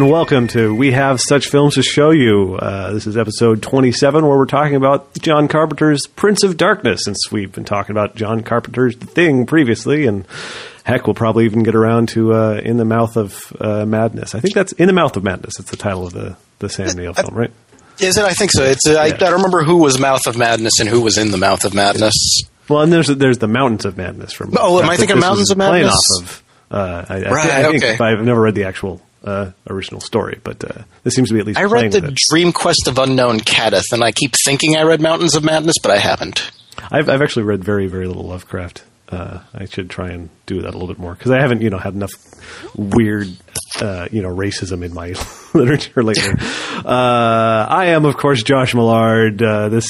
And 0.00 0.10
welcome 0.10 0.48
to 0.48 0.74
We 0.74 0.92
Have 0.92 1.20
Such 1.20 1.48
Films 1.48 1.74
to 1.74 1.82
Show 1.82 2.08
You. 2.08 2.54
Uh, 2.54 2.90
this 2.94 3.06
is 3.06 3.18
episode 3.18 3.62
27 3.62 4.26
where 4.26 4.38
we're 4.38 4.46
talking 4.46 4.76
about 4.76 5.12
John 5.20 5.46
Carpenter's 5.46 6.06
Prince 6.06 6.42
of 6.42 6.56
Darkness 6.56 7.02
since 7.04 7.30
we've 7.30 7.52
been 7.52 7.66
talking 7.66 7.90
about 7.90 8.14
John 8.14 8.42
Carpenter's 8.42 8.96
The 8.96 9.04
Thing 9.04 9.44
previously 9.44 10.06
and 10.06 10.26
heck, 10.84 11.06
we'll 11.06 11.12
probably 11.12 11.44
even 11.44 11.64
get 11.64 11.74
around 11.74 12.08
to 12.10 12.32
uh, 12.32 12.62
In 12.64 12.78
the 12.78 12.86
Mouth 12.86 13.18
of 13.18 13.54
uh, 13.60 13.84
Madness. 13.84 14.34
I 14.34 14.40
think 14.40 14.54
that's 14.54 14.72
In 14.72 14.86
the 14.86 14.94
Mouth 14.94 15.18
of 15.18 15.22
Madness. 15.22 15.60
It's 15.60 15.70
the 15.70 15.76
title 15.76 16.06
of 16.06 16.14
the, 16.14 16.34
the 16.60 16.70
Sam 16.70 16.96
Neill 16.96 17.12
film, 17.12 17.34
right? 17.34 17.52
Is 17.98 18.16
it? 18.16 18.24
I 18.24 18.32
think 18.32 18.52
so. 18.52 18.64
It's. 18.64 18.88
Uh, 18.88 18.94
I, 18.94 19.04
I 19.04 19.10
don't 19.10 19.34
remember 19.34 19.64
who 19.64 19.82
was 19.82 19.98
Mouth 19.98 20.26
of 20.26 20.38
Madness 20.38 20.80
and 20.80 20.88
who 20.88 21.02
was 21.02 21.18
in 21.18 21.30
the 21.30 21.36
Mouth 21.36 21.66
of 21.66 21.74
Madness. 21.74 22.40
Well, 22.70 22.80
and 22.80 22.90
there's 22.90 23.08
there's 23.08 23.36
the 23.36 23.48
Mountains 23.48 23.84
of 23.84 23.98
Madness 23.98 24.32
from. 24.32 24.54
Oh, 24.58 24.80
am 24.80 24.88
I 24.88 24.96
thinking 24.96 25.20
Mountains 25.20 25.50
of 25.50 25.58
Madness? 25.58 25.92
Off 25.92 26.22
of, 26.22 26.44
uh, 26.70 27.04
I, 27.06 27.20
Right, 27.20 27.50
I 27.50 27.62
think, 27.64 27.84
okay. 27.84 28.02
I've 28.02 28.24
never 28.24 28.40
read 28.40 28.54
the 28.54 28.64
actual 28.64 29.02
uh, 29.24 29.50
original 29.68 30.00
story, 30.00 30.40
but 30.42 30.62
uh, 30.64 30.82
this 31.04 31.14
seems 31.14 31.28
to 31.28 31.34
be 31.34 31.40
at 31.40 31.46
least. 31.46 31.58
I 31.58 31.64
read 31.64 31.92
the. 31.92 32.16
Dream 32.30 32.52
Quest 32.52 32.86
of 32.88 32.98
Unknown 32.98 33.40
Kadath, 33.40 33.92
and 33.92 34.02
I 34.02 34.12
keep 34.12 34.32
thinking 34.44 34.76
I 34.76 34.82
read 34.82 35.00
Mountains 35.00 35.34
of 35.36 35.44
Madness, 35.44 35.76
but 35.82 35.90
I 35.92 35.98
haven't. 35.98 36.50
I've 36.90 37.08
I've 37.08 37.22
actually 37.22 37.42
read 37.44 37.62
very 37.64 37.86
very 37.86 38.06
little 38.06 38.24
Lovecraft. 38.24 38.84
Uh, 39.08 39.40
I 39.52 39.64
should 39.64 39.90
try 39.90 40.10
and 40.10 40.30
do 40.46 40.62
that 40.62 40.68
a 40.68 40.72
little 40.78 40.86
bit 40.86 40.98
more 40.98 41.14
because 41.14 41.32
I 41.32 41.40
haven't 41.40 41.62
you 41.62 41.70
know 41.70 41.78
had 41.78 41.94
enough 41.94 42.12
weird 42.76 43.26
uh, 43.80 44.06
you 44.12 44.22
know 44.22 44.28
racism 44.34 44.84
in 44.84 44.94
my 44.94 45.14
literature 45.54 46.02
lately. 46.02 46.32
uh, 46.84 47.66
I 47.68 47.86
am 47.86 48.04
of 48.04 48.16
course 48.16 48.42
Josh 48.44 48.72
Millard. 48.74 49.42
Uh, 49.42 49.68
this 49.68 49.86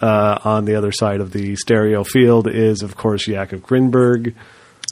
uh, 0.00 0.38
on 0.44 0.64
the 0.64 0.76
other 0.76 0.92
side 0.92 1.20
of 1.20 1.30
the 1.32 1.56
stereo 1.56 2.04
field 2.04 2.48
is 2.48 2.82
of 2.82 2.96
course 2.96 3.28
Yakov 3.28 3.60
Grinberg. 3.60 4.34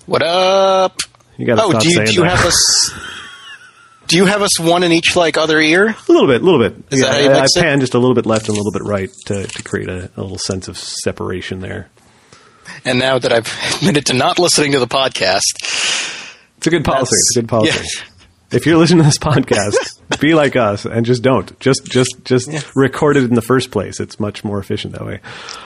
What 0.06 0.22
up? 0.22 0.96
You 1.38 1.46
got 1.46 1.56
to 1.56 1.62
Oh, 1.62 1.70
stop 1.70 1.82
do 1.82 1.88
you, 1.88 1.94
saying 1.94 2.06
do 2.08 2.12
you 2.12 2.22
that. 2.22 2.36
have 2.36 2.46
us? 2.46 2.92
Do 4.12 4.18
you 4.18 4.26
have 4.26 4.42
us 4.42 4.60
one 4.60 4.82
in 4.82 4.92
each 4.92 5.16
like 5.16 5.38
other 5.38 5.58
ear? 5.58 5.86
A 5.88 6.12
little 6.12 6.26
bit, 6.26 6.42
a 6.42 6.44
little 6.44 6.60
bit. 6.60 6.74
Is 6.90 7.00
yeah, 7.00 7.06
that 7.06 7.12
how 7.14 7.18
you 7.20 7.30
I, 7.30 7.44
I 7.44 7.46
pan 7.62 7.80
just 7.80 7.94
a 7.94 7.98
little 7.98 8.14
bit 8.14 8.26
left 8.26 8.46
and 8.46 8.54
a 8.54 8.60
little 8.60 8.70
bit 8.70 8.82
right 8.82 9.08
to, 9.24 9.46
to 9.46 9.62
create 9.62 9.88
a, 9.88 10.10
a 10.18 10.20
little 10.20 10.36
sense 10.36 10.68
of 10.68 10.76
separation 10.76 11.60
there. 11.60 11.88
And 12.84 12.98
now 12.98 13.18
that 13.18 13.32
I've 13.32 13.50
admitted 13.76 14.04
to 14.08 14.12
not 14.12 14.38
listening 14.38 14.72
to 14.72 14.80
the 14.80 14.86
podcast, 14.86 15.40
It's 16.58 16.66
a 16.66 16.68
good 16.70 16.84
policy. 16.84 17.14
It's 17.14 17.36
a 17.38 17.40
good 17.40 17.48
policy. 17.48 17.72
yeah. 17.72 18.04
If 18.52 18.66
you're 18.66 18.76
listening 18.76 18.98
to 18.98 19.04
this 19.04 19.16
podcast, 19.16 19.98
be 20.20 20.34
like 20.34 20.56
us 20.56 20.84
and 20.84 21.06
just 21.06 21.22
don't. 21.22 21.58
Just 21.58 21.86
just 21.86 22.22
just 22.22 22.76
record 22.76 23.16
it 23.16 23.24
in 23.24 23.34
the 23.34 23.40
first 23.40 23.70
place. 23.70 23.98
It's 23.98 24.20
much 24.20 24.44
more 24.44 24.58
efficient 24.58 24.92
that 24.92 25.06
way. 25.06 25.20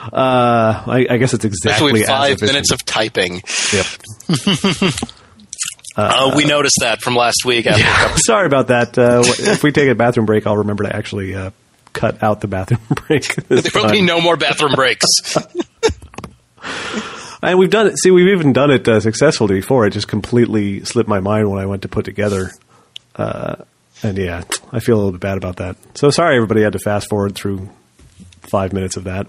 Uh, 0.05 0.83
I, 0.87 1.05
I 1.09 1.17
guess 1.17 1.33
it's 1.33 1.43
exactly 1.43 1.91
especially 1.91 2.03
as 2.03 2.07
five 2.39 2.41
minutes 2.41 2.71
of 2.71 2.85
typing. 2.85 3.41
Yep. 3.73 4.93
Uh, 5.97 6.31
we 6.35 6.45
noticed 6.45 6.77
that 6.81 7.01
from 7.01 7.15
last 7.15 7.43
week. 7.43 7.65
After 7.65 7.81
a 7.81 7.85
couple- 7.87 8.17
Sorry 8.25 8.45
about 8.45 8.67
that. 8.67 8.97
Uh, 8.97 9.23
if 9.39 9.63
we 9.63 9.71
take 9.71 9.89
a 9.89 9.95
bathroom 9.95 10.25
break, 10.27 10.45
I'll 10.45 10.57
remember 10.57 10.83
to 10.83 10.95
actually 10.95 11.33
uh, 11.35 11.49
cut 11.93 12.21
out 12.21 12.39
the 12.41 12.47
bathroom 12.47 12.81
break. 13.07 13.33
There 13.47 13.61
will 13.73 13.89
be 13.89 14.01
no 14.03 14.21
more 14.21 14.37
bathroom 14.37 14.73
breaks. 14.75 15.05
And 17.41 17.59
we've 17.59 17.69
done 17.69 17.87
it. 17.87 17.97
See, 17.99 18.11
we've 18.11 18.29
even 18.35 18.51
done 18.51 18.71
it 18.71 18.87
uh, 18.87 18.99
successfully 18.99 19.55
before. 19.55 19.85
It 19.85 19.91
just 19.91 20.07
completely 20.07 20.83
slipped 20.85 21.07
my 21.09 21.19
mind 21.19 21.49
when 21.49 21.59
I 21.59 21.65
went 21.67 21.83
to 21.83 21.87
put 21.87 22.03
together. 22.05 22.49
Uh, 23.15 23.55
and 24.03 24.17
yeah, 24.17 24.43
I 24.71 24.79
feel 24.79 24.95
a 24.95 24.97
little 24.97 25.11
bit 25.11 25.21
bad 25.21 25.37
about 25.37 25.57
that. 25.57 25.77
So 25.95 26.09
sorry, 26.09 26.35
everybody 26.35 26.61
had 26.61 26.73
to 26.73 26.79
fast 26.79 27.09
forward 27.09 27.35
through 27.35 27.69
five 28.41 28.73
minutes 28.73 28.97
of 28.97 29.05
that. 29.05 29.27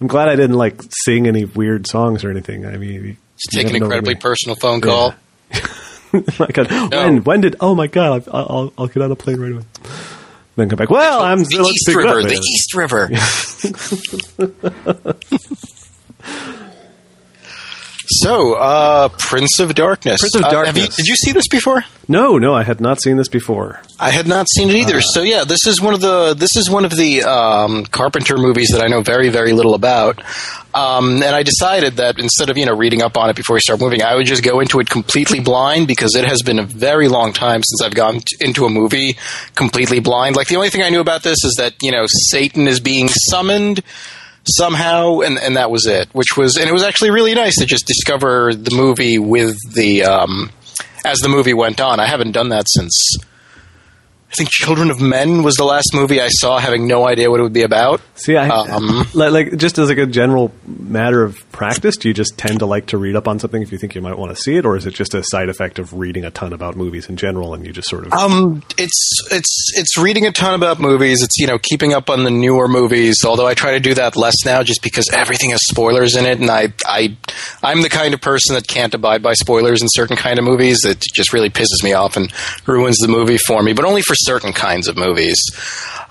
I'm 0.00 0.06
glad 0.06 0.28
I 0.28 0.36
didn't 0.36 0.56
like 0.56 0.80
sing 1.04 1.26
any 1.26 1.44
weird 1.44 1.86
songs 1.86 2.24
or 2.24 2.30
anything. 2.30 2.64
I 2.66 2.76
mean, 2.76 3.16
Just 3.38 3.50
take 3.52 3.68
an 3.68 3.76
incredibly 3.76 4.14
personal 4.16 4.56
phone 4.56 4.80
call. 4.80 5.14
we- 6.12 6.24
my 6.38 6.46
God, 6.46 6.70
when 6.92 7.24
when 7.24 7.40
did? 7.42 7.56
Oh 7.60 7.74
my 7.74 7.86
God, 7.86 8.26
I'll, 8.28 8.46
I'll, 8.48 8.72
I'll 8.78 8.86
get 8.88 9.02
on 9.02 9.12
a 9.12 9.16
plane 9.16 9.38
right 9.40 9.52
away. 9.52 9.64
Then 10.56 10.68
come 10.68 10.76
back. 10.76 10.90
Well, 10.90 11.22
I'm 11.22 11.38
The 11.44 11.56
East 11.70 11.94
River. 11.94 12.22
The 12.22 12.34
East 12.34 12.74
River. 12.74 13.08
So, 18.08 18.54
uh, 18.54 19.08
Prince 19.18 19.60
of 19.60 19.74
Darkness. 19.74 20.20
Prince 20.20 20.34
of 20.36 20.42
Uh, 20.44 20.64
have 20.64 20.76
you- 20.76 20.82
Darkness. 20.82 20.96
did 20.96 21.06
you 21.06 21.16
see 21.16 21.32
this 21.32 21.48
before? 21.48 21.84
No, 22.10 22.38
no, 22.38 22.54
I 22.54 22.62
had 22.62 22.80
not 22.80 23.02
seen 23.02 23.16
this 23.18 23.28
before. 23.28 23.82
I 24.00 24.10
had 24.10 24.26
not 24.26 24.46
seen 24.48 24.70
it 24.70 24.76
either. 24.76 25.00
so 25.02 25.22
yeah, 25.22 25.44
this 25.44 25.58
is 25.66 25.80
one 25.80 25.92
of 25.92 26.00
the 26.00 26.32
this 26.34 26.56
is 26.56 26.70
one 26.70 26.84
of 26.86 26.96
the 26.96 27.22
um, 27.24 27.84
Carpenter 27.86 28.38
movies 28.38 28.70
that 28.72 28.82
I 28.82 28.86
know 28.86 29.02
very 29.02 29.28
very 29.28 29.52
little 29.52 29.74
about. 29.74 30.22
Um, 30.74 31.22
and 31.22 31.34
I 31.34 31.42
decided 31.42 31.96
that 31.96 32.18
instead 32.18 32.48
of 32.50 32.56
you 32.56 32.64
know 32.64 32.74
reading 32.74 33.02
up 33.02 33.16
on 33.18 33.28
it 33.28 33.36
before 33.36 33.54
we 33.54 33.60
start 33.60 33.80
moving, 33.80 34.02
I 34.02 34.14
would 34.14 34.26
just 34.26 34.42
go 34.42 34.60
into 34.60 34.80
it 34.80 34.88
completely 34.88 35.40
blind 35.40 35.86
because 35.86 36.14
it 36.16 36.24
has 36.24 36.40
been 36.42 36.58
a 36.58 36.64
very 36.64 37.08
long 37.08 37.32
time 37.34 37.62
since 37.62 37.82
I've 37.84 37.94
gone 37.94 38.20
t- 38.20 38.36
into 38.40 38.64
a 38.64 38.70
movie 38.70 39.18
completely 39.54 40.00
blind. 40.00 40.34
Like 40.36 40.48
the 40.48 40.56
only 40.56 40.70
thing 40.70 40.82
I 40.82 40.88
knew 40.88 41.00
about 41.00 41.22
this 41.22 41.38
is 41.44 41.56
that 41.58 41.74
you 41.82 41.90
know 41.92 42.06
Satan 42.30 42.68
is 42.68 42.80
being 42.80 43.08
summoned 43.30 43.82
somehow, 44.56 45.20
and 45.20 45.38
and 45.38 45.56
that 45.56 45.70
was 45.70 45.86
it. 45.86 46.08
Which 46.12 46.36
was 46.36 46.56
and 46.56 46.68
it 46.68 46.72
was 46.72 46.82
actually 46.82 47.10
really 47.10 47.34
nice 47.34 47.56
to 47.58 47.66
just 47.66 47.86
discover 47.86 48.54
the 48.54 48.74
movie 48.74 49.18
with 49.18 49.56
the 49.74 50.04
um, 50.04 50.50
as 51.04 51.18
the 51.18 51.28
movie 51.28 51.54
went 51.54 51.80
on. 51.80 52.00
I 52.00 52.06
haven't 52.06 52.32
done 52.32 52.50
that 52.50 52.66
since. 52.68 53.16
I 54.30 54.34
think 54.34 54.50
Children 54.50 54.90
of 54.90 55.00
Men 55.00 55.42
was 55.42 55.54
the 55.54 55.64
last 55.64 55.90
movie 55.94 56.20
I 56.20 56.28
saw, 56.28 56.58
having 56.58 56.86
no 56.86 57.08
idea 57.08 57.30
what 57.30 57.40
it 57.40 57.44
would 57.44 57.54
be 57.54 57.62
about. 57.62 58.02
See, 58.14 58.36
I 58.36 58.46
Um, 58.48 59.06
like, 59.14 59.32
like 59.32 59.56
just 59.56 59.78
as 59.78 59.88
like 59.88 59.96
a 59.96 60.04
general 60.06 60.52
matter 60.66 61.22
of 61.24 61.38
practice, 61.50 61.96
do 61.96 62.08
you 62.08 62.14
just 62.14 62.36
tend 62.36 62.58
to 62.58 62.66
like 62.66 62.86
to 62.86 62.98
read 62.98 63.16
up 63.16 63.26
on 63.26 63.38
something 63.38 63.62
if 63.62 63.72
you 63.72 63.78
think 63.78 63.94
you 63.94 64.02
might 64.02 64.18
want 64.18 64.36
to 64.36 64.40
see 64.40 64.56
it, 64.56 64.66
or 64.66 64.76
is 64.76 64.84
it 64.84 64.92
just 64.92 65.14
a 65.14 65.22
side 65.24 65.48
effect 65.48 65.78
of 65.78 65.94
reading 65.94 66.26
a 66.26 66.30
ton 66.30 66.52
about 66.52 66.76
movies 66.76 67.08
in 67.08 67.16
general, 67.16 67.54
and 67.54 67.64
you 67.64 67.72
just 67.72 67.88
sort 67.88 68.06
of 68.06 68.12
Um, 68.12 68.62
it's 68.76 69.08
it's 69.30 69.70
it's 69.76 69.96
reading 69.96 70.26
a 70.26 70.30
ton 70.32 70.52
about 70.54 70.78
movies. 70.78 71.22
It's 71.22 71.38
you 71.38 71.46
know 71.46 71.58
keeping 71.58 71.94
up 71.94 72.10
on 72.10 72.24
the 72.24 72.30
newer 72.30 72.68
movies. 72.68 73.16
Although 73.24 73.46
I 73.46 73.54
try 73.54 73.72
to 73.72 73.80
do 73.80 73.94
that 73.94 74.14
less 74.14 74.34
now, 74.44 74.62
just 74.62 74.82
because 74.82 75.08
everything 75.10 75.50
has 75.50 75.60
spoilers 75.66 76.16
in 76.16 76.26
it, 76.26 76.38
and 76.38 76.50
I 76.50 76.72
I 76.86 77.16
I'm 77.62 77.80
the 77.80 77.88
kind 77.88 78.12
of 78.12 78.20
person 78.20 78.56
that 78.56 78.68
can't 78.68 78.92
abide 78.92 79.22
by 79.22 79.32
spoilers 79.32 79.80
in 79.80 79.88
certain 79.90 80.16
kind 80.16 80.38
of 80.38 80.44
movies. 80.44 80.80
That 80.82 81.00
just 81.14 81.32
really 81.32 81.48
pisses 81.50 81.82
me 81.82 81.94
off 81.94 82.16
and 82.18 82.30
ruins 82.66 82.98
the 82.98 83.08
movie 83.08 83.38
for 83.46 83.62
me. 83.62 83.72
But 83.72 83.86
only 83.86 84.02
for 84.02 84.14
certain 84.18 84.52
kinds 84.52 84.88
of 84.88 84.96
movies. 84.96 85.36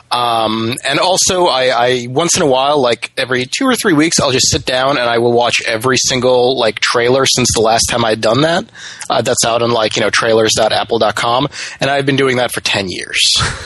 Um, 0.10 0.76
and 0.88 1.00
also, 1.00 1.48
I, 1.48 1.68
I 1.68 2.08
once 2.10 2.38
in 2.38 2.42
a 2.42 2.48
while, 2.48 2.82
like 2.82 3.12
every 3.18 3.46
two 3.46 3.66
or 3.66 3.76
three 3.76 3.94
weeks, 3.94 4.20
I'll 4.20 4.32
just 4.32 4.50
sit 4.50 4.66
down 4.66 4.92
and 4.92 5.10
I 5.10 5.18
will 5.18 5.34
watch 5.34 5.56
every 5.66 5.98
single 5.98 6.58
like 6.58 6.80
trailer 6.80 7.26
since 7.26 7.50
the 7.54 7.62
last 7.62 7.88
time 7.90 8.06
I'd 8.06 8.22
done 8.22 8.42
that. 8.42 8.66
Uh, 9.10 9.22
that's 9.22 9.44
out 9.46 9.62
on 9.62 9.72
like 9.72 9.96
you 9.98 10.02
know 10.02 10.10
trailers.apple.com, 10.10 11.48
and 11.82 11.90
I've 11.90 12.06
been 12.06 12.16
doing 12.16 12.38
that 12.38 12.52
for 12.52 12.62
ten 12.62 12.88
years. 12.90 13.20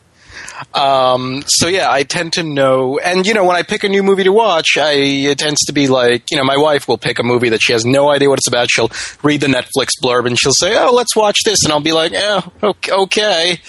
um, 0.74 1.42
so 1.46 1.68
yeah, 1.68 1.90
I 1.90 2.02
tend 2.02 2.34
to 2.34 2.42
know, 2.42 2.98
and 2.98 3.26
you 3.26 3.34
know, 3.34 3.44
when 3.44 3.56
I 3.56 3.62
pick 3.62 3.84
a 3.84 3.88
new 3.88 4.02
movie 4.02 4.24
to 4.24 4.32
watch, 4.32 4.76
I 4.78 4.92
it 4.92 5.38
tends 5.38 5.60
to 5.66 5.72
be 5.72 5.88
like 5.88 6.24
you 6.30 6.36
know, 6.36 6.44
my 6.44 6.56
wife 6.56 6.88
will 6.88 6.98
pick 6.98 7.18
a 7.18 7.22
movie 7.22 7.50
that 7.50 7.60
she 7.62 7.72
has 7.72 7.84
no 7.84 8.10
idea 8.10 8.28
what 8.28 8.38
it's 8.38 8.48
about. 8.48 8.70
She'll 8.70 8.90
read 9.22 9.40
the 9.40 9.46
Netflix 9.46 9.90
blurb 10.02 10.26
and 10.26 10.38
she'll 10.38 10.52
say, 10.52 10.76
"Oh, 10.76 10.92
let's 10.92 11.16
watch 11.16 11.38
this," 11.44 11.64
and 11.64 11.72
I'll 11.72 11.80
be 11.80 11.92
like, 11.92 12.12
"Yeah, 12.12 12.42
okay." 12.88 13.60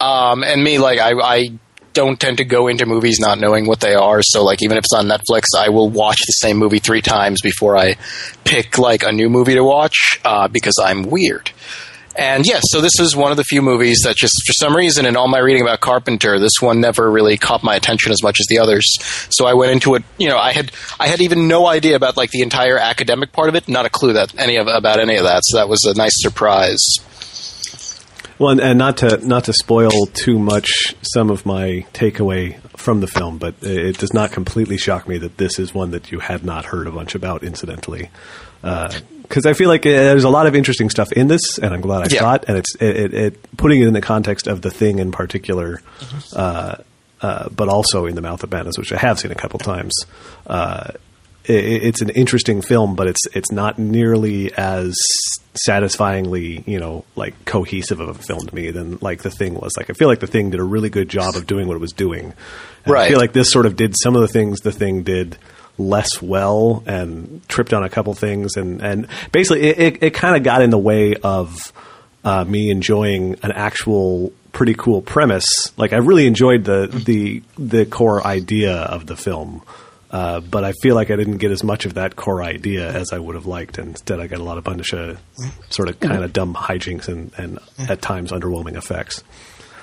Um, 0.00 0.42
and 0.42 0.62
me, 0.62 0.78
like, 0.78 0.98
I, 0.98 1.12
I 1.12 1.58
don't 1.94 2.18
tend 2.20 2.38
to 2.38 2.44
go 2.44 2.68
into 2.68 2.84
movies 2.84 3.18
not 3.20 3.38
knowing 3.38 3.66
what 3.66 3.80
they 3.80 3.94
are. 3.94 4.20
So, 4.22 4.44
like, 4.44 4.62
even 4.62 4.76
if 4.76 4.84
it's 4.84 4.92
on 4.92 5.06
Netflix, 5.06 5.44
I 5.56 5.70
will 5.70 5.88
watch 5.88 6.18
the 6.18 6.32
same 6.32 6.58
movie 6.58 6.80
three 6.80 7.00
times 7.00 7.40
before 7.40 7.76
I 7.76 7.94
pick 8.44 8.76
like 8.78 9.02
a 9.04 9.12
new 9.12 9.30
movie 9.30 9.54
to 9.54 9.64
watch 9.64 10.20
uh, 10.24 10.48
because 10.48 10.74
I'm 10.82 11.04
weird. 11.04 11.52
And 12.16 12.46
yes, 12.46 12.62
so 12.66 12.80
this 12.80 13.00
is 13.00 13.16
one 13.16 13.32
of 13.32 13.36
the 13.36 13.44
few 13.44 13.60
movies 13.60 14.02
that 14.04 14.16
just 14.16 14.34
for 14.46 14.52
some 14.52 14.76
reason 14.76 15.04
in 15.04 15.16
all 15.16 15.28
my 15.28 15.38
reading 15.38 15.62
about 15.62 15.80
Carpenter, 15.80 16.38
this 16.38 16.60
one 16.60 16.80
never 16.80 17.10
really 17.10 17.36
caught 17.36 17.64
my 17.64 17.74
attention 17.74 18.12
as 18.12 18.22
much 18.22 18.36
as 18.38 18.46
the 18.48 18.58
others. 18.60 18.84
So 19.30 19.46
I 19.46 19.54
went 19.54 19.72
into 19.72 19.94
it, 19.96 20.04
you 20.16 20.28
know, 20.28 20.38
I 20.38 20.52
had 20.52 20.70
I 21.00 21.08
had 21.08 21.20
even 21.20 21.48
no 21.48 21.66
idea 21.66 21.96
about 21.96 22.16
like 22.16 22.30
the 22.30 22.42
entire 22.42 22.78
academic 22.78 23.32
part 23.32 23.48
of 23.48 23.56
it, 23.56 23.68
not 23.68 23.84
a 23.84 23.90
clue 23.90 24.12
that 24.12 24.38
any 24.38 24.56
of 24.56 24.68
about 24.68 25.00
any 25.00 25.16
of 25.16 25.24
that. 25.24 25.42
So 25.44 25.56
that 25.56 25.68
was 25.68 25.84
a 25.84 25.94
nice 25.94 26.14
surprise. 26.14 26.80
well, 28.38 28.50
and, 28.50 28.60
and 28.60 28.78
not 28.78 28.98
to 28.98 29.18
not 29.26 29.44
to 29.44 29.52
spoil 29.52 30.06
too 30.12 30.38
much 30.38 30.94
some 31.02 31.30
of 31.30 31.44
my 31.44 31.84
takeaway 31.92 32.60
from 32.76 33.00
the 33.00 33.06
film, 33.06 33.38
but 33.38 33.54
it 33.62 33.98
does 33.98 34.12
not 34.12 34.30
completely 34.30 34.76
shock 34.76 35.08
me 35.08 35.18
that 35.18 35.36
this 35.38 35.58
is 35.58 35.74
one 35.74 35.90
that 35.92 36.12
you 36.12 36.20
had 36.20 36.44
not 36.44 36.66
heard 36.66 36.86
a 36.86 36.92
bunch 36.92 37.14
about, 37.14 37.42
incidentally. 37.42 38.10
Uh, 38.62 38.92
Because 39.24 39.46
I 39.46 39.52
feel 39.54 39.68
like 39.68 39.84
uh, 39.84 39.90
there's 39.90 40.24
a 40.24 40.28
lot 40.30 40.46
of 40.46 40.54
interesting 40.54 40.90
stuff 40.90 41.10
in 41.12 41.28
this, 41.28 41.58
and 41.58 41.74
I'm 41.74 41.80
glad 41.80 42.02
I 42.02 42.14
Yeah. 42.14 42.20
saw 42.20 42.34
it. 42.34 42.44
And 42.46 42.56
it's 42.58 42.74
it, 42.76 42.96
it, 42.96 43.14
it 43.14 43.56
putting 43.56 43.80
it 43.82 43.88
in 43.88 43.92
the 43.94 44.00
context 44.00 44.46
of 44.46 44.62
the 44.62 44.70
thing 44.70 44.98
in 45.00 45.10
particular, 45.12 45.80
uh, 46.36 46.76
uh, 47.22 47.48
but 47.48 47.68
also 47.68 48.06
in 48.06 48.14
the 48.14 48.22
Mouth 48.22 48.42
of 48.44 48.50
Madness, 48.52 48.76
which 48.78 48.92
I 48.92 48.98
have 48.98 49.18
seen 49.18 49.30
a 49.32 49.34
couple 49.34 49.58
times. 49.58 49.94
Uh, 50.46 50.90
it, 51.46 51.64
it's 51.84 52.00
an 52.02 52.10
interesting 52.10 52.60
film, 52.62 52.94
but 52.96 53.06
it's 53.06 53.20
it's 53.34 53.50
not 53.50 53.78
nearly 53.78 54.52
as 54.54 54.94
satisfyingly, 55.54 56.62
you 56.66 56.78
know, 56.78 57.04
like 57.16 57.44
cohesive 57.44 58.00
of 58.00 58.08
a 58.08 58.14
film 58.14 58.46
to 58.46 58.54
me 58.54 58.70
than 58.70 58.98
like 59.00 59.22
the 59.22 59.30
thing 59.30 59.54
was. 59.54 59.72
Like 59.76 59.90
I 59.90 59.92
feel 59.94 60.08
like 60.08 60.20
the 60.20 60.26
thing 60.26 60.50
did 60.50 60.60
a 60.60 60.64
really 60.64 60.90
good 60.90 61.08
job 61.08 61.36
of 61.36 61.46
doing 61.46 61.66
what 61.68 61.74
it 61.74 61.80
was 61.80 61.92
doing. 61.92 62.34
And 62.84 62.92
I 62.94 63.08
feel 63.08 63.18
like 63.18 63.32
this 63.32 63.50
sort 63.50 63.66
of 63.66 63.76
did 63.76 63.94
some 64.02 64.14
of 64.16 64.22
the 64.22 64.28
things 64.28 64.60
the 64.60 64.72
thing 64.72 65.02
did 65.02 65.38
less 65.78 66.22
well 66.22 66.82
and 66.86 67.46
tripped 67.48 67.72
on 67.72 67.82
a 67.82 67.88
couple 67.88 68.14
things 68.14 68.56
and 68.56 68.80
and 68.80 69.08
basically 69.32 69.62
it, 69.62 69.78
it, 69.78 70.02
it 70.04 70.14
kind 70.14 70.36
of 70.36 70.42
got 70.44 70.62
in 70.62 70.70
the 70.70 70.78
way 70.78 71.14
of 71.16 71.72
uh, 72.24 72.44
me 72.44 72.70
enjoying 72.70 73.36
an 73.42 73.52
actual 73.52 74.32
pretty 74.52 74.74
cool 74.74 75.02
premise. 75.02 75.46
Like 75.76 75.92
I 75.92 75.96
really 75.98 76.26
enjoyed 76.26 76.64
the 76.64 76.86
the 76.86 77.42
the 77.58 77.84
core 77.84 78.26
idea 78.26 78.74
of 78.74 79.06
the 79.06 79.16
film. 79.16 79.62
Uh, 80.10 80.38
but 80.38 80.62
I 80.62 80.70
feel 80.80 80.94
like 80.94 81.10
I 81.10 81.16
didn't 81.16 81.38
get 81.38 81.50
as 81.50 81.64
much 81.64 81.86
of 81.86 81.94
that 81.94 82.14
core 82.14 82.40
idea 82.40 82.88
as 82.88 83.12
I 83.12 83.18
would 83.18 83.34
have 83.34 83.46
liked. 83.46 83.78
And 83.78 83.88
instead, 83.88 84.20
I 84.20 84.28
got 84.28 84.38
a 84.38 84.44
lot 84.44 84.58
of 84.58 84.62
bunch 84.62 84.94
of 84.94 85.18
sort 85.70 85.88
of 85.88 85.98
kind 85.98 86.22
of 86.22 86.32
dumb 86.32 86.54
hijinks 86.54 87.08
and, 87.08 87.32
and 87.36 87.58
at 87.90 88.00
times 88.00 88.30
underwhelming 88.30 88.76
effects. 88.76 89.24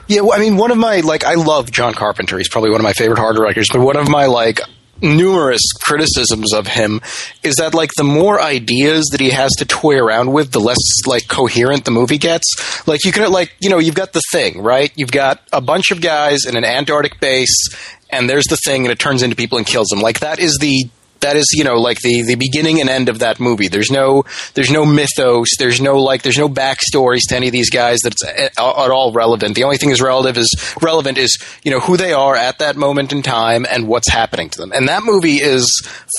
Yeah, 0.07 0.21
well, 0.21 0.31
I 0.31 0.39
mean, 0.39 0.55
one 0.55 0.71
of 0.71 0.77
my 0.77 1.01
like, 1.01 1.25
I 1.25 1.33
love 1.33 1.69
John 1.69 1.93
Carpenter. 1.93 2.37
He's 2.37 2.47
probably 2.47 2.69
one 2.69 2.79
of 2.79 2.83
my 2.83 2.93
favorite 2.93 3.19
horror 3.19 3.33
directors. 3.33 3.67
But 3.73 3.81
one 3.81 3.97
of 3.97 4.07
my 4.07 4.27
like 4.27 4.61
numerous 5.01 5.61
criticisms 5.83 6.53
of 6.53 6.67
him 6.67 7.01
is 7.43 7.55
that 7.55 7.73
like 7.73 7.91
the 7.97 8.03
more 8.03 8.41
ideas 8.41 9.09
that 9.11 9.21
he 9.21 9.31
has 9.31 9.51
to 9.57 9.65
toy 9.65 9.97
around 9.97 10.31
with, 10.31 10.51
the 10.51 10.59
less 10.59 10.77
like 11.05 11.27
coherent 11.27 11.85
the 11.85 11.91
movie 11.91 12.17
gets. 12.17 12.87
Like 12.87 13.05
you 13.05 13.11
can 13.11 13.31
like 13.31 13.53
you 13.59 13.69
know 13.69 13.79
you've 13.79 13.95
got 13.95 14.13
the 14.13 14.21
thing 14.31 14.61
right. 14.61 14.91
You've 14.95 15.11
got 15.11 15.41
a 15.51 15.61
bunch 15.61 15.91
of 15.91 16.01
guys 16.01 16.45
in 16.45 16.55
an 16.55 16.63
Antarctic 16.63 17.19
base, 17.19 17.69
and 18.09 18.29
there's 18.29 18.45
the 18.45 18.57
thing, 18.57 18.85
and 18.85 18.91
it 18.91 18.99
turns 18.99 19.23
into 19.23 19.35
people 19.35 19.57
and 19.57 19.67
kills 19.67 19.87
them. 19.87 19.99
Like 19.99 20.19
that 20.19 20.39
is 20.39 20.57
the 20.59 20.89
that 21.21 21.35
is 21.35 21.45
you 21.53 21.63
know 21.63 21.75
like 21.75 21.99
the 22.01 22.23
the 22.23 22.35
beginning 22.35 22.81
and 22.81 22.89
end 22.89 23.09
of 23.09 23.19
that 23.19 23.39
movie. 23.39 23.67
There's 23.67 23.91
no 23.91 24.25
there's 24.53 24.71
no 24.71 24.85
mythos. 24.85 25.47
There's 25.57 25.79
no 25.79 25.97
like 25.97 26.21
there's 26.23 26.37
no 26.37 26.49
backstories 26.49 27.21
to 27.29 27.35
any 27.35 27.47
of 27.47 27.53
these 27.53 27.69
guys 27.69 27.99
that's 28.03 28.23
eh, 28.23 28.45
at, 28.45 28.51
at 28.57 28.91
all 28.91 29.13
relevant. 29.13 29.55
The 29.55 29.63
only 29.63 29.77
thing 29.77 29.89
is 29.89 30.01
relative 30.01 30.37
is 30.37 30.75
relevant 30.81 31.17
is 31.17 31.37
you 31.63 31.71
know 31.71 31.79
who 31.79 31.97
they 31.97 32.13
are 32.13 32.35
at 32.35 32.59
that 32.59 32.75
moment 32.75 33.13
in 33.13 33.21
time 33.21 33.65
and 33.69 33.87
what's 33.87 34.09
happening 34.09 34.49
to 34.49 34.57
them. 34.59 34.71
And 34.73 34.87
that 34.87 35.03
movie 35.03 35.37
is 35.37 35.65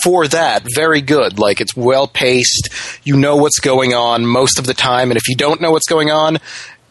for 0.02 0.26
that 0.28 0.64
very 0.74 1.00
good. 1.00 1.38
Like 1.38 1.60
it's 1.60 1.76
well 1.76 2.08
paced 2.08 2.68
you 3.04 3.16
know 3.16 3.36
what's 3.36 3.60
going 3.60 3.94
on 3.94 4.26
most 4.26 4.58
of 4.58 4.66
the 4.66 4.74
time. 4.74 5.10
And 5.10 5.18
if 5.18 5.28
you 5.28 5.36
don't 5.36 5.60
know 5.60 5.72
what's 5.72 5.88
going 5.88 6.10
on 6.10 6.38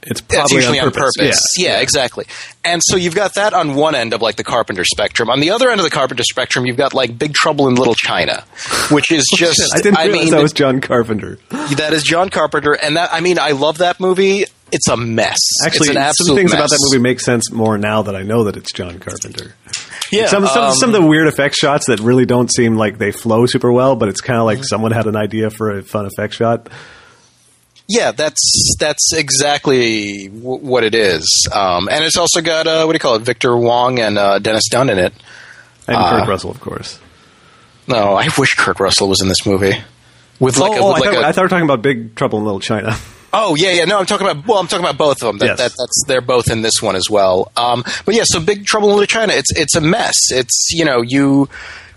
It's 0.03 0.21
probably 0.21 0.55
usually 0.57 0.79
on 0.79 0.91
purpose. 0.91 1.39
Yeah. 1.57 1.79
exactly. 1.79 2.25
And 2.63 2.81
so 2.83 2.95
you've 2.95 3.15
got 3.15 3.35
that 3.35 3.53
on 3.53 3.75
one 3.75 3.93
end 3.95 4.13
of 4.13 4.21
like 4.21 4.35
the 4.35 4.43
Carpenter 4.43 4.83
spectrum. 4.83 5.29
On 5.29 5.39
the 5.39 5.51
other 5.51 5.69
end 5.69 5.79
of 5.79 5.83
the 5.83 5.91
Carpenter 5.91 6.23
spectrum, 6.23 6.65
you've 6.65 6.77
got 6.77 6.93
like 6.93 7.17
Big 7.17 7.33
Trouble 7.33 7.67
in 7.67 7.75
Little 7.75 7.93
China, 7.95 8.43
which 8.89 9.11
is 9.11 9.25
just 9.35 9.61
I 9.73 9.77
didn't 9.81 9.99
realize 9.99 10.11
mean 10.23 10.31
that 10.31 10.41
was 10.41 10.53
John 10.53 10.81
Carpenter. 10.81 11.37
that 11.49 11.93
is 11.93 12.03
John 12.03 12.29
Carpenter, 12.29 12.73
and 12.73 12.97
that 12.97 13.09
I 13.13 13.19
mean 13.21 13.37
I 13.39 13.51
love 13.51 13.77
that 13.79 13.99
movie. 13.99 14.45
It's 14.71 14.87
a 14.87 14.95
mess. 14.95 15.37
Actually, 15.65 15.89
it's 15.89 15.97
an 15.97 16.13
some 16.13 16.35
things 16.35 16.51
mess. 16.51 16.59
about 16.59 16.69
that 16.69 16.79
movie 16.89 17.01
make 17.01 17.19
sense 17.19 17.51
more 17.51 17.77
now 17.77 18.03
that 18.03 18.15
I 18.15 18.23
know 18.23 18.45
that 18.45 18.55
it's 18.55 18.71
John 18.71 18.99
Carpenter. 18.99 19.53
Yeah, 20.13 20.27
Some 20.27 20.45
some, 20.47 20.63
um, 20.65 20.73
some 20.75 20.93
of 20.95 21.01
the 21.01 21.05
weird 21.07 21.27
effect 21.27 21.55
shots 21.55 21.87
that 21.87 21.99
really 21.99 22.25
don't 22.25 22.49
seem 22.53 22.75
like 22.75 22.97
they 22.97 23.11
flow 23.11 23.45
super 23.45 23.71
well, 23.71 23.95
but 23.95 24.07
it's 24.09 24.21
kind 24.21 24.39
of 24.39 24.45
like 24.45 24.57
Mm-hmm. 24.59 24.63
someone 24.69 24.91
had 24.93 25.07
an 25.07 25.15
idea 25.15 25.49
for 25.49 25.77
a 25.77 25.83
fun 25.83 26.05
effect 26.05 26.33
shot. 26.33 26.69
Yeah, 27.87 28.11
that's 28.11 28.75
that's 28.79 29.11
exactly 29.13 30.27
w- 30.29 30.65
what 30.65 30.83
it 30.83 30.95
is. 30.95 31.47
Um, 31.53 31.89
and 31.89 32.03
it's 32.03 32.17
also 32.17 32.41
got 32.41 32.67
uh, 32.67 32.83
what 32.85 32.93
do 32.93 32.95
you 32.95 32.99
call 32.99 33.15
it? 33.15 33.23
Victor 33.23 33.55
Wong 33.57 33.99
and 33.99 34.17
uh, 34.17 34.39
Dennis 34.39 34.63
Dun 34.69 34.89
in 34.89 34.97
it. 34.97 35.13
And 35.87 35.97
Uh, 35.97 36.19
Kurt 36.19 36.29
Russell, 36.29 36.51
of 36.51 36.59
course. 36.61 36.99
No, 37.87 38.13
I 38.15 38.29
wish 38.37 38.51
Kurt 38.51 38.79
Russell 38.79 39.09
was 39.09 39.21
in 39.21 39.27
this 39.27 39.45
movie. 39.45 39.73
With 40.39 40.57
like 40.57 40.77
a, 40.77 40.81
oh, 40.81 40.93
with 40.93 41.03
I, 41.03 41.05
like 41.05 41.13
thought, 41.15 41.23
a- 41.23 41.27
I 41.27 41.31
thought 41.33 41.41
we 41.41 41.43
were 41.45 41.49
talking 41.49 41.65
about 41.65 41.81
Big 41.81 42.15
Trouble 42.15 42.39
in 42.39 42.45
Little 42.45 42.59
China. 42.61 42.95
Oh 43.33 43.55
yeah, 43.55 43.71
yeah. 43.71 43.85
No, 43.85 43.97
I'm 43.97 44.05
talking 44.05 44.27
about. 44.27 44.45
Well, 44.45 44.57
I'm 44.57 44.67
talking 44.67 44.83
about 44.83 44.97
both 44.97 45.23
of 45.23 45.27
them. 45.27 45.37
That, 45.37 45.45
Yes. 45.45 45.57
that, 45.59 45.71
that's 45.79 46.03
they're 46.05 46.19
both 46.19 46.51
in 46.51 46.63
this 46.63 46.81
one 46.81 46.97
as 46.97 47.05
well. 47.09 47.49
Um, 47.55 47.81
but 48.05 48.13
yeah, 48.13 48.23
so 48.25 48.41
Big 48.41 48.65
Trouble 48.65 48.89
in 48.89 48.95
Little 48.95 49.07
China. 49.07 49.31
It's 49.31 49.57
it's 49.57 49.73
a 49.73 49.79
mess. 49.79 50.17
It's 50.31 50.67
you 50.73 50.83
know 50.83 51.01
you 51.01 51.47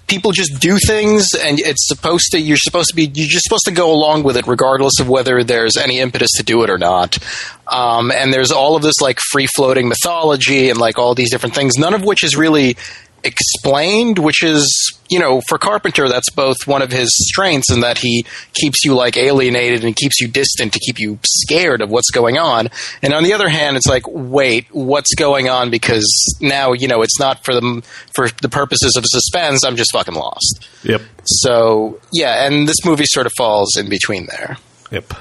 people 0.07 0.33
just 0.33 0.61
do 0.61 0.79
things, 0.87 1.29
and 1.35 1.59
it's 1.59 1.87
supposed 1.87 2.33
to. 2.33 2.41
You're 2.41 2.57
supposed 2.57 2.89
to 2.91 2.95
be. 2.95 3.05
You're 3.05 3.29
just 3.29 3.45
supposed 3.45 3.65
to 3.67 3.73
go 3.73 3.93
along 3.93 4.23
with 4.23 4.37
it, 4.37 4.47
regardless 4.47 5.01
of 5.01 5.09
whether 5.09 5.43
there's 5.43 5.77
any 5.77 5.99
impetus 6.01 6.31
to 6.37 6.43
do 6.43 6.63
it 6.63 6.71
or 6.71 6.79
not. 6.79 7.19
Um, 7.67 8.11
and 8.11 8.33
there's 8.33 8.51
all 8.51 8.77
of 8.77 8.83
this 8.83 9.01
like 9.01 9.19
free 9.31 9.49
floating 9.55 9.89
mythology 9.89 10.71
and 10.71 10.79
like 10.79 10.99
all 10.99 11.15
these 11.15 11.31
different 11.31 11.55
things, 11.55 11.79
none 11.79 11.95
of 11.95 12.05
which 12.05 12.23
is 12.23 12.37
really 12.37 12.77
explained, 13.25 14.19
which 14.19 14.43
is, 14.43 14.67
you 15.09 15.19
know, 15.19 15.41
for 15.49 15.59
Carpenter, 15.59 16.09
that's 16.09 16.31
both 16.31 16.57
one 16.67 16.83
of 16.83 16.93
his 16.93 17.09
strengths 17.29 17.71
in 17.73 17.81
that 17.81 17.99
he 17.99 18.25
keeps 18.55 18.85
you 18.85 18.95
like 18.95 19.17
alienated 19.17 19.85
and 19.85 19.97
keeps 19.97 20.21
you 20.21 20.29
distant 20.29 20.73
to 20.75 20.79
keep 20.79 20.99
you 20.99 21.19
scared 21.25 21.81
of 21.83 21.91
what's 21.91 22.11
going 22.11 22.39
on. 22.39 22.69
And 23.03 23.13
on 23.13 23.25
the 23.25 23.33
other 23.33 23.49
hand, 23.49 23.77
it's 23.77 23.87
like, 23.87 24.05
wait, 24.07 24.67
what's 24.71 25.15
going 25.15 25.49
on? 25.49 25.71
Because 25.71 26.07
now, 26.41 26.73
you 26.73 26.89
know, 26.89 27.03
it's 27.03 27.19
not 27.19 27.45
for 27.45 27.55
the, 27.55 27.83
for 28.15 28.29
the 28.43 28.49
purposes 28.49 28.95
of 28.97 29.05
suspense. 29.07 29.65
I'm 29.65 29.77
just 29.77 29.93
fucking 29.93 30.15
lost. 30.15 30.69
yep, 30.83 31.03
So, 31.25 32.01
yeah, 32.13 32.47
and 32.47 32.69
this 32.69 32.85
movie 32.85 33.07
sort 33.07 33.27
of 33.27 33.33
falls 33.37 33.77
in 33.77 33.89
between 33.89 34.27
there. 34.27 34.59
yep. 34.91 35.13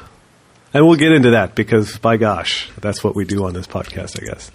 And 0.76 0.88
we'll 0.88 0.98
get 0.98 1.12
into 1.12 1.30
that 1.32 1.54
because, 1.54 2.00
by 2.00 2.18
gosh, 2.18 2.68
that's 2.82 3.04
what 3.04 3.16
we 3.16 3.26
do 3.26 3.46
on 3.46 3.54
this 3.54 3.68
podcast, 3.68 4.20
I 4.20 4.26
guess. 4.26 4.50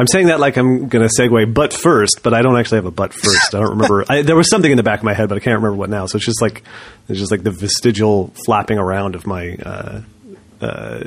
I'm 0.00 0.06
saying 0.06 0.28
that 0.28 0.40
like 0.40 0.56
I'm 0.56 0.88
going 0.88 1.06
to 1.06 1.12
segue, 1.14 1.52
but 1.52 1.72
first, 1.74 2.20
but 2.22 2.32
I 2.32 2.40
don't 2.42 2.56
actually 2.58 2.78
have 2.78 2.86
a 2.86 2.90
but 2.90 3.12
first. 3.12 3.54
I 3.54 3.58
don't 3.60 3.70
remember. 3.70 4.04
I, 4.08 4.22
there 4.22 4.34
was 4.36 4.48
something 4.48 4.70
in 4.70 4.76
the 4.78 4.82
back 4.82 5.00
of 5.00 5.04
my 5.04 5.12
head, 5.14 5.28
but 5.28 5.36
I 5.36 5.40
can't 5.40 5.56
remember 5.56 5.76
what 5.76 5.90
now. 5.90 6.06
So 6.06 6.16
it's 6.16 6.24
just 6.24 6.40
like 6.40 6.62
it's 7.08 7.18
just 7.18 7.30
like 7.30 7.42
the 7.42 7.50
vestigial 7.50 8.32
flapping 8.46 8.78
around 8.78 9.14
of 9.14 9.26
my 9.26 9.56
uh, 9.56 10.00
uh, 10.62 10.98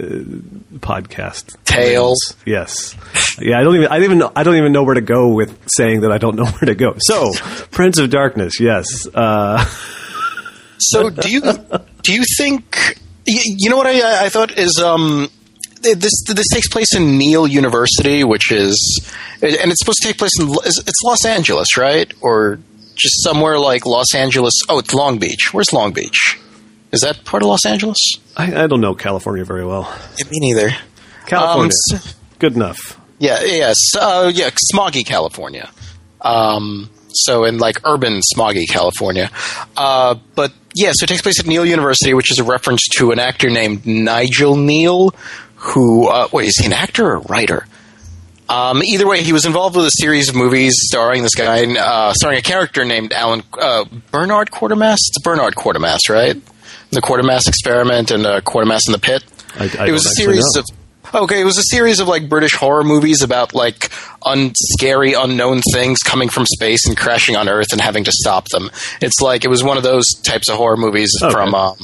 podcast 0.80 1.56
Tails. 1.64 2.36
Yes. 2.46 2.96
Yeah, 3.40 3.60
I 3.60 3.64
don't 3.64 3.76
even 3.76 3.88
I 3.88 3.96
don't 3.96 4.04
even 4.04 4.18
know, 4.20 4.32
I 4.36 4.44
don't 4.44 4.56
even 4.58 4.72
know 4.72 4.84
where 4.84 4.96
to 4.96 5.02
go 5.02 5.30
with 5.34 5.58
saying 5.68 6.02
that 6.02 6.12
I 6.12 6.18
don't 6.20 6.36
know 6.36 6.46
where 6.60 6.68
to 6.68 6.76
go. 6.76 6.96
So, 7.00 7.32
Prince 7.72 7.98
of 7.98 8.10
Darkness, 8.10 8.60
yes. 8.60 8.86
Uh, 9.14 9.64
So 10.78 11.10
do 11.10 11.30
you 11.32 11.42
do 12.02 12.14
you 12.14 12.24
think 12.38 12.98
y- 13.28 13.42
you 13.58 13.70
know 13.70 13.78
what 13.78 13.88
I 13.88 14.26
I 14.26 14.30
thought 14.30 14.58
is 14.58 14.80
um 14.84 15.30
this 15.84 16.24
this 16.28 16.48
takes 16.52 16.68
place 16.68 16.96
in 16.96 17.18
Neil 17.18 17.46
University, 17.48 18.24
which 18.24 18.52
is 18.52 18.78
and 19.42 19.72
it's 19.72 19.80
supposed 19.80 20.00
to 20.02 20.08
take 20.08 20.18
place 20.18 20.32
in 20.40 20.48
it's 20.50 21.02
Los 21.04 21.26
Angeles, 21.26 21.78
right? 21.78 22.12
Or 22.22 22.60
just 22.96 23.24
somewhere 23.24 23.60
like 23.60 23.86
Los 23.86 24.14
Angeles. 24.16 24.54
Oh, 24.70 24.80
it's 24.80 24.94
Long 24.94 25.20
Beach. 25.20 25.50
Where's 25.54 25.74
Long 25.74 25.94
Beach? 25.94 26.40
Is 26.92 27.02
that 27.02 27.26
part 27.26 27.42
of 27.44 27.50
Los 27.50 27.66
Angeles? 27.66 27.98
I, 28.38 28.64
I 28.64 28.68
don't 28.68 28.82
know 28.82 28.94
California 28.96 29.44
very 29.46 29.66
well. 29.66 29.92
Yeah, 30.18 30.26
me 30.30 30.40
neither. 30.40 30.70
California, 31.26 31.72
Um, 31.94 32.00
good 32.40 32.56
enough. 32.56 33.00
Yeah, 33.20 33.42
yes, 33.44 33.78
uh, 34.00 34.32
yeah, 34.34 34.50
smoggy 34.74 35.06
California. 35.06 35.70
Um, 36.22 36.90
so 37.10 37.46
in 37.46 37.58
like 37.58 37.80
urban 37.86 38.22
smoggy 38.36 38.68
California. 38.70 39.30
Uh, 39.78 40.16
but 40.36 40.52
yeah, 40.76 40.92
so 40.94 41.04
it 41.04 41.08
takes 41.08 41.22
place 41.22 41.40
at 41.40 41.46
Neil 41.46 41.66
University, 41.66 42.14
which 42.14 42.32
is 42.32 42.40
a 42.40 42.44
reference 42.44 42.82
to 42.98 43.12
an 43.12 43.20
actor 43.20 43.50
named 43.50 43.86
Nigel 43.86 44.56
Kneale, 44.56 45.14
who 45.64 46.08
uh, 46.10 46.28
wait, 46.32 46.48
is 46.48 46.58
he 46.60 46.66
an 46.68 46.74
actor 46.74 47.06
or 47.08 47.16
a 47.16 47.20
writer? 47.22 47.66
Um, 48.50 48.84
either 48.84 49.08
way, 49.08 49.24
he 49.24 49.32
was 49.34 49.46
involved 49.46 49.76
with 49.76 49.86
a 49.86 49.92
series 49.92 50.30
of 50.30 50.36
movies 50.36 50.74
starring 50.78 51.24
this 51.24 51.34
guy, 51.34 51.64
uh, 51.80 52.14
starring 52.14 52.38
a 52.38 52.42
character 52.42 52.84
named 52.84 53.14
Alan 53.14 53.42
uh, 53.60 53.86
Bernard 54.12 54.52
Quatermass. 54.52 54.96
It's 54.96 55.22
Bernard 55.24 55.56
Quatermass, 55.56 56.10
right? 56.10 56.36
The 56.92 57.02
Quatermass 57.02 57.48
Experiment 57.48 58.12
and 58.12 58.26
uh, 58.26 58.42
Quatermass 58.42 58.82
in 58.88 58.92
the 58.92 59.00
Pit. 59.00 59.24
I- 59.56 59.72
I 59.80 59.88
it 59.88 59.92
was 59.92 60.06
a 60.06 60.10
series 60.10 60.44
know. 60.56 60.60
of 60.62 60.66
Okay, 61.16 61.42
it 61.42 61.44
was 61.44 61.58
a 61.60 61.64
series 61.76 62.00
of 62.00 62.08
like 62.08 62.28
British 62.28 62.56
horror 62.56 62.84
movies 62.84 63.22
about 63.22 63.54
like 63.54 63.90
unscary, 64.26 65.14
unknown 65.16 65.62
things 65.72 66.00
coming 66.00 66.28
from 66.28 66.46
space 66.46 66.88
and 66.88 66.98
crashing 66.98 67.36
on 67.36 67.48
Earth 67.48 67.68
and 67.72 67.80
having 67.80 68.04
to 68.06 68.12
stop 68.12 68.48
them. 68.50 68.72
It's 69.00 69.22
like 69.22 69.46
it 69.46 69.48
was 69.50 69.64
one 69.64 69.78
of 69.78 69.84
those 69.84 70.06
types 70.24 70.50
of 70.50 70.56
horror 70.58 70.78
movies 70.78 71.12
Okay. 71.22 71.32
from 71.32 71.54
um, 71.54 71.76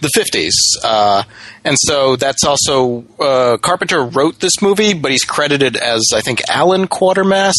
the 0.00 0.08
fifties, 0.14 0.54
uh, 0.82 1.24
and 1.64 1.76
so 1.78 2.16
that's 2.16 2.42
also 2.44 3.04
uh, 3.18 3.58
Carpenter 3.58 4.02
wrote 4.02 4.40
this 4.40 4.62
movie, 4.62 4.94
but 4.94 5.10
he's 5.10 5.24
credited 5.24 5.76
as 5.76 6.02
I 6.14 6.22
think 6.22 6.40
Alan 6.48 6.88
Quatermass. 6.88 7.52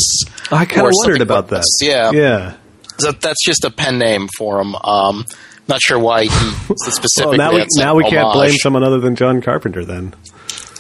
I 0.51 0.65
kind 0.65 0.87
of 0.87 0.93
wondered 1.03 1.21
about 1.21 1.49
that. 1.49 1.57
this. 1.57 1.87
Yeah, 1.87 2.11
Yeah. 2.11 2.53
So 2.97 3.11
that's 3.11 3.43
just 3.45 3.63
a 3.63 3.69
pen 3.71 3.97
name 3.99 4.27
for 4.37 4.59
him. 4.59 4.75
Um, 4.75 5.25
not 5.67 5.81
sure 5.81 5.97
why 5.99 6.23
he 6.23 6.29
specifically. 6.77 7.37
Well, 7.37 7.51
now 7.51 7.53
we 7.53 7.65
now 7.75 7.95
we 7.95 8.03
can't 8.09 8.33
blame 8.33 8.53
someone 8.53 8.83
other 8.83 8.99
than 8.99 9.15
John 9.15 9.41
Carpenter 9.41 9.85
then. 9.85 10.13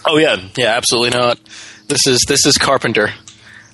Oh 0.05 0.17
yeah, 0.17 0.37
yeah, 0.57 0.75
absolutely 0.75 1.17
not. 1.17 1.39
This 1.87 2.07
is 2.07 2.23
this 2.27 2.45
is 2.45 2.57
Carpenter, 2.57 3.13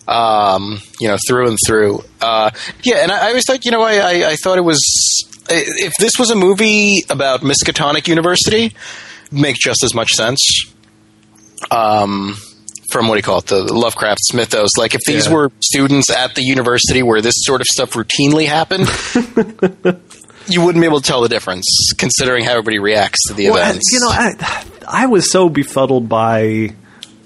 um, 0.07 0.79
you 0.99 1.07
know, 1.07 1.17
through 1.27 1.47
and 1.49 1.57
through. 1.65 2.03
Uh, 2.21 2.51
yeah, 2.83 2.97
and 2.97 3.11
I, 3.11 3.25
I 3.25 3.27
always 3.29 3.43
thought, 3.45 3.63
you 3.65 3.71
know, 3.71 3.81
I, 3.81 3.93
I, 3.97 4.29
I 4.31 4.35
thought 4.35 4.57
it 4.57 4.61
was 4.65 4.79
if 5.49 5.93
this 5.99 6.13
was 6.19 6.29
a 6.31 6.35
movie 6.35 7.03
about 7.09 7.41
Miskatonic 7.41 8.07
University, 8.07 8.73
make 9.31 9.55
just 9.55 9.83
as 9.83 9.93
much 9.93 10.11
sense. 10.11 10.41
Um, 11.71 12.35
from 12.91 13.07
what 13.07 13.15
do 13.15 13.19
you 13.19 13.23
call 13.23 13.39
it, 13.39 13.47
the 13.47 13.73
Lovecraft's 13.73 14.33
mythos. 14.33 14.69
Like 14.77 14.95
if 14.95 15.01
these 15.05 15.27
Yeah. 15.27 15.33
were 15.33 15.51
students 15.61 16.09
at 16.09 16.35
the 16.35 16.41
university 16.43 17.03
where 17.03 17.21
this 17.21 17.33
sort 17.39 17.59
of 17.61 17.67
stuff 17.67 17.91
routinely 17.91 18.47
happened. 18.47 18.87
You 20.49 20.63
wouldn't 20.63 20.81
be 20.81 20.85
able 20.87 21.01
to 21.01 21.07
tell 21.07 21.21
the 21.21 21.29
difference, 21.29 21.65
considering 21.97 22.43
how 22.45 22.51
everybody 22.51 22.79
reacts 22.79 23.19
to 23.27 23.33
the 23.33 23.49
Well, 23.49 23.61
events. 23.61 23.89
you 23.91 23.99
know, 23.99 24.09
I, 24.09 24.65
I 24.87 25.05
was 25.07 25.31
so 25.31 25.49
befuddled 25.49 26.07
by 26.09 26.73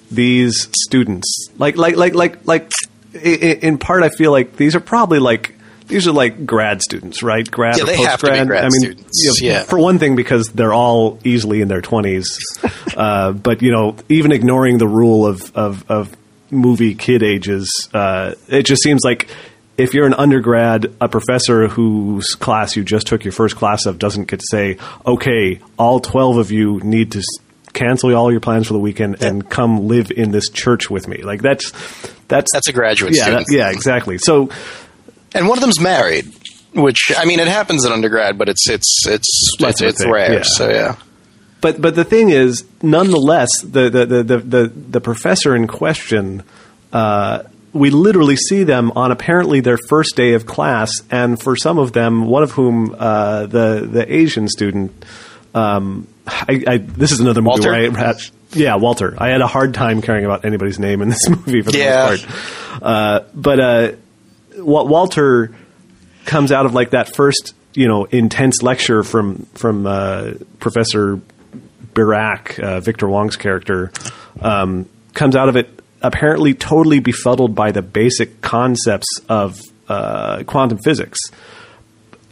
these 0.09 0.67
students. 0.85 1.47
Like, 1.57 1.77
like, 1.77 1.95
like, 1.95 2.15
like, 2.15 2.45
like. 2.47 2.71
In 3.13 3.77
part, 3.77 4.03
I 4.03 4.09
feel 4.09 4.31
like 4.31 4.55
these 4.55 4.73
are 4.73 4.79
probably 4.79 5.19
like 5.19 5.53
these 5.87 6.07
are 6.07 6.13
like 6.13 6.45
grad 6.45 6.81
students, 6.81 7.21
right? 7.21 7.49
Grad 7.49 7.75
Yeah, 7.77 7.83
or 7.83 7.87
they 7.87 7.97
have 8.03 8.21
to 8.21 8.27
be 8.27 8.29
post-grad. 8.31 8.47
grad 8.47 8.63
I 8.63 8.67
mean, 8.67 8.71
students, 8.81 9.37
you 9.41 9.49
know, 9.49 9.53
yeah. 9.53 9.63
for 9.63 9.77
one 9.77 9.99
thing, 9.99 10.15
because 10.15 10.47
they're 10.53 10.73
all 10.73 11.19
easily 11.25 11.59
in 11.59 11.67
their 11.67 11.81
twenties. 11.81 12.39
uh, 12.95 13.33
but 13.33 13.61
you 13.61 13.71
know, 13.73 13.97
even 14.07 14.31
ignoring 14.31 14.77
the 14.77 14.87
rule 14.87 15.27
of 15.27 15.53
of, 15.57 15.91
of 15.91 16.15
movie 16.49 16.95
kid 16.95 17.21
ages, 17.21 17.89
uh, 17.93 18.35
it 18.47 18.63
just 18.63 18.81
seems 18.81 19.01
like 19.03 19.27
if 19.81 19.93
you're 19.93 20.05
an 20.07 20.13
undergrad, 20.13 20.93
a 21.01 21.07
professor 21.09 21.67
whose 21.67 22.35
class 22.35 22.75
you 22.75 22.83
just 22.83 23.07
took 23.07 23.23
your 23.23 23.31
first 23.31 23.55
class 23.55 23.85
of 23.85 23.97
doesn't 23.99 24.25
get 24.29 24.39
to 24.39 24.45
say, 24.49 24.77
"Okay, 25.05 25.59
all 25.77 25.99
twelve 25.99 26.37
of 26.37 26.51
you 26.51 26.79
need 26.83 27.11
to." 27.13 27.23
Cancel 27.73 28.13
all 28.13 28.29
your 28.29 28.41
plans 28.41 28.67
for 28.67 28.73
the 28.73 28.79
weekend 28.79 29.23
and 29.23 29.49
come 29.49 29.87
live 29.87 30.11
in 30.11 30.31
this 30.31 30.49
church 30.49 30.89
with 30.89 31.07
me. 31.07 31.21
Like 31.23 31.41
that's 31.41 31.71
that's 32.27 32.51
That's 32.51 32.67
a 32.67 32.73
graduate 32.73 33.13
yeah, 33.15 33.23
student. 33.23 33.47
that- 33.47 33.55
yeah, 33.55 33.69
exactly. 33.71 34.17
So 34.17 34.49
and 35.33 35.47
one 35.47 35.57
of 35.57 35.61
them's 35.61 35.79
married. 35.79 36.25
Which 36.73 37.13
I 37.17 37.23
mean, 37.23 37.39
it 37.39 37.47
happens 37.47 37.85
in 37.85 37.93
undergrad, 37.93 38.37
but 38.37 38.49
it's 38.49 38.69
it's 38.69 39.05
it's 39.07 39.55
it's, 39.57 39.81
it's 39.81 40.05
rare. 40.05 40.33
yeah. 40.33 40.41
So 40.43 40.69
yeah, 40.69 40.95
But 41.61 41.79
but 41.81 41.95
the 41.95 42.03
thing 42.03 42.29
is, 42.29 42.65
nonetheless, 42.81 43.47
the 43.63 43.89
the 43.89 44.05
the 44.05 44.23
the, 44.23 44.37
the, 44.39 44.67
the 44.67 44.99
professor 45.01 45.55
in 45.55 45.67
question, 45.67 46.43
uh, 46.91 47.43
we 47.73 47.89
literally 47.89 48.35
see 48.35 48.63
them 48.63 48.91
on 48.95 49.11
apparently 49.11 49.61
their 49.61 49.77
first 49.89 50.15
day 50.15 50.33
of 50.33 50.45
class, 50.45 50.91
and 51.09 51.39
for 51.41 51.55
some 51.55 51.77
of 51.77 51.93
them, 51.93 52.25
one 52.27 52.43
of 52.43 52.51
whom 52.51 52.95
uh, 52.97 53.45
the 53.45 53.87
the 53.89 54.13
Asian 54.13 54.47
student. 54.47 55.05
Um, 55.53 56.07
I, 56.27 56.63
I, 56.67 56.77
this 56.77 57.11
is 57.11 57.19
another 57.19 57.41
movie 57.41 57.49
Walter? 57.65 57.71
where 57.71 58.07
I 58.07 58.13
yeah, 58.53 58.75
Walter. 58.75 59.15
I 59.17 59.29
had 59.29 59.41
a 59.41 59.47
hard 59.47 59.73
time 59.73 60.01
caring 60.01 60.23
about 60.25 60.45
anybody's 60.45 60.79
name 60.79 61.01
in 61.01 61.09
this 61.09 61.27
movie 61.29 61.61
for 61.61 61.71
the 61.71 61.77
Yeah. 61.79 62.09
most 62.09 62.27
part. 62.27 62.83
Uh, 62.83 63.19
but 63.33 63.59
uh, 63.59 63.91
Walter 64.57 65.53
comes 66.25 66.51
out 66.51 66.65
of 66.65 66.73
like 66.73 66.91
that 66.91 67.15
first 67.15 67.53
you 67.73 67.87
know 67.87 68.05
intense 68.05 68.61
lecture 68.61 69.03
from 69.03 69.45
from 69.55 69.85
uh, 69.85 70.31
Professor 70.59 71.19
Birack, 71.93 72.59
uh, 72.59 72.79
Victor 72.79 73.07
Wong's 73.09 73.35
character, 73.35 73.91
um, 74.41 74.87
comes 75.13 75.35
out 75.35 75.49
of 75.49 75.55
it 75.55 75.80
apparently 76.01 76.53
totally 76.53 76.99
befuddled 76.99 77.55
by 77.55 77.71
the 77.71 77.81
basic 77.81 78.41
concepts 78.41 79.07
of 79.29 79.59
uh, 79.87 80.43
quantum 80.45 80.77
physics. 80.79 81.19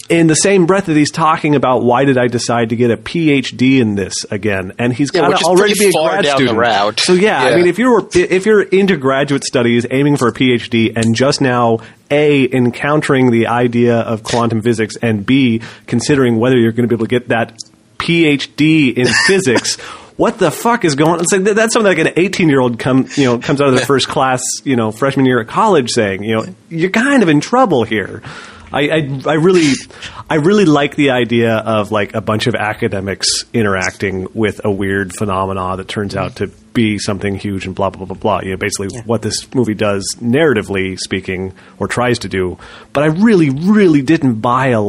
In 0.10 0.26
the 0.26 0.34
same 0.34 0.66
breath 0.66 0.88
that 0.88 0.98
he's 0.98 1.12
talking 1.12 1.54
about 1.54 1.84
why 1.84 2.04
did 2.04 2.18
I 2.18 2.26
decide 2.26 2.70
to 2.70 2.76
get 2.76 2.90
a 2.90 2.98
PhD 2.98 3.80
in 3.80 3.94
this 3.94 4.16
again, 4.32 4.74
and 4.80 4.92
he's 4.92 5.12
Yeah, 5.14 5.22
got 5.30 5.38
to 5.40 5.46
already 5.46 5.76
be 5.78 5.90
a 5.90 5.92
far 5.92 6.10
grad 6.10 6.24
down 6.24 6.32
the 6.32 6.38
student. 6.38 6.58
route. 6.58 7.00
So 7.00 7.14
yeah, 7.14 7.44
I 7.44 7.56
mean, 7.58 7.68
if 7.68 7.78
you're 7.78 8.10
if 8.16 8.48
you're 8.48 8.64
into 8.64 8.98
graduate 8.98 9.44
studies, 9.44 9.86
aiming 9.92 10.18
for 10.18 10.28
a 10.30 10.34
PhD, 10.34 10.94
and 10.98 11.14
just 11.16 11.42
now 11.42 11.82
a 12.10 12.52
encountering 12.52 13.30
the 13.30 13.46
idea 13.48 13.98
of 14.00 14.24
quantum 14.24 14.64
physics, 14.64 14.96
and 15.00 15.24
b 15.28 15.62
considering 15.86 16.38
whether 16.40 16.58
you're 16.58 16.72
going 16.72 16.90
to 16.90 16.96
be 16.96 16.96
able 16.96 17.06
to 17.06 17.10
get 17.20 17.28
that 17.28 17.54
PhD 18.00 18.98
in 18.98 19.06
physics. 19.28 19.78
What 20.20 20.38
the 20.38 20.52
fuck 20.52 20.84
is 20.84 20.96
going 20.96 21.12
on? 21.12 21.20
It's 21.22 21.32
like 21.32 21.44
that's 21.56 21.72
something 21.72 21.98
like 21.98 22.06
an 22.06 22.12
18 22.18 22.50
year 22.50 22.60
old 22.60 22.78
come 22.78 23.08
you 23.16 23.24
know 23.24 23.40
comes 23.40 23.62
out 23.62 23.70
of 23.70 23.76
their 23.76 23.86
first 23.86 24.10
class 24.10 24.42
you 24.66 24.76
know 24.76 24.92
freshman 24.92 25.26
year 25.26 25.40
at 25.40 25.48
college 25.48 25.92
saying 25.92 26.24
you 26.24 26.36
know 26.36 26.46
you're 26.68 26.90
kind 26.90 27.24
of 27.24 27.30
in 27.30 27.40
trouble 27.40 27.86
here. 27.86 28.22
I, 28.70 28.82
I, 28.90 29.22
I 29.26 29.34
really 29.36 29.72
I 30.30 30.36
really 30.36 30.66
like 30.66 30.98
the 30.98 31.12
idea 31.12 31.56
of 31.56 31.94
like 31.94 32.16
a 32.16 32.22
bunch 32.22 32.48
of 32.48 32.56
academics 32.56 33.46
interacting 33.54 34.28
with 34.34 34.60
a 34.66 34.70
weird 34.70 35.16
phenomena 35.16 35.78
that 35.78 35.88
turns 35.88 36.18
out 36.18 36.36
to 36.36 36.48
be 36.74 37.00
something 37.00 37.36
huge 37.36 37.66
and 37.66 37.74
blah 37.74 37.90
blah 37.90 38.06
blah 38.06 38.14
blah 38.14 38.40
blah. 38.40 38.42
You 38.44 38.52
know, 38.52 38.58
basically 38.58 39.00
what 39.06 39.22
this 39.22 39.56
movie 39.56 39.74
does 39.74 40.18
narratively 40.20 41.00
speaking 41.00 41.54
or 41.78 41.88
tries 41.88 42.20
to 42.20 42.28
do. 42.28 42.58
But 42.92 43.04
I 43.04 43.08
really 43.08 43.52
really 43.52 44.02
didn't 44.02 44.42
buy 44.42 44.72
a 44.72 44.82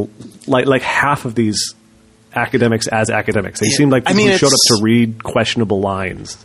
like 0.49 0.67
like 0.67 0.83
half 0.83 1.25
of 1.25 1.37
these 1.37 1.77
academics 2.35 2.87
as 2.89 3.11
academics. 3.11 3.61
They 3.61 3.67
Yeah. 3.67 3.77
seemed 3.77 3.93
like 3.93 4.05
I 4.07 4.13
people 4.13 4.25
mean, 4.25 4.33
who 4.33 4.39
showed 4.39 4.53
up 4.53 4.61
to 4.77 4.79
read 4.83 5.23
questionable 5.23 5.81
lines. 5.81 6.37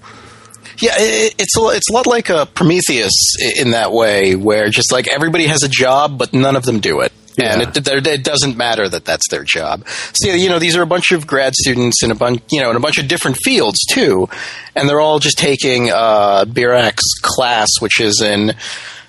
Yeah, 0.79 0.91
it, 0.97 1.35
it's 1.37 1.57
a, 1.57 1.67
it's 1.69 1.89
a 1.89 1.93
lot 1.93 2.05
like 2.05 2.29
a 2.29 2.45
Prometheus 2.47 3.13
in 3.57 3.71
that 3.71 3.91
way, 3.93 4.35
where 4.35 4.69
just 4.69 4.91
like 4.91 5.07
everybody 5.07 5.45
has 5.47 5.63
a 5.63 5.69
job, 5.69 6.17
but 6.17 6.33
none 6.33 6.55
of 6.55 6.63
them 6.63 6.79
do 6.79 6.99
it. 7.01 7.11
And 7.41 7.61
it, 7.63 7.87
it 8.07 8.23
doesn't 8.23 8.55
matter 8.55 8.87
that 8.87 9.03
that's 9.03 9.27
their 9.29 9.43
job. 9.43 9.85
So 10.13 10.31
you 10.31 10.47
know, 10.47 10.57
these 10.57 10.77
are 10.77 10.81
a 10.81 10.85
bunch 10.87 11.11
of 11.11 11.27
grad 11.27 11.53
students 11.53 12.01
in 12.01 12.09
a 12.11 12.15
bunch, 12.15 12.41
you 12.49 12.61
know, 12.61 12.69
in 12.71 12.77
a 12.77 12.79
bunch 12.79 12.97
of 12.97 13.09
different 13.09 13.35
fields 13.43 13.77
too, 13.91 14.29
and 14.73 14.87
they're 14.87 15.01
all 15.01 15.19
just 15.19 15.37
taking 15.37 15.91
uh, 15.91 16.45
Birack's 16.45 17.19
class, 17.21 17.67
which 17.79 17.99
is 17.99 18.21
in. 18.21 18.53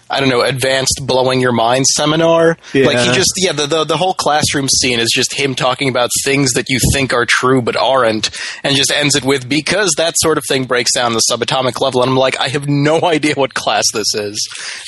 I 0.08 0.20
don't 0.20 0.28
know, 0.28 0.42
advanced 0.42 1.00
blowing 1.02 1.40
your 1.40 1.52
mind 1.52 1.84
seminar. 1.86 2.56
Yeah. 2.72 2.86
Like 2.86 2.98
he 2.98 3.12
just, 3.12 3.32
yeah, 3.36 3.52
the, 3.52 3.66
the 3.66 3.84
the 3.84 3.96
whole 3.96 4.14
classroom 4.14 4.68
scene 4.68 5.00
is 5.00 5.10
just 5.12 5.34
him 5.34 5.54
talking 5.54 5.88
about 5.88 6.10
things 6.24 6.52
that 6.52 6.66
you 6.68 6.78
think 6.92 7.12
are 7.12 7.26
true 7.28 7.60
but 7.60 7.76
aren't, 7.76 8.30
and 8.62 8.76
just 8.76 8.92
ends 8.92 9.16
it 9.16 9.24
with 9.24 9.48
because 9.48 9.92
that 9.96 10.14
sort 10.18 10.38
of 10.38 10.44
thing 10.48 10.64
breaks 10.64 10.92
down 10.94 11.12
the 11.12 11.22
subatomic 11.30 11.80
level. 11.80 12.02
And 12.02 12.10
I'm 12.10 12.16
like, 12.16 12.38
I 12.38 12.48
have 12.48 12.68
no 12.68 13.00
idea 13.02 13.34
what 13.34 13.54
class 13.54 13.84
this 13.92 14.14
is. 14.14 14.38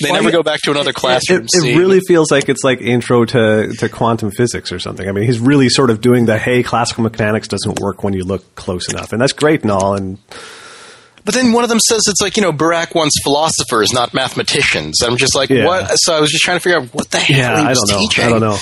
They 0.01 0.11
Well, 0.11 0.23
never 0.23 0.31
go 0.33 0.43
back 0.43 0.61
to 0.63 0.71
another 0.71 0.93
classroom 0.93 1.41
It, 1.41 1.45
it 1.45 1.51
scene. 1.63 1.79
really 1.79 2.01
feels 2.07 2.31
like 2.31 2.49
it's 2.49 2.63
like 2.63 2.81
intro 2.81 3.25
to, 3.25 3.73
to 3.79 3.89
quantum 3.89 4.31
physics 4.31 4.71
or 4.73 4.79
something. 4.79 5.09
I 5.09 5.13
mean, 5.13 5.25
he's 5.25 5.41
really 5.41 5.69
sort 5.69 5.91
of 5.91 6.01
doing 6.01 6.27
the 6.27 6.39
hey, 6.39 6.63
classical 6.63 7.03
mechanics 7.03 7.49
doesn't 7.49 7.81
work 7.81 8.05
when 8.05 8.15
you 8.15 8.25
look 8.25 8.55
close 8.55 8.89
enough, 8.89 9.13
and 9.13 9.21
that's 9.21 9.33
great 9.33 9.63
and 9.63 9.71
all. 9.73 9.95
And 9.95 10.19
But 11.29 11.35
then 11.35 11.53
one 11.53 11.63
of 11.63 11.69
them 11.69 11.79
says 11.79 12.05
it's 12.09 12.23
like, 12.23 12.39
you 12.39 12.43
know, 12.43 12.53
Birack 12.55 12.95
wants 12.95 13.15
philosophers, 13.23 13.93
not 13.93 14.15
mathematicians. 14.15 15.03
I'm 15.03 15.19
just 15.19 15.35
like, 15.35 15.51
Yeah. 15.51 15.67
what? 15.67 15.87
So 15.97 16.17
I 16.17 16.21
was 16.21 16.31
just 16.31 16.43
trying 16.43 16.57
to 16.57 16.61
figure 16.63 16.79
out 16.79 16.87
what 16.95 17.11
the 17.11 17.19
hell 17.19 17.37
yeah, 17.39 17.61
he 17.61 17.67
I 17.67 17.69
was 17.69 17.81
don't 17.87 17.97
know. 17.97 18.01
teaching. 18.01 18.25
I 18.25 18.29
don't 18.31 18.41
know. 18.41 18.57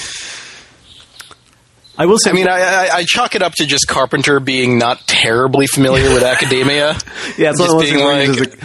I 1.96 2.06
will 2.06 2.18
say, 2.18 2.30
I 2.30 2.32
mean, 2.32 2.48
I, 2.48 2.58
I, 2.60 2.88
I 2.96 3.04
chalk 3.06 3.36
it 3.36 3.42
up 3.42 3.52
to 3.58 3.66
just 3.66 3.86
Carpenter 3.86 4.40
being 4.40 4.78
not 4.78 4.98
terribly 5.06 5.68
familiar 5.68 6.08
with 6.12 6.22
academia. 6.24 6.96
yeah, 7.38 7.50
it's 7.50 7.60
just 7.60 7.78
being 7.78 8.04
like- 8.04 8.60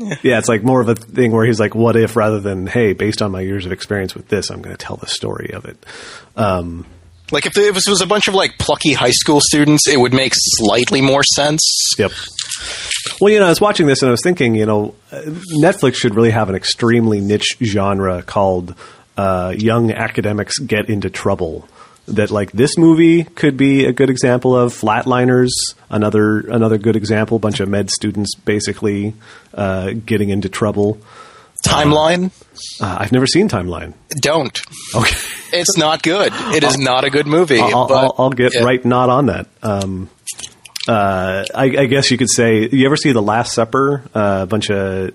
like, 0.00 0.22
yeah, 0.24 0.38
it's 0.38 0.48
like 0.48 0.62
more 0.62 0.80
of 0.80 0.88
a 0.88 0.94
thing 0.94 1.30
where 1.32 1.44
he's 1.44 1.60
like, 1.60 1.74
"What 1.74 1.94
if?" 1.96 2.16
rather 2.16 2.40
than, 2.40 2.66
"Hey, 2.66 2.92
based 2.94 3.20
on 3.22 3.32
my 3.32 3.40
years 3.42 3.64
of 3.66 3.72
experience 3.72 4.14
with 4.14 4.28
this, 4.28 4.50
I'm 4.50 4.62
going 4.62 4.74
to 4.76 4.82
tell 4.82 4.96
the 4.96 5.06
story 5.08 5.50
of 5.54 5.64
it." 5.66 5.76
Um, 6.36 6.86
Like 7.32 7.46
if 7.46 7.54
this 7.54 7.88
was 7.88 8.00
a 8.00 8.06
bunch 8.06 8.28
of 8.28 8.34
like 8.34 8.56
plucky 8.58 8.92
high 8.92 9.10
school 9.10 9.40
students, 9.40 9.88
it 9.88 9.98
would 9.98 10.12
make 10.14 10.32
slightly 10.34 11.00
more 11.00 11.22
sense. 11.34 11.60
Yep. 11.98 12.12
Well, 13.20 13.32
you 13.32 13.40
know, 13.40 13.46
I 13.46 13.48
was 13.48 13.60
watching 13.60 13.86
this 13.86 14.02
and 14.02 14.08
I 14.08 14.12
was 14.12 14.22
thinking, 14.22 14.54
you 14.54 14.66
know, 14.66 14.94
Netflix 15.10 15.96
should 15.96 16.14
really 16.14 16.30
have 16.30 16.48
an 16.48 16.54
extremely 16.54 17.20
niche 17.20 17.56
genre 17.62 18.22
called 18.22 18.74
uh, 19.16 19.54
"Young 19.56 19.90
Academics 19.92 20.58
Get 20.58 20.88
into 20.88 21.10
Trouble." 21.10 21.68
That 22.08 22.30
like 22.30 22.52
this 22.52 22.78
movie 22.78 23.24
could 23.24 23.56
be 23.56 23.84
a 23.84 23.92
good 23.92 24.10
example 24.10 24.54
of. 24.54 24.72
Flatliners, 24.72 25.50
another 25.90 26.40
another 26.40 26.78
good 26.78 26.94
example. 26.94 27.40
bunch 27.40 27.58
of 27.58 27.68
med 27.68 27.90
students 27.90 28.36
basically 28.36 29.14
uh, 29.54 29.90
getting 30.04 30.28
into 30.28 30.48
trouble. 30.48 30.98
Timeline, 31.66 32.30
Uh, 32.80 32.96
I've 33.00 33.12
never 33.12 33.26
seen 33.26 33.48
Timeline. 33.48 33.94
don't. 34.20 34.58
Okay, 34.94 35.16
It's 35.52 35.76
not 35.76 36.02
good. 36.02 36.32
It 36.54 36.64
is 36.64 36.78
not 36.78 37.04
a 37.04 37.10
good 37.10 37.26
movie. 37.26 37.60
I'll, 37.60 37.86
but- 37.88 37.94
I'll, 38.04 38.14
I'll 38.18 38.30
get 38.30 38.52
right 38.62 38.84
not 38.84 39.08
on 39.10 39.26
that. 39.26 39.46
Um, 39.62 40.08
uh, 40.88 41.44
I, 41.54 41.64
I 41.64 41.86
guess 41.86 42.10
you 42.10 42.18
could 42.18 42.30
say. 42.30 42.68
You 42.68 42.86
ever 42.86 42.96
see 42.96 43.12
The 43.12 43.20
Last 43.22 43.52
Supper? 43.54 44.02
Uh, 44.14 44.40
a 44.42 44.46
bunch 44.46 44.70
of 44.70 45.12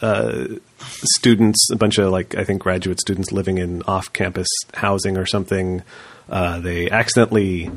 uh, 0.00 0.46
students, 0.78 1.68
a 1.70 1.76
bunch 1.76 1.98
of 1.98 2.10
like 2.10 2.34
I 2.36 2.44
think 2.44 2.62
graduate 2.62 3.00
students 3.00 3.32
living 3.32 3.58
in 3.58 3.82
off-campus 3.82 4.48
housing 4.74 5.16
or 5.16 5.26
something. 5.26 5.82
Uh, 6.30 6.60
they 6.60 6.88
accidentally 6.90 7.70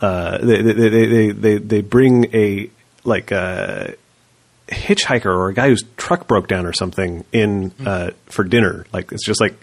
uh, 0.00 0.38
they, 0.38 0.62
they, 0.62 0.72
they, 0.72 0.88
they, 1.06 1.30
they 1.32 1.56
they 1.58 1.80
bring 1.80 2.26
a 2.34 2.70
like 3.04 3.30
a 3.32 3.94
hitchhiker 4.70 5.26
or 5.26 5.48
a 5.48 5.54
guy 5.54 5.68
whose 5.68 5.84
truck 5.96 6.26
broke 6.26 6.48
down 6.48 6.66
or 6.66 6.72
something 6.72 7.24
in 7.32 7.72
uh, 7.84 8.10
for 8.26 8.44
dinner. 8.44 8.86
Like 8.92 9.12
it's 9.12 9.24
just 9.24 9.40
like 9.40 9.54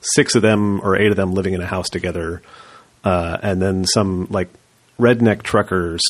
six 0.00 0.34
of 0.34 0.42
them 0.42 0.80
or 0.80 0.96
eight 0.96 1.10
of 1.10 1.16
them 1.16 1.34
living 1.34 1.54
in 1.54 1.60
a 1.60 1.66
house 1.66 1.88
together, 1.88 2.42
uh, 3.04 3.38
and 3.42 3.60
then 3.60 3.84
some 3.86 4.26
like 4.30 4.48
redneck 4.98 5.42
truckers 5.42 6.00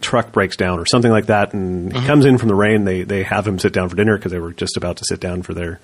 truck 0.00 0.32
breaks 0.32 0.56
down 0.56 0.78
or 0.78 0.86
something 0.86 1.12
like 1.12 1.26
that, 1.26 1.52
and 1.54 1.92
he 1.92 2.06
comes 2.06 2.24
in 2.24 2.38
from 2.38 2.48
the 2.48 2.54
rain. 2.54 2.84
They 2.84 3.02
they 3.02 3.22
have 3.22 3.46
him 3.46 3.58
sit 3.58 3.72
down 3.72 3.88
for 3.88 3.96
dinner 3.96 4.16
because 4.16 4.32
they 4.32 4.38
were 4.38 4.52
just 4.52 4.76
about 4.76 4.98
to 4.98 5.04
sit 5.04 5.20
down 5.20 5.42
for 5.42 5.54
their 5.54 5.80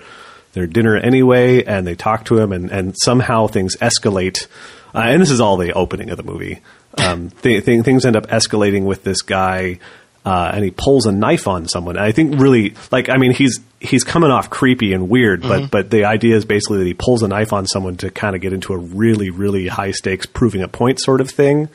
their 0.53 0.67
dinner 0.67 0.97
anyway, 0.97 1.65
and 1.65 1.87
they 1.87 1.95
talk 1.95 2.25
to 2.27 2.39
him, 2.39 2.53
and 2.53 2.71
and 2.71 2.95
somehow 3.03 3.47
things 3.47 3.77
escalate. 3.77 4.47
Uh, 4.93 5.03
and 5.05 5.23
this 5.23 5.31
is 5.31 5.41
all 5.41 5.57
the 5.57 5.73
opening 5.73 6.11
of 6.11 6.17
the 6.17 6.25
movie. 6.25 6.61
Um, 6.99 7.31
th- 7.43 7.65
th- 7.65 7.85
things 7.85 8.05
end 8.05 8.17
up 8.17 8.27
escalating 8.27 8.83
with 8.83 9.05
this 9.05 9.23
guy, 9.23 9.79
uh, 10.25 10.51
and 10.53 10.65
he 10.65 10.71
pulls 10.71 11.07
a 11.07 11.13
knife 11.13 11.49
on 11.49 11.67
someone. 11.67 11.97
And 11.97 12.05
I 12.05 12.13
think 12.13 12.39
really, 12.41 12.75
like, 12.91 13.09
I 13.09 13.17
mean, 13.17 13.33
he's 13.33 13.61
he's 13.81 14.05
coming 14.05 14.31
off 14.31 14.51
creepy 14.51 14.93
and 14.93 15.09
weird, 15.09 15.43
but 15.43 15.71
but 15.71 15.91
the 15.91 16.05
idea 16.05 16.37
is 16.37 16.45
basically 16.45 16.79
that 16.79 16.87
he 16.87 16.95
pulls 16.95 17.23
a 17.23 17.29
knife 17.29 17.53
on 17.53 17.67
someone 17.67 17.97
to 17.99 18.11
kind 18.11 18.35
of 18.37 18.43
get 18.43 18.53
into 18.53 18.75
a 18.75 18.79
really 18.79 19.31
really 19.31 19.67
high 19.69 19.93
stakes 19.93 20.27
proving 20.27 20.63
a 20.63 20.69
point 20.69 21.01
sort 21.01 21.21
of 21.21 21.31
thing, 21.31 21.69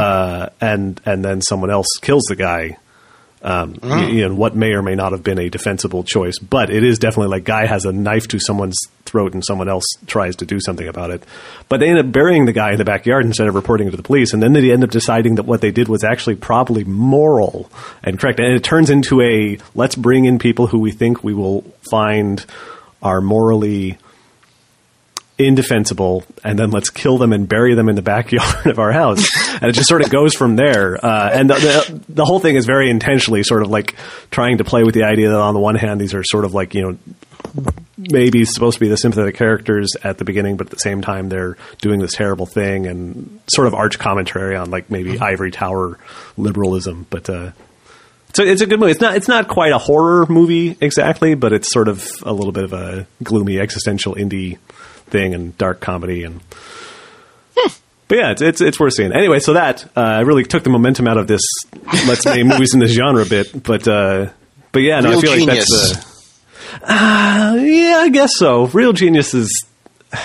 uh, 0.00 0.48
and 0.60 1.00
and 1.06 1.24
then 1.24 1.40
someone 1.40 1.70
else 1.70 1.86
kills 2.00 2.24
the 2.28 2.36
guy. 2.36 2.76
Um, 3.44 3.74
you, 3.82 4.06
you 4.06 4.28
know, 4.28 4.34
what 4.34 4.54
may 4.54 4.72
or 4.72 4.82
may 4.82 4.94
not 4.94 5.10
have 5.10 5.24
been 5.24 5.40
a 5.40 5.50
defensible 5.50 6.04
choice, 6.04 6.38
but 6.38 6.70
it 6.70 6.84
is 6.84 7.00
definitely 7.00 7.28
like 7.28 7.42
guy 7.42 7.66
has 7.66 7.84
a 7.84 7.92
knife 7.92 8.28
to 8.28 8.38
someone's 8.38 8.78
throat 9.04 9.34
and 9.34 9.44
someone 9.44 9.68
else 9.68 9.84
tries 10.06 10.36
to 10.36 10.46
do 10.46 10.60
something 10.60 10.86
about 10.86 11.10
it. 11.10 11.24
But 11.68 11.80
they 11.80 11.88
end 11.88 11.98
up 11.98 12.12
burying 12.12 12.46
the 12.46 12.52
guy 12.52 12.70
in 12.70 12.78
the 12.78 12.84
backyard 12.84 13.24
instead 13.26 13.48
of 13.48 13.56
reporting 13.56 13.88
it 13.88 13.90
to 13.90 13.96
the 13.96 14.02
police, 14.04 14.32
and 14.32 14.40
then 14.40 14.52
they 14.52 14.70
end 14.70 14.84
up 14.84 14.90
deciding 14.90 15.34
that 15.36 15.44
what 15.44 15.60
they 15.60 15.72
did 15.72 15.88
was 15.88 16.04
actually 16.04 16.36
probably 16.36 16.84
moral 16.84 17.68
and 18.04 18.18
correct. 18.18 18.38
And 18.38 18.54
it 18.54 18.62
turns 18.62 18.90
into 18.90 19.20
a 19.20 19.58
let's 19.74 19.96
bring 19.96 20.24
in 20.24 20.38
people 20.38 20.68
who 20.68 20.78
we 20.78 20.92
think 20.92 21.24
we 21.24 21.34
will 21.34 21.62
find 21.90 22.46
are 23.02 23.20
morally 23.20 23.98
indefensible, 25.46 26.24
and 26.44 26.58
then 26.58 26.70
let's 26.70 26.90
kill 26.90 27.18
them 27.18 27.32
and 27.32 27.48
bury 27.48 27.74
them 27.74 27.88
in 27.88 27.96
the 27.96 28.02
backyard 28.02 28.66
of 28.66 28.78
our 28.78 28.92
house. 28.92 29.26
and 29.54 29.64
it 29.64 29.72
just 29.72 29.88
sort 29.88 30.02
of 30.04 30.10
goes 30.10 30.34
from 30.34 30.56
there. 30.56 31.04
Uh, 31.04 31.30
and 31.32 31.50
the, 31.50 31.54
the, 31.54 32.02
the 32.08 32.24
whole 32.24 32.40
thing 32.40 32.56
is 32.56 32.66
very 32.66 32.90
intentionally 32.90 33.42
sort 33.42 33.62
of 33.62 33.70
like 33.70 33.94
trying 34.30 34.58
to 34.58 34.64
play 34.64 34.84
with 34.84 34.94
the 34.94 35.04
idea 35.04 35.28
that 35.28 35.38
on 35.38 35.54
the 35.54 35.60
one 35.60 35.74
hand, 35.74 36.00
these 36.00 36.14
are 36.14 36.24
sort 36.24 36.44
of 36.44 36.54
like, 36.54 36.74
you 36.74 36.82
know, 36.82 36.98
maybe 37.98 38.44
supposed 38.44 38.74
to 38.74 38.80
be 38.80 38.88
the 38.88 38.96
sympathetic 38.96 39.36
characters 39.36 39.90
at 40.02 40.18
the 40.18 40.24
beginning, 40.24 40.56
but 40.56 40.66
at 40.66 40.70
the 40.70 40.78
same 40.78 41.02
time 41.02 41.28
they're 41.28 41.56
doing 41.80 42.00
this 42.00 42.12
terrible 42.12 42.46
thing 42.46 42.86
and 42.86 43.40
sort 43.52 43.66
of 43.66 43.74
arch 43.74 43.98
commentary 43.98 44.56
on 44.56 44.70
like 44.70 44.90
maybe 44.90 45.18
ivory 45.18 45.50
tower 45.50 45.98
liberalism. 46.36 47.06
But 47.10 47.28
uh, 47.28 47.52
so 48.34 48.44
it's 48.44 48.62
a 48.62 48.66
good 48.66 48.80
movie. 48.80 48.92
It's 48.92 49.00
not 49.00 49.16
it's 49.16 49.28
not 49.28 49.48
quite 49.48 49.72
a 49.72 49.78
horror 49.78 50.26
movie 50.26 50.76
exactly, 50.80 51.34
but 51.34 51.52
it's 51.52 51.70
sort 51.72 51.88
of 51.88 52.08
a 52.22 52.32
little 52.32 52.52
bit 52.52 52.64
of 52.64 52.72
a 52.72 53.06
gloomy 53.22 53.58
existential 53.58 54.14
indie 54.14 54.58
thing 55.12 55.34
and 55.34 55.56
dark 55.58 55.80
comedy 55.80 56.24
and. 56.24 56.40
But 58.08 58.18
yeah, 58.18 58.30
it's, 58.32 58.42
it's 58.42 58.60
it's 58.60 58.78
worth 58.78 58.92
seeing. 58.92 59.10
Anyway, 59.12 59.38
so 59.38 59.54
that 59.54 59.90
uh, 59.96 60.22
really 60.26 60.44
took 60.44 60.64
the 60.64 60.68
momentum 60.68 61.08
out 61.08 61.16
of 61.16 61.28
this 61.28 61.40
let's 62.06 62.26
name 62.26 62.48
movies 62.48 62.74
in 62.74 62.80
this 62.80 62.90
genre 62.90 63.22
a 63.22 63.26
bit. 63.26 63.62
But 63.62 63.88
uh, 63.88 64.28
but 64.70 64.80
yeah, 64.80 65.00
no, 65.00 65.10
Real 65.10 65.18
I 65.18 65.22
feel 65.22 65.34
genius. 65.36 65.70
like 65.70 65.94
that's. 65.94 66.82
Uh, 66.82 66.86
uh, 66.92 67.54
yeah, 67.62 67.96
I 68.00 68.10
guess 68.10 68.32
so. 68.36 68.66
Real 68.66 68.92
Genius 68.92 69.32
is 69.32 69.64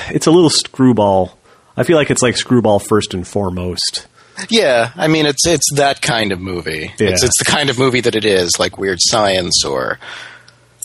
it's 0.10 0.28
a 0.28 0.32
little 0.32 0.50
screwball. 0.50 1.38
I 1.78 1.84
feel 1.84 1.96
like 1.96 2.12
it's 2.12 2.22
like 2.22 2.36
screwball 2.36 2.80
first 2.80 3.14
and 3.14 3.26
foremost. 3.26 4.08
Yeah, 4.50 4.92
I 4.98 5.08
mean 5.08 5.26
it's 5.26 5.48
it's 5.48 5.72
that 5.76 6.02
kind 6.02 6.34
of 6.34 6.42
movie. 6.42 6.92
Yeah. 7.00 7.12
It's 7.12 7.24
it's 7.24 7.40
the 7.40 7.46
kind 7.46 7.70
of 7.70 7.80
movie 7.80 8.02
that 8.02 8.16
it 8.18 8.26
is, 8.26 8.60
like 8.60 8.78
Weird 8.78 9.00
Science 9.00 9.64
or 9.64 9.98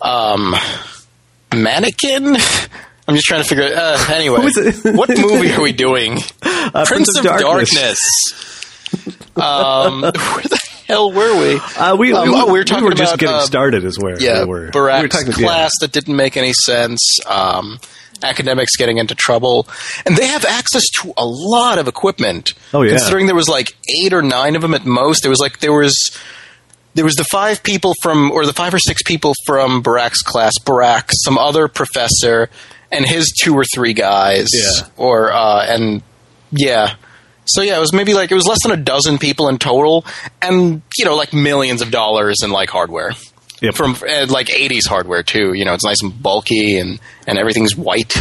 um 0.02 0.54
Mannequin. 1.52 2.36
I'm 3.08 3.14
just 3.14 3.26
trying 3.26 3.42
to 3.42 3.48
figure. 3.48 3.64
Uh, 3.64 4.06
anyway, 4.12 4.38
what 4.96 5.08
movie 5.08 5.52
are 5.52 5.60
we 5.60 5.72
doing? 5.72 6.18
Uh, 6.42 6.84
Prince, 6.86 7.16
of, 7.18 7.24
Darkness. 7.24 7.98
um, 9.36 10.02
where 10.02 10.12
the 10.12 10.60
hell 10.86 11.12
were 11.12 11.38
we? 11.40 11.60
Uh, 11.76 11.96
we, 11.96 12.12
Um, 12.12 12.28
we, 12.28 12.34
oh, 12.34 12.46
we 12.46 12.58
were 12.58 12.64
talking 12.64 12.88
just 12.90 13.02
about, 13.14 13.18
getting 13.18 13.34
uh, 13.34 13.40
started, 13.40 13.84
is 13.84 13.98
where 13.98 14.20
Yeah, 14.20 14.42
we 14.42 14.48
were. 14.48 14.68
Birack's 14.68 14.96
we 14.98 15.02
were 15.02 15.08
talking, 15.08 15.26
yeah. 15.28 15.46
class 15.48 15.70
that 15.80 15.92
didn't 15.92 16.16
make 16.16 16.36
any 16.36 16.52
sense. 16.52 17.18
Um, 17.26 17.80
academics 18.22 18.76
getting 18.76 18.98
into 18.98 19.16
trouble, 19.16 19.66
and 20.06 20.16
they 20.16 20.28
have 20.28 20.44
access 20.44 20.84
to 21.00 21.12
a 21.16 21.26
lot 21.26 21.78
of 21.78 21.88
equipment. 21.88 22.50
Oh, 22.72 22.82
yeah. 22.82 22.90
considering 22.90 23.26
there 23.26 23.34
was 23.34 23.48
like 23.48 23.76
eight 24.00 24.12
or 24.12 24.22
nine 24.22 24.54
of 24.54 24.62
them 24.62 24.74
at 24.74 24.84
most. 24.84 25.22
There 25.22 25.30
was 25.30 25.40
like 25.40 25.58
there 25.58 25.72
was 25.72 26.16
there 26.94 27.04
was 27.04 27.14
the 27.14 27.24
five 27.24 27.62
people 27.62 27.94
from, 28.02 28.30
or 28.30 28.44
the 28.46 28.52
five 28.52 28.74
or 28.74 28.78
six 28.78 29.02
people 29.02 29.34
from 29.46 29.82
Birack's 29.82 30.22
class, 30.22 30.52
Barack, 30.62 31.10
some 31.24 31.38
other 31.38 31.68
professor, 31.68 32.50
and 32.92 33.04
his 33.04 33.32
two 33.42 33.54
or 33.54 33.64
three 33.74 33.94
guys. 33.94 34.46
Yeah. 34.52 34.86
Or, 34.96 35.32
uh, 35.32 35.64
and 35.66 36.02
yeah. 36.52 36.94
So 37.46 37.62
yeah, 37.62 37.76
it 37.78 37.80
was 37.80 37.92
maybe 37.92 38.14
like, 38.14 38.30
it 38.30 38.36
was 38.36 38.46
less 38.46 38.62
than 38.62 38.70
a 38.70 38.76
dozen 38.82 39.18
people 39.18 39.48
in 39.48 39.58
total, 39.58 40.04
and, 40.40 40.80
you 40.96 41.04
know, 41.04 41.16
like 41.16 41.32
millions 41.32 41.82
of 41.82 41.90
dollars 41.90 42.36
in 42.44 42.50
like 42.52 42.70
hardware. 42.70 43.10
Yep. 43.60 43.74
From 43.74 43.92
uh, 43.92 44.26
like 44.28 44.48
80s 44.48 44.86
hardware 44.88 45.22
too. 45.22 45.52
You 45.54 45.64
know, 45.64 45.72
it's 45.74 45.84
nice 45.84 46.02
and 46.02 46.20
bulky 46.22 46.78
and, 46.78 46.98
and 47.28 47.38
everything's 47.38 47.76
white. 47.76 48.12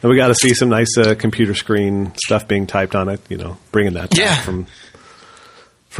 And 0.00 0.10
we 0.10 0.16
got 0.16 0.28
to 0.28 0.34
see 0.34 0.54
some 0.54 0.68
nice 0.68 0.96
uh, 0.96 1.14
computer 1.18 1.54
screen 1.54 2.12
stuff 2.24 2.46
being 2.48 2.66
typed 2.66 2.94
on 2.94 3.08
it. 3.08 3.20
You 3.28 3.36
know, 3.36 3.56
bringing 3.72 3.94
that 3.94 4.16
Yeah. 4.16 4.40
from. 4.42 4.66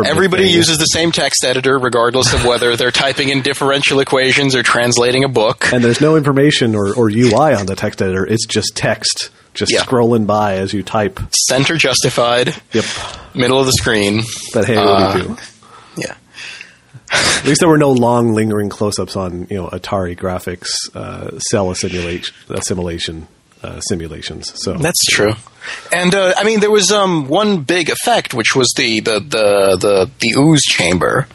Everybody 0.07 0.49
uses 0.49 0.79
the 0.79 0.85
same 0.87 1.13
text 1.13 1.45
editor, 1.45 1.79
regardless 1.79 2.33
of 2.33 2.45
whether 2.45 2.77
they're 2.77 2.91
typing 2.91 3.29
in 3.31 3.43
differential 3.43 4.01
equations 4.01 4.55
or 4.55 4.63
translating 4.63 5.25
a 5.25 5.29
book. 5.29 5.73
and 5.73 5.83
there's 5.83 6.01
no 6.01 6.17
information 6.17 6.75
or, 6.75 6.95
or 6.95 7.09
UI 7.11 7.55
on 7.55 7.67
the 7.67 7.75
text 7.77 8.01
editor. 8.03 8.25
It's 8.27 8.47
just 8.47 8.73
text, 8.77 9.31
just 9.55 9.73
Yeah. 9.73 9.83
scrolling 9.83 10.27
by 10.27 10.55
as 10.57 10.73
you 10.73 10.83
type. 10.83 11.21
Center 11.49 11.77
justified, 11.77 12.55
Yep. 12.73 12.85
middle 13.35 13.59
of 13.59 13.67
the 13.67 13.73
screen. 13.73 14.23
But 14.53 14.67
hey, 14.67 14.77
what 14.77 15.13
do 15.13 15.19
you 15.19 15.25
do? 15.29 15.37
Yeah. 15.97 16.15
At 17.11 17.45
least 17.47 17.61
there 17.61 17.69
were 17.69 17.79
no 17.79 17.91
long, 17.91 18.35
lingering 18.35 18.69
close-ups 18.69 19.17
on 19.17 19.47
you 19.51 19.57
know 19.57 19.69
Atari 19.69 20.17
graphics, 20.19 20.69
uh, 20.95 21.39
cell 21.51 21.71
assimilation, 21.71 22.35
assimilation 22.51 23.27
uh, 23.63 23.81
simulations. 23.81 24.53
So 24.63 24.75
That's 24.75 25.05
true. 25.07 25.33
And 25.93 26.15
uh, 26.15 26.35
I 26.37 26.45
mean, 26.45 26.61
there 26.61 26.71
was 26.71 26.91
um, 26.91 27.29
one 27.29 27.63
big 27.63 27.91
effect, 27.91 28.35
which 28.35 28.55
was 28.55 28.73
the 28.77 29.01
the 29.01 29.21
the 29.21 29.77
the, 29.81 30.11
the 30.21 30.35
ooze 30.39 30.63
chamber. 30.63 31.27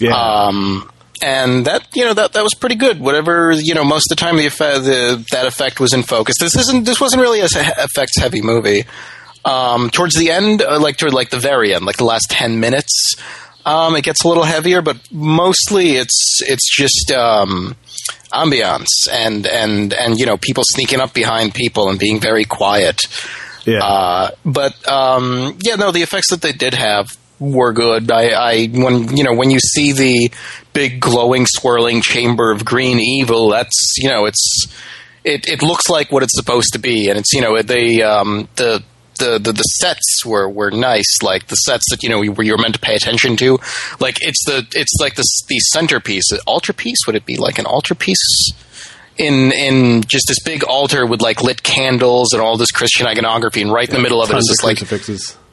yeah, 0.00 0.14
Um, 0.14 0.90
and 1.22 1.64
that 1.66 1.86
you 1.94 2.04
know 2.04 2.14
that 2.14 2.34
that 2.34 2.42
was 2.42 2.54
pretty 2.54 2.76
good. 2.76 3.00
Whatever 3.00 3.52
you 3.52 3.74
know, 3.74 3.84
most 3.84 4.10
of 4.10 4.16
the 4.16 4.20
time 4.20 4.36
the, 4.36 4.46
effect, 4.46 4.84
the 4.84 5.24
that 5.32 5.46
effect 5.46 5.80
was 5.80 5.92
in 5.92 6.02
focus. 6.02 6.36
This 6.38 6.56
isn't. 6.56 6.84
This 6.84 7.00
wasn't 7.00 7.22
really 7.22 7.40
a 7.40 7.46
effects 7.46 8.18
heavy 8.18 8.42
movie. 8.42 8.84
Um, 9.44 9.90
towards 9.90 10.14
the 10.14 10.30
end, 10.30 10.62
uh, 10.62 10.80
like 10.80 10.96
toward 10.96 11.12
like 11.12 11.30
the 11.30 11.38
very 11.38 11.74
end, 11.74 11.84
like 11.84 11.96
the 11.96 12.04
last 12.04 12.26
ten 12.30 12.60
minutes, 12.60 13.14
um, 13.66 13.94
it 13.96 14.02
gets 14.02 14.24
a 14.24 14.28
little 14.28 14.44
heavier. 14.44 14.82
But 14.82 14.96
mostly, 15.12 15.96
it's 15.96 16.40
it's 16.42 16.74
just 16.74 17.10
um, 17.12 17.76
ambiance 18.34 19.08
and 19.10 19.46
and 19.46 19.94
and 19.94 20.18
you 20.18 20.26
know 20.26 20.36
people 20.36 20.64
sneaking 20.66 21.00
up 21.00 21.14
behind 21.14 21.54
people 21.54 21.88
and 21.88 21.98
being 21.98 22.20
very 22.20 22.44
quiet. 22.44 23.00
yeah. 23.64 23.84
Uh, 23.84 24.30
but 24.44 24.74
um, 24.88 25.56
yeah, 25.62 25.76
no, 25.76 25.90
the 25.92 26.02
effects 26.02 26.30
that 26.30 26.42
they 26.42 26.52
did 26.52 26.74
have 26.74 27.08
were 27.38 27.72
good. 27.72 28.10
I, 28.10 28.28
I 28.28 28.66
when 28.66 29.16
you 29.16 29.24
know 29.24 29.34
when 29.34 29.50
you 29.50 29.58
see 29.58 29.92
the 29.92 30.30
big 30.72 31.00
glowing 31.00 31.46
swirling 31.46 32.02
chamber 32.02 32.50
of 32.50 32.64
green 32.64 32.98
evil, 33.00 33.50
that's 33.50 33.94
you 33.98 34.08
know 34.08 34.26
it's 34.26 34.66
it, 35.24 35.48
it 35.48 35.62
looks 35.62 35.88
like 35.88 36.12
what 36.12 36.22
it's 36.22 36.36
supposed 36.36 36.72
to 36.74 36.78
be, 36.78 37.08
and 37.08 37.18
it's 37.18 37.32
you 37.32 37.40
know 37.40 37.60
the 37.62 38.02
um, 38.02 38.48
the. 38.56 38.82
The, 39.18 39.38
the 39.38 39.52
the 39.52 39.62
sets 39.62 40.24
were, 40.24 40.48
were 40.48 40.70
nice, 40.70 41.22
like 41.22 41.46
the 41.46 41.56
sets 41.56 41.84
that 41.90 42.02
you 42.02 42.08
know 42.08 42.22
where 42.32 42.46
you're 42.46 42.60
meant 42.60 42.74
to 42.74 42.80
pay 42.80 42.94
attention 42.94 43.36
to. 43.36 43.58
Like 44.00 44.18
it's 44.20 44.44
the 44.46 44.66
it's 44.74 44.96
like 45.00 45.14
the 45.14 45.24
the 45.48 45.58
centerpiece, 45.72 46.30
the 46.30 46.40
altarpiece. 46.46 46.98
Would 47.06 47.16
it 47.16 47.26
be 47.26 47.36
like 47.36 47.58
an 47.58 47.66
altarpiece? 47.66 48.52
in 49.16 49.52
in 49.52 50.02
just 50.02 50.24
this 50.26 50.42
big 50.42 50.64
altar 50.64 51.06
with 51.06 51.22
like 51.22 51.40
lit 51.40 51.62
candles 51.62 52.32
and 52.32 52.42
all 52.42 52.56
this 52.56 52.72
Christian 52.72 53.06
iconography, 53.06 53.62
and 53.62 53.72
right 53.72 53.88
in 53.88 53.94
the 53.94 54.02
middle 54.02 54.20
of 54.20 54.28
it 54.28 54.36
is 54.36 54.46
this 54.48 54.58
of 54.58 54.64
like 54.64 54.78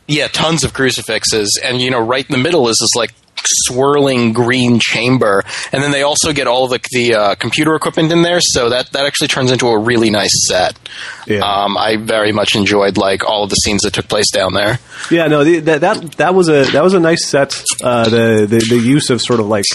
yeah, 0.07 0.27
tons 0.27 0.63
of 0.63 0.73
crucifixes, 0.73 1.59
and 1.63 1.79
you 1.79 1.89
know, 1.89 1.99
right 1.99 2.27
in 2.27 2.33
the 2.33 2.41
middle 2.41 2.67
is 2.67 2.77
this 2.81 2.95
like 2.95 3.13
swirling 3.43 4.33
green 4.33 4.79
chamber, 4.79 5.43
and 5.71 5.83
then 5.83 5.91
they 5.91 6.03
also 6.03 6.33
get 6.33 6.47
all 6.47 6.65
of 6.65 6.71
the, 6.71 6.79
the 6.91 7.15
uh, 7.15 7.35
computer 7.35 7.75
equipment 7.75 8.11
in 8.11 8.21
there, 8.21 8.39
so 8.41 8.69
that 8.69 8.91
that 8.91 9.05
actually 9.05 9.27
turns 9.27 9.51
into 9.51 9.67
a 9.67 9.79
really 9.79 10.09
nice 10.09 10.47
set. 10.47 10.77
Yeah. 11.25 11.39
Um, 11.39 11.77
I 11.77 11.97
very 11.97 12.31
much 12.31 12.55
enjoyed 12.55 12.97
like 12.97 13.23
all 13.23 13.43
of 13.43 13.49
the 13.49 13.55
scenes 13.55 13.81
that 13.81 13.93
took 13.93 14.07
place 14.07 14.31
down 14.31 14.53
there. 14.53 14.79
Yeah, 15.09 15.27
no, 15.27 15.43
the, 15.43 15.59
that 15.59 15.81
that 15.81 16.11
that 16.13 16.35
was 16.35 16.49
a 16.49 16.65
that 16.71 16.83
was 16.83 16.93
a 16.93 16.99
nice 16.99 17.27
set. 17.27 17.63
Uh, 17.83 18.05
the, 18.05 18.45
the 18.49 18.65
the 18.69 18.79
use 18.79 19.09
of 19.09 19.21
sort 19.21 19.39
of 19.39 19.47
like 19.47 19.65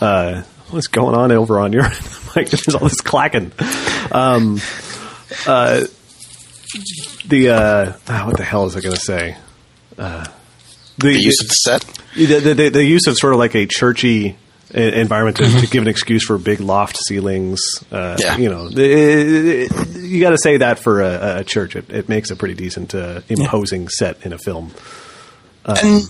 uh, 0.00 0.42
what's 0.70 0.86
going 0.86 1.14
on 1.14 1.32
over 1.32 1.58
on 1.58 1.72
your 1.72 1.82
like 2.36 2.50
there's 2.50 2.74
all 2.74 2.88
this 2.88 3.00
clacking. 3.00 3.52
Um, 4.10 4.60
uh, 5.46 5.84
the 7.26 7.50
uh, 7.50 7.92
ah, 8.08 8.26
what 8.26 8.36
the 8.36 8.44
hell 8.44 8.66
is 8.66 8.76
I 8.76 8.80
going 8.80 8.94
to 8.94 9.00
say? 9.00 9.36
Uh, 9.98 10.26
the, 10.98 11.08
The 11.14 11.20
use 11.22 11.40
of 11.40 11.48
the 11.48 11.54
set. 11.54 11.80
the, 12.14 12.26
the, 12.40 12.54
the, 12.54 12.68
the 12.70 12.84
use 12.84 13.06
of 13.06 13.16
sort 13.16 13.32
of 13.32 13.38
like 13.38 13.54
a 13.54 13.66
churchy 13.66 14.26
e- 14.28 14.34
environment 14.74 15.36
to, 15.38 15.60
to 15.60 15.66
give 15.66 15.82
an 15.82 15.88
excuse 15.88 16.24
for 16.24 16.38
big 16.38 16.60
loft 16.60 16.96
ceilings. 17.06 17.60
Uh, 17.90 18.16
Yeah. 18.18 18.36
You 18.36 18.48
know, 18.50 18.68
the, 18.68 19.68
you 19.98 20.20
got 20.20 20.30
to 20.30 20.38
say 20.38 20.58
that 20.58 20.78
for 20.78 21.00
a, 21.00 21.38
a 21.40 21.44
church. 21.44 21.76
It, 21.76 21.90
it 21.90 22.08
makes 22.08 22.30
a 22.30 22.36
pretty 22.36 22.54
decent, 22.54 22.94
uh, 22.94 23.22
imposing 23.28 23.88
set 23.88 24.24
in 24.24 24.32
a 24.32 24.38
film. 24.38 24.72
and 25.64 26.02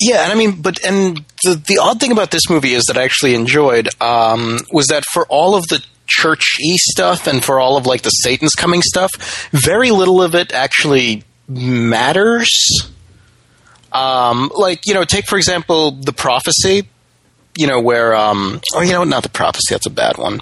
yeah, 0.00 0.24
and 0.24 0.32
I 0.32 0.34
mean, 0.34 0.60
but 0.62 0.84
and 0.84 1.18
the 1.44 1.54
the 1.54 1.78
odd 1.80 2.00
thing 2.00 2.10
about 2.10 2.30
this 2.32 2.48
movie 2.50 2.72
is 2.74 2.82
that 2.88 2.96
I 2.98 3.04
actually 3.04 3.34
enjoyed 3.36 3.88
um, 4.00 4.58
was 4.72 4.86
that 4.88 5.04
for 5.04 5.24
all 5.28 5.54
of 5.54 5.62
the 5.68 5.84
churchy 6.08 6.76
stuff 6.76 7.28
and 7.28 7.44
for 7.44 7.60
all 7.60 7.76
of 7.76 7.86
like 7.86 8.02
the 8.02 8.10
Satan's 8.10 8.54
coming 8.54 8.82
stuff, 8.82 9.48
very 9.52 9.92
little 9.92 10.20
of 10.20 10.34
it 10.34 10.52
actually 10.52 11.22
matters. 11.48 12.50
Um, 13.94 14.50
like 14.54 14.86
you 14.86 14.94
know, 14.94 15.04
take 15.04 15.26
for 15.26 15.36
example 15.36 15.92
the 15.92 16.12
prophecy. 16.12 16.88
You 17.56 17.66
know 17.66 17.80
where 17.80 18.14
um, 18.14 18.60
oh 18.74 18.80
you 18.80 18.92
know 18.92 19.04
not 19.04 19.22
the 19.22 19.28
prophecy 19.28 19.74
that's 19.74 19.86
a 19.86 19.90
bad 19.90 20.16
one. 20.16 20.40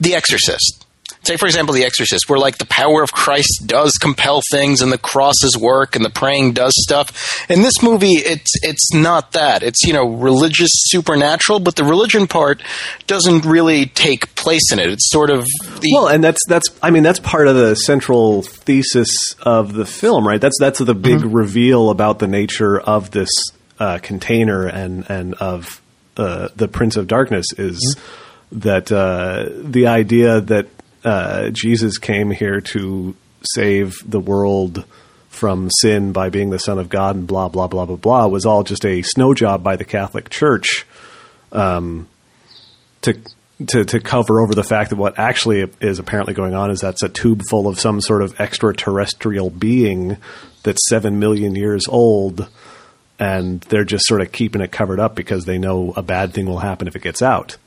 The 0.00 0.14
Exorcist. 0.14 0.85
Take 1.26 1.38
for 1.38 1.46
example 1.46 1.74
the 1.74 1.84
exorcist 1.84 2.28
where 2.28 2.38
like 2.38 2.58
the 2.58 2.66
power 2.66 3.02
of 3.02 3.12
christ 3.12 3.64
does 3.66 3.92
compel 3.92 4.40
things 4.50 4.80
and 4.80 4.92
the 4.92 4.98
crosses 4.98 5.56
work 5.58 5.96
and 5.96 6.04
the 6.04 6.10
praying 6.10 6.52
does 6.52 6.72
stuff 6.76 7.48
in 7.50 7.62
this 7.62 7.82
movie 7.82 8.14
it's 8.14 8.52
it's 8.62 8.94
not 8.94 9.32
that 9.32 9.62
it's 9.62 9.82
you 9.84 9.92
know 9.92 10.06
religious 10.06 10.70
supernatural 10.72 11.60
but 11.60 11.76
the 11.76 11.84
religion 11.84 12.26
part 12.26 12.62
doesn't 13.06 13.44
really 13.44 13.86
take 13.86 14.34
place 14.34 14.72
in 14.72 14.78
it 14.78 14.88
it's 14.90 15.10
sort 15.10 15.30
of 15.30 15.44
the, 15.80 15.90
well 15.92 16.08
and 16.08 16.22
that's 16.22 16.40
that's 16.48 16.68
i 16.82 16.90
mean 16.90 17.02
that's 17.02 17.20
part 17.20 17.48
of 17.48 17.56
the 17.56 17.74
central 17.74 18.42
thesis 18.42 19.34
of 19.42 19.74
the 19.74 19.86
film 19.86 20.26
right 20.26 20.40
that's 20.40 20.56
that's 20.60 20.78
the 20.78 20.94
big 20.94 21.18
mm-hmm. 21.18 21.32
reveal 21.32 21.90
about 21.90 22.18
the 22.18 22.26
nature 22.26 22.78
of 22.78 23.10
this 23.10 23.30
uh, 23.78 23.98
container 24.02 24.66
and 24.66 25.08
and 25.10 25.34
of 25.34 25.82
uh, 26.16 26.48
the 26.56 26.68
prince 26.68 26.96
of 26.96 27.06
darkness 27.06 27.46
is 27.58 27.96
mm-hmm. 27.98 28.60
that 28.60 28.90
uh, 28.90 29.48
the 29.62 29.86
idea 29.86 30.40
that 30.40 30.66
uh, 31.06 31.50
Jesus 31.50 31.98
came 31.98 32.32
here 32.32 32.60
to 32.60 33.14
save 33.54 33.94
the 34.04 34.18
world 34.18 34.84
from 35.28 35.70
sin 35.70 36.12
by 36.12 36.30
being 36.30 36.50
the 36.50 36.58
Son 36.58 36.80
of 36.80 36.88
God 36.88 37.14
and 37.14 37.28
blah 37.28 37.48
blah 37.48 37.68
blah 37.68 37.86
blah 37.86 37.96
blah 37.96 38.26
was 38.26 38.44
all 38.44 38.64
just 38.64 38.84
a 38.84 39.02
snow 39.02 39.32
job 39.32 39.62
by 39.62 39.76
the 39.76 39.84
Catholic 39.84 40.30
Church 40.30 40.84
um, 41.52 42.08
to 43.02 43.16
to 43.68 43.84
to 43.84 44.00
cover 44.00 44.40
over 44.40 44.52
the 44.52 44.64
fact 44.64 44.90
that 44.90 44.96
what 44.96 45.16
actually 45.16 45.70
is 45.80 46.00
apparently 46.00 46.34
going 46.34 46.54
on 46.54 46.72
is 46.72 46.80
that's 46.80 47.04
a 47.04 47.08
tube 47.08 47.42
full 47.48 47.68
of 47.68 47.78
some 47.78 48.00
sort 48.00 48.22
of 48.22 48.40
extraterrestrial 48.40 49.48
being 49.48 50.16
that's 50.64 50.88
seven 50.88 51.20
million 51.20 51.54
years 51.54 51.86
old, 51.86 52.48
and 53.20 53.60
they're 53.62 53.84
just 53.84 54.06
sort 54.06 54.22
of 54.22 54.32
keeping 54.32 54.60
it 54.60 54.72
covered 54.72 54.98
up 54.98 55.14
because 55.14 55.44
they 55.44 55.58
know 55.58 55.92
a 55.96 56.02
bad 56.02 56.34
thing 56.34 56.46
will 56.46 56.58
happen 56.58 56.88
if 56.88 56.96
it 56.96 57.02
gets 57.02 57.22
out. 57.22 57.58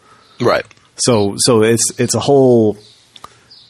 Right. 0.41 0.65
So 0.97 1.35
so 1.37 1.63
it's 1.63 1.97
it's 1.97 2.15
a 2.15 2.19
whole 2.19 2.77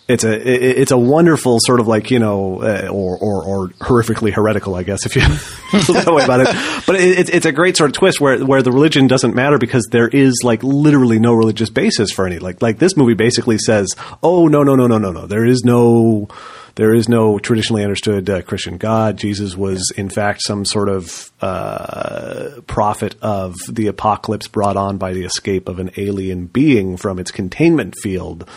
it's 0.09 0.23
a 0.23 0.81
it's 0.81 0.91
a 0.91 0.97
wonderful 0.97 1.59
sort 1.61 1.79
of 1.79 1.87
like 1.87 2.09
you 2.09 2.19
know 2.19 2.61
uh, 2.61 2.87
or, 2.91 3.17
or, 3.17 3.43
or 3.43 3.67
horrifically 3.79 4.33
heretical 4.33 4.75
I 4.75 4.83
guess 4.83 5.05
if 5.05 5.15
you 5.15 5.21
feel 5.81 5.95
that 5.95 6.13
way 6.13 6.23
about 6.23 6.41
it. 6.41 6.47
But 6.87 6.95
it, 6.95 7.29
it's 7.29 7.45
a 7.45 7.51
great 7.51 7.77
sort 7.77 7.91
of 7.91 7.93
twist 7.93 8.19
where 8.19 8.43
where 8.43 8.61
the 8.63 8.71
religion 8.71 9.07
doesn't 9.07 9.35
matter 9.35 9.59
because 9.59 9.87
there 9.91 10.07
is 10.07 10.41
like 10.43 10.63
literally 10.63 11.19
no 11.19 11.33
religious 11.33 11.69
basis 11.69 12.11
for 12.11 12.25
any 12.25 12.39
like 12.39 12.61
like 12.61 12.79
this 12.79 12.97
movie 12.97 13.13
basically 13.13 13.59
says 13.59 13.87
oh 14.23 14.47
no 14.47 14.63
no 14.63 14.75
no 14.75 14.87
no 14.87 14.97
no 14.97 15.11
no. 15.11 15.27
There 15.27 15.45
is 15.45 15.63
no 15.63 16.27
there 16.75 16.93
is 16.93 17.09
no 17.09 17.37
traditionally 17.39 17.83
understood 17.83 18.29
uh, 18.29 18.41
Christian 18.41 18.77
God. 18.77 19.17
Jesus 19.17 19.57
was, 19.57 19.91
in 19.97 20.09
fact, 20.09 20.41
some 20.41 20.63
sort 20.63 20.87
of 20.87 21.29
uh, 21.41 22.61
prophet 22.67 23.15
of 23.21 23.57
the 23.69 23.87
apocalypse 23.87 24.47
brought 24.47 24.77
on 24.77 24.97
by 24.97 25.11
the 25.11 25.25
escape 25.25 25.67
of 25.67 25.79
an 25.79 25.91
alien 25.97 26.45
being 26.45 26.95
from 26.95 27.19
its 27.19 27.31
containment 27.31 27.95
field 28.01 28.47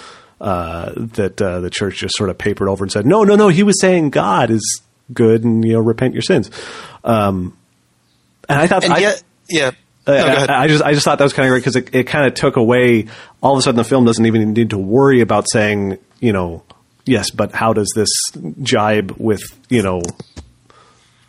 uh, 0.43 0.93
that 0.97 1.41
uh, 1.41 1.61
the 1.61 1.71
church 1.71 1.99
just 1.99 2.17
sort 2.17 2.29
of 2.29 2.37
papered 2.37 2.69
over 2.69 2.85
and 2.85 2.91
said, 2.91 3.07
no, 3.07 3.23
no, 3.23 3.37
no, 3.37 3.47
he 3.47 3.63
was 3.63 3.81
saying 3.81 4.11
God 4.11 4.51
is 4.51 4.83
good 5.13 5.45
and 5.45 5.65
you 5.65 5.75
know 5.75 5.81
repent 5.81 6.15
your 6.15 6.23
sins. 6.23 6.51
Um, 7.05 7.57
and 8.49 8.59
I 8.59 8.67
thought, 8.67 8.83
and 8.85 8.93
I, 8.93 8.99
yet, 8.99 9.23
yeah. 9.49 9.71
No, 10.05 10.15
I, 10.15 10.65
I, 10.65 10.67
just 10.67 10.83
I 10.83 10.95
just 10.95 11.05
thought 11.05 11.19
that 11.19 11.25
was 11.25 11.33
kind 11.33 11.47
of 11.47 11.53
great 11.53 11.61
because 11.61 11.77
it, 11.77 11.95
it 11.95 12.05
kind 12.09 12.27
of 12.27 12.35
took 12.35 12.57
away. 12.57 13.07
All 13.41 13.53
of 13.53 13.59
a 13.61 13.63
sudden, 13.63 13.77
the 13.77 13.85
film 13.85 14.05
doesn't 14.05 14.27
even 14.27 14.53
need 14.53 14.71
to 14.71 14.79
worry 14.79 15.21
about 15.21 15.47
saying, 15.49 15.99
you 16.19 16.33
know, 16.33 16.65
yes, 17.05 17.31
but 17.31 17.53
how 17.53 17.73
does 17.73 17.93
this 17.95 18.11
jibe 18.63 19.13
with 19.19 19.43
you 19.69 19.81
know, 19.81 20.03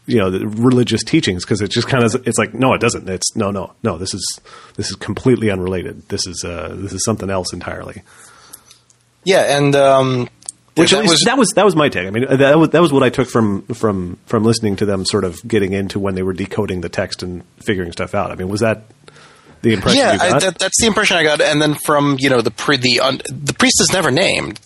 you 0.08 0.18
know, 0.18 0.32
the 0.32 0.48
religious 0.48 1.04
teachings? 1.04 1.46
Because 1.46 1.62
it 1.62 1.70
just 1.70 1.88
kind 1.88 2.04
of 2.04 2.28
it's 2.28 2.40
like 2.40 2.56
no, 2.56 2.74
it 2.74 2.82
doesn't. 2.82 3.08
It's 3.08 3.36
no, 3.36 3.52
no, 3.52 3.74
no. 3.84 4.00
This 4.00 4.16
is 4.16 4.40
this 4.76 4.90
is 4.90 4.96
completely 4.96 5.52
unrelated. 5.52 6.10
This 6.10 6.26
is 6.26 6.44
uh, 6.44 6.76
this 6.76 6.94
is 6.94 7.04
something 7.06 7.30
else 7.30 7.54
entirely. 7.54 8.02
Yeah, 9.26 9.58
and 9.58 9.76
um, 9.76 10.30
which 10.76 10.92
that 10.92 11.04
was 11.04 11.22
that 11.22 11.38
was 11.38 11.50
that 11.56 11.66
was 11.66 11.76
my 11.76 11.90
take. 11.90 12.08
I 12.08 12.10
mean, 12.10 12.26
that 12.38 12.58
was 12.58 12.70
that 12.70 12.82
was 12.82 12.92
what 12.92 13.04
I 13.04 13.10
took 13.10 13.30
from 13.30 13.62
from 13.68 14.18
from 14.26 14.44
listening 14.44 14.76
to 14.78 14.86
them 14.86 15.06
sort 15.06 15.24
of 15.24 15.46
getting 15.48 15.74
into 15.74 16.00
when 16.00 16.16
they 16.16 16.24
were 16.24 16.34
decoding 16.34 16.82
the 16.82 16.90
text 16.90 17.22
and 17.22 17.44
figuring 17.58 17.92
stuff 17.92 18.16
out. 18.16 18.32
I 18.32 18.36
mean, 18.36 18.50
was 18.50 18.62
that 18.62 18.84
the 19.62 19.74
impression? 19.74 20.00
Yeah, 20.00 20.18
I, 20.20 20.40
that, 20.40 20.58
that's 20.58 20.82
the 20.82 20.88
impression 20.88 21.18
I 21.18 21.24
got. 21.24 21.42
And 21.42 21.62
then 21.62 21.76
from 21.86 22.18
you 22.20 22.30
know 22.30 22.42
the 22.42 22.52
pre 22.52 22.78
the 22.78 23.02
un, 23.02 23.22
the 23.30 23.54
priest 23.54 23.82
is 23.82 23.94
never 23.94 24.10
named, 24.10 24.60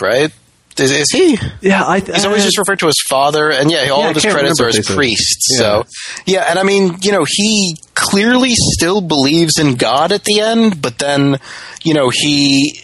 right? 0.00 0.30
Is, 0.78 0.90
is 0.90 1.10
he? 1.12 1.38
Yeah, 1.60 1.84
I, 1.84 2.00
he's 2.00 2.24
always 2.24 2.44
just 2.44 2.58
referred 2.58 2.80
to 2.80 2.88
as 2.88 2.96
father, 3.08 3.50
and 3.50 3.70
yeah, 3.70 3.88
all 3.90 4.00
yeah, 4.02 4.08
of 4.08 4.16
his 4.16 4.24
credits 4.24 4.60
are 4.60 4.68
as 4.68 4.84
priest. 4.84 5.38
Yeah. 5.52 5.58
So, 5.58 5.84
yeah, 6.26 6.46
and 6.48 6.58
I 6.58 6.64
mean, 6.64 6.96
you 7.00 7.12
know, 7.12 7.24
he 7.28 7.76
clearly 7.94 8.50
still 8.54 9.00
believes 9.00 9.58
in 9.58 9.76
God 9.76 10.10
at 10.10 10.24
the 10.24 10.40
end, 10.40 10.82
but 10.82 10.98
then, 10.98 11.38
you 11.84 11.94
know, 11.94 12.10
he 12.12 12.82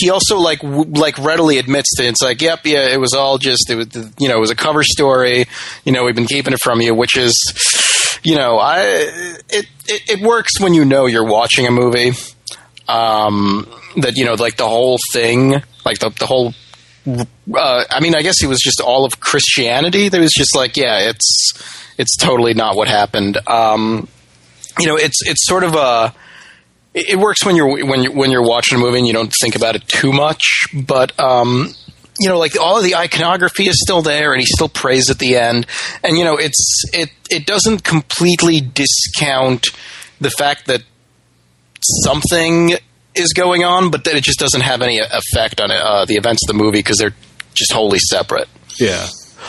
he 0.00 0.10
also 0.10 0.38
like 0.38 0.60
w- 0.60 0.90
like 0.92 1.18
readily 1.18 1.58
admits 1.58 1.94
to 1.96 2.04
it. 2.04 2.08
it's 2.08 2.22
like 2.22 2.40
yep 2.42 2.60
yeah 2.64 2.88
it 2.88 3.00
was 3.00 3.12
all 3.14 3.38
just 3.38 3.70
it 3.70 3.76
was 3.76 3.88
you 4.18 4.28
know 4.28 4.36
it 4.36 4.40
was 4.40 4.50
a 4.50 4.56
cover 4.56 4.82
story 4.82 5.46
you 5.84 5.92
know 5.92 6.04
we've 6.04 6.14
been 6.14 6.26
keeping 6.26 6.52
it 6.52 6.58
from 6.62 6.80
you 6.80 6.94
which 6.94 7.16
is 7.16 7.34
you 8.22 8.36
know 8.36 8.58
I 8.58 8.80
it 8.82 9.66
it, 9.86 10.10
it 10.10 10.20
works 10.20 10.60
when 10.60 10.74
you 10.74 10.84
know 10.84 11.06
you're 11.06 11.26
watching 11.26 11.66
a 11.66 11.70
movie 11.70 12.12
um 12.88 13.66
that 13.96 14.16
you 14.16 14.24
know 14.24 14.34
like 14.34 14.56
the 14.56 14.68
whole 14.68 14.98
thing 15.12 15.62
like 15.84 15.98
the 15.98 16.10
the 16.18 16.26
whole 16.26 16.54
uh, 17.06 17.84
I 17.90 18.00
mean 18.00 18.14
I 18.14 18.22
guess 18.22 18.42
it 18.42 18.46
was 18.46 18.60
just 18.60 18.80
all 18.80 19.04
of 19.04 19.20
Christianity 19.20 20.08
that 20.08 20.20
was 20.20 20.32
just 20.32 20.54
like 20.54 20.76
yeah 20.76 21.10
it's 21.10 21.52
it's 21.98 22.16
totally 22.16 22.54
not 22.54 22.76
what 22.76 22.88
happened 22.88 23.38
um 23.48 24.08
you 24.78 24.86
know 24.86 24.96
it's 24.96 25.20
it's 25.26 25.46
sort 25.46 25.64
of 25.64 25.74
a 25.74 26.14
it, 26.94 27.18
works 27.18 27.44
when 27.44 27.56
you're 27.56 27.84
when 27.86 28.02
you're 28.02 28.12
when 28.12 28.30
you're 28.30 28.46
watching 28.46 28.78
a 28.78 28.80
movie 28.80 28.98
and 28.98 29.06
you 29.06 29.12
don't 29.12 29.32
think 29.40 29.56
about 29.56 29.76
it 29.76 29.86
too 29.88 30.12
much. 30.12 30.42
But 30.74 31.18
um, 31.18 31.74
you 32.18 32.28
know, 32.28 32.38
like 32.38 32.58
all 32.58 32.78
of 32.78 32.84
the 32.84 32.96
iconography 32.96 33.68
is 33.68 33.80
still 33.80 34.02
there, 34.02 34.32
and 34.32 34.40
he 34.40 34.46
still 34.46 34.68
prays 34.68 35.10
at 35.10 35.18
the 35.18 35.36
end. 35.36 35.66
And 36.02 36.16
you 36.18 36.24
know, 36.24 36.36
it's 36.36 36.84
it 36.92 37.10
it 37.30 37.46
doesn't 37.46 37.84
completely 37.84 38.60
discount 38.60 39.66
the 40.20 40.30
fact 40.30 40.66
that 40.66 40.82
something 42.04 42.74
is 43.14 43.32
going 43.32 43.64
on, 43.64 43.90
but 43.90 44.04
that 44.04 44.14
it 44.14 44.22
just 44.22 44.38
doesn't 44.38 44.62
have 44.62 44.82
any 44.82 44.98
effect 44.98 45.60
on 45.60 45.70
uh, 45.70 46.04
the 46.06 46.14
events 46.14 46.42
of 46.44 46.56
the 46.56 46.62
movie 46.62 46.78
because 46.78 46.98
they're 46.98 47.14
just 47.54 47.72
wholly 47.72 47.98
separate. 47.98 48.48
Yeah. 48.78 49.06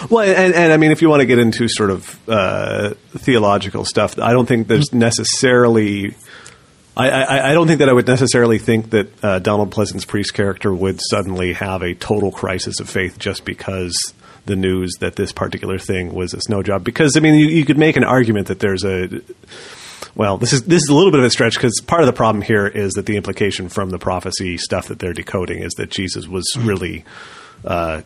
Well, 0.09 0.27
and, 0.27 0.53
and 0.53 0.73
I 0.73 0.77
mean, 0.77 0.91
if 0.91 1.01
you 1.01 1.09
want 1.09 1.21
to 1.21 1.25
get 1.25 1.39
into 1.39 1.67
sort 1.67 1.91
of 1.91 2.19
uh, 2.27 2.95
theological 3.09 3.85
stuff, 3.85 4.17
I 4.17 4.31
don't 4.31 4.47
think 4.47 4.67
there's 4.67 4.91
necessarily 4.91 6.15
I, 6.95 7.09
I, 7.09 7.49
I, 7.49 7.53
don't 7.53 7.67
think 7.67 7.79
that 7.79 7.89
I 7.89 7.93
would 7.93 8.07
necessarily 8.07 8.59
think 8.59 8.91
that 8.91 9.23
uh, 9.23 9.39
Donald 9.39 9.71
Pleasence's 9.71 10.05
priest 10.05 10.33
character 10.33 10.73
would 10.73 10.99
suddenly 11.01 11.53
have 11.53 11.81
a 11.81 11.95
total 11.95 12.31
crisis 12.31 12.79
of 12.79 12.89
faith 12.89 13.17
just 13.17 13.45
because 13.45 13.95
the 14.45 14.55
news 14.55 14.93
that 14.99 15.15
this 15.15 15.31
particular 15.31 15.79
thing 15.79 16.13
was 16.13 16.33
a 16.33 16.41
snow 16.41 16.61
job. 16.61 16.83
Because 16.83 17.17
I 17.17 17.19
mean, 17.19 17.35
you, 17.35 17.47
you 17.47 17.65
could 17.65 17.77
make 17.77 17.95
an 17.95 18.03
argument 18.03 18.47
that 18.47 18.59
there's 18.59 18.83
a 18.85 19.21
well, 20.15 20.37
this 20.37 20.53
is 20.53 20.63
this 20.63 20.83
is 20.83 20.89
a 20.89 20.95
little 20.95 21.11
bit 21.11 21.19
of 21.19 21.25
a 21.25 21.29
stretch 21.29 21.55
because 21.55 21.81
part 21.81 22.01
of 22.01 22.07
the 22.07 22.13
problem 22.13 22.43
here 22.43 22.67
is 22.67 22.93
that 22.93 23.05
the 23.05 23.17
implication 23.17 23.69
from 23.69 23.89
the 23.89 23.97
prophecy 23.97 24.57
stuff 24.57 24.87
that 24.89 24.99
they're 24.99 25.13
decoding 25.13 25.63
is 25.63 25.73
that 25.73 25.89
Jesus 25.89 26.27
was 26.27 26.45
really 26.59 27.05
uh, 27.65 28.01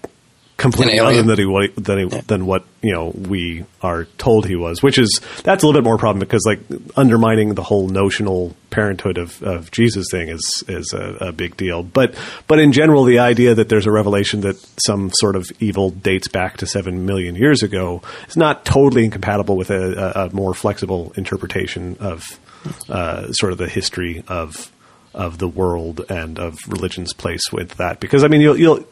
completely 0.57 0.99
other 0.99 1.21
than, 1.21 1.37
he, 1.37 1.67
than, 1.77 1.99
he, 1.99 2.21
than 2.21 2.45
what 2.47 2.65
you 2.81 2.91
know 2.91 3.09
we 3.15 3.63
are 3.81 4.05
told 4.17 4.47
he 4.47 4.55
was, 4.55 4.81
which 4.81 4.97
is 4.97 5.21
that's 5.43 5.63
a 5.63 5.67
little 5.67 5.79
bit 5.79 5.85
more 5.85 5.97
problem 5.97 6.19
because 6.19 6.43
like 6.45 6.59
undermining 6.95 7.53
the 7.53 7.63
whole 7.63 7.87
notional 7.87 8.55
parenthood 8.71 9.17
of, 9.17 9.41
of 9.43 9.71
Jesus 9.71 10.07
thing 10.11 10.29
is 10.29 10.63
is 10.67 10.93
a, 10.93 11.27
a, 11.27 11.31
big 11.31 11.55
deal. 11.57 11.83
But 11.83 12.15
but 12.47 12.59
in 12.59 12.71
general, 12.71 13.03
the 13.03 13.19
idea 13.19 13.53
that 13.55 13.69
there's 13.69 13.85
a 13.85 13.91
revelation 13.91 14.41
that 14.41 14.57
some 14.83 15.11
sort 15.13 15.35
of 15.35 15.49
evil 15.59 15.91
dates 15.91 16.27
back 16.27 16.57
to 16.57 16.65
seven 16.65 17.05
million 17.05 17.35
years 17.35 17.61
ago 17.61 18.01
is 18.27 18.35
not 18.35 18.65
totally 18.65 19.05
incompatible 19.05 19.55
with 19.55 19.69
a, 19.69 20.29
a 20.29 20.35
more 20.35 20.53
flexible 20.53 21.13
interpretation 21.15 21.97
of 21.99 22.39
uh, 22.89 23.31
sort 23.31 23.51
of 23.51 23.59
the 23.59 23.69
history 23.69 24.23
of 24.27 24.71
of 25.13 25.39
the 25.39 25.47
world 25.47 26.05
and 26.09 26.37
of 26.37 26.59
religion's 26.67 27.11
place 27.13 27.51
with 27.51 27.71
that. 27.77 27.99
Because 27.99 28.23
I 28.23 28.27
mean, 28.27 28.41
you'll, 28.41 28.57
you'll 28.57 28.85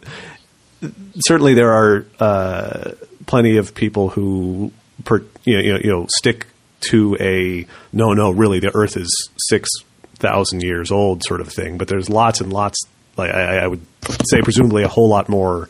certainly 1.20 1.54
there 1.54 1.72
are 1.72 2.06
uh, 2.20 2.92
plenty 3.26 3.58
of 3.58 3.74
people 3.76 4.10
who 4.10 4.72
per, 5.04 5.24
you, 5.44 5.74
know, 5.74 5.80
you 5.84 5.90
know 5.90 6.08
stick 6.10 6.48
to 6.82 7.18
a 7.20 7.66
no 7.94 8.14
no 8.14 8.32
really 8.32 8.60
the 8.60 8.76
Earth 8.76 8.98
is 8.98 9.30
six 9.50 9.70
thousand 10.16 10.64
years 10.64 10.92
old 10.92 11.24
sort 11.24 11.42
of 11.42 11.50
thing, 11.50 11.78
but 11.78 11.88
there's 11.88 12.10
lots 12.10 12.42
and 12.42 12.52
lots 12.52 12.78
like 13.18 13.32
I, 13.32 13.60
I 13.60 13.68
would 13.68 13.86
say 14.30 14.42
presumably 14.42 14.84
a 14.84 14.88
whole 14.88 15.10
lot 15.10 15.30
more 15.30 15.70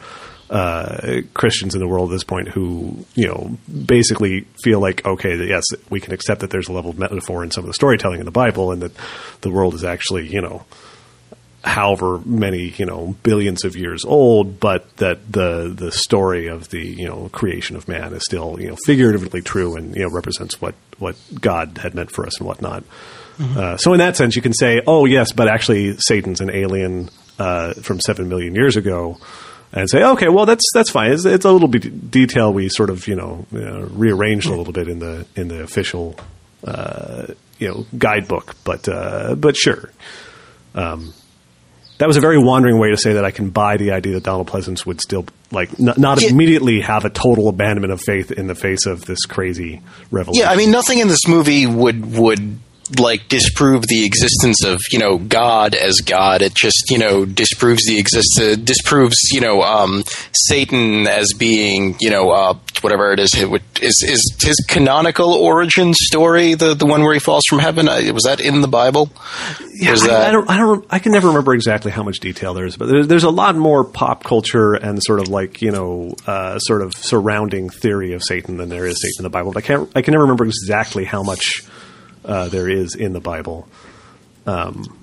uh, 0.49 1.21
Christians 1.33 1.73
in 1.73 1.81
the 1.81 1.87
world 1.87 2.11
at 2.11 2.13
this 2.13 2.23
point 2.23 2.47
who 2.49 3.05
you 3.15 3.27
know 3.27 3.57
basically 3.85 4.41
feel 4.63 4.79
like 4.79 5.05
okay 5.05 5.35
yes 5.47 5.63
we 5.89 5.99
can 5.99 6.13
accept 6.13 6.41
that 6.41 6.51
there's 6.51 6.67
a 6.67 6.71
level 6.71 6.91
of 6.91 6.99
metaphor 6.99 7.43
in 7.43 7.51
some 7.51 7.63
of 7.63 7.67
the 7.67 7.73
storytelling 7.73 8.19
in 8.19 8.25
the 8.25 8.31
Bible 8.31 8.71
and 8.71 8.81
that 8.81 8.91
the 9.41 9.49
world 9.49 9.73
is 9.73 9.83
actually 9.83 10.27
you 10.27 10.41
know 10.41 10.63
however 11.65 12.19
many 12.25 12.73
you 12.77 12.85
know 12.85 13.15
billions 13.23 13.65
of 13.65 13.75
years 13.75 14.05
old, 14.05 14.59
but 14.59 14.95
that 14.97 15.31
the 15.31 15.73
the 15.75 15.91
story 15.91 16.47
of 16.47 16.69
the 16.69 16.85
you 16.85 17.07
know 17.07 17.29
creation 17.29 17.75
of 17.75 17.87
man 17.87 18.13
is 18.13 18.23
still 18.23 18.59
you 18.59 18.69
know 18.69 18.77
figuratively 18.85 19.41
true 19.41 19.75
and 19.75 19.95
you 19.95 20.03
know 20.03 20.09
represents 20.09 20.61
what 20.61 20.75
what 20.99 21.15
God 21.39 21.79
had 21.79 21.95
meant 21.95 22.11
for 22.11 22.25
us 22.25 22.37
and 22.37 22.47
whatnot. 22.47 22.83
Mm-hmm. 23.37 23.57
Uh, 23.57 23.77
so 23.77 23.91
in 23.93 23.99
that 23.99 24.15
sense, 24.15 24.35
you 24.35 24.41
can 24.41 24.53
say, 24.53 24.81
oh 24.87 25.05
yes, 25.05 25.33
but 25.33 25.49
actually 25.49 25.97
Satan's 25.97 26.39
an 26.39 26.49
alien 26.49 27.09
uh, 27.37 27.73
from 27.73 27.99
seven 27.99 28.29
million 28.29 28.55
years 28.55 28.77
ago, 28.77 29.17
and 29.73 29.89
say, 29.89 30.03
okay, 30.03 30.29
well 30.29 30.45
that's 30.45 30.63
that's 30.73 30.91
fine. 30.91 31.11
It's, 31.11 31.25
it's 31.25 31.45
a 31.45 31.51
little 31.51 31.67
bit 31.67 32.11
detail 32.11 32.53
we 32.53 32.69
sort 32.69 32.91
of 32.91 33.07
you 33.07 33.15
know, 33.15 33.45
know 33.51 33.89
rearranged 33.91 34.47
a 34.47 34.55
little 34.55 34.73
bit 34.73 34.87
in 34.87 34.99
the 34.99 35.25
in 35.35 35.47
the 35.47 35.63
official 35.63 36.15
uh, 36.63 37.25
you 37.57 37.69
know 37.69 37.85
guidebook, 37.97 38.55
but 38.63 38.87
uh, 38.87 39.33
but 39.35 39.57
sure. 39.57 39.89
Um, 40.75 41.13
that 41.97 42.07
was 42.07 42.17
a 42.17 42.21
very 42.21 42.37
wandering 42.37 42.77
way 42.79 42.91
to 42.91 42.97
say 42.97 43.13
that 43.13 43.23
I 43.25 43.31
can 43.31 43.49
buy 43.49 43.77
the 43.77 43.91
idea 43.91 44.13
that 44.15 44.23
Donald 44.23 44.47
Pleasence 44.47 44.85
would 44.85 44.99
still 45.01 45.25
like 45.51 45.69
n- 45.79 45.93
not 45.97 46.21
Yeah. 46.21 46.29
immediately 46.29 46.81
have 46.81 47.05
a 47.05 47.09
total 47.09 47.47
abandonment 47.47 47.93
of 47.93 48.01
faith 48.01 48.31
in 48.31 48.47
the 48.47 48.55
face 48.55 48.85
of 48.85 49.05
this 49.05 49.19
crazy 49.25 49.81
revelation. 50.11 50.43
Yeah, 50.45 50.51
I 50.51 50.55
mean, 50.55 50.71
nothing 50.71 50.99
in 50.99 51.07
this 51.07 51.27
movie 51.27 51.65
would 51.65 52.17
would 52.17 52.59
like 52.99 53.27
disprove 53.29 53.83
the 53.87 54.05
existence 54.05 54.63
of 54.63 54.79
you 54.91 54.99
know 54.99 55.17
God 55.17 55.73
as 55.75 55.95
God. 56.05 56.41
It 56.41 56.53
just 56.53 56.85
you 56.89 56.97
know 56.99 57.25
disproves 57.25 57.83
the 57.85 57.97
exist 57.97 58.39
uh, 58.41 58.55
disproves 58.55 59.17
you 59.31 59.41
know 59.41 59.61
um, 59.63 60.03
Satan 60.33 61.07
as 61.07 61.29
being 61.37 61.95
you 61.99 62.09
know 62.09 62.29
uh, 62.31 62.53
whatever 62.81 63.11
it 63.11 63.19
is. 63.19 63.33
It 63.35 63.49
would, 63.49 63.63
is 63.81 64.03
is 64.07 64.35
his 64.41 64.63
canonical 64.69 65.33
origin 65.33 65.93
story 65.93 66.53
the 66.53 66.73
the 66.73 66.85
one 66.85 67.01
where 67.01 67.13
he 67.13 67.19
falls 67.19 67.43
from 67.49 67.59
heaven? 67.59 67.87
Uh, 67.87 68.01
was 68.13 68.23
that 68.23 68.39
in 68.39 68.61
the 68.61 68.67
Bible? 68.67 69.09
Yeah, 69.73 69.91
I, 69.91 70.07
that- 70.07 70.27
I 70.27 70.31
don't, 70.31 70.49
I 70.51 70.57
don't, 70.57 70.85
I 70.89 70.99
can 70.99 71.11
never 71.11 71.27
remember 71.27 71.53
exactly 71.53 71.91
how 71.91 72.01
much 72.03 72.19
detail 72.21 72.53
there 72.53 72.65
is, 72.65 72.77
but 72.77 72.87
there's, 72.87 73.07
there's 73.07 73.23
a 73.25 73.29
lot 73.29 73.55
more 73.57 73.83
pop 73.83 74.23
culture 74.23 74.73
and 74.73 75.03
sort 75.03 75.19
of 75.19 75.27
like 75.27 75.61
you 75.61 75.71
know, 75.71 76.13
uh, 76.27 76.59
sort 76.59 76.81
of 76.81 76.93
surrounding 76.95 77.69
theory 77.69 78.13
of 78.13 78.23
Satan 78.23 78.57
than 78.57 78.69
there 78.69 78.85
is 78.85 79.01
Satan 79.01 79.15
in 79.19 79.23
the 79.23 79.29
Bible. 79.29 79.51
But 79.51 79.63
I 79.63 79.67
can't, 79.67 79.89
I 79.95 80.01
can 80.01 80.13
never 80.13 80.23
remember 80.23 80.45
exactly 80.45 81.03
how 81.03 81.23
much 81.23 81.63
uh, 82.25 82.49
there 82.49 82.69
is 82.69 82.95
in 82.95 83.13
the 83.13 83.19
Bible. 83.21 83.67
Um, 84.45 84.99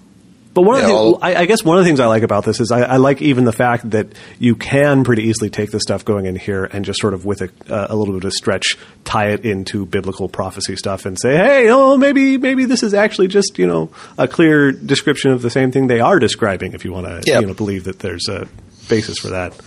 but 0.55 0.63
one 0.63 0.77
of 0.77 0.83
the 0.83 0.89
things, 0.89 1.19
I, 1.23 1.35
I 1.35 1.47
guess 1.47 1.65
one 1.65 1.79
of 1.79 1.85
the 1.85 1.89
things 1.89 1.99
I 1.99 2.05
like 2.07 2.23
about 2.23 2.45
this 2.45 2.61
is 2.61 2.71
I, 2.71 2.83
I 2.83 2.97
like 2.99 3.23
even 3.23 3.45
the 3.45 3.53
fact 3.55 3.89
that 3.91 4.09
you 4.39 4.55
can 4.55 5.03
pretty 5.03 5.23
easily 5.23 5.49
take 5.49 5.71
the 5.71 5.81
stuff 5.81 6.05
going 6.05 6.27
in 6.27 6.37
here 6.37 6.65
and 6.65 6.85
just 6.85 7.01
sort 7.01 7.15
of 7.15 7.25
with 7.25 7.41
a, 7.41 7.49
uh, 7.71 7.87
a 7.89 7.97
little 7.97 8.13
bit 8.13 8.25
of 8.25 8.35
stretch 8.35 8.77
tie 9.05 9.29
it 9.29 9.47
into 9.47 9.87
biblical 9.87 10.29
prophecy 10.29 10.77
stuff 10.77 11.07
and 11.07 11.19
say, 11.19 11.37
hey, 11.37 11.71
oh, 11.71 11.97
maybe 11.97 12.37
maybe 12.37 12.67
this 12.67 12.83
is 12.83 12.93
actually 12.93 13.29
just 13.29 13.59
you 13.59 13.67
know 13.67 13.91
a 14.19 14.29
clear 14.29 14.73
description 14.73 15.31
of 15.31 15.41
the 15.41 15.49
same 15.49 15.73
thing 15.73 15.87
they 15.87 16.01
are 16.01 16.19
describing. 16.19 16.75
If 16.75 16.85
you 16.85 16.93
want 16.93 17.07
to 17.07 17.23
Yep. 17.27 17.41
you 17.41 17.47
know 17.47 17.55
believe 17.55 17.85
that 17.85 18.01
there's 18.01 18.29
a 18.29 18.47
basis 18.91 19.19
for 19.19 19.29
that, 19.29 19.59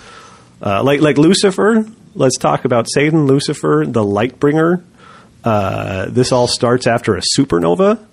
uh, 0.61 0.83
like 0.83 1.01
like 1.01 1.17
Lucifer. 1.17 1.83
Let's 2.13 2.37
talk 2.37 2.63
about 2.63 2.85
Satan, 2.93 3.25
Lucifer, 3.25 3.85
the 3.87 4.03
light 4.03 4.39
bringer. 4.39 4.83
Uh, 5.45 6.07
this 6.09 6.31
all 6.31 6.47
starts 6.47 6.87
after 6.87 7.15
a 7.15 7.21
supernova 7.37 8.03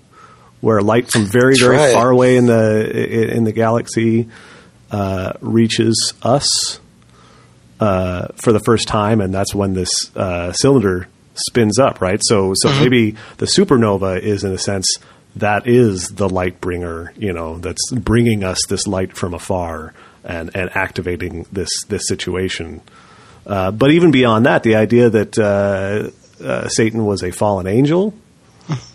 where 0.61 0.81
light 0.81 1.09
from 1.11 1.25
very 1.25 1.55
very 1.59 1.75
right. 1.75 1.93
far 1.93 2.09
away 2.09 2.37
in 2.37 2.45
the 2.45 3.35
in 3.35 3.43
the 3.43 3.51
galaxy 3.51 4.29
uh, 4.91 5.33
reaches 5.41 6.13
us 6.21 6.79
uh, 7.79 8.27
for 8.41 8.53
the 8.53 8.59
first 8.59 8.87
time, 8.87 9.19
and 9.19 9.33
that's 9.33 9.53
when 9.53 9.73
this 9.73 9.89
uh, 10.15 10.53
cylinder 10.53 11.07
spins 11.33 11.79
up, 11.79 11.99
right? 11.99 12.19
So 12.21 12.53
so 12.55 12.69
maybe 12.79 13.17
the 13.37 13.47
supernova 13.47 14.19
is 14.19 14.43
in 14.43 14.51
a 14.51 14.57
sense 14.57 14.87
that 15.35 15.67
is 15.67 16.09
the 16.09 16.29
light 16.29 16.61
bringer, 16.61 17.11
you 17.17 17.33
know, 17.33 17.57
that's 17.57 17.91
bringing 17.91 18.43
us 18.43 18.59
this 18.69 18.85
light 18.85 19.17
from 19.17 19.33
afar 19.33 19.93
and 20.23 20.51
and 20.55 20.69
activating 20.75 21.47
this 21.51 21.69
this 21.89 22.07
situation. 22.07 22.81
Uh, 23.45 23.71
but 23.71 23.91
even 23.91 24.11
beyond 24.11 24.45
that, 24.45 24.63
the 24.63 24.75
idea 24.75 25.09
that 25.09 25.37
uh, 25.37 26.11
uh, 26.41 26.67
Satan 26.67 27.05
was 27.05 27.23
a 27.23 27.31
fallen 27.31 27.67
angel, 27.67 28.13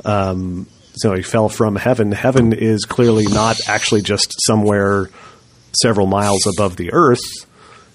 um, 0.04 0.66
so 0.94 1.14
he 1.14 1.22
fell 1.22 1.48
from 1.48 1.76
heaven. 1.76 2.12
Heaven 2.12 2.52
is 2.52 2.84
clearly 2.84 3.26
not 3.26 3.56
actually 3.68 4.02
just 4.02 4.34
somewhere 4.46 5.10
several 5.80 6.06
miles 6.06 6.46
above 6.46 6.76
the 6.76 6.92
earth. 6.92 7.20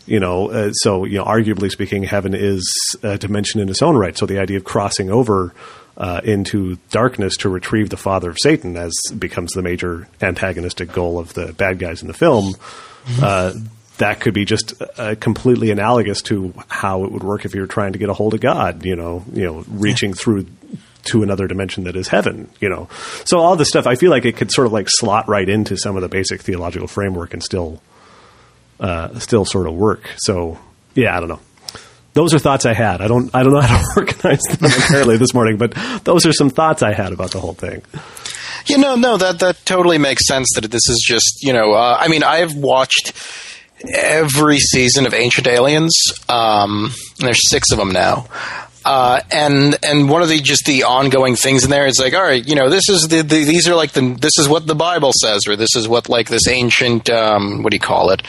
You 0.06 0.20
know, 0.20 0.50
uh, 0.50 0.72
so 0.74 1.06
you 1.06 1.18
know, 1.18 1.26
arguably 1.26 1.72
speaking, 1.72 2.04
heaven 2.04 2.34
is 2.34 2.70
a 3.04 3.18
dimension 3.18 3.62
in 3.62 3.70
its 3.70 3.82
own 3.82 3.96
right. 3.96 4.18
So 4.18 4.26
the 4.26 4.40
idea 4.40 4.58
of 4.58 4.64
crossing 4.66 5.10
over 5.10 5.54
uh, 5.98 6.22
into 6.24 6.78
darkness 6.90 7.38
to 7.38 7.50
retrieve 7.50 7.90
the 7.90 7.98
father 7.98 8.30
of 8.30 8.38
Satan, 8.42 8.76
as 8.76 8.94
becomes 9.18 9.54
the 9.54 9.62
major 9.62 10.08
antagonistic 10.22 10.92
goal 10.92 11.20
of 11.20 11.34
the 11.34 11.54
bad 11.54 11.80
guys 11.80 12.02
in 12.02 12.08
the 12.08 12.14
film, 12.14 12.56
uh, 13.22 13.54
that 14.04 14.20
could 14.20 14.34
be 14.34 14.44
just 14.44 14.74
uh, 14.98 15.16
completely 15.18 15.72
analogous 15.72 16.22
to 16.24 16.54
how 16.68 17.06
it 17.06 17.12
would 17.14 17.24
work 17.24 17.46
if 17.46 17.56
you 17.56 17.62
were 17.62 17.68
trying 17.68 17.94
to 17.94 18.00
get 18.00 18.10
a 18.10 18.14
hold 18.14 18.34
of 18.34 18.42
God. 18.42 18.84
You 18.84 18.98
know, 18.98 19.24
you 19.32 19.46
know, 19.46 19.64
reaching 19.70 20.14
through 20.14 20.46
to 21.06 21.24
another 21.24 21.48
dimension 21.48 21.86
that 21.86 21.96
is 21.96 22.10
heaven. 22.10 22.50
You 22.60 22.68
know, 22.68 22.90
so 23.24 23.40
all 23.40 23.56
this 23.56 23.70
stuff, 23.70 23.88
I 23.88 23.96
feel 23.96 24.12
like 24.12 24.26
it 24.26 24.36
could 24.36 24.52
sort 24.52 24.68
of 24.68 24.74
like 24.74 24.88
slot 24.90 25.30
right 25.30 25.48
into 25.48 25.78
some 25.78 25.96
of 25.96 26.02
the 26.02 26.10
basic 26.10 26.42
theological 26.42 26.90
framework 26.90 27.34
and 27.34 27.42
still 27.42 27.82
uh, 28.82 29.18
still 29.20 29.46
sort 29.46 29.68
of 29.68 29.74
work. 29.74 30.10
So 30.18 30.60
yeah, 30.96 31.16
I 31.16 31.22
don't 31.22 31.30
know. 31.30 31.40
Those 32.12 32.34
are 32.34 32.40
thoughts 32.40 32.66
I 32.66 32.74
had. 32.74 33.00
I 33.00 33.08
don't. 33.08 33.34
I 33.34 33.42
don't 33.42 33.54
know 33.54 33.62
how 33.66 33.78
to 33.78 34.02
organize 34.02 34.42
them 34.42 34.66
entirely 34.70 35.16
this 35.16 35.34
morning, 35.34 35.56
but 35.56 35.74
those 36.04 36.26
are 36.26 36.34
some 36.34 36.50
thoughts 36.50 36.84
I 36.84 36.92
had 36.92 37.14
about 37.14 37.32
the 37.32 37.40
whole 37.40 37.54
thing. 37.54 37.84
You 38.66 38.80
know, 38.80 38.96
no, 38.96 39.16
that 39.16 39.40
that 39.40 39.66
totally 39.66 39.98
makes 39.98 40.28
sense. 40.28 40.50
That 40.56 40.70
this 40.70 40.90
is 40.90 41.02
just 41.08 41.40
you 41.42 41.54
know, 41.54 41.72
uh, 41.72 41.98
I 41.98 42.10
mean, 42.10 42.24
I've 42.24 42.54
watched 42.54 43.14
every 43.92 44.60
season 44.60 45.06
of 45.06 45.14
Ancient 45.14 45.48
Aliens. 45.48 45.96
Um, 46.30 46.92
there's 47.20 47.50
six 47.50 47.72
of 47.72 47.78
them 47.78 47.92
now. 47.92 48.28
Uh, 48.86 49.22
and 49.32 49.78
and 49.82 50.10
one 50.10 50.22
of 50.22 50.28
the 50.28 50.42
just 50.42 50.66
the 50.66 50.84
ongoing 50.84 51.38
things 51.38 51.64
in 51.64 51.70
there 51.70 51.88
is 51.88 52.00
like, 52.00 52.14
all 52.14 52.24
right, 52.24 52.46
you 52.46 52.56
know, 52.56 52.70
this 52.70 52.90
is 52.90 53.08
the, 53.08 53.22
the 53.22 53.44
these 53.46 53.68
are 53.68 53.76
like 53.76 53.94
the 53.94 54.16
this 54.20 54.34
is 54.38 54.50
what 54.50 54.68
the 54.68 54.76
Bible 54.76 55.12
says, 55.22 55.48
or 55.48 55.56
this 55.56 55.76
is 55.78 55.88
what 55.88 56.10
like 56.10 56.28
this 56.28 56.50
ancient 56.50 57.10
um, 57.10 57.64
what 57.64 57.72
do 57.72 57.76
you 57.76 57.80
call 57.80 58.10
it, 58.10 58.22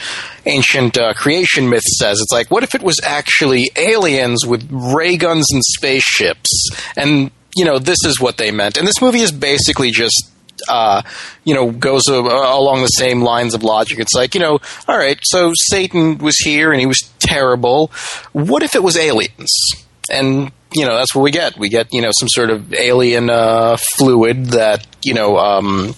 ancient 0.45 0.97
uh, 0.97 1.13
creation 1.13 1.69
myth 1.69 1.83
says. 1.83 2.19
It's 2.21 2.31
like, 2.31 2.49
what 2.51 2.63
if 2.63 2.73
it 2.73 2.81
was 2.81 3.01
actually 3.03 3.69
aliens 3.75 4.45
with 4.45 4.65
ray 4.71 5.17
guns 5.17 5.45
and 5.51 5.61
spaceships, 5.61 6.69
and 6.95 7.31
you 7.57 7.65
know, 7.65 7.77
this 7.77 8.05
is 8.05 8.21
what 8.21 8.37
they 8.37 8.51
meant. 8.51 8.77
And 8.77 8.87
this 8.87 9.01
movie 9.01 9.21
is 9.21 9.33
basically 9.33 9.91
just 9.91 10.31
uh, 10.67 11.01
you 11.43 11.53
know, 11.53 11.71
goes 11.71 12.03
uh, 12.09 12.21
along 12.21 12.81
the 12.81 12.87
same 12.87 13.21
lines 13.21 13.53
of 13.53 13.63
logic. 13.63 13.99
It's 13.99 14.13
like, 14.13 14.35
you 14.35 14.41
know, 14.41 14.59
all 14.87 14.97
right, 14.97 15.19
so 15.23 15.51
Satan 15.55 16.17
was 16.17 16.37
here 16.37 16.71
and 16.71 16.79
he 16.79 16.85
was 16.85 16.99
terrible. 17.19 17.91
What 18.33 18.63
if 18.63 18.75
it 18.75 18.83
was 18.83 18.97
aliens? 18.97 19.51
And, 20.11 20.51
you 20.73 20.85
know, 20.85 20.95
that's 20.95 21.15
what 21.15 21.23
we 21.23 21.31
get. 21.31 21.57
We 21.57 21.69
get, 21.69 21.87
you 21.91 22.01
know, 22.01 22.11
some 22.17 22.29
sort 22.29 22.49
of 22.49 22.73
alien 22.73 23.29
uh, 23.29 23.77
fluid 23.97 24.47
that, 24.47 24.85
you 25.03 25.13
know, 25.13 25.37
um, 25.37 25.95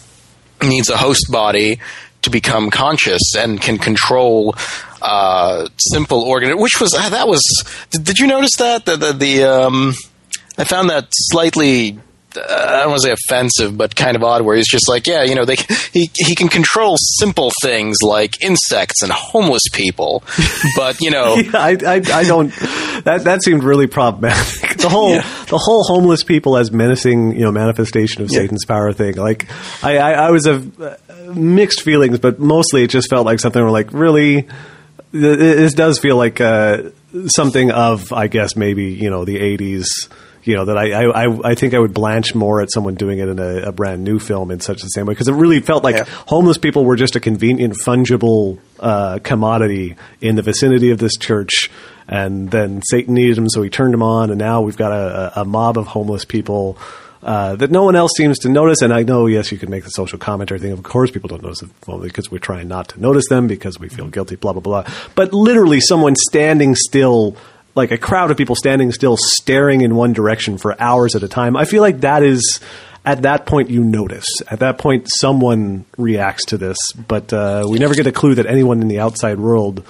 needs 0.61 0.89
a 0.89 0.97
host 0.97 1.27
body 1.29 1.79
to 2.21 2.29
become 2.29 2.69
conscious 2.69 3.35
and 3.37 3.61
can 3.61 3.77
control 3.77 4.55
uh, 5.01 5.67
simple 5.77 6.21
organ. 6.21 6.57
Which 6.57 6.79
was, 6.79 6.93
uh, 6.93 7.09
that 7.09 7.27
was, 7.27 7.41
did, 7.91 8.05
did 8.05 8.17
you 8.17 8.27
notice 8.27 8.55
that? 8.57 8.85
The, 8.85 8.95
the, 8.95 9.13
the 9.13 9.43
um, 9.43 9.93
I 10.57 10.63
found 10.63 10.89
that 10.89 11.07
slightly 11.11 11.99
I 12.37 12.79
don't 12.81 12.89
want 12.89 13.01
to 13.01 13.07
say 13.07 13.13
offensive, 13.13 13.77
but 13.77 13.95
kind 13.95 14.15
of 14.15 14.23
odd. 14.23 14.41
Where 14.43 14.55
he's 14.55 14.69
just 14.69 14.87
like, 14.89 15.07
yeah, 15.07 15.23
you 15.23 15.35
know, 15.35 15.45
they 15.45 15.55
he 15.93 16.09
he 16.15 16.35
can 16.35 16.47
control 16.49 16.95
simple 17.19 17.51
things 17.61 17.97
like 18.03 18.41
insects 18.43 19.01
and 19.03 19.11
homeless 19.11 19.63
people, 19.73 20.23
but 20.75 21.01
you 21.01 21.11
know, 21.11 21.35
Yeah, 21.35 21.51
I, 21.53 21.77
I, 21.85 21.95
I 22.13 22.23
don't. 22.23 22.53
That 23.03 23.21
that 23.25 23.43
seemed 23.43 23.63
really 23.63 23.87
problematic. 23.87 24.77
The 24.77 24.89
whole 24.89 25.13
the 25.15 25.57
whole 25.57 25.83
homeless 25.83 26.23
people 26.23 26.55
as 26.55 26.71
menacing, 26.71 27.33
you 27.33 27.41
know, 27.41 27.51
manifestation 27.51 28.21
of 28.21 28.29
Satan's 28.29 28.63
power 28.63 28.93
thing. 28.93 29.15
Like, 29.15 29.47
I, 29.83 29.97
I, 29.97 30.11
I 30.27 30.31
was 30.31 30.45
of 30.45 30.79
uh, 30.79 30.95
mixed 31.33 31.81
feelings, 31.81 32.19
but 32.19 32.39
mostly 32.39 32.83
it 32.83 32.89
just 32.91 33.09
felt 33.09 33.25
like 33.25 33.39
something 33.39 33.61
where 33.61 33.71
like 33.71 33.91
really. 33.91 34.43
th- 34.43 35.37
This 35.39 35.73
does 35.73 35.99
feel 35.99 36.15
like 36.15 36.39
uh, 36.39 36.91
something 37.27 37.71
of, 37.71 38.13
I 38.13 38.27
guess, 38.27 38.55
maybe 38.55 38.85
you 38.85 39.09
know 39.09 39.25
the 39.25 39.37
'80s. 39.39 39.87
You 40.47 40.55
know 40.55 40.65
that 40.65 40.77
I, 40.77 41.03
I 41.03 41.51
I- 41.51 41.55
think 41.55 41.73
I 41.73 41.79
would 41.79 41.93
blanch 41.93 42.33
more 42.33 42.61
at 42.61 42.71
someone 42.71 42.95
doing 42.95 43.19
it 43.19 43.27
in 43.27 43.37
a, 43.39 43.67
a 43.67 43.71
brand 43.71 44.03
new 44.03 44.17
film 44.19 44.49
in 44.51 44.59
such 44.61 44.81
the 44.81 44.87
same 44.87 45.05
way 45.05 45.13
because 45.13 45.27
it 45.27 45.33
really 45.33 45.59
felt 45.59 45.83
like 45.83 45.97
Yeah. 45.97 46.05
homeless 46.27 46.57
people 46.57 46.85
were 46.85 46.95
just 46.95 47.15
a 47.15 47.19
convenient 47.19 47.75
fungible 47.85 48.57
uh, 48.79 49.19
commodity 49.23 49.95
in 50.21 50.35
the 50.35 50.41
vicinity 50.41 50.91
of 50.91 50.99
this 50.99 51.17
church, 51.17 51.69
and 52.07 52.49
then 52.51 52.81
Satan 52.89 53.13
needed 53.15 53.35
them, 53.35 53.49
so 53.49 53.61
he 53.61 53.69
turned 53.69 53.93
them 53.93 54.03
on, 54.03 54.29
and 54.29 54.39
now 54.39 54.61
we've 54.61 54.77
got 54.77 54.91
a, 54.91 55.41
a 55.41 55.45
mob 55.45 55.77
of 55.77 55.87
homeless 55.87 56.25
people. 56.25 56.77
Uh, 57.23 57.55
that 57.55 57.71
no 57.71 57.83
one 57.83 57.95
else 57.95 58.11
seems 58.15 58.37
to 58.39 58.47
notice, 58.47 58.81
and 58.81 58.93
I 58.93 59.01
know, 59.03 59.25
yes, 59.25 59.51
you 59.51 59.57
can 59.57 59.69
make 59.71 59.83
the 59.83 59.89
social 59.89 60.19
commentary 60.19 60.59
thing. 60.59 60.71
Of 60.71 60.83
course, 60.83 61.09
people 61.11 61.27
don't 61.27 61.41
notice 61.41 61.63
it 61.63 61.69
well, 61.87 61.97
because 61.97 62.29
we're 62.31 62.37
trying 62.37 62.67
not 62.69 62.89
to 62.89 63.01
notice 63.01 63.27
them 63.27 63.47
because 63.47 63.79
we 63.79 63.89
feel 63.89 64.07
guilty, 64.07 64.35
blah 64.37 64.53
blah 64.53 64.61
blah. 64.61 64.83
But 65.15 65.33
literally, 65.33 65.81
someone 65.81 66.15
standing 66.15 66.75
still 66.75 67.35
like 67.77 67.91
a 67.91 67.97
crowd 67.97 68.31
of 68.31 68.37
people 68.37 68.55
standing 68.55 68.91
still 68.91 69.15
staring 69.17 69.81
in 69.81 69.95
one 69.95 70.13
direction 70.13 70.57
for 70.57 70.79
hours 70.81 71.15
at 71.15 71.23
a 71.23 71.27
time 71.27 71.55
i 71.55 71.63
feel 71.63 71.81
like 71.81 72.01
that 72.01 72.23
is 72.23 72.59
at 73.05 73.21
that 73.21 73.45
point 73.45 73.69
you 73.69 73.83
notice 73.83 74.27
at 74.49 74.59
that 74.59 74.77
point 74.77 75.07
someone 75.19 75.85
reacts 75.97 76.45
to 76.45 76.57
this 76.57 76.77
but 77.07 77.31
uh, 77.31 77.65
we 77.69 77.79
never 77.79 77.95
get 77.95 78.07
a 78.07 78.11
clue 78.11 78.35
that 78.35 78.45
anyone 78.45 78.81
in 78.81 78.87
the 78.87 78.99
outside 78.99 79.39
world 79.39 79.85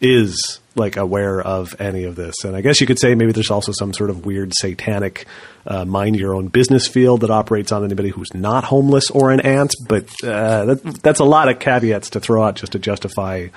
is 0.00 0.60
like 0.76 0.96
aware 0.96 1.40
of 1.40 1.80
any 1.80 2.04
of 2.04 2.16
this. 2.16 2.34
And 2.44 2.56
I 2.56 2.60
guess 2.60 2.80
you 2.80 2.86
could 2.86 2.98
say 2.98 3.14
maybe 3.14 3.32
there's 3.32 3.50
also 3.50 3.72
some 3.72 3.92
sort 3.92 4.10
of 4.10 4.26
weird 4.26 4.52
satanic 4.54 5.26
uh, 5.66 5.84
mind 5.84 6.16
your 6.16 6.34
own 6.34 6.48
business 6.48 6.88
field 6.88 7.20
that 7.20 7.30
operates 7.30 7.72
on 7.72 7.84
anybody 7.84 8.08
who's 8.08 8.34
not 8.34 8.64
homeless 8.64 9.10
or 9.10 9.30
an 9.30 9.40
ant. 9.40 9.74
But 9.86 10.04
uh, 10.24 10.64
that, 10.66 11.00
that's 11.02 11.20
a 11.20 11.24
lot 11.24 11.48
of 11.48 11.58
caveats 11.58 12.10
to 12.10 12.20
throw 12.20 12.42
out 12.42 12.56
just 12.56 12.72
to 12.72 12.78
justify 12.78 13.48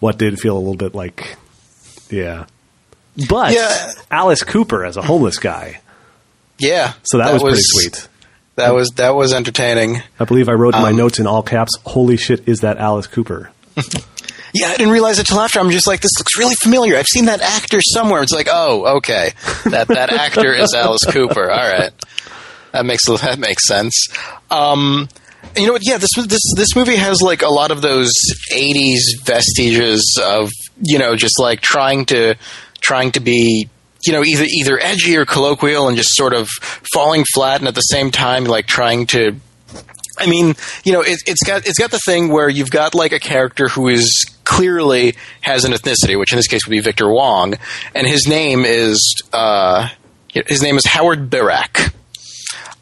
what 0.00 0.18
did 0.18 0.38
feel 0.40 0.56
a 0.56 0.58
little 0.58 0.76
bit 0.76 0.94
like, 0.94 1.36
yeah. 2.10 2.46
But 3.28 3.52
Yeah. 3.52 3.92
Alice 4.10 4.42
Cooper 4.42 4.84
as 4.84 4.96
a 4.96 5.02
homeless 5.02 5.38
guy, 5.38 5.80
Yeah. 6.58 6.92
so 7.04 7.18
that, 7.18 7.32
was, 7.34 7.42
pretty 7.42 7.58
sweet. 7.62 8.08
That 8.56 8.74
was 8.74 8.90
that 8.96 9.14
was 9.14 9.32
entertaining. 9.32 10.02
I 10.20 10.24
believe 10.24 10.48
I 10.48 10.52
wrote 10.52 10.74
in 10.74 10.82
my 10.82 10.90
Um, 10.90 10.96
notes 10.96 11.18
in 11.18 11.26
all 11.26 11.42
caps, 11.42 11.72
"Holy 11.84 12.16
shit, 12.16 12.42
is 12.48 12.60
that 12.60 12.78
Alice 12.78 13.06
Cooper?" 13.06 13.50
Yeah, 14.56 14.68
I 14.68 14.76
didn't 14.76 14.92
realize 14.92 15.18
it 15.18 15.26
till 15.26 15.40
after. 15.40 15.58
I'm 15.58 15.70
just 15.72 15.88
like, 15.88 16.00
this 16.00 16.12
looks 16.16 16.38
really 16.38 16.54
familiar. 16.62 16.96
I've 16.96 17.08
seen 17.08 17.24
that 17.24 17.40
actor 17.40 17.80
somewhere. 17.82 18.22
It's 18.22 18.30
like, 18.32 18.46
oh, 18.48 18.98
okay, 18.98 19.32
that 19.64 19.88
that 19.88 20.10
actor 20.12 20.52
is 20.52 20.72
Alice 20.74 21.02
Cooper. 21.08 21.50
All 21.50 21.56
right, 21.68 21.90
that 22.70 22.86
makes 22.86 23.04
that 23.06 23.40
makes 23.40 23.66
sense. 23.66 24.06
Um, 24.52 25.08
you 25.56 25.66
know 25.66 25.72
what? 25.72 25.82
Yeah, 25.84 25.98
this 25.98 26.10
this 26.28 26.40
this 26.54 26.76
movie 26.76 26.94
has 26.94 27.20
like 27.20 27.42
a 27.42 27.48
lot 27.48 27.72
of 27.72 27.82
those 27.82 28.12
'80s 28.52 29.00
vestiges 29.24 30.20
of 30.22 30.50
you 30.80 31.00
know 31.00 31.16
just 31.16 31.40
like 31.40 31.60
trying 31.60 32.04
to 32.06 32.36
trying 32.84 33.12
to 33.12 33.20
be 33.20 33.68
you 34.06 34.12
know 34.12 34.22
either 34.22 34.44
either 34.44 34.78
edgy 34.80 35.16
or 35.16 35.24
colloquial 35.24 35.88
and 35.88 35.96
just 35.96 36.10
sort 36.14 36.34
of 36.34 36.48
falling 36.92 37.24
flat, 37.34 37.60
and 37.60 37.68
at 37.68 37.74
the 37.74 37.80
same 37.80 38.10
time 38.10 38.44
like 38.44 38.66
trying 38.66 39.06
to 39.06 39.36
I 40.18 40.26
mean, 40.26 40.54
you 40.84 40.92
know, 40.92 41.00
it, 41.00 41.18
it's 41.26 41.42
got 41.44 41.66
it's 41.66 41.78
got 41.78 41.90
the 41.90 41.98
thing 41.98 42.28
where 42.28 42.48
you've 42.48 42.70
got 42.70 42.94
like 42.94 43.12
a 43.12 43.18
character 43.18 43.68
who 43.68 43.88
is 43.88 44.24
clearly 44.44 45.16
has 45.40 45.64
an 45.64 45.72
ethnicity, 45.72 46.18
which 46.18 46.32
in 46.32 46.36
this 46.36 46.46
case 46.46 46.66
would 46.66 46.70
be 46.70 46.80
Victor 46.80 47.08
Wong, 47.08 47.54
and 47.94 48.06
his 48.06 48.28
name 48.28 48.64
is 48.64 49.22
uh, 49.32 49.88
his 50.46 50.62
name 50.62 50.76
is 50.76 50.84
Howard 50.86 51.30
Birack. 51.30 51.92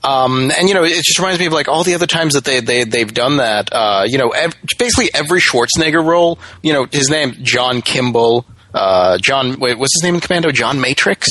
Um, 0.04 0.50
and 0.58 0.68
you 0.68 0.74
know, 0.74 0.82
it 0.82 1.02
just 1.02 1.18
reminds 1.18 1.38
me 1.38 1.46
of 1.46 1.52
like 1.52 1.68
all 1.68 1.84
the 1.84 1.94
other 1.94 2.06
times 2.06 2.34
that 2.34 2.44
they 2.44 2.60
they 2.60 2.84
they've 2.84 3.12
done 3.12 3.38
that. 3.38 3.72
Uh, 3.72 4.04
you 4.06 4.18
know, 4.18 4.30
ev- 4.30 4.56
basically 4.78 5.10
every 5.14 5.40
Schwarzenegger 5.40 6.04
role. 6.04 6.38
You 6.62 6.72
know, 6.72 6.86
his 6.90 7.08
name 7.08 7.36
John 7.42 7.82
Kimball, 7.82 8.44
uh, 8.74 9.18
John. 9.18 9.58
Wait, 9.58 9.78
what's 9.78 9.94
his 9.94 10.02
name 10.02 10.14
in 10.14 10.20
Commando? 10.20 10.50
John 10.50 10.80
Matrix. 10.80 11.28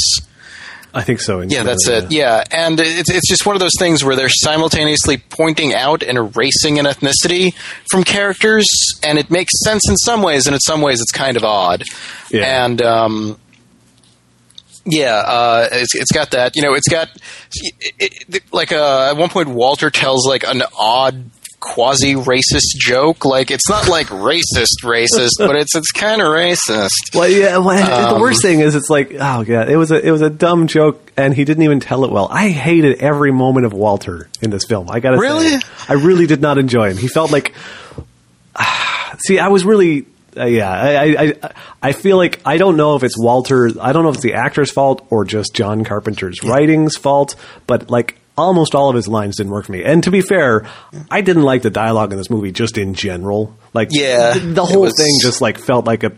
I 0.93 1.03
think 1.03 1.21
so. 1.21 1.39
Yeah, 1.39 1.63
that's 1.63 1.87
it. 1.87 2.11
Yeah, 2.11 2.43
and 2.51 2.77
it's 2.79 3.09
it's 3.09 3.29
just 3.29 3.45
one 3.45 3.55
of 3.55 3.61
those 3.61 3.77
things 3.79 4.03
where 4.03 4.15
they're 4.15 4.27
simultaneously 4.29 5.17
pointing 5.17 5.73
out 5.73 6.03
and 6.03 6.17
erasing 6.17 6.79
an 6.79 6.85
ethnicity 6.85 7.53
from 7.89 8.03
characters, 8.03 8.65
and 9.01 9.17
it 9.17 9.31
makes 9.31 9.53
sense 9.63 9.87
in 9.87 9.95
some 9.95 10.21
ways, 10.21 10.47
and 10.47 10.53
in 10.53 10.59
some 10.59 10.81
ways 10.81 10.99
it's 11.01 11.11
kind 11.11 11.37
of 11.37 11.45
odd. 11.45 11.83
Yeah. 12.29 12.65
And 12.65 12.81
um, 12.81 13.39
yeah, 14.85 15.15
uh, 15.15 15.69
it's 15.71 15.95
it's 15.95 16.11
got 16.11 16.31
that. 16.31 16.57
You 16.57 16.61
know, 16.61 16.73
it's 16.73 16.89
got 16.89 17.09
it, 17.99 18.25
it, 18.27 18.43
like 18.53 18.73
uh, 18.73 19.11
at 19.11 19.17
one 19.17 19.29
point 19.29 19.47
Walter 19.47 19.89
tells 19.91 20.27
like 20.27 20.43
an 20.43 20.61
odd 20.77 21.29
quasi 21.61 22.15
racist 22.15 22.75
joke. 22.77 23.23
Like 23.23 23.49
it's 23.51 23.69
not 23.69 23.87
like 23.87 24.07
racist 24.07 24.83
racist, 24.83 25.29
but 25.37 25.55
it's 25.55 25.73
it's 25.75 25.91
kind 25.91 26.21
of 26.21 26.27
racist. 26.27 27.15
Well, 27.15 27.29
yeah. 27.29 27.57
Well, 27.59 27.77
the 28.09 28.15
Um, 28.15 28.21
worst 28.21 28.41
thing 28.41 28.59
is, 28.59 28.75
it's 28.75 28.89
like, 28.89 29.13
oh 29.13 29.45
god, 29.45 29.69
it 29.69 29.77
was 29.77 29.91
a 29.91 30.05
it 30.05 30.11
was 30.11 30.21
a 30.21 30.29
dumb 30.29 30.67
joke, 30.67 31.11
and 31.15 31.33
he 31.33 31.45
didn't 31.45 31.63
even 31.63 31.79
tell 31.79 32.03
it 32.03 32.11
well. 32.11 32.27
I 32.29 32.49
hated 32.49 32.99
every 33.01 33.31
moment 33.31 33.65
of 33.65 33.71
Walter 33.71 34.27
in 34.41 34.49
this 34.49 34.65
film. 34.65 34.89
I 34.91 34.99
got 34.99 35.11
to 35.11 35.17
Really? 35.19 35.47
say, 35.47 35.59
I 35.87 35.93
really 35.93 36.27
did 36.27 36.41
not 36.41 36.57
enjoy 36.57 36.89
him. 36.89 36.97
He 36.97 37.07
felt 37.07 37.31
like, 37.31 37.53
see, 39.27 39.39
I 39.39 39.47
was 39.49 39.63
really. 39.63 40.05
Uh, 40.35 40.45
yeah, 40.45 40.69
I, 40.71 40.91
I, 40.95 41.15
I, 41.43 41.51
I 41.81 41.91
feel 41.91 42.15
like 42.15 42.39
I 42.45 42.55
don't 42.55 42.77
know 42.77 42.95
if 42.95 43.03
it's 43.03 43.17
Walter. 43.19 43.69
I 43.81 43.91
don't 43.91 44.03
know 44.03 44.09
if 44.09 44.15
it's 44.15 44.23
the 44.23 44.35
actor's 44.35 44.71
fault 44.71 45.05
or 45.09 45.25
just 45.25 45.53
John 45.53 45.83
Carpenter's 45.83 46.41
writing's 46.41 46.95
fault. 46.95 47.35
But 47.67 47.89
like 47.89 48.17
almost 48.37 48.75
all 48.75 48.89
of 48.89 48.95
his 48.95 49.07
lines 49.07 49.37
didn't 49.37 49.51
work 49.51 49.65
for 49.65 49.71
me. 49.71 49.83
And 49.83 50.03
to 50.05 50.11
be 50.11 50.21
fair, 50.21 50.65
I 51.09 51.21
didn't 51.21 51.43
like 51.43 51.61
the 51.61 51.69
dialogue 51.69 52.11
in 52.11 52.17
this 52.17 52.29
movie 52.29 52.51
just 52.51 52.77
in 52.77 52.93
general. 52.93 53.55
Like, 53.73 53.89
Yeah, 53.91 54.33
the, 54.33 54.39
the 54.39 54.65
whole 54.65 54.81
was- 54.81 54.93
thing 54.97 55.11
just 55.21 55.41
like 55.41 55.57
felt 55.57 55.85
like 55.85 56.03
a 56.03 56.13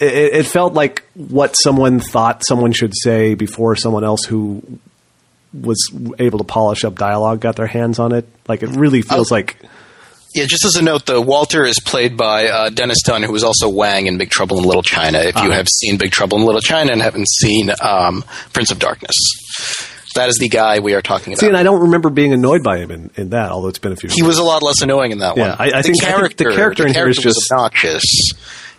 it, 0.00 0.34
it 0.34 0.46
felt 0.46 0.74
like 0.74 1.04
what 1.14 1.54
someone 1.54 2.00
thought 2.00 2.44
someone 2.44 2.72
should 2.72 2.92
say 2.96 3.34
before 3.34 3.76
someone 3.76 4.02
else 4.04 4.24
who 4.24 4.62
was 5.52 5.78
able 6.18 6.38
to 6.38 6.44
polish 6.44 6.84
up 6.84 6.96
dialogue 6.96 7.40
got 7.40 7.54
their 7.56 7.66
hands 7.68 7.98
on 8.00 8.12
it. 8.12 8.26
Like 8.48 8.62
it 8.64 8.70
really 8.70 9.02
feels 9.02 9.30
like 9.30 9.56
Yeah, 10.34 10.46
just 10.46 10.64
as 10.64 10.74
a 10.74 10.82
note, 10.82 11.06
though, 11.06 11.20
Walter 11.20 11.64
is 11.64 11.78
played 11.78 12.16
by 12.16 12.48
uh, 12.48 12.70
Dennis 12.70 12.98
Dun, 13.04 13.22
who 13.22 13.30
was 13.30 13.44
also 13.44 13.68
Wang 13.68 14.06
in 14.08 14.18
Big 14.18 14.30
Trouble 14.30 14.58
in 14.58 14.64
Little 14.64 14.82
China. 14.82 15.18
If 15.20 15.36
you 15.40 15.52
have 15.52 15.68
seen 15.68 15.96
Big 15.96 16.10
Trouble 16.10 16.38
in 16.38 16.44
Little 16.44 16.60
China 16.60 16.90
and 16.90 17.00
haven't 17.00 17.28
seen 17.28 17.70
um, 17.80 18.24
Prince 18.52 18.72
of 18.72 18.80
Darkness, 18.80 19.14
that 20.14 20.28
is 20.28 20.36
the 20.38 20.48
guy 20.48 20.78
we 20.80 20.94
are 20.94 21.02
talking 21.02 21.32
about. 21.32 21.40
see, 21.40 21.46
and 21.46 21.56
I 21.56 21.62
don't 21.62 21.82
remember 21.82 22.10
being 22.10 22.32
annoyed 22.32 22.62
by 22.62 22.78
him 22.78 22.90
in, 22.90 23.10
in 23.16 23.30
that, 23.30 23.50
although 23.50 23.68
it's 23.68 23.78
been 23.78 23.92
a 23.92 23.96
few. 23.96 24.10
he 24.12 24.22
was 24.22 24.38
a 24.38 24.42
lot 24.44 24.62
less 24.62 24.80
annoying 24.82 25.12
in 25.12 25.18
that 25.18 25.36
Yeah, 25.36 25.50
one. 25.50 25.56
I- 25.60 25.78
I 25.78 25.82
the 25.82 25.82
think- 25.88 26.04
I 26.04 26.12
think 26.20 26.36
the 26.36 26.44
character, 26.44 26.54
character 26.54 26.86
in 26.86 26.94
here 26.94 27.08
is 27.08 27.16
character 27.18 27.28
was 27.28 27.34
just- 27.36 27.52
obnoxious. 27.52 28.04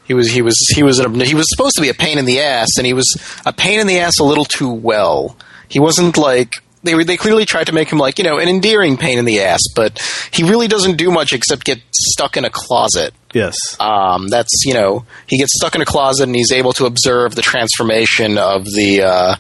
He 0.06 0.14
was 0.14 0.30
he 0.30 0.42
was 0.44 0.56
he 0.76 0.84
was 0.84 1.00
an, 1.00 1.20
he 1.22 1.34
was 1.34 1.46
supposed 1.50 1.76
to 1.78 1.82
be 1.82 1.90
a 1.90 1.94
pain 1.96 2.18
in 2.20 2.26
the 2.26 2.40
ass, 2.42 2.68
and 2.78 2.86
he 2.86 2.94
was 2.94 3.06
a 3.46 3.52
pain 3.52 3.80
in 3.80 3.88
the 3.88 4.00
ass 4.00 4.20
a 4.20 4.24
little 4.24 4.46
too 4.46 4.70
well. 4.72 5.36
He 5.68 5.80
wasn't 5.80 6.16
like 6.18 6.52
they 6.84 6.94
were, 6.94 7.04
they 7.04 7.18
clearly 7.18 7.46
tried 7.46 7.66
to 7.66 7.74
make 7.74 7.92
him 7.92 7.98
like 7.98 8.20
you 8.20 8.24
know 8.24 8.38
an 8.38 8.48
endearing 8.48 8.98
pain 8.98 9.18
in 9.18 9.26
the 9.26 9.42
ass, 9.42 9.62
but 9.76 10.00
he 10.32 10.44
really 10.44 10.68
doesn't 10.68 10.98
do 10.98 11.10
much 11.10 11.34
except 11.34 11.64
get 11.66 11.80
stuck 11.92 12.38
in 12.38 12.46
a 12.46 12.52
closet. 12.52 13.16
yes, 13.34 13.56
Um, 13.80 14.28
that's 14.28 14.52
you 14.64 14.76
know 14.76 15.06
he 15.26 15.40
gets 15.40 15.54
stuck 15.56 15.74
in 15.74 15.82
a 15.82 15.86
closet 15.86 16.26
and 16.26 16.36
he's 16.36 16.52
able 16.52 16.74
to 16.74 16.86
observe 16.86 17.34
the 17.34 17.42
transformation 17.42 18.38
of 18.38 18.66
the 18.66 19.02
uh, 19.02 19.36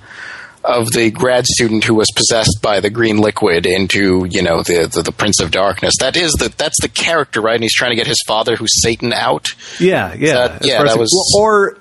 of 0.67 0.91
the 0.91 1.11
grad 1.11 1.45
student 1.45 1.83
who 1.83 1.95
was 1.95 2.07
possessed 2.15 2.59
by 2.61 2.79
the 2.79 2.89
green 2.89 3.17
liquid 3.17 3.65
into 3.65 4.25
you 4.29 4.41
know 4.41 4.63
the, 4.63 4.89
the 4.93 5.01
the 5.03 5.11
Prince 5.11 5.39
of 5.41 5.51
Darkness. 5.51 5.93
That 5.99 6.17
is 6.17 6.31
the 6.33 6.53
that's 6.57 6.81
the 6.81 6.89
character, 6.89 7.41
right? 7.41 7.55
And 7.55 7.63
he's 7.63 7.75
trying 7.75 7.91
to 7.91 7.95
get 7.95 8.07
his 8.07 8.21
father, 8.27 8.55
who's 8.55 8.81
Satan, 8.81 9.13
out. 9.13 9.47
yeah, 9.79 10.13
yeah, 10.17 10.47
that- 10.47 10.65
yeah, 10.65 10.83
that 10.83 10.97
was- 10.97 11.11
well, 11.35 11.43
or 11.43 11.77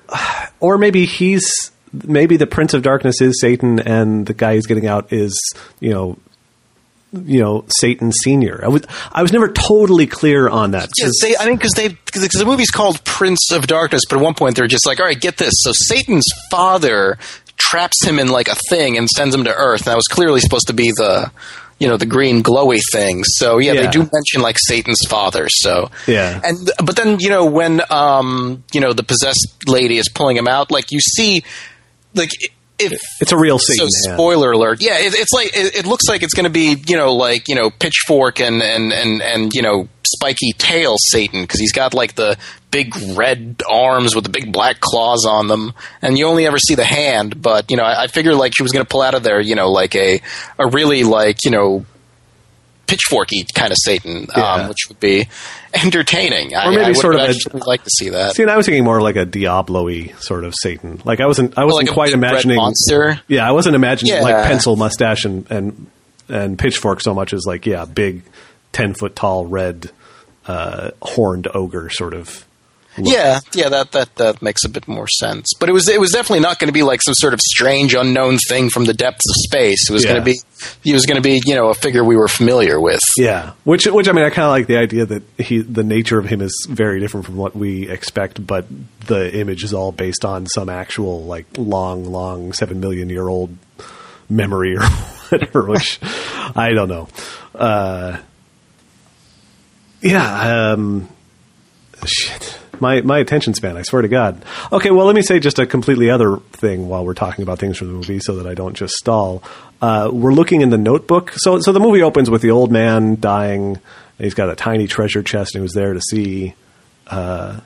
or 0.60 0.78
maybe 0.78 1.04
he's 1.06 1.50
maybe 2.04 2.36
the 2.36 2.46
Prince 2.46 2.74
of 2.74 2.82
Darkness 2.82 3.20
is 3.20 3.40
Satan, 3.40 3.78
and 3.80 4.26
the 4.26 4.34
guy 4.34 4.54
he's 4.54 4.66
getting 4.66 4.86
out 4.86 5.12
is 5.12 5.32
you 5.80 5.90
know. 5.90 6.18
You 7.16 7.40
know, 7.40 7.64
Satan 7.68 8.10
Senior. 8.10 8.60
I 8.64 8.66
was 8.66 8.82
I 9.12 9.22
was 9.22 9.32
never 9.32 9.46
totally 9.46 10.08
clear 10.08 10.48
on 10.48 10.72
that. 10.72 10.90
Yeah, 11.00 11.10
they, 11.22 11.36
I 11.36 11.44
think 11.44 11.60
because 11.60 11.74
they 11.74 11.90
because 11.90 12.32
the 12.32 12.44
movie's 12.44 12.72
called 12.72 13.04
Prince 13.04 13.52
of 13.52 13.68
Darkness, 13.68 14.02
but 14.10 14.16
at 14.18 14.22
one 14.22 14.34
point 14.34 14.56
they're 14.56 14.66
just 14.66 14.84
like, 14.84 14.98
all 14.98 15.06
right, 15.06 15.20
get 15.20 15.36
this. 15.36 15.52
So 15.58 15.70
Satan's 15.72 16.26
father 16.50 17.16
traps 17.74 18.04
him 18.04 18.18
in 18.18 18.28
like 18.28 18.48
a 18.48 18.54
thing 18.70 18.96
and 18.96 19.08
sends 19.08 19.34
him 19.34 19.44
to 19.44 19.54
Earth. 19.54 19.84
That 19.84 19.96
was 19.96 20.06
clearly 20.06 20.40
supposed 20.40 20.68
to 20.68 20.72
be 20.74 20.90
the 20.96 21.30
you 21.80 21.88
know 21.88 21.96
the 21.96 22.06
green 22.06 22.42
glowy 22.42 22.78
thing. 22.92 23.24
So 23.24 23.58
yeah, 23.58 23.72
Yeah. 23.72 23.80
they 23.82 23.88
do 23.88 23.98
mention 23.98 24.42
like 24.42 24.56
Satan's 24.68 25.00
father. 25.08 25.46
So 25.48 25.90
Yeah. 26.06 26.40
and 26.44 26.70
but 26.84 26.94
then 26.96 27.18
you 27.18 27.30
know 27.30 27.46
when 27.46 27.80
um 27.90 28.62
you 28.72 28.80
know 28.80 28.92
the 28.92 29.02
possessed 29.02 29.48
lady 29.66 29.98
is 29.98 30.08
pulling 30.08 30.36
him 30.36 30.46
out, 30.48 30.70
like 30.70 30.92
you 30.92 31.00
see 31.00 31.42
like. 32.14 32.30
If 32.76 32.98
It's 33.20 33.30
a 33.30 33.38
real 33.38 33.60
Satan. 33.60 33.88
so 33.88 34.08
hand. 34.10 34.16
spoiler 34.18 34.50
alert. 34.50 34.82
Yeah, 34.82 34.98
it, 34.98 35.14
it's 35.14 35.32
like 35.32 35.56
it, 35.56 35.76
it 35.76 35.86
looks 35.86 36.08
like 36.08 36.24
it's 36.24 36.34
going 36.34 36.44
to 36.44 36.50
be 36.50 36.74
you 36.88 36.96
know 36.96 37.14
like 37.14 37.46
you 37.48 37.54
know 37.54 37.70
pitchfork 37.70 38.40
and 38.40 38.60
and 38.62 38.92
and 38.92 39.22
and 39.22 39.52
you 39.54 39.62
know 39.62 39.88
spiky 40.06 40.52
tail 40.52 40.96
Satan 40.98 41.42
because 41.42 41.60
he's 41.60 41.72
got 41.72 41.94
like 41.94 42.14
the 42.14 42.36
big 42.70 42.94
red 43.16 43.62
arms 43.70 44.14
with 44.14 44.24
the 44.24 44.30
big 44.30 44.52
black 44.52 44.80
claws 44.80 45.24
on 45.28 45.48
them, 45.48 45.72
and 46.02 46.16
you 46.18 46.26
only 46.26 46.46
ever 46.46 46.58
see 46.58 46.74
the 46.74 46.84
hand. 46.84 47.40
But 47.40 47.70
you 47.70 47.76
know, 47.76 47.84
I, 47.84 48.04
I 48.04 48.06
figured 48.08 48.34
like 48.34 48.52
she 48.56 48.62
was 48.62 48.72
going 48.72 48.84
to 48.84 48.88
pull 48.88 49.02
out 49.02 49.14
of 49.14 49.22
there, 49.22 49.40
you 49.40 49.54
know, 49.54 49.70
like 49.70 49.94
a 49.94 50.20
a 50.58 50.66
really 50.68 51.04
like 51.04 51.38
you 51.44 51.50
know 51.50 51.84
pitchforky 52.86 53.46
kind 53.54 53.70
of 53.72 53.78
Satan, 53.82 54.26
Yeah. 54.36 54.52
um, 54.54 54.68
which 54.68 54.76
would 54.88 55.00
be 55.00 55.26
entertaining. 55.72 56.54
I, 56.54 56.66
Or 56.66 56.70
maybe 56.70 56.82
I 56.84 56.88
would 56.88 56.96
sort 56.98 57.14
of 57.14 57.20
a- 57.54 57.56
like 57.66 57.82
to 57.84 57.90
see 57.90 58.10
that. 58.10 58.34
See, 58.36 58.42
and 58.42 58.50
I 58.50 58.56
was 58.58 58.66
thinking 58.66 58.84
more 58.84 59.00
like 59.00 59.16
a 59.16 59.24
Diablo-y 59.24 60.12
sort 60.18 60.44
of 60.44 60.54
Satan. 60.60 61.00
Like 61.04 61.20
I 61.20 61.26
wasn't, 61.26 61.56
I 61.56 61.64
wasn't 61.64 61.88
like 61.88 61.94
quite 61.94 62.12
imagining. 62.12 62.56
monster. 62.56 63.20
Yeah, 63.26 63.48
I 63.48 63.52
wasn't 63.52 63.74
imagining 63.74 64.14
Yeah. 64.14 64.20
like 64.22 64.44
pencil 64.44 64.76
mustache 64.76 65.24
and 65.24 65.50
and 65.50 65.86
and 66.28 66.58
pitchfork 66.58 67.00
so 67.00 67.14
much 67.14 67.32
as 67.32 67.44
like 67.46 67.64
yeah, 67.66 67.86
big, 67.86 68.22
ten 68.74 68.92
foot 68.92 69.16
tall 69.16 69.46
red 69.46 69.90
uh, 70.46 70.90
horned 71.00 71.48
ogre 71.54 71.88
sort 71.88 72.12
of. 72.12 72.44
look. 72.98 73.12
Yeah, 73.12 73.40
yeah, 73.54 73.70
that, 73.70 73.92
that 73.92 74.14
that 74.16 74.42
makes 74.42 74.64
a 74.64 74.68
bit 74.68 74.86
more 74.86 75.08
sense. 75.08 75.48
But 75.58 75.68
it 75.68 75.72
was 75.72 75.88
it 75.88 75.98
was 75.98 76.12
definitely 76.12 76.40
not 76.40 76.58
going 76.58 76.68
to 76.68 76.72
be 76.72 76.82
like 76.82 77.00
some 77.02 77.14
sort 77.14 77.32
of 77.32 77.40
strange 77.40 77.94
unknown 77.94 78.38
thing 78.48 78.68
from 78.68 78.84
the 78.84 78.92
depths 78.94 79.24
of 79.28 79.34
space. 79.36 79.88
It 79.88 79.92
was 79.92 80.04
going 80.04 80.16
to 80.16 80.22
be 80.22 80.36
he 80.82 80.92
was 80.92 81.06
going 81.06 81.16
to 81.16 81.26
be 81.26 81.40
you 81.46 81.54
know 81.54 81.70
a 81.70 81.74
figure 81.74 82.04
we 82.04 82.16
were 82.16 82.28
familiar 82.28 82.78
with. 82.78 83.00
Yeah, 83.16 83.52
which 83.64 83.86
which 83.86 84.06
I 84.08 84.12
mean, 84.12 84.24
I 84.24 84.30
kind 84.30 84.44
of 84.44 84.50
like 84.50 84.66
the 84.66 84.76
idea 84.76 85.06
that 85.06 85.22
he 85.38 85.58
the 85.60 85.82
nature 85.82 86.18
of 86.18 86.26
him 86.26 86.40
is 86.42 86.66
very 86.68 87.00
different 87.00 87.26
from 87.26 87.36
what 87.36 87.56
we 87.56 87.88
expect, 87.88 88.46
but 88.46 88.66
the 89.06 89.34
image 89.34 89.64
is 89.64 89.72
all 89.74 89.90
based 89.92 90.24
on 90.24 90.46
some 90.46 90.68
actual 90.68 91.24
like 91.24 91.46
long, 91.56 92.04
long 92.04 92.52
seven 92.52 92.80
million 92.80 93.08
year 93.08 93.26
old 93.28 93.56
memory 94.28 94.76
or 94.76 94.84
whatever. 95.30 95.64
Which 95.64 95.98
I 96.02 96.70
don't 96.74 96.88
know. 96.88 97.08
Uh, 97.54 98.18
yeah, 100.04 100.72
um, 100.72 101.08
shit. 102.06 102.58
My 102.80 103.00
my 103.00 103.18
attention 103.18 103.54
span. 103.54 103.76
I 103.76 103.82
swear 103.82 104.02
to 104.02 104.08
God. 104.08 104.44
Okay, 104.70 104.90
well, 104.90 105.06
let 105.06 105.14
me 105.14 105.22
say 105.22 105.38
just 105.40 105.58
a 105.58 105.66
completely 105.66 106.10
other 106.10 106.36
thing 106.52 106.88
while 106.88 107.04
we're 107.04 107.14
talking 107.14 107.42
about 107.42 107.58
things 107.58 107.78
from 107.78 107.88
the 107.88 107.94
movie, 107.94 108.18
so 108.20 108.36
that 108.36 108.46
I 108.46 108.54
don't 108.54 108.74
just 108.74 108.94
stall. 108.94 109.42
Uh, 109.80 110.10
we're 110.12 110.34
looking 110.34 110.60
in 110.60 110.70
the 110.70 110.78
notebook. 110.78 111.32
So 111.36 111.60
so 111.60 111.72
the 111.72 111.80
movie 111.80 112.02
opens 112.02 112.28
with 112.28 112.42
the 112.42 112.50
old 112.50 112.70
man 112.70 113.18
dying. 113.18 113.80
He's 114.18 114.34
got 114.34 114.50
a 114.50 114.54
tiny 114.54 114.86
treasure 114.86 115.22
chest, 115.22 115.54
and 115.54 115.60
he 115.60 115.62
was 115.62 115.72
there 115.72 115.94
to 115.94 116.00
see 116.00 116.54
uh, 117.06 117.60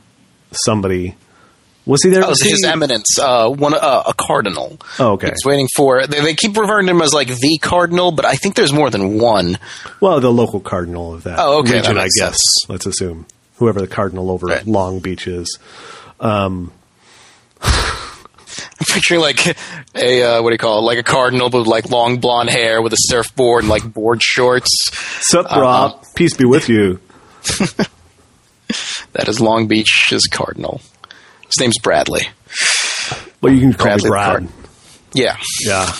somebody. 0.52 1.16
Was 1.88 2.02
he 2.02 2.10
there? 2.10 2.22
Oh, 2.24 2.28
to 2.28 2.34
see? 2.36 2.50
his 2.50 2.64
eminence, 2.64 3.18
uh, 3.18 3.48
one 3.48 3.72
uh, 3.74 4.02
a 4.06 4.12
cardinal. 4.14 4.78
Oh, 4.98 5.12
okay. 5.14 5.28
He's 5.30 5.44
waiting 5.44 5.68
for. 5.74 6.06
They, 6.06 6.20
they 6.20 6.34
keep 6.34 6.56
referring 6.56 6.86
to 6.86 6.92
him 6.92 7.00
as 7.02 7.12
like 7.14 7.28
the 7.28 7.58
cardinal, 7.62 8.12
but 8.12 8.24
I 8.26 8.34
think 8.34 8.54
there's 8.56 8.72
more 8.74 8.90
than 8.90 9.18
one. 9.18 9.58
Well, 10.00 10.20
the 10.20 10.30
local 10.30 10.60
cardinal 10.60 11.14
of 11.14 11.22
that 11.24 11.38
Oh, 11.40 11.60
okay, 11.60 11.78
region, 11.78 11.94
that 11.96 12.02
I 12.02 12.08
guess. 12.18 12.36
sense. 12.36 12.42
Let's 12.68 12.84
assume 12.86 13.26
whoever 13.56 13.80
the 13.80 13.88
cardinal 13.88 14.30
over 14.30 14.46
Right. 14.46 14.66
Long 14.66 15.00
Beach 15.00 15.26
is. 15.26 15.58
Um, 16.20 16.72
I'm 17.62 18.86
picturing 18.92 19.20
like 19.20 19.46
a 19.94 20.22
uh, 20.22 20.42
what 20.42 20.50
do 20.50 20.54
you 20.54 20.58
call 20.58 20.78
it? 20.80 20.82
Like 20.82 20.98
a 20.98 21.02
cardinal 21.02 21.48
with 21.50 21.66
like 21.66 21.90
long 21.90 22.18
blonde 22.18 22.50
hair 22.50 22.82
with 22.82 22.92
a 22.92 22.96
surfboard 22.98 23.62
and 23.64 23.70
like 23.70 23.90
board 23.92 24.22
shorts. 24.22 24.68
Sup, 25.30 25.46
Rob? 25.50 25.92
Uh-huh. 25.92 26.04
Peace 26.14 26.34
be 26.36 26.44
with 26.44 26.68
you. 26.68 27.00
That 29.12 29.28
is 29.28 29.40
Long 29.40 29.66
Beach's 29.66 30.26
cardinal. 30.30 30.82
His 31.48 31.60
name's 31.60 31.78
Bradley. 31.82 32.22
Well, 33.40 33.52
you 33.52 33.60
can 33.60 33.72
call 33.74 33.86
Bradley 33.86 34.04
me 34.04 34.10
Brad. 34.10 34.26
Card- 34.38 34.48
Yeah. 35.14 35.36
Yeah. 35.66 35.92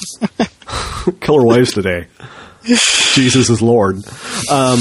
Killer 1.20 1.44
wives 1.44 1.72
today. 1.72 2.06
Jesus 2.64 3.48
is 3.50 3.62
Lord. 3.62 3.96
Um, 4.50 4.80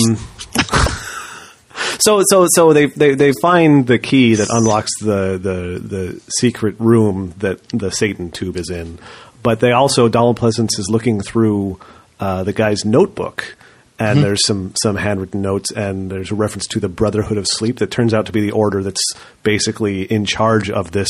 so 1.99 2.22
so 2.30 2.47
so 2.49 2.74
they, 2.74 2.88
they 2.88 3.15
they 3.15 3.32
find 3.41 3.88
the 3.88 3.99
key 3.99 4.36
that 4.36 4.49
unlocks 4.49 4.91
the, 4.99 5.38
the 5.41 5.80
the 5.80 6.22
secret 6.39 6.76
room 6.80 7.34
that 7.39 7.61
the 7.70 7.91
Satan 7.91 8.32
tube 8.32 8.57
is 8.57 8.70
in, 8.70 8.99
but 9.43 9.59
they 9.59 9.72
also 9.72 10.09
Donald 10.09 10.39
Pleasence 10.39 10.78
is 10.80 10.88
looking 10.89 11.22
through 11.22 11.80
uh, 12.20 12.43
the 12.43 12.53
guy's 12.53 12.84
notebook. 12.86 13.57
And 14.00 14.24
there's 14.24 14.45
some, 14.45 14.74
some 14.82 14.95
handwritten 14.95 15.41
notes, 15.41 15.72
and 15.72 16.12
there's 16.12 16.30
a 16.32 16.36
reference 16.36 16.68
to 16.68 16.80
the 16.80 16.88
Brotherhood 16.89 17.38
of 17.39 17.48
Sleep 17.48 17.80
that 17.80 17.89
turns 17.89 18.14
out 18.14 18.28
to 18.28 18.32
be 18.32 18.41
the 18.41 18.52
order 18.52 18.84
that's 18.84 19.02
basically 19.41 20.04
in 20.04 20.26
charge 20.26 20.70
of 20.70 20.91
this 20.91 21.10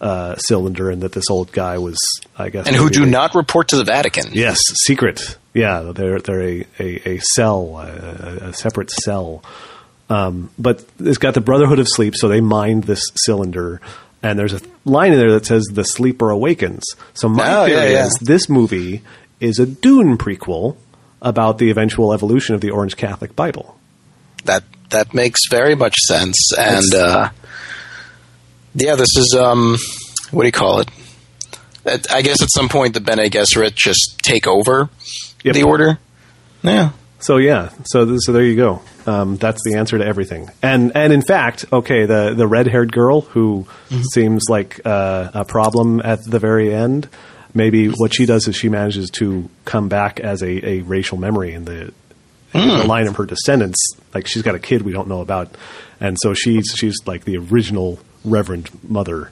uh, 0.00 0.36
cylinder, 0.36 0.88
and 0.90 1.02
that 1.02 1.12
this 1.12 1.28
old 1.30 1.52
guy 1.52 1.76
was, 1.78 1.98
I 2.38 2.48
guess, 2.48 2.66
And 2.66 2.74
who 2.76 2.88
do 2.88 3.00
maybe- 3.00 3.10
not 3.12 3.34
report 3.34 3.68
to 3.68 3.76
the 3.76 3.84
Vatican. 3.84 4.28
Yes, 4.32 4.58
secret. 4.84 5.36
Yeah, 5.52 5.92
they're 5.94 6.18
they're 6.20 6.42
a 6.42 6.66
a, 6.78 7.08
a 7.16 7.18
cell, 7.18 7.78
a, 7.78 8.48
a 8.48 8.52
separate 8.54 8.90
cell. 8.90 9.42
Um, 10.08 10.50
but 10.58 10.84
it's 11.00 11.18
got 11.18 11.34
the 11.34 11.40
Brotherhood 11.40 11.78
of 11.80 11.86
Sleep, 11.88 12.14
so 12.16 12.28
they 12.28 12.40
mind 12.40 12.84
this 12.84 13.02
cylinder, 13.16 13.80
and 14.22 14.38
there's 14.38 14.52
a 14.52 14.60
line 14.84 15.12
in 15.12 15.18
there 15.18 15.32
that 15.32 15.46
says 15.46 15.64
"the 15.72 15.82
sleeper 15.84 16.30
awakens." 16.30 16.84
So 17.14 17.28
my 17.28 17.50
Oh, 17.54 17.64
yeah, 17.64 17.80
theory 17.80 17.92
yeah. 17.92 18.06
is 18.06 18.14
this 18.20 18.48
movie 18.48 19.02
is 19.40 19.58
a 19.58 19.66
Dune 19.66 20.16
prequel 20.18 20.76
about 21.22 21.58
the 21.58 21.70
eventual 21.70 22.12
evolution 22.12 22.54
of 22.54 22.60
the 22.60 22.70
Orange 22.70 22.96
Catholic 22.96 23.34
Bible. 23.36 23.78
That 24.44 24.62
that 24.90 25.12
makes 25.14 25.40
very 25.50 25.74
much 25.74 25.94
sense. 26.06 26.36
And 26.58 26.94
uh, 26.94 27.30
yeah, 28.74 28.94
this 28.96 29.16
is 29.16 29.36
um, 29.38 29.76
what 30.30 30.42
do 30.42 30.46
you 30.48 30.52
call 30.52 30.80
it? 30.80 30.88
At- 31.84 32.10
I 32.12 32.22
guess 32.22 32.42
at 32.42 32.50
some 32.50 32.68
point 32.68 32.94
the 32.94 33.00
Bene 33.00 33.28
Gesserit 33.28 33.74
just 33.74 34.18
take 34.22 34.46
over 34.46 34.88
Yep. 35.44 35.54
the 35.54 35.62
order. 35.62 35.98
Yeah. 36.62 36.90
So 37.20 37.36
yeah, 37.38 37.70
so 37.84 38.16
so 38.18 38.32
there 38.32 38.44
you 38.44 38.56
go. 38.56 38.82
Um, 39.06 39.36
that's 39.36 39.62
the 39.64 39.76
answer 39.76 39.96
to 39.98 40.04
everything. 40.04 40.50
And 40.62 40.92
and 40.94 41.12
in 41.12 41.22
fact, 41.22 41.64
okay, 41.72 42.04
the 42.04 42.34
the 42.36 42.46
red 42.46 42.66
haired 42.66 42.92
girl 42.92 43.22
who 43.22 43.66
seems 44.12 44.44
like 44.50 44.80
uh, 44.84 45.30
a 45.32 45.44
problem 45.44 46.00
at 46.04 46.18
the 46.24 46.38
very 46.38 46.74
end. 46.74 47.08
Maybe 47.56 47.88
what 47.88 48.14
she 48.14 48.26
does 48.26 48.46
is 48.46 48.54
she 48.54 48.68
manages 48.68 49.10
to 49.12 49.48
come 49.64 49.88
back 49.88 50.20
as 50.20 50.42
a, 50.42 50.68
a 50.68 50.80
racial 50.82 51.16
memory 51.16 51.54
in 51.54 51.64
the, 51.64 51.92
in 52.52 52.68
the 52.68 52.84
line 52.86 53.06
of 53.06 53.16
her 53.16 53.24
descendants. 53.24 53.78
Like 54.14 54.26
she's 54.26 54.42
got 54.42 54.54
a 54.54 54.60
kid 54.60 54.82
we 54.82 54.92
don't 54.92 55.08
know 55.08 55.22
about, 55.22 55.54
and 55.98 56.16
so 56.20 56.34
she's 56.34 56.66
she's 56.76 56.96
like 57.06 57.24
the 57.24 57.38
original 57.38 57.98
Reverend 58.24 58.70
Mother 58.88 59.30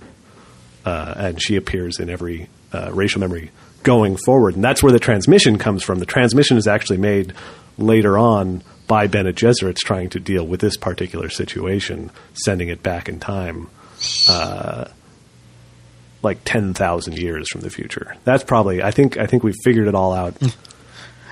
uh, 0.84 1.14
and 1.16 1.42
she 1.42 1.56
appears 1.56 1.98
in 1.98 2.10
every 2.10 2.48
uh, 2.72 2.90
racial 2.92 3.20
memory 3.20 3.50
going 3.82 4.16
forward. 4.16 4.54
And 4.54 4.64
that's 4.64 4.82
where 4.82 4.92
the 4.92 4.98
transmission 4.98 5.58
comes 5.58 5.82
from. 5.82 5.98
The 5.98 6.06
transmission 6.06 6.56
is 6.56 6.66
actually 6.66 6.98
made 6.98 7.32
later 7.78 8.18
on 8.18 8.62
by 8.86 9.06
Bene 9.06 9.32
Gesserit's 9.32 9.80
trying 9.82 10.10
to 10.10 10.20
deal 10.20 10.46
with 10.46 10.60
this 10.60 10.76
particular 10.76 11.30
situation, 11.30 12.10
sending 12.34 12.68
it 12.68 12.82
back 12.82 13.08
in 13.08 13.18
time, 13.18 13.68
uh, 14.28 14.86
like 16.24 16.38
ten 16.44 16.74
thousand 16.74 17.18
years 17.18 17.48
from 17.50 17.60
the 17.60 17.70
future. 17.70 18.16
That's 18.24 18.44
probably. 18.44 18.82
I 18.82 18.90
think. 18.90 19.16
I 19.18 19.26
think 19.26 19.42
we 19.42 19.52
figured 19.64 19.88
it 19.88 19.94
all 19.94 20.12
out. 20.12 20.34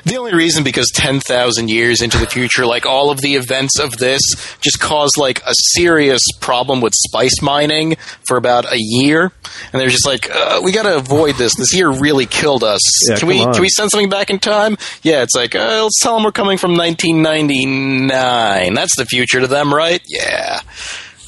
The 0.05 0.17
only 0.17 0.35
reason 0.35 0.65
because 0.65 0.91
10,000 0.95 1.71
years 1.71 2.03
into 2.03 2.19
the 2.19 2.27
future, 2.27 2.67
like 2.67 2.87
all 2.87 3.11
of 3.11 3.21
the 3.21 3.37
events 3.37 3.79
of 3.79 3.99
this 3.99 4.21
just 4.61 4.81
caused 4.81 5.17
like 5.17 5.41
a 5.47 5.53
serious 5.75 6.23
problem 6.41 6.81
with 6.81 6.93
spice 6.93 7.41
mining 7.41 7.95
for 8.27 8.37
about 8.37 8.65
a 8.65 8.77
year. 8.77 9.31
And 9.73 9.81
they're 9.81 9.89
just 9.89 10.05
like, 10.07 10.29
uh, 10.29 10.61
we 10.65 10.73
got 10.73 10.83
to 10.85 10.97
avoid 10.97 11.37
this. 11.37 11.55
This 11.55 11.73
year 11.73 11.89
really 11.89 12.27
killed 12.27 12.65
us. 12.65 12.81
Yeah, 13.09 13.17
can 13.17 13.29
we 13.29 13.45
on. 13.45 13.53
can 13.53 13.63
we 13.63 13.69
send 13.69 13.93
something 13.93 14.11
back 14.11 14.31
in 14.31 14.41
time? 14.41 14.77
Yeah, 15.03 15.23
it's 15.23 15.37
like, 15.37 15.55
uh, 15.55 15.83
let's 15.85 16.01
tell 16.01 16.15
them 16.15 16.25
we're 16.25 16.33
coming 16.33 16.59
from 16.59 16.77
1999. 16.77 18.75
That's 18.75 18.97
the 18.97 19.07
future 19.07 19.39
to 19.41 19.47
them, 19.47 19.73
right? 19.73 20.03
Yeah. 20.07 20.63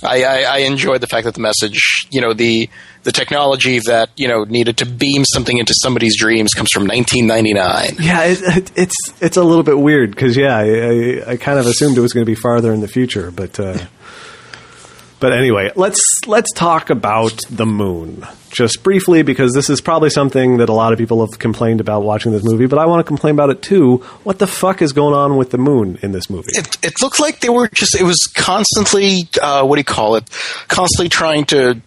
I, 0.03 0.25
I, 0.25 0.43
I 0.43 0.59
enjoyed 0.59 1.01
the 1.01 1.07
fact 1.07 1.25
that 1.27 1.35
the 1.35 1.41
message, 1.41 2.09
you 2.11 2.21
know, 2.21 2.35
the 2.35 2.69
the 3.05 3.13
technology 3.13 3.79
that 3.81 4.11
you 4.17 4.27
know 4.27 4.45
needed 4.45 4.79
to 4.79 4.87
beam 4.87 5.25
something 5.25 5.57
into 5.57 5.75
somebody's 5.81 6.19
dreams 6.19 6.53
comes 6.53 6.71
from 6.73 6.87
1999. 6.87 8.05
Yeah, 8.05 8.25
it, 8.25 8.41
it, 8.43 8.73
it's 8.77 8.97
it's 9.21 9.37
a 9.37 9.45
little 9.45 9.63
bit 9.63 9.79
weird 9.79 10.11
because 10.11 10.37
yeah, 10.37 10.57
I, 10.57 10.65
I, 10.65 11.31
I 11.33 11.37
kind 11.37 11.59
of 11.59 11.67
assumed 11.67 11.97
it 11.97 12.01
was 12.01 12.13
going 12.13 12.25
to 12.25 12.31
be 12.31 12.35
farther 12.35 12.73
in 12.73 12.81
the 12.81 12.89
future, 12.89 13.31
but 13.31 13.61
uh, 13.61 13.79
but 15.21 15.33
anyway, 15.33 15.71
let's 15.77 16.01
let's 16.27 16.51
talk 16.53 16.91
about 16.91 17.39
the 17.51 17.67
moon 17.67 18.27
just 18.51 18.83
briefly 18.83 19.23
because 19.23 19.53
this 19.53 19.69
is 19.69 19.81
probably 19.81 20.11
something 20.11 20.59
that 20.59 20.69
a 20.69 20.73
lot 20.73 20.93
of 20.93 20.99
people 20.99 21.27
have 21.27 21.39
complained 21.39 21.81
about 21.81 22.03
watching 22.03 22.33
this 22.33 22.45
movie, 22.45 22.67
but 22.67 22.79
I 22.79 22.87
want 22.87 23.01
to 23.01 23.05
complain 23.05 23.35
about 23.35 23.51
it 23.51 23.61
too. 23.63 23.99
What 24.23 24.39
the 24.39 24.47
fuck 24.47 24.81
is 24.81 24.93
going 24.93 25.15
on 25.15 25.37
with 25.37 25.51
the 25.51 25.59
moon 25.59 25.99
in 26.03 26.13
this 26.13 26.31
movie? 26.31 26.49
it, 26.53 26.79
it 26.83 27.03
looked 27.03 27.21
like 27.21 27.41
they 27.41 27.51
were 27.51 27.69
just 27.69 27.95
it 27.95 28.05
was 28.05 28.19
constantly 28.35 29.29
uh, 29.43 29.65
what 29.65 29.77
do 29.77 29.81
you 29.81 29.85
call 29.85 30.17
it 30.17 30.31
constantly 30.69 31.11
trying 31.11 31.45
to 31.47 31.81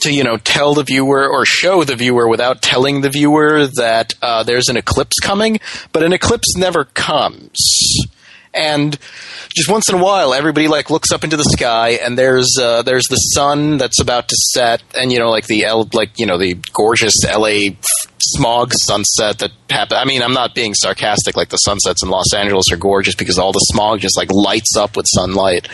to 0.00 0.12
you 0.12 0.24
know 0.24 0.36
tell 0.36 0.74
the 0.74 0.82
viewer 0.82 1.28
or 1.28 1.44
show 1.44 1.84
the 1.84 1.96
viewer 1.96 2.28
without 2.28 2.62
telling 2.62 3.00
the 3.00 3.10
viewer 3.10 3.66
that 3.66 4.14
uh, 4.22 4.42
there's 4.42 4.68
an 4.68 4.76
eclipse 4.76 5.18
coming 5.20 5.58
but 5.92 6.02
an 6.02 6.12
eclipse 6.12 6.56
never 6.56 6.84
comes. 6.84 7.56
And 8.52 8.98
just 9.54 9.70
once 9.70 9.88
in 9.88 9.94
a 9.94 10.02
while 10.02 10.34
everybody 10.34 10.66
like 10.66 10.90
looks 10.90 11.12
up 11.12 11.24
into 11.24 11.36
the 11.36 11.44
sky 11.44 11.90
and 12.02 12.18
there's 12.18 12.56
uh, 12.60 12.82
there's 12.82 13.04
the 13.08 13.16
sun 13.16 13.78
that's 13.78 14.00
about 14.00 14.28
to 14.28 14.36
set 14.52 14.82
and 14.94 15.12
you 15.12 15.18
know 15.18 15.30
like 15.30 15.46
the 15.46 15.64
L, 15.64 15.88
like 15.92 16.18
you 16.18 16.26
know 16.26 16.38
the 16.38 16.54
gorgeous 16.72 17.14
LA 17.24 17.74
smog 18.18 18.72
sunset 18.74 19.38
that 19.38 19.50
happen 19.70 19.96
I 19.98 20.04
mean 20.04 20.22
I'm 20.22 20.32
not 20.32 20.54
being 20.54 20.74
sarcastic 20.74 21.36
like 21.36 21.50
the 21.50 21.58
sunsets 21.58 22.02
in 22.02 22.08
Los 22.08 22.32
Angeles 22.34 22.72
are 22.72 22.76
gorgeous 22.76 23.14
because 23.14 23.38
all 23.38 23.52
the 23.52 23.58
smog 23.58 24.00
just 24.00 24.16
like 24.16 24.30
lights 24.32 24.76
up 24.76 24.96
with 24.96 25.06
sunlight 25.08 25.68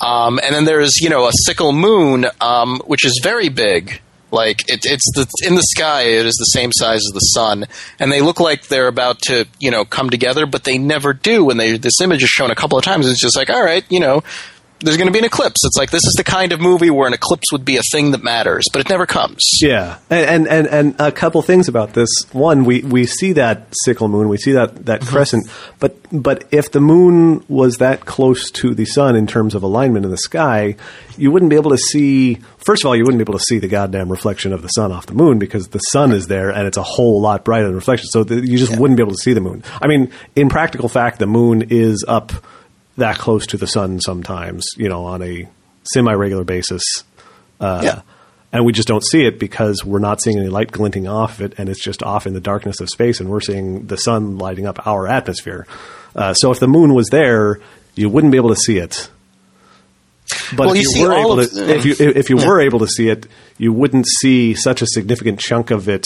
um, 0.00 0.38
and 0.42 0.54
then 0.54 0.64
there's 0.64 1.00
you 1.00 1.08
know 1.08 1.26
a 1.26 1.32
sickle 1.44 1.72
moon 1.72 2.26
um, 2.40 2.80
which 2.86 3.04
is 3.04 3.20
very 3.22 3.48
big. 3.48 4.00
Like 4.32 4.68
it, 4.68 4.84
it's 4.84 5.04
the 5.14 5.26
in 5.46 5.54
the 5.54 5.62
sky 5.62 6.02
it 6.02 6.26
is 6.26 6.34
the 6.34 6.58
same 6.58 6.70
size 6.72 7.00
as 7.06 7.12
the 7.14 7.20
sun. 7.20 7.66
And 7.98 8.10
they 8.10 8.20
look 8.20 8.40
like 8.40 8.66
they're 8.66 8.88
about 8.88 9.20
to 9.22 9.46
you 9.60 9.70
know 9.70 9.84
come 9.84 10.10
together 10.10 10.46
but 10.46 10.64
they 10.64 10.78
never 10.78 11.12
do. 11.12 11.44
When 11.44 11.56
they 11.56 11.76
this 11.76 12.00
image 12.00 12.22
is 12.22 12.28
shown 12.28 12.50
a 12.50 12.56
couple 12.56 12.76
of 12.76 12.84
times 12.84 13.08
it's 13.08 13.20
just 13.20 13.36
like 13.36 13.50
all 13.50 13.62
right 13.62 13.84
you 13.88 14.00
know 14.00 14.22
there's 14.80 14.96
going 14.96 15.08
to 15.08 15.12
be 15.12 15.18
an 15.18 15.24
eclipse 15.24 15.64
it's 15.64 15.76
like 15.76 15.90
this 15.90 16.04
is 16.04 16.14
the 16.16 16.24
kind 16.24 16.52
of 16.52 16.60
movie 16.60 16.90
where 16.90 17.06
an 17.06 17.14
eclipse 17.14 17.50
would 17.52 17.64
be 17.64 17.76
a 17.76 17.82
thing 17.92 18.10
that 18.10 18.22
matters 18.22 18.64
but 18.72 18.80
it 18.80 18.88
never 18.88 19.06
comes 19.06 19.46
Yeah, 19.62 19.98
and, 20.10 20.46
and 20.46 20.66
and 20.66 20.96
a 20.98 21.12
couple 21.12 21.42
things 21.42 21.68
about 21.68 21.94
this. 21.94 22.08
One, 22.32 22.64
we 22.64 22.82
we 22.82 23.06
see 23.06 23.32
that 23.34 23.66
sickle 23.84 24.08
moon, 24.08 24.28
we 24.28 24.36
see 24.36 24.52
that 24.52 24.86
that 24.86 25.00
mm-hmm. 25.00 25.10
crescent, 25.10 25.48
but 25.78 25.96
but 26.12 26.44
if 26.50 26.70
the 26.70 26.80
moon 26.80 27.44
was 27.48 27.78
that 27.78 28.04
close 28.04 28.50
to 28.52 28.74
the 28.74 28.84
sun 28.84 29.16
in 29.16 29.26
terms 29.26 29.54
of 29.54 29.62
alignment 29.62 30.04
in 30.04 30.10
the 30.10 30.18
sky, 30.18 30.76
you 31.16 31.30
wouldn't 31.30 31.50
be 31.50 31.56
able 31.56 31.70
to 31.70 31.78
see. 31.78 32.38
First 32.58 32.82
of 32.82 32.88
all, 32.88 32.96
you 32.96 33.04
wouldn't 33.04 33.18
be 33.18 33.22
able 33.22 33.38
to 33.38 33.44
see 33.44 33.58
the 33.58 33.68
goddamn 33.68 34.10
reflection 34.10 34.52
of 34.52 34.62
the 34.62 34.68
sun 34.68 34.92
off 34.92 35.06
the 35.06 35.14
moon 35.14 35.38
because 35.38 35.68
the 35.68 35.78
sun 35.78 36.12
is 36.12 36.26
there 36.26 36.50
and 36.50 36.66
it's 36.66 36.76
a 36.76 36.82
whole 36.82 37.20
lot 37.20 37.44
brighter 37.44 37.66
than 37.66 37.76
reflection. 37.76 38.08
So 38.08 38.24
the, 38.24 38.36
you 38.46 38.58
just 38.58 38.76
wouldn't 38.76 38.96
be 38.96 39.02
able 39.02 39.12
to 39.12 39.22
see 39.22 39.32
the 39.32 39.40
moon. 39.40 39.62
I 39.80 39.86
mean, 39.86 40.10
in 40.34 40.48
practical 40.48 40.88
fact, 40.88 41.18
the 41.18 41.26
moon 41.26 41.68
is 41.70 42.04
up 42.06 42.32
that 42.96 43.18
close 43.18 43.46
to 43.48 43.56
the 43.56 43.66
sun 43.66 44.00
sometimes. 44.00 44.64
You 44.76 44.88
know, 44.88 45.04
on 45.04 45.22
a 45.22 45.48
semi 45.92 46.12
regular 46.12 46.44
basis. 46.44 46.82
Uh, 47.60 47.80
Yeah. 47.82 48.00
and 48.52 48.64
we 48.64 48.72
just 48.72 48.88
don't 48.88 49.04
see 49.04 49.24
it 49.24 49.38
because 49.38 49.84
we're 49.84 49.98
not 49.98 50.20
seeing 50.22 50.38
any 50.38 50.48
light 50.48 50.70
glinting 50.72 51.06
off 51.08 51.40
it, 51.40 51.54
and 51.58 51.68
it's 51.68 51.82
just 51.82 52.02
off 52.02 52.26
in 52.26 52.34
the 52.34 52.40
darkness 52.40 52.80
of 52.80 52.88
space, 52.90 53.20
and 53.20 53.28
we're 53.28 53.40
seeing 53.40 53.86
the 53.86 53.96
sun 53.96 54.38
lighting 54.38 54.66
up 54.66 54.86
our 54.86 55.06
atmosphere. 55.06 55.66
Uh, 56.14 56.32
so 56.34 56.50
if 56.50 56.58
the 56.60 56.68
moon 56.68 56.94
was 56.94 57.08
there, 57.08 57.60
you 57.94 58.08
wouldn't 58.08 58.30
be 58.32 58.36
able 58.38 58.50
to 58.50 58.56
see 58.56 58.78
it. 58.78 59.08
But 60.56 60.66
Well, 60.66 60.76
if 60.76 60.84
you 60.84 61.02
you, 61.02 61.08
were 61.08 61.14
able 61.14 61.36
to, 61.46 61.76
if 61.76 61.84
you 61.84 61.94
if 61.98 62.30
you 62.30 62.36
were 62.36 62.60
able 62.60 62.80
to 62.80 62.88
see 62.88 63.08
it, 63.08 63.26
you 63.58 63.72
wouldn't 63.72 64.06
see 64.06 64.54
such 64.54 64.82
a 64.82 64.86
significant 64.86 65.38
chunk 65.38 65.70
of 65.70 65.88
it 65.88 66.04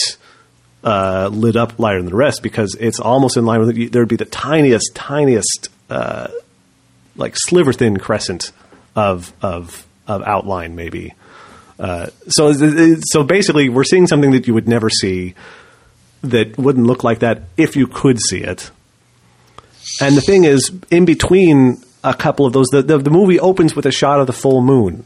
uh, 0.85 1.29
lit 1.33 1.57
up 1.57 1.79
lighter 1.79 1.99
than 1.99 2.11
the 2.11 2.15
rest 2.17 2.43
because 2.43 2.77
it's 2.79 3.01
almost 3.01 3.37
in 3.37 3.45
line 3.47 3.61
with 3.61 3.93
there 3.93 4.03
would 4.03 4.09
be 4.09 4.17
the 4.17 4.25
tiniest, 4.27 4.95
tiniest, 4.95 5.69
uh, 5.89 6.29
like 7.21 7.35
sliver 7.37 7.73
thin 7.73 7.99
crescent 7.99 8.53
of 8.97 9.33
of 9.43 9.87
of 10.07 10.23
outline, 10.23 10.75
maybe. 10.75 11.15
Uh, 11.79 12.09
so 12.29 12.53
so 12.53 13.23
basically, 13.23 13.69
we're 13.69 13.85
seeing 13.85 14.07
something 14.07 14.33
that 14.33 14.47
you 14.47 14.55
would 14.55 14.69
never 14.69 14.91
see 14.91 15.35
that 16.23 16.59
wouldn't 16.59 16.87
look 16.87 17.05
like 17.05 17.21
that 17.21 17.43
if 17.57 17.77
you 17.77 17.87
could 17.87 18.19
see 18.21 18.41
it. 18.41 18.71
And 20.01 20.17
the 20.17 20.21
thing 20.21 20.45
is, 20.45 20.71
in 20.91 21.05
between 21.05 21.83
a 22.05 22.15
couple 22.15 22.47
of 22.47 22.53
those, 22.53 22.67
the, 22.69 22.83
the, 22.83 22.99
the 22.99 23.11
movie 23.11 23.41
opens 23.41 23.75
with 23.75 23.87
a 23.87 23.91
shot 23.91 24.21
of 24.21 24.27
the 24.27 24.33
full 24.33 24.61
moon. 24.63 25.05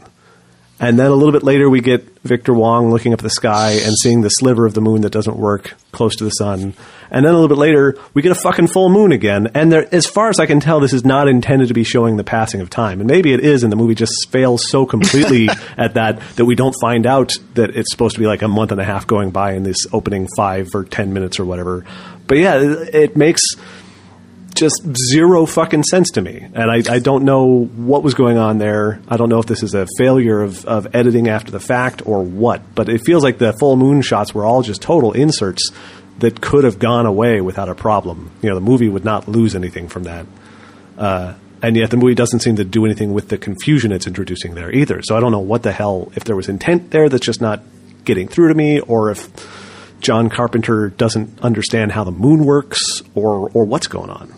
And 0.81 0.99
then 0.99 1.07
a 1.07 1.15
little 1.15 1.33
bit 1.33 1.45
later, 1.45 1.71
we 1.71 1.81
get 1.81 2.05
Victor 2.23 2.53
Wong 2.53 2.91
looking 2.91 3.13
up 3.13 3.21
at 3.21 3.23
the 3.23 3.31
sky 3.31 3.73
and 3.73 3.93
seeing 4.03 4.23
the 4.23 4.29
sliver 4.29 4.67
of 4.67 4.75
the 4.75 4.81
moon 4.81 5.03
that 5.03 5.11
doesn't 5.11 5.37
work 5.37 5.75
close 5.93 6.17
to 6.17 6.25
the 6.25 6.31
sun. 6.31 6.75
And 7.11 7.25
then 7.25 7.33
a 7.33 7.39
little 7.39 7.49
bit 7.49 7.59
later, 7.59 7.97
we 8.13 8.23
get 8.23 8.33
a 8.33 8.35
fucking 8.35 8.67
full 8.67 8.89
moon 8.89 9.13
again. 9.13 9.53
And 9.55 9.71
there, 9.71 9.95
as 9.95 10.07
far 10.07 10.31
as 10.31 10.41
I 10.41 10.47
can 10.47 10.59
tell, 10.59 10.81
this 10.81 10.93
is 10.93 11.05
not 11.05 11.29
intended 11.29 11.69
to 11.69 11.75
be 11.75 11.85
showing 11.85 12.17
the 12.17 12.25
passing 12.25 12.61
of 12.61 12.71
time. 12.71 13.01
And 13.01 13.09
maybe 13.09 13.33
it 13.33 13.41
is, 13.41 13.63
and 13.63 13.71
the 13.71 13.77
movie 13.77 13.95
just 13.95 14.31
fails 14.31 14.69
so 14.69 14.85
completely 14.85 15.49
at 15.77 15.95
that 15.95 16.21
that 16.37 16.45
we 16.45 16.57
don't 16.57 16.75
find 16.81 17.07
out 17.07 17.35
that 17.55 17.77
it's 17.77 17.93
supposed 17.93 18.17
to 18.17 18.21
be 18.21 18.27
like 18.27 18.43
a 18.43 18.49
month 18.49 18.73
and 18.73 18.81
a 18.81 18.85
half 18.85 19.07
going 19.07 19.31
by 19.31 19.53
in 19.53 19.63
this 19.63 19.87
opening 19.93 20.27
five 20.37 20.71
or 20.75 20.85
ten 20.85 21.13
minutes 21.13 21.39
or 21.39 21.45
whatever. 21.45 21.85
But 22.27 22.39
yeah, 22.39 22.57
it, 22.57 22.95
it 22.95 23.17
makes 23.17 23.43
just 24.55 24.83
zero 25.11 25.47
fucking 25.47 25.83
sense 25.83 26.11
to 26.13 26.23
me. 26.23 26.47
And 26.55 26.71
I, 26.71 26.83
I 26.95 26.99
don't 26.99 27.25
know 27.25 27.65
what 27.65 28.03
was 28.03 28.15
going 28.15 28.39
on 28.39 28.59
there. 28.59 29.01
I 29.09 29.17
don't 29.17 29.29
know 29.29 29.39
if 29.39 29.47
this 29.47 29.63
is 29.63 29.75
a 29.75 29.87
failure 29.99 30.43
of, 30.43 30.65
of 30.65 30.95
editing 30.95 31.29
after 31.29 31.51
the 31.51 31.61
fact 31.61 32.07
or 32.07 32.23
what. 32.23 32.75
But 32.75 32.89
it 32.89 33.05
feels 33.05 33.23
like 33.23 33.39
the 33.39 33.53
full 33.55 33.77
moon 33.77 34.03
shots 34.03 34.35
were 34.35 34.45
all 34.45 34.63
just 34.63 34.83
total 34.83 35.13
inserts 35.13 35.71
that 36.19 36.41
could 36.41 36.65
have 36.65 36.79
gone 36.79 37.07
away 37.07 37.41
without 37.41 37.69
a 37.69 37.75
problem. 37.75 38.31
You 38.43 38.49
know, 38.49 38.55
the 38.55 38.61
movie 38.61 38.89
would 38.89 39.05
not 39.05 39.29
lose 39.29 39.55
anything 39.55 39.89
from 39.89 40.05
that. 40.05 40.27
Uh, 40.97 41.35
and 41.61 41.77
yet 41.77 41.91
the 41.91 41.97
movie 41.97 42.15
doesn't 42.15 42.41
seem 42.41 42.57
to 42.57 42.65
do 42.65 42.85
anything 42.85 43.13
with 43.13 43.29
the 43.29 43.39
confusion 43.39 43.91
it's 43.91 44.07
introducing 44.07 44.55
there 44.55 44.71
either. 44.71 45.01
So 45.03 45.17
I 45.17 45.21
don't 45.21 45.33
know 45.33 45.41
what 45.41 45.63
the 45.63 45.73
hell, 45.73 46.13
if 46.15 46.25
there 46.25 46.37
was 46.37 46.49
intent 46.49 46.91
there 46.91 47.09
that's 47.09 47.25
just 47.25 47.41
not 47.41 47.63
getting 48.05 48.29
through 48.29 48.49
to 48.49 48.55
me, 48.55 48.81
or 48.81 49.11
if 49.11 49.31
John 50.01 50.29
Carpenter 50.29 50.91
doesn't 50.91 51.41
understand 51.41 51.91
how 51.91 52.05
the 52.05 52.11
moon 52.11 52.45
works, 52.45 53.01
or, 53.15 53.51
or 53.55 53.65
what's 53.65 53.87
going 53.87 54.11
on. 54.11 54.33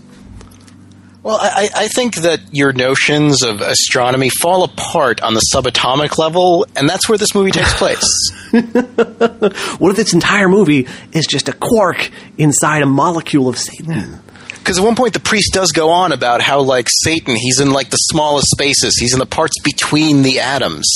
Well, 1.27 1.39
I, 1.41 1.69
I 1.75 1.89
think 1.89 2.15
that 2.19 2.39
your 2.53 2.73
notions 2.73 3.43
of 3.43 3.61
astronomy 3.61 4.31
fall 4.31 4.63
apart 4.63 5.21
on 5.23 5.35
the 5.35 5.43
subatomic 5.53 6.19
level, 6.19 6.69
and 6.77 6.89
that's 6.89 7.09
where 7.09 7.19
this 7.19 7.35
movie 7.35 7.51
takes 7.51 7.75
place. 7.79 8.05
What 8.53 9.91
if 9.91 9.97
this 9.97 10.13
entire 10.13 10.49
movie 10.49 10.87
is 11.11 11.27
just 11.27 11.49
a 11.49 11.53
quark 11.53 12.13
inside 12.39 12.83
a 12.83 12.87
molecule 12.87 13.49
of 13.49 13.59
Satan? 13.59 14.21
Because 14.67 14.81
at 14.81 14.85
one 14.85 14.97
point 14.97 15.13
the 15.13 15.21
priest 15.21 15.53
does 15.53 15.71
go 15.71 15.91
on 15.91 16.11
about 16.11 16.41
how, 16.41 16.61
like 16.61 16.89
Satan, 16.91 17.37
he's 17.37 17.61
in 17.61 17.71
like 17.71 17.91
the 17.91 17.97
smallest 17.99 18.49
spaces. 18.49 18.99
He's 18.99 19.13
in 19.13 19.21
the 19.21 19.25
parts 19.25 19.55
between 19.63 20.23
the 20.23 20.41
atoms. 20.41 20.93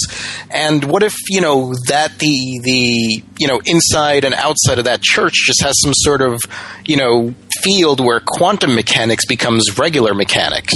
And 0.50 0.82
what 0.82 1.04
if 1.04 1.14
you 1.28 1.40
know 1.40 1.72
that 1.86 2.18
the 2.18 2.60
the 2.64 3.22
you 3.38 3.46
know 3.46 3.60
inside 3.64 4.24
and 4.24 4.34
outside 4.34 4.80
of 4.80 4.86
that 4.86 5.02
church 5.02 5.34
just 5.46 5.62
has 5.62 5.80
some 5.84 5.92
sort 5.94 6.20
of 6.20 6.40
you 6.84 6.96
know 6.96 7.32
field 7.62 8.00
where 8.00 8.18
quantum 8.18 8.74
mechanics 8.74 9.24
becomes 9.24 9.78
regular 9.78 10.14
mechanics. 10.14 10.74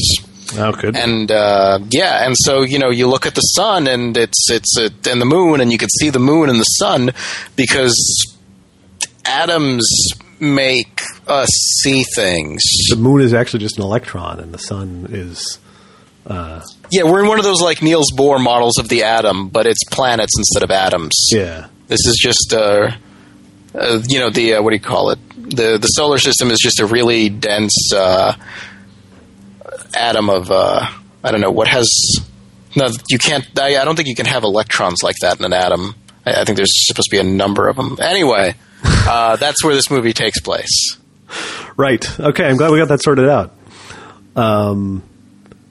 Oh, 0.56 0.70
good. 0.70 0.94
and 0.96 1.32
uh, 1.32 1.80
yeah, 1.90 2.24
and 2.24 2.36
so 2.38 2.62
you 2.62 2.78
know 2.78 2.90
you 2.90 3.08
look 3.08 3.26
at 3.26 3.34
the 3.34 3.40
sun 3.40 3.88
and 3.88 4.16
it's 4.16 4.48
it's 4.52 4.78
a, 4.78 5.10
and 5.10 5.20
the 5.20 5.26
moon, 5.26 5.60
and 5.60 5.72
you 5.72 5.78
can 5.78 5.88
see 5.98 6.10
the 6.10 6.20
moon 6.20 6.48
and 6.48 6.60
the 6.60 6.64
sun 6.64 7.10
because 7.56 8.36
atoms 9.24 10.12
make 10.44 11.00
us 11.26 11.48
see 11.82 12.04
things. 12.14 12.62
the 12.90 12.96
moon 12.96 13.20
is 13.20 13.32
actually 13.32 13.60
just 13.60 13.78
an 13.78 13.82
electron, 13.82 14.40
and 14.40 14.52
the 14.52 14.58
sun 14.58 15.06
is. 15.10 15.58
Yeah, 16.90 17.04
we're 17.04 17.20
in 17.22 17.28
one 17.28 17.38
of 17.38 17.44
those 17.44 17.60
like 17.60 17.82
Niels 17.82 18.12
Bohr 18.16 18.42
models 18.42 18.78
of 18.78 18.88
the 18.88 19.02
atom, 19.02 19.48
but 19.48 19.66
it's 19.66 19.82
planets 19.90 20.32
instead 20.38 20.62
of 20.62 20.70
atoms. 20.70 21.12
Yeah. 21.32 21.68
This 21.88 22.06
is 22.06 22.18
just 22.20 22.54
uh, 22.54 22.92
uh, 23.74 24.02
you 24.08 24.20
know 24.20 24.30
the 24.30 24.54
uh, 24.54 24.62
what 24.62 24.70
do 24.70 24.76
you 24.76 24.82
call 24.82 25.10
it? 25.10 25.18
The 25.36 25.78
the 25.78 25.88
solar 25.88 26.18
system 26.18 26.50
is 26.50 26.58
just 26.58 26.80
a 26.80 26.86
really 26.86 27.28
dense 27.28 27.92
uh, 27.94 28.34
atom 29.94 30.30
of 30.30 30.50
uh, 30.50 30.86
I 31.22 31.30
don't 31.30 31.40
know 31.40 31.50
what 31.50 31.68
has. 31.68 31.88
No, 32.76 32.88
you 33.08 33.18
can't. 33.18 33.46
I, 33.58 33.76
I 33.80 33.84
don't 33.84 33.96
think 33.96 34.08
you 34.08 34.14
can 34.14 34.26
have 34.26 34.44
electrons 34.44 35.02
like 35.02 35.16
that 35.20 35.38
in 35.38 35.44
an 35.44 35.52
atom. 35.52 35.94
I, 36.26 36.40
I 36.40 36.44
think 36.44 36.56
there's 36.56 36.86
supposed 36.86 37.10
to 37.10 37.10
be 37.10 37.18
a 37.18 37.24
number 37.24 37.68
of 37.68 37.76
them. 37.76 37.96
Anyway, 38.00 38.54
uh, 38.84 39.36
that's 39.36 39.62
where 39.64 39.74
this 39.74 39.90
movie 39.90 40.12
takes 40.12 40.40
place. 40.40 40.96
Right. 41.76 42.20
Okay. 42.20 42.46
I'm 42.48 42.56
glad 42.56 42.70
we 42.70 42.78
got 42.78 42.88
that 42.88 43.02
sorted 43.02 43.28
out. 43.28 43.52
Um, 44.36 45.02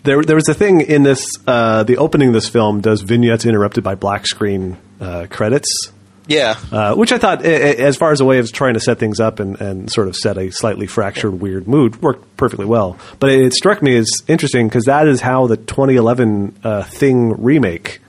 there, 0.03 0.21
there 0.21 0.35
was 0.35 0.49
a 0.49 0.53
thing 0.53 0.81
in 0.81 1.03
this. 1.03 1.25
Uh, 1.47 1.83
the 1.83 1.97
opening 1.97 2.29
of 2.29 2.33
this 2.33 2.49
film 2.49 2.81
does 2.81 3.01
vignettes 3.01 3.45
interrupted 3.45 3.83
by 3.83 3.95
black 3.95 4.27
screen 4.27 4.77
uh, 4.99 5.27
credits, 5.29 5.69
Yeah, 6.27 6.55
uh, 6.71 6.95
which 6.95 7.11
I 7.13 7.17
thought, 7.17 7.41
as 7.43 7.95
far 7.95 8.11
as 8.11 8.19
a 8.19 8.25
way 8.25 8.39
of 8.39 8.51
trying 8.51 8.73
to 8.73 8.79
set 8.81 8.99
things 8.99 9.19
up 9.21 9.39
and, 9.39 9.59
and 9.61 9.89
sort 9.91 10.09
of 10.09 10.15
set 10.17 10.37
a 10.37 10.51
slightly 10.51 10.87
fractured, 10.87 11.39
weird 11.39 11.67
mood, 11.69 12.01
worked 12.01 12.35
perfectly 12.35 12.65
well. 12.65 12.97
But 13.19 13.31
it, 13.31 13.41
it 13.45 13.53
struck 13.53 13.81
me 13.81 13.95
as 13.95 14.09
interesting 14.27 14.67
because 14.67 14.85
that 14.85 15.07
is 15.07 15.21
how 15.21 15.47
the 15.47 15.55
2011 15.57 16.55
uh, 16.63 16.83
Thing 16.83 17.41
remake 17.41 17.99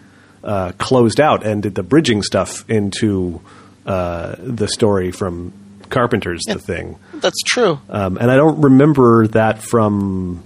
uh, 0.45 0.72
closed 0.78 1.20
out 1.20 1.45
and 1.45 1.62
did 1.62 1.74
the 1.74 1.82
bridging 1.82 2.22
stuff 2.22 2.68
into 2.68 3.40
uh, 3.86 4.34
the 4.38 4.68
story 4.68 5.11
from 5.11 5.53
Carpenter's 5.90 6.42
The 6.47 6.59
Thing. 6.59 6.99
that's 7.14 7.42
true. 7.42 7.78
Um, 7.88 8.16
and 8.18 8.30
I 8.30 8.36
don't 8.36 8.61
remember 8.62 9.26
that 9.28 9.62
from 9.62 10.42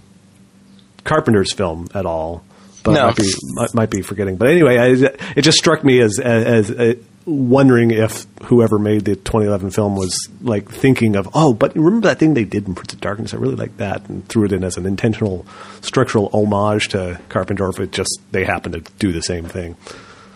Carpenter's 1.05 1.53
film 1.53 1.89
at 1.95 2.07
all. 2.07 2.45
But 2.85 2.93
No. 2.93 3.07
Might 3.07 3.17
be, 3.17 3.33
might, 3.55 3.75
might 3.75 3.91
be 3.91 4.03
forgetting. 4.03 4.37
But 4.37 4.51
anyway, 4.51 4.79
I, 4.79 4.87
it 5.37 5.43
just 5.43 5.59
struck 5.59 5.83
me 5.85 6.01
as, 6.01 6.19
as, 6.19 6.71
as 6.71 6.97
wondering 7.29 7.91
if 7.91 8.27
whoever 8.45 8.79
made 8.79 9.05
the 9.05 9.15
2011 9.17 9.71
film 9.71 9.97
was 9.97 10.17
like 10.41 10.71
thinking 10.71 11.15
of, 11.17 11.29
oh, 11.35 11.53
but 11.53 11.75
remember 11.77 12.09
that 12.09 12.19
thing 12.19 12.35
they 12.35 12.45
did 12.45 12.67
in 12.67 12.75
Prince 12.75 12.93
of 12.95 13.01
Darkness? 13.01 13.35
I 13.35 13.37
really 13.37 13.55
like 13.57 13.77
that, 13.77 14.09
and 14.09 14.27
threw 14.29 14.45
it 14.45 14.53
in 14.53 14.65
as 14.65 14.77
an 14.77 14.87
intentional 14.87 15.47
structural 15.81 16.31
homage 16.33 16.89
to 16.89 17.21
Carpenter. 17.29 17.69
If 17.69 17.79
it 17.81 17.93
just 17.93 18.21
they 18.33 18.45
happened 18.45 18.75
to 18.75 18.93
do 18.99 19.13
the 19.13 19.23
same 19.23 19.45
thing. 19.45 19.77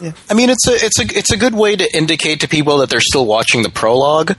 Yeah. 0.00 0.12
I 0.28 0.34
mean, 0.34 0.50
it's 0.50 0.66
a 0.68 0.74
it's 0.84 0.98
a 1.00 1.18
it's 1.18 1.32
a 1.32 1.36
good 1.36 1.54
way 1.54 1.76
to 1.76 1.88
indicate 1.96 2.40
to 2.40 2.48
people 2.48 2.78
that 2.78 2.90
they're 2.90 3.00
still 3.00 3.24
watching 3.26 3.62
the 3.62 3.70
prologue. 3.70 4.36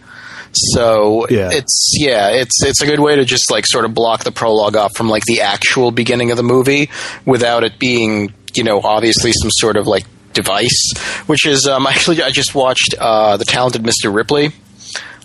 So 0.56 1.26
Yeah. 1.30 1.50
it's 1.52 1.94
yeah, 2.00 2.30
it's 2.30 2.64
it's 2.64 2.82
a 2.82 2.86
good 2.86 3.00
way 3.00 3.16
to 3.16 3.26
just 3.26 3.50
like 3.50 3.66
sort 3.66 3.86
of 3.86 3.94
block 3.94 4.24
the 4.24 4.32
prologue 4.32 4.76
off 4.76 4.92
from 4.96 5.10
like 5.10 5.24
the 5.26 5.42
actual 5.42 5.92
beginning 5.92 6.32
of 6.32 6.38
the 6.38 6.44
movie 6.44 6.90
without 7.26 7.64
it 7.64 7.80
being 7.80 8.34
you 8.54 8.64
know 8.64 8.80
obviously 8.84 9.32
some 9.34 9.50
sort 9.52 9.78
of 9.78 9.88
like 9.88 10.06
device. 10.34 10.94
Which 11.26 11.46
is 11.46 11.68
um, 11.68 11.88
actually 11.88 12.22
I 12.22 12.30
just 12.32 12.54
watched 12.56 12.96
uh, 13.00 13.38
the 13.38 13.46
Talented 13.46 13.84
Mr. 13.84 14.14
Ripley. 14.14 14.52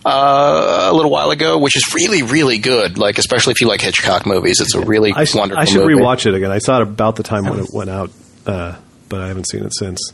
Uh, 0.05 0.89
a 0.91 0.95
little 0.95 1.11
while 1.11 1.31
ago, 1.33 1.59
which 1.59 1.77
is 1.77 1.93
really, 1.93 2.23
really 2.23 2.59
good. 2.59 2.97
Like, 2.99 3.19
especially 3.19 3.51
if 3.51 3.61
you 3.61 3.67
like 3.67 3.81
Hitchcock 3.81 4.27
movies, 4.27 4.61
it's 4.61 4.75
a 4.75 4.81
really 4.81 5.13
I, 5.13 5.27
wonderful. 5.35 5.59
I 5.61 5.65
should 5.65 5.81
movie. 5.81 5.95
rewatch 5.95 6.25
it 6.25 6.35
again. 6.35 6.51
I 6.53 6.59
saw 6.59 6.77
it 6.77 6.83
about 6.83 7.17
the 7.17 7.25
time 7.25 7.45
when 7.45 7.59
it 7.59 7.67
went 7.73 7.91
out, 7.91 8.11
uh, 8.47 8.77
but 9.09 9.21
I 9.21 9.27
haven't 9.29 9.49
seen 9.51 9.65
it 9.65 9.75
since. 9.75 10.13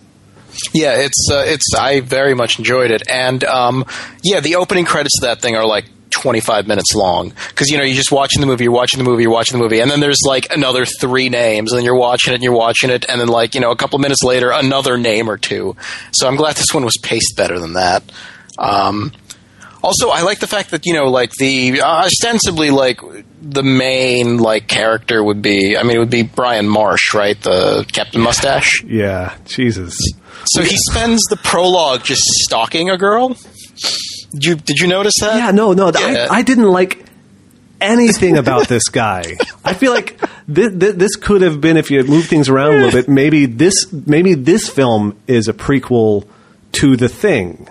Yeah, 0.72 0.94
it's 0.96 1.28
uh, 1.30 1.42
it's 1.46 1.74
I 1.78 2.00
very 2.00 2.34
much 2.34 2.58
enjoyed 2.58 2.90
it, 2.90 3.02
and 3.08 3.44
um, 3.44 3.84
yeah, 4.24 4.40
the 4.40 4.56
opening 4.56 4.84
credits 4.86 5.20
to 5.20 5.26
that 5.26 5.40
thing 5.42 5.54
are 5.54 5.66
like. 5.66 5.84
25 6.14 6.66
minutes 6.66 6.94
long. 6.94 7.32
Because 7.48 7.68
you 7.68 7.78
know 7.78 7.84
you're 7.84 7.96
just 7.96 8.12
watching 8.12 8.40
the 8.40 8.46
movie 8.46 8.64
you're 8.64 8.72
watching 8.72 8.98
the 8.98 9.04
movie 9.08 9.22
you're 9.22 9.32
watching 9.32 9.58
the 9.58 9.62
movie 9.62 9.80
and 9.80 9.90
then 9.90 10.00
there's 10.00 10.20
like 10.26 10.46
another 10.52 10.84
three 10.84 11.28
names 11.28 11.72
and 11.72 11.78
then 11.78 11.84
you're 11.84 11.96
watching 11.98 12.32
it 12.32 12.36
and 12.36 12.42
you're 12.44 12.52
watching 12.52 12.90
it 12.90 13.04
and 13.08 13.20
then 13.20 13.28
like 13.28 13.54
you 13.54 13.60
know 13.60 13.70
a 13.70 13.76
couple 13.76 13.98
minutes 13.98 14.22
later 14.22 14.50
another 14.50 14.96
name 14.96 15.28
or 15.28 15.36
two. 15.36 15.76
So 16.12 16.26
i'm 16.28 16.36
glad 16.36 16.56
this 16.56 16.72
one 16.72 16.84
was 16.84 16.96
paced 17.02 17.34
better 17.36 17.58
than 17.58 17.74
that. 17.74 18.02
Um, 18.58 19.12
also 19.82 20.08
i 20.08 20.22
like 20.22 20.38
the 20.38 20.46
fact 20.46 20.70
that 20.70 20.86
you 20.86 20.94
know 20.94 21.10
like 21.10 21.30
the 21.32 21.80
uh, 21.82 22.04
ostensibly 22.06 22.70
like 22.70 23.00
the 23.42 23.62
main 23.62 24.38
like 24.38 24.66
character 24.66 25.22
would 25.22 25.42
be 25.42 25.76
i 25.76 25.82
mean 25.82 25.96
it 25.96 25.98
would 25.98 26.08
be 26.08 26.22
brian 26.22 26.66
marsh 26.66 27.12
right? 27.12 27.38
The 27.42 27.84
captain 27.92 28.22
mustache? 28.22 28.82
Yeah, 28.86 29.36
Jesus. 29.44 29.98
so 30.46 30.62
he 30.62 30.76
spends 30.90 31.20
the 31.28 31.36
prologue 31.36 32.02
just 32.02 32.22
stalking 32.22 32.88
a 32.88 32.96
girl. 32.96 33.36
Did 34.34 34.44
you 34.44 34.54
did 34.56 34.78
you 34.78 34.88
notice 34.88 35.14
that? 35.20 35.36
Yeah, 35.36 35.50
no, 35.52 35.72
no. 35.72 35.90
Yeah. 35.96 36.26
I, 36.30 36.38
I 36.38 36.42
didn't 36.42 36.68
like 36.68 37.04
anything 37.80 38.36
about 38.36 38.68
this 38.68 38.88
guy. 38.88 39.36
I 39.64 39.74
feel 39.74 39.92
like 39.92 40.20
this, 40.48 40.72
this 40.96 41.16
could 41.16 41.42
have 41.42 41.60
been 41.60 41.76
if 41.76 41.90
you 41.90 41.98
had 41.98 42.08
moved 42.08 42.28
things 42.28 42.48
around 42.48 42.74
a 42.74 42.76
little 42.78 42.92
bit. 42.92 43.08
Maybe 43.08 43.46
this 43.46 43.92
maybe 43.92 44.34
this 44.34 44.68
film 44.68 45.16
is 45.26 45.48
a 45.48 45.52
prequel 45.52 46.26
to 46.72 46.96
the 46.96 47.08
thing, 47.08 47.68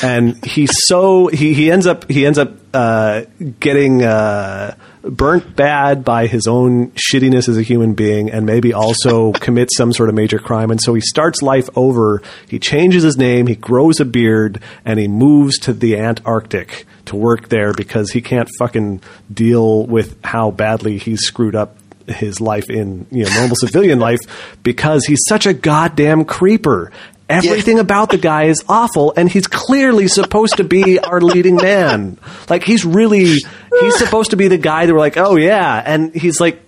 and 0.00 0.42
he's 0.44 0.70
so 0.86 1.26
he, 1.26 1.54
he 1.54 1.70
ends 1.70 1.86
up 1.86 2.08
he 2.08 2.24
ends 2.24 2.38
up 2.38 2.56
uh, 2.72 3.22
getting. 3.60 4.02
Uh, 4.02 4.76
burnt 5.10 5.56
bad 5.56 6.04
by 6.04 6.26
his 6.26 6.46
own 6.46 6.90
shittiness 6.92 7.48
as 7.48 7.56
a 7.56 7.62
human 7.62 7.94
being 7.94 8.30
and 8.30 8.46
maybe 8.46 8.72
also 8.72 9.32
commits 9.40 9.76
some 9.76 9.92
sort 9.92 10.08
of 10.08 10.14
major 10.14 10.38
crime. 10.38 10.70
And 10.70 10.80
so 10.80 10.94
he 10.94 11.00
starts 11.00 11.42
life 11.42 11.68
over. 11.76 12.22
He 12.48 12.58
changes 12.58 13.02
his 13.02 13.16
name, 13.16 13.46
he 13.46 13.54
grows 13.54 14.00
a 14.00 14.04
beard, 14.04 14.60
and 14.84 14.98
he 14.98 15.08
moves 15.08 15.58
to 15.60 15.72
the 15.72 15.96
Antarctic 15.98 16.86
to 17.06 17.16
work 17.16 17.48
there 17.48 17.72
because 17.72 18.10
he 18.10 18.20
can't 18.20 18.48
fucking 18.58 19.00
deal 19.32 19.86
with 19.86 20.16
how 20.24 20.50
badly 20.50 20.98
he's 20.98 21.20
screwed 21.20 21.54
up 21.54 21.76
his 22.06 22.40
life 22.40 22.70
in 22.70 23.04
you 23.10 23.24
know 23.24 23.30
normal 23.34 23.56
civilian 23.56 23.98
life 24.08 24.20
because 24.62 25.04
he's 25.06 25.22
such 25.28 25.46
a 25.46 25.54
goddamn 25.54 26.24
creeper. 26.24 26.92
Everything 27.28 27.78
about 27.80 28.10
the 28.10 28.18
guy 28.18 28.44
is 28.44 28.64
awful, 28.68 29.12
and 29.16 29.28
he's 29.28 29.48
clearly 29.48 30.06
supposed 30.06 30.58
to 30.58 30.64
be 30.64 31.00
our 31.00 31.20
leading 31.20 31.56
man. 31.56 32.18
Like 32.48 32.62
he's 32.62 32.84
really 32.84 33.34
he's 33.80 33.96
supposed 33.96 34.30
to 34.30 34.36
be 34.36 34.46
the 34.48 34.58
guy 34.58 34.86
that 34.86 34.92
we're 34.92 35.00
like, 35.00 35.16
oh 35.16 35.36
yeah, 35.36 35.82
and 35.84 36.14
he's 36.14 36.40
like 36.40 36.62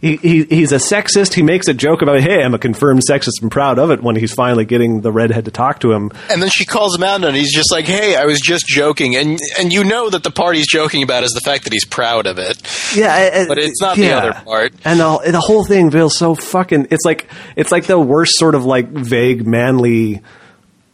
he, 0.00 0.16
he 0.16 0.44
he's 0.44 0.72
a 0.72 0.76
sexist. 0.76 1.34
He 1.34 1.42
makes 1.42 1.68
a 1.68 1.74
joke 1.74 2.02
about, 2.02 2.20
hey, 2.20 2.42
I'm 2.42 2.54
a 2.54 2.58
confirmed 2.58 3.02
sexist 3.08 3.42
and 3.42 3.50
proud 3.50 3.78
of 3.78 3.90
it 3.90 4.02
when 4.02 4.16
he's 4.16 4.32
finally 4.32 4.64
getting 4.64 5.00
the 5.00 5.12
redhead 5.12 5.44
to 5.46 5.50
talk 5.50 5.80
to 5.80 5.92
him. 5.92 6.10
And 6.30 6.42
then 6.42 6.50
she 6.50 6.64
calls 6.64 6.96
him 6.96 7.02
out, 7.02 7.24
and 7.24 7.36
he's 7.36 7.54
just 7.54 7.72
like, 7.72 7.84
"Hey, 7.84 8.16
I 8.16 8.24
was 8.24 8.40
just 8.40 8.66
joking," 8.66 9.16
and 9.16 9.38
and 9.58 9.72
you 9.72 9.84
know 9.84 10.10
that 10.10 10.22
the 10.22 10.30
part 10.30 10.56
he's 10.56 10.68
joking 10.68 11.02
about 11.02 11.24
is 11.24 11.30
the 11.30 11.40
fact 11.40 11.64
that 11.64 11.72
he's 11.72 11.86
proud 11.86 12.26
of 12.26 12.38
it. 12.38 12.60
Yeah, 12.94 13.46
but 13.46 13.58
it's 13.58 13.80
not 13.80 13.96
the 13.96 14.12
other 14.12 14.32
part. 14.32 14.72
And 14.84 15.00
the, 15.00 15.20
the 15.32 15.40
whole 15.40 15.64
thing 15.64 15.90
feels 15.90 16.16
so 16.16 16.34
fucking. 16.34 16.88
It's 16.90 17.04
like 17.04 17.28
it's 17.56 17.72
like 17.72 17.86
the 17.86 17.98
worst 17.98 18.32
sort 18.36 18.54
of 18.54 18.64
like 18.64 18.88
vague 18.88 19.46
manly 19.46 20.22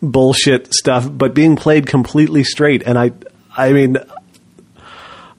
bullshit 0.02 0.74
stuff, 0.74 1.08
but 1.10 1.34
being 1.34 1.56
played 1.56 1.86
completely 1.86 2.44
straight. 2.44 2.82
And 2.84 2.98
I, 2.98 3.12
I 3.56 3.72
mean, 3.72 3.98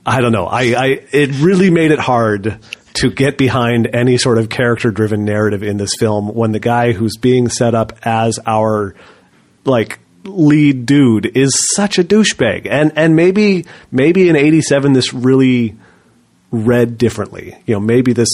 I 0.05 0.21
don't 0.21 0.31
know. 0.31 0.45
I, 0.45 0.61
I 0.61 0.85
it 1.11 1.39
really 1.39 1.69
made 1.69 1.91
it 1.91 1.99
hard 1.99 2.59
to 2.99 3.09
get 3.09 3.37
behind 3.37 3.89
any 3.93 4.17
sort 4.17 4.37
of 4.37 4.49
character 4.49 4.91
driven 4.91 5.25
narrative 5.25 5.63
in 5.63 5.77
this 5.77 5.91
film 5.99 6.33
when 6.33 6.51
the 6.51 6.59
guy 6.59 6.91
who's 6.91 7.17
being 7.17 7.49
set 7.49 7.73
up 7.73 7.93
as 8.03 8.39
our 8.45 8.93
like 9.65 9.99
lead 10.25 10.85
dude 10.85 11.25
is 11.37 11.51
such 11.75 11.97
a 11.97 12.03
douchebag. 12.03 12.67
And 12.69 12.91
and 12.95 13.15
maybe 13.15 13.65
maybe 13.91 14.29
in 14.29 14.35
87 14.35 14.93
this 14.93 15.13
really 15.13 15.77
read 16.51 16.97
differently. 16.97 17.57
You 17.65 17.75
know 17.75 17.79
maybe 17.79 18.13
this 18.13 18.29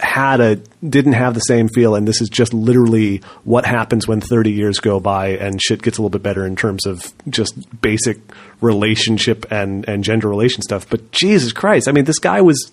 had 0.00 0.40
a 0.40 0.56
didn't 0.86 1.14
have 1.14 1.34
the 1.34 1.40
same 1.40 1.68
feel 1.68 1.94
and 1.94 2.06
this 2.06 2.20
is 2.20 2.28
just 2.28 2.54
literally 2.54 3.18
what 3.42 3.64
happens 3.64 4.06
when 4.06 4.20
30 4.20 4.52
years 4.52 4.78
go 4.78 5.00
by 5.00 5.30
and 5.30 5.60
shit 5.60 5.82
gets 5.82 5.98
a 5.98 6.02
little 6.02 6.10
bit 6.10 6.22
better 6.22 6.46
in 6.46 6.54
terms 6.54 6.86
of 6.86 7.12
just 7.28 7.80
basic 7.80 8.18
relationship 8.60 9.50
and 9.50 9.88
and 9.88 10.04
gender 10.04 10.28
relation 10.28 10.62
stuff. 10.62 10.88
But 10.88 11.10
jesus 11.10 11.52
christ 11.52 11.88
i 11.88 11.92
mean 11.92 12.04
this 12.04 12.18
guy 12.18 12.42
was 12.42 12.70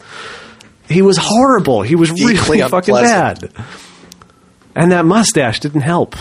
he 0.88 1.02
was 1.02 1.18
horrible. 1.18 1.82
He 1.82 1.96
was 1.96 2.12
really 2.12 2.62
fucking 2.70 2.94
bad. 2.94 3.52
And 4.76 4.92
that 4.92 5.06
mustache 5.06 5.60
didn't 5.60 5.82
help. 5.82 6.16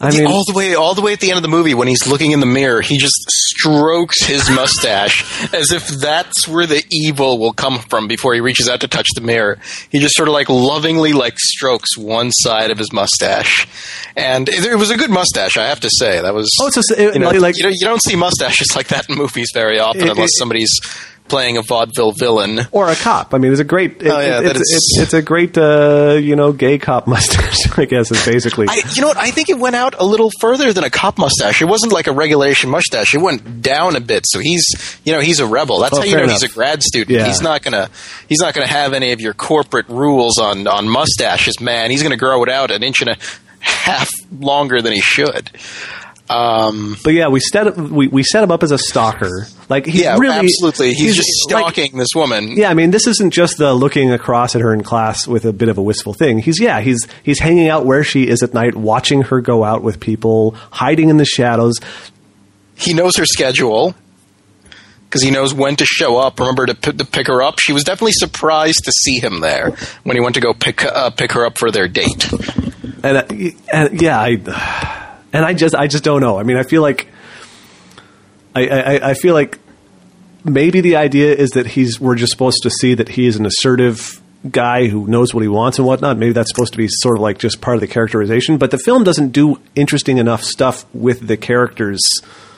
I 0.00 0.10
mean, 0.10 0.26
all 0.26 0.44
the 0.44 0.52
way, 0.54 0.74
all 0.74 0.94
the 0.94 1.02
way 1.02 1.12
at 1.12 1.20
the 1.20 1.30
end 1.30 1.36
of 1.36 1.42
the 1.42 1.48
movie, 1.48 1.72
when 1.72 1.86
he's 1.88 2.06
looking 2.06 2.32
in 2.32 2.40
the 2.40 2.46
mirror, 2.46 2.80
he 2.80 2.98
just 2.98 3.14
strokes 3.28 4.24
his 4.24 4.50
mustache 4.50 5.22
as 5.54 5.70
if 5.70 5.86
that's 5.86 6.48
where 6.48 6.66
the 6.66 6.82
evil 6.90 7.38
will 7.38 7.52
come 7.52 7.78
from. 7.78 8.08
Before 8.08 8.34
he 8.34 8.40
reaches 8.40 8.68
out 8.68 8.80
to 8.80 8.88
touch 8.88 9.06
the 9.14 9.20
mirror, 9.20 9.58
he 9.90 10.00
just 10.00 10.14
sort 10.16 10.28
of 10.28 10.34
like 10.34 10.48
lovingly 10.48 11.12
like 11.12 11.38
strokes 11.38 11.96
one 11.96 12.32
side 12.32 12.70
of 12.70 12.78
his 12.78 12.92
mustache, 12.92 13.68
and 14.16 14.48
it, 14.48 14.64
it 14.64 14.76
was 14.76 14.90
a 14.90 14.96
good 14.96 15.10
mustache, 15.10 15.56
I 15.56 15.66
have 15.66 15.80
to 15.80 15.90
say. 15.90 16.20
That 16.20 16.34
was. 16.34 16.50
Oh, 16.60 16.66
it's 16.66 16.90
a, 16.90 17.00
it, 17.00 17.14
you, 17.14 17.20
know, 17.20 17.30
like, 17.30 17.56
you, 17.56 17.62
know, 17.62 17.70
you 17.70 17.86
don't 17.86 18.02
see 18.02 18.16
mustaches 18.16 18.68
like 18.76 18.88
that 18.88 19.08
in 19.08 19.16
movies 19.16 19.48
very 19.54 19.78
often, 19.78 20.02
it, 20.02 20.10
unless 20.10 20.30
somebody's 20.38 20.80
playing 21.28 21.56
a 21.56 21.62
vaudeville 21.62 22.12
villain 22.12 22.60
or 22.70 22.88
a 22.88 22.94
cop. 22.94 23.34
I 23.34 23.38
mean, 23.38 23.52
it's 23.52 23.60
a 23.60 23.64
great. 23.64 24.02
It, 24.02 24.08
oh, 24.08 24.20
yeah, 24.20 24.40
it's, 24.42 24.60
it's, 24.60 24.98
it's, 25.00 25.14
a 25.14 25.22
great, 25.22 25.56
uh, 25.56 26.18
you 26.20 26.36
know, 26.36 26.52
gay 26.52 26.78
cop 26.78 27.06
mustache. 27.08 27.56
I 27.78 27.84
guess 27.86 28.10
is 28.10 28.24
basically. 28.24 28.66
I, 28.68 28.82
you 28.94 29.02
know 29.02 29.08
what? 29.08 29.16
I 29.16 29.30
think 29.30 29.48
it 29.48 29.58
went 29.58 29.76
out 29.76 29.94
a 29.98 30.04
little 30.04 30.30
further 30.40 30.72
than 30.72 30.84
a 30.84 30.90
cop 30.90 31.18
mustache. 31.18 31.62
It 31.62 31.66
wasn't 31.66 31.92
like 31.92 32.06
a 32.06 32.12
regulation 32.12 32.70
mustache. 32.70 33.14
It 33.14 33.20
went 33.20 33.62
down 33.62 33.96
a 33.96 34.00
bit. 34.00 34.24
So 34.26 34.38
he's, 34.38 34.64
you 35.04 35.12
know, 35.12 35.20
he's 35.20 35.40
a 35.40 35.46
rebel. 35.46 35.80
That's 35.80 35.96
oh, 35.96 36.00
how 36.00 36.06
you 36.06 36.16
know 36.16 36.24
enough. 36.24 36.40
he's 36.40 36.50
a 36.50 36.52
grad 36.52 36.82
student. 36.82 37.18
Yeah. 37.18 37.26
He's 37.26 37.40
not 37.40 37.62
gonna, 37.62 37.90
he's 38.28 38.40
not 38.40 38.54
gonna 38.54 38.66
have 38.66 38.92
any 38.92 39.12
of 39.12 39.20
your 39.20 39.34
corporate 39.34 39.88
rules 39.88 40.38
on 40.38 40.66
on 40.66 40.88
mustaches, 40.88 41.60
man. 41.60 41.90
He's 41.90 42.02
gonna 42.02 42.16
grow 42.16 42.42
it 42.42 42.48
out 42.48 42.70
an 42.70 42.82
inch 42.82 43.00
and 43.00 43.10
a 43.10 43.16
half 43.60 44.10
longer 44.38 44.82
than 44.82 44.92
he 44.92 45.00
should. 45.00 45.50
Um, 46.28 46.96
but 47.04 47.12
yeah, 47.12 47.28
we 47.28 47.40
set 47.40 47.76
we, 47.76 48.08
we 48.08 48.22
set 48.22 48.42
him 48.42 48.50
up 48.50 48.62
as 48.62 48.70
a 48.70 48.78
stalker. 48.78 49.46
Like 49.68 49.84
he's 49.84 50.02
yeah, 50.02 50.16
really 50.16 50.34
absolutely. 50.34 50.88
He's, 50.88 50.98
he's 50.98 51.16
just 51.16 51.28
stalking 51.28 51.92
like, 51.92 52.00
this 52.00 52.08
woman. 52.14 52.48
Yeah, 52.56 52.70
I 52.70 52.74
mean, 52.74 52.92
this 52.92 53.06
isn't 53.06 53.32
just 53.32 53.58
the 53.58 53.74
looking 53.74 54.10
across 54.10 54.54
at 54.54 54.62
her 54.62 54.72
in 54.72 54.82
class 54.82 55.28
with 55.28 55.44
a 55.44 55.52
bit 55.52 55.68
of 55.68 55.76
a 55.76 55.82
wistful 55.82 56.14
thing. 56.14 56.38
He's 56.38 56.58
yeah, 56.58 56.80
he's 56.80 57.06
he's 57.22 57.40
hanging 57.40 57.68
out 57.68 57.84
where 57.84 58.04
she 58.04 58.26
is 58.26 58.42
at 58.42 58.54
night, 58.54 58.74
watching 58.74 59.22
her 59.22 59.42
go 59.42 59.64
out 59.64 59.82
with 59.82 60.00
people, 60.00 60.52
hiding 60.70 61.10
in 61.10 61.18
the 61.18 61.26
shadows. 61.26 61.74
He 62.74 62.94
knows 62.94 63.16
her 63.18 63.26
schedule 63.26 63.94
because 65.04 65.22
he 65.22 65.30
knows 65.30 65.52
when 65.52 65.76
to 65.76 65.84
show 65.84 66.16
up. 66.16 66.40
Remember 66.40 66.66
to, 66.66 66.74
p- 66.74 66.92
to 66.92 67.04
pick 67.04 67.26
her 67.26 67.42
up. 67.42 67.58
She 67.60 67.72
was 67.74 67.84
definitely 67.84 68.14
surprised 68.14 68.84
to 68.84 68.92
see 68.92 69.20
him 69.20 69.40
there 69.40 69.76
when 70.04 70.16
he 70.16 70.20
went 70.22 70.36
to 70.36 70.40
go 70.40 70.54
pick 70.54 70.84
uh, 70.84 71.10
pick 71.10 71.32
her 71.32 71.44
up 71.44 71.58
for 71.58 71.70
their 71.70 71.86
date. 71.86 72.32
And, 73.02 73.18
uh, 73.18 73.24
and 73.72 74.00
yeah, 74.00 74.18
I 74.18 74.36
and 75.34 75.44
I 75.44 75.52
just 75.52 75.74
I 75.74 75.88
just 75.88 76.04
don't 76.04 76.20
know. 76.20 76.38
I 76.38 76.44
mean, 76.44 76.56
I 76.56 76.62
feel 76.62 76.80
like 76.80 77.08
I, 78.54 78.68
I, 78.68 79.10
I 79.10 79.14
feel 79.14 79.34
like 79.34 79.58
maybe 80.44 80.80
the 80.80 80.96
idea 80.96 81.34
is 81.34 81.50
that 81.50 81.66
he's 81.66 82.00
we're 82.00 82.14
just 82.14 82.30
supposed 82.30 82.62
to 82.62 82.70
see 82.70 82.94
that 82.94 83.08
he 83.10 83.26
is 83.26 83.36
an 83.36 83.44
assertive 83.44 84.22
guy 84.48 84.86
who 84.86 85.06
knows 85.08 85.34
what 85.34 85.42
he 85.42 85.48
wants 85.48 85.78
and 85.78 85.86
whatnot. 85.86 86.18
Maybe 86.18 86.32
that's 86.32 86.50
supposed 86.50 86.72
to 86.74 86.78
be 86.78 86.86
sort 86.88 87.16
of 87.16 87.22
like 87.22 87.38
just 87.38 87.60
part 87.60 87.76
of 87.76 87.80
the 87.80 87.88
characterization. 87.88 88.58
But 88.58 88.70
the 88.70 88.78
film 88.78 89.02
doesn't 89.02 89.30
do 89.30 89.60
interesting 89.74 90.18
enough 90.18 90.44
stuff 90.44 90.84
with 90.94 91.26
the 91.26 91.36
characters. 91.36 92.00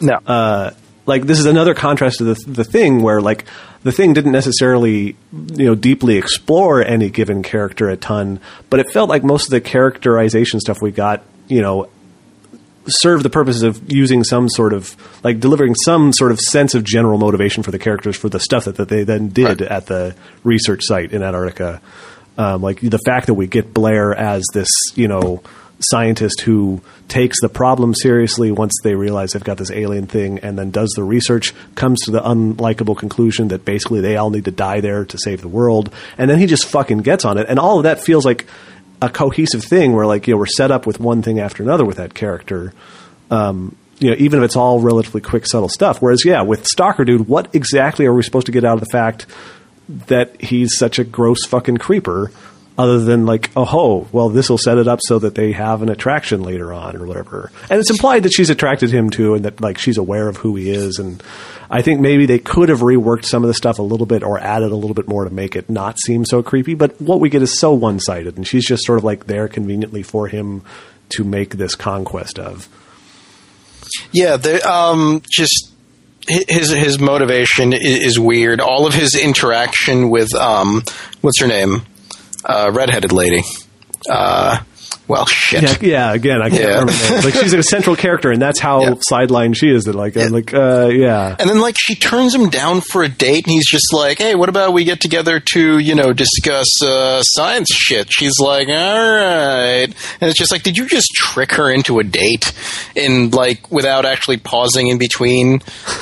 No. 0.00 0.18
Uh, 0.26 0.72
like 1.06 1.22
this 1.22 1.38
is 1.38 1.46
another 1.46 1.74
contrast 1.74 2.18
to 2.18 2.24
the 2.24 2.34
the 2.46 2.64
thing 2.64 3.00
where 3.00 3.22
like 3.22 3.46
the 3.84 3.92
thing 3.92 4.12
didn't 4.12 4.32
necessarily 4.32 5.16
you 5.32 5.64
know 5.64 5.74
deeply 5.74 6.18
explore 6.18 6.82
any 6.82 7.08
given 7.08 7.42
character 7.42 7.88
a 7.88 7.96
ton, 7.96 8.38
but 8.68 8.80
it 8.80 8.90
felt 8.90 9.08
like 9.08 9.24
most 9.24 9.46
of 9.46 9.50
the 9.50 9.60
characterization 9.62 10.60
stuff 10.60 10.82
we 10.82 10.90
got 10.90 11.22
you 11.48 11.62
know 11.62 11.88
serve 12.88 13.22
the 13.22 13.30
purposes 13.30 13.62
of 13.62 13.90
using 13.92 14.24
some 14.24 14.48
sort 14.48 14.72
of 14.72 14.96
like 15.24 15.40
delivering 15.40 15.74
some 15.74 16.12
sort 16.12 16.30
of 16.32 16.40
sense 16.40 16.74
of 16.74 16.84
general 16.84 17.18
motivation 17.18 17.62
for 17.62 17.70
the 17.70 17.78
characters 17.78 18.16
for 18.16 18.28
the 18.28 18.40
stuff 18.40 18.64
that, 18.64 18.76
that 18.76 18.88
they 18.88 19.04
then 19.04 19.28
did 19.28 19.60
Right. 19.60 19.70
at 19.70 19.86
the 19.86 20.14
research 20.44 20.82
site 20.84 21.12
in 21.12 21.22
Antarctica. 21.22 21.80
Um, 22.38 22.62
like 22.62 22.80
the 22.80 22.98
fact 23.06 23.26
that 23.26 23.34
we 23.34 23.46
get 23.46 23.72
Blair 23.72 24.14
as 24.14 24.44
this, 24.52 24.68
you 24.94 25.08
know, 25.08 25.42
scientist 25.78 26.40
who 26.42 26.80
takes 27.08 27.40
the 27.40 27.48
problem 27.48 27.94
seriously 27.94 28.50
once 28.50 28.72
they 28.82 28.94
realize 28.94 29.30
they've 29.32 29.44
got 29.44 29.58
this 29.58 29.70
alien 29.70 30.06
thing 30.06 30.38
and 30.38 30.58
then 30.58 30.70
does 30.70 30.90
the 30.96 31.02
research, 31.02 31.54
comes 31.74 32.00
to 32.02 32.10
the 32.10 32.20
unlikable 32.20 32.96
conclusion 32.96 33.48
that 33.48 33.64
basically 33.64 34.00
they 34.00 34.16
all 34.16 34.30
need 34.30 34.44
to 34.46 34.50
die 34.50 34.80
there 34.80 35.04
to 35.04 35.18
save 35.22 35.40
the 35.42 35.48
world. 35.48 35.92
And 36.16 36.30
then 36.30 36.38
he 36.38 36.46
just 36.46 36.66
fucking 36.66 36.98
gets 36.98 37.24
on 37.24 37.36
it. 37.38 37.46
And 37.48 37.58
all 37.58 37.78
of 37.78 37.82
that 37.84 38.00
feels 38.02 38.24
like 38.24 38.46
a 39.02 39.08
cohesive 39.08 39.64
thing 39.64 39.94
where 39.94 40.06
like, 40.06 40.26
you 40.26 40.34
know, 40.34 40.38
we're 40.38 40.46
set 40.46 40.70
up 40.70 40.86
with 40.86 41.00
one 41.00 41.22
thing 41.22 41.38
after 41.38 41.62
another 41.62 41.84
with 41.84 41.96
that 41.96 42.14
character. 42.14 42.72
Um, 43.30 43.76
you 43.98 44.10
know, 44.10 44.16
even 44.18 44.40
if 44.40 44.44
it's 44.46 44.56
all 44.56 44.80
relatively 44.80 45.20
quick, 45.20 45.46
subtle 45.46 45.68
stuff. 45.68 46.02
Whereas, 46.02 46.24
yeah, 46.24 46.42
with 46.42 46.66
Stalker 46.66 47.04
Dude, 47.04 47.28
what 47.28 47.54
exactly 47.54 48.06
are 48.06 48.12
we 48.12 48.22
supposed 48.22 48.46
to 48.46 48.52
get 48.52 48.64
out 48.64 48.74
of 48.74 48.80
the 48.80 48.90
fact 48.92 49.26
that 49.88 50.40
he's 50.40 50.76
such 50.76 50.98
a 50.98 51.04
gross 51.04 51.44
fucking 51.46 51.78
creeper 51.78 52.30
other 52.78 53.00
than 53.00 53.24
like, 53.24 53.50
oh, 53.56 53.64
ho, 53.64 54.08
well, 54.12 54.28
this 54.28 54.50
will 54.50 54.58
set 54.58 54.78
it 54.78 54.86
up 54.86 55.00
so 55.02 55.18
that 55.18 55.34
they 55.34 55.52
have 55.52 55.82
an 55.82 55.88
attraction 55.88 56.42
later 56.42 56.72
on 56.72 56.96
or 56.96 57.06
whatever. 57.06 57.50
And 57.70 57.80
it's 57.80 57.90
implied 57.90 58.24
that 58.24 58.32
she's 58.34 58.50
attracted 58.50 58.90
him 58.90 59.10
too 59.10 59.34
and 59.34 59.44
that 59.44 59.60
like 59.60 59.78
she's 59.78 59.96
aware 59.96 60.28
of 60.28 60.36
who 60.36 60.56
he 60.56 60.70
is. 60.70 60.98
And 60.98 61.22
I 61.70 61.82
think 61.82 62.00
maybe 62.00 62.26
they 62.26 62.38
could 62.38 62.68
have 62.68 62.80
reworked 62.80 63.24
some 63.24 63.42
of 63.42 63.48
the 63.48 63.54
stuff 63.54 63.78
a 63.78 63.82
little 63.82 64.06
bit 64.06 64.22
or 64.22 64.38
added 64.38 64.72
a 64.72 64.76
little 64.76 64.94
bit 64.94 65.08
more 65.08 65.24
to 65.24 65.30
make 65.30 65.56
it 65.56 65.70
not 65.70 65.98
seem 65.98 66.24
so 66.24 66.42
creepy. 66.42 66.74
But 66.74 67.00
what 67.00 67.20
we 67.20 67.30
get 67.30 67.42
is 67.42 67.58
so 67.58 67.72
one 67.72 67.98
sided 67.98 68.36
and 68.36 68.46
she's 68.46 68.66
just 68.66 68.84
sort 68.84 68.98
of 68.98 69.04
like 69.04 69.26
there 69.26 69.48
conveniently 69.48 70.02
for 70.02 70.28
him 70.28 70.62
to 71.10 71.24
make 71.24 71.54
this 71.54 71.74
conquest 71.74 72.38
of. 72.38 72.68
Yeah, 74.12 74.34
um, 74.66 75.22
just 75.30 75.72
his 76.28 76.70
his 76.70 76.98
motivation 76.98 77.72
is, 77.72 78.04
is 78.04 78.18
weird. 78.18 78.60
All 78.60 78.86
of 78.86 78.94
his 78.94 79.14
interaction 79.14 80.10
with 80.10 80.34
um, 80.34 80.82
what's 81.20 81.40
her 81.40 81.46
name, 81.46 81.82
uh, 82.46 82.70
redheaded 82.72 83.12
lady, 83.12 83.42
uh, 84.10 84.58
well, 85.08 85.26
shit. 85.26 85.62
Yeah, 85.62 85.76
yeah. 85.80 86.12
Again, 86.12 86.42
I 86.42 86.50
can't 86.50 86.62
Yeah. 86.62 86.78
remember. 86.80 86.92
Like 87.26 87.34
she's 87.34 87.52
a 87.52 87.62
central 87.62 87.96
character, 87.96 88.30
and 88.30 88.40
that's 88.40 88.60
how 88.60 88.80
Yeah. 88.82 88.94
sidelined 89.10 89.56
she 89.56 89.68
is. 89.68 89.84
That 89.84 89.94
like, 89.94 90.16
I'm 90.16 90.30
like, 90.32 90.52
uh, 90.54 90.88
yeah. 90.92 91.34
And 91.38 91.48
then, 91.48 91.60
like, 91.60 91.76
she 91.78 91.94
turns 91.94 92.34
him 92.34 92.48
down 92.50 92.80
for 92.80 93.02
a 93.02 93.08
date, 93.08 93.44
and 93.46 93.52
he's 93.52 93.68
just 93.68 93.92
like, 93.92 94.18
"Hey, 94.18 94.34
what 94.34 94.48
about 94.48 94.72
we 94.72 94.84
get 94.84 95.00
together 95.00 95.40
to, 95.52 95.78
you 95.78 95.94
know, 95.94 96.12
discuss 96.12 96.66
uh, 96.82 97.22
science 97.22 97.68
shit?" 97.72 98.08
She's 98.10 98.34
like, 98.40 98.68
"All 98.68 98.74
right," 98.74 99.88
and 100.20 100.30
it's 100.30 100.38
just 100.38 100.52
like, 100.52 100.62
did 100.62 100.76
you 100.76 100.86
just 100.86 101.08
trick 101.14 101.52
her 101.52 101.70
into 101.70 101.98
a 101.98 102.04
date, 102.04 102.52
in 102.94 103.30
like 103.30 103.70
without 103.70 104.04
actually 104.04 104.36
pausing 104.38 104.88
in 104.88 104.98
between 104.98 105.60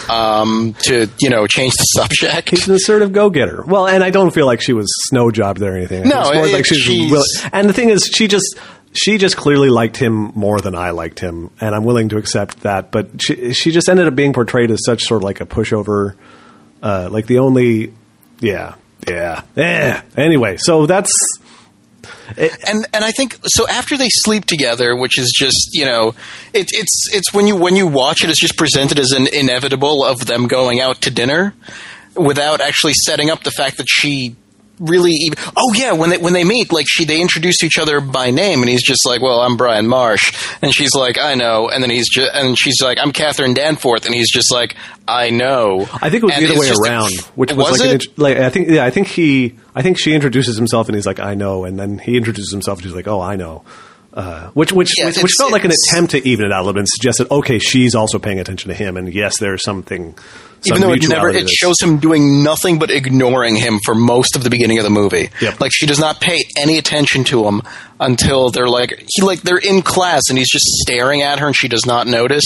um, 0.08 0.74
to, 0.84 1.08
you 1.20 1.30
know, 1.30 1.46
change 1.46 1.72
the 1.74 1.84
subject? 1.84 2.50
He's 2.50 2.68
an 2.68 2.74
assertive 2.74 3.12
go-getter. 3.12 3.64
Well, 3.66 3.86
and 3.86 4.02
I 4.04 4.10
don't 4.10 4.32
feel 4.32 4.46
like 4.46 4.60
she 4.60 4.72
was 4.72 4.86
snow 5.08 5.30
jobbed 5.30 5.62
or 5.62 5.76
anything. 5.76 6.08
No, 6.08 6.20
It's 6.22 6.34
more 6.34 6.46
it- 6.46 6.52
like 6.52 6.66
she's, 6.66 6.78
she's- 6.78 7.10
will- 7.10 7.24
and 7.52 7.68
the 7.68 7.72
thing 7.72 7.88
is, 7.90 8.04
she 8.14 8.28
just 8.28 8.56
she 8.94 9.18
just 9.18 9.36
clearly 9.36 9.70
liked 9.70 9.96
him 9.96 10.32
more 10.34 10.60
than 10.60 10.74
I 10.74 10.90
liked 10.90 11.18
him, 11.18 11.50
and 11.60 11.74
I'm 11.74 11.84
willing 11.84 12.08
to 12.10 12.16
accept 12.16 12.60
that. 12.60 12.90
But 12.90 13.20
she 13.20 13.52
she 13.52 13.70
just 13.70 13.88
ended 13.88 14.06
up 14.06 14.14
being 14.14 14.32
portrayed 14.32 14.70
as 14.70 14.80
such 14.84 15.04
sort 15.04 15.18
of 15.18 15.24
like 15.24 15.40
a 15.40 15.46
pushover, 15.46 16.14
uh, 16.82 17.08
like 17.10 17.26
the 17.26 17.38
only, 17.38 17.92
yeah, 18.40 18.74
yeah, 19.08 19.42
yeah. 19.56 20.02
Anyway, 20.16 20.56
so 20.58 20.86
that's 20.86 21.12
and 22.36 22.86
and 22.92 23.04
I 23.04 23.10
think 23.10 23.38
so. 23.44 23.68
After 23.68 23.96
they 23.96 24.08
sleep 24.08 24.44
together, 24.44 24.96
which 24.96 25.18
is 25.18 25.32
just 25.36 25.70
you 25.72 25.84
know, 25.84 26.14
it, 26.52 26.68
it's 26.72 27.08
it's 27.12 27.32
when 27.34 27.46
you 27.46 27.56
when 27.56 27.76
you 27.76 27.86
watch 27.86 28.22
it, 28.22 28.30
it's 28.30 28.40
just 28.40 28.56
presented 28.56 28.98
as 28.98 29.10
an 29.10 29.26
inevitable 29.26 30.04
of 30.04 30.26
them 30.26 30.46
going 30.46 30.80
out 30.80 31.00
to 31.02 31.10
dinner, 31.10 31.54
without 32.14 32.60
actually 32.60 32.94
setting 32.94 33.30
up 33.30 33.42
the 33.42 33.50
fact 33.50 33.78
that 33.78 33.86
she 33.88 34.36
really 34.80 35.12
even 35.12 35.38
oh 35.56 35.72
yeah 35.74 35.92
when 35.92 36.10
they 36.10 36.18
when 36.18 36.32
they 36.32 36.42
meet 36.42 36.72
like 36.72 36.86
she 36.88 37.04
they 37.04 37.20
introduce 37.20 37.62
each 37.62 37.78
other 37.78 38.00
by 38.00 38.30
name 38.30 38.60
and 38.60 38.68
he's 38.68 38.82
just 38.82 39.06
like 39.06 39.20
well 39.22 39.40
I'm 39.40 39.56
Brian 39.56 39.86
Marsh. 39.86 40.34
And 40.62 40.74
she's 40.74 40.94
like 40.94 41.18
I 41.18 41.34
know. 41.34 41.68
And 41.68 41.82
then 41.82 41.90
he's 41.90 42.08
just 42.08 42.32
and 42.34 42.56
she's 42.58 42.80
like 42.82 42.98
I'm 43.00 43.12
Catherine 43.12 43.54
Danforth. 43.54 44.06
And 44.06 44.14
he's 44.14 44.30
just 44.32 44.52
like 44.52 44.74
I 45.06 45.30
know. 45.30 45.82
I 46.02 46.10
think 46.10 46.22
it 46.22 46.26
was 46.26 46.34
And 46.34 46.44
the 46.44 46.50
other 46.50 46.60
way 46.60 46.68
just 46.68 46.80
a- 46.80 46.90
around, 46.90 47.12
which 47.36 47.52
was, 47.52 47.70
was 47.70 47.80
like, 47.80 47.90
an, 47.90 48.00
like 48.16 48.36
I 48.38 48.50
think 48.50 48.68
yeah, 48.68 48.84
I 48.84 48.90
think 48.90 49.06
he 49.08 49.54
I 49.74 49.82
think 49.82 49.98
she 49.98 50.12
introduces 50.14 50.56
himself 50.56 50.88
and 50.88 50.96
he's 50.96 51.06
like 51.06 51.20
I 51.20 51.34
know, 51.34 51.64
and 51.64 51.78
then 51.78 51.98
he 51.98 52.16
introduces 52.16 52.50
himself 52.52 52.78
and 52.78 52.86
she's 52.86 52.94
like 52.96 53.06
oh 53.08 53.20
I 53.20 53.36
know, 53.36 53.64
uh, 54.14 54.48
which 54.54 54.72
which 54.72 54.92
Yeah, 54.98 55.06
which, 55.06 55.22
which 55.22 55.32
felt 55.38 55.52
like 55.52 55.64
an 55.64 55.72
attempt 55.72 56.12
to 56.12 56.28
even 56.28 56.46
it 56.46 56.52
out 56.52 56.58
a 56.58 56.62
little 56.62 56.72
bit 56.74 56.80
and 56.80 56.88
suggested 56.88 57.30
okay 57.30 57.58
she's 57.58 57.94
also 57.94 58.18
paying 58.18 58.40
attention 58.40 58.68
to 58.70 58.74
him, 58.74 58.96
and 58.96 59.12
yes 59.14 59.38
there's 59.38 59.62
something. 59.62 60.16
Even 60.66 60.80
though 60.80 60.92
it 60.92 61.08
never 61.08 61.28
it 61.30 61.48
shows 61.48 61.76
him 61.80 61.98
doing 61.98 62.42
nothing 62.42 62.78
but 62.78 62.90
ignoring 62.90 63.56
him 63.56 63.80
for 63.84 63.94
most 63.94 64.36
of 64.36 64.44
the 64.44 64.50
beginning 64.50 64.78
of 64.78 64.84
the 64.84 64.90
movie. 64.90 65.30
Yep. 65.40 65.60
Like 65.60 65.72
she 65.72 65.86
does 65.86 65.98
not 65.98 66.20
pay 66.20 66.38
any 66.56 66.78
attention 66.78 67.24
to 67.24 67.44
him 67.46 67.62
until 68.00 68.50
they're 68.50 68.68
like 68.68 69.04
he 69.08 69.22
like 69.22 69.42
they're 69.42 69.58
in 69.58 69.82
class 69.82 70.22
and 70.28 70.36
he's 70.36 70.50
just 70.50 70.64
staring 70.82 71.22
at 71.22 71.38
her 71.38 71.46
and 71.46 71.56
she 71.56 71.68
does 71.68 71.86
not 71.86 72.06
notice. 72.06 72.44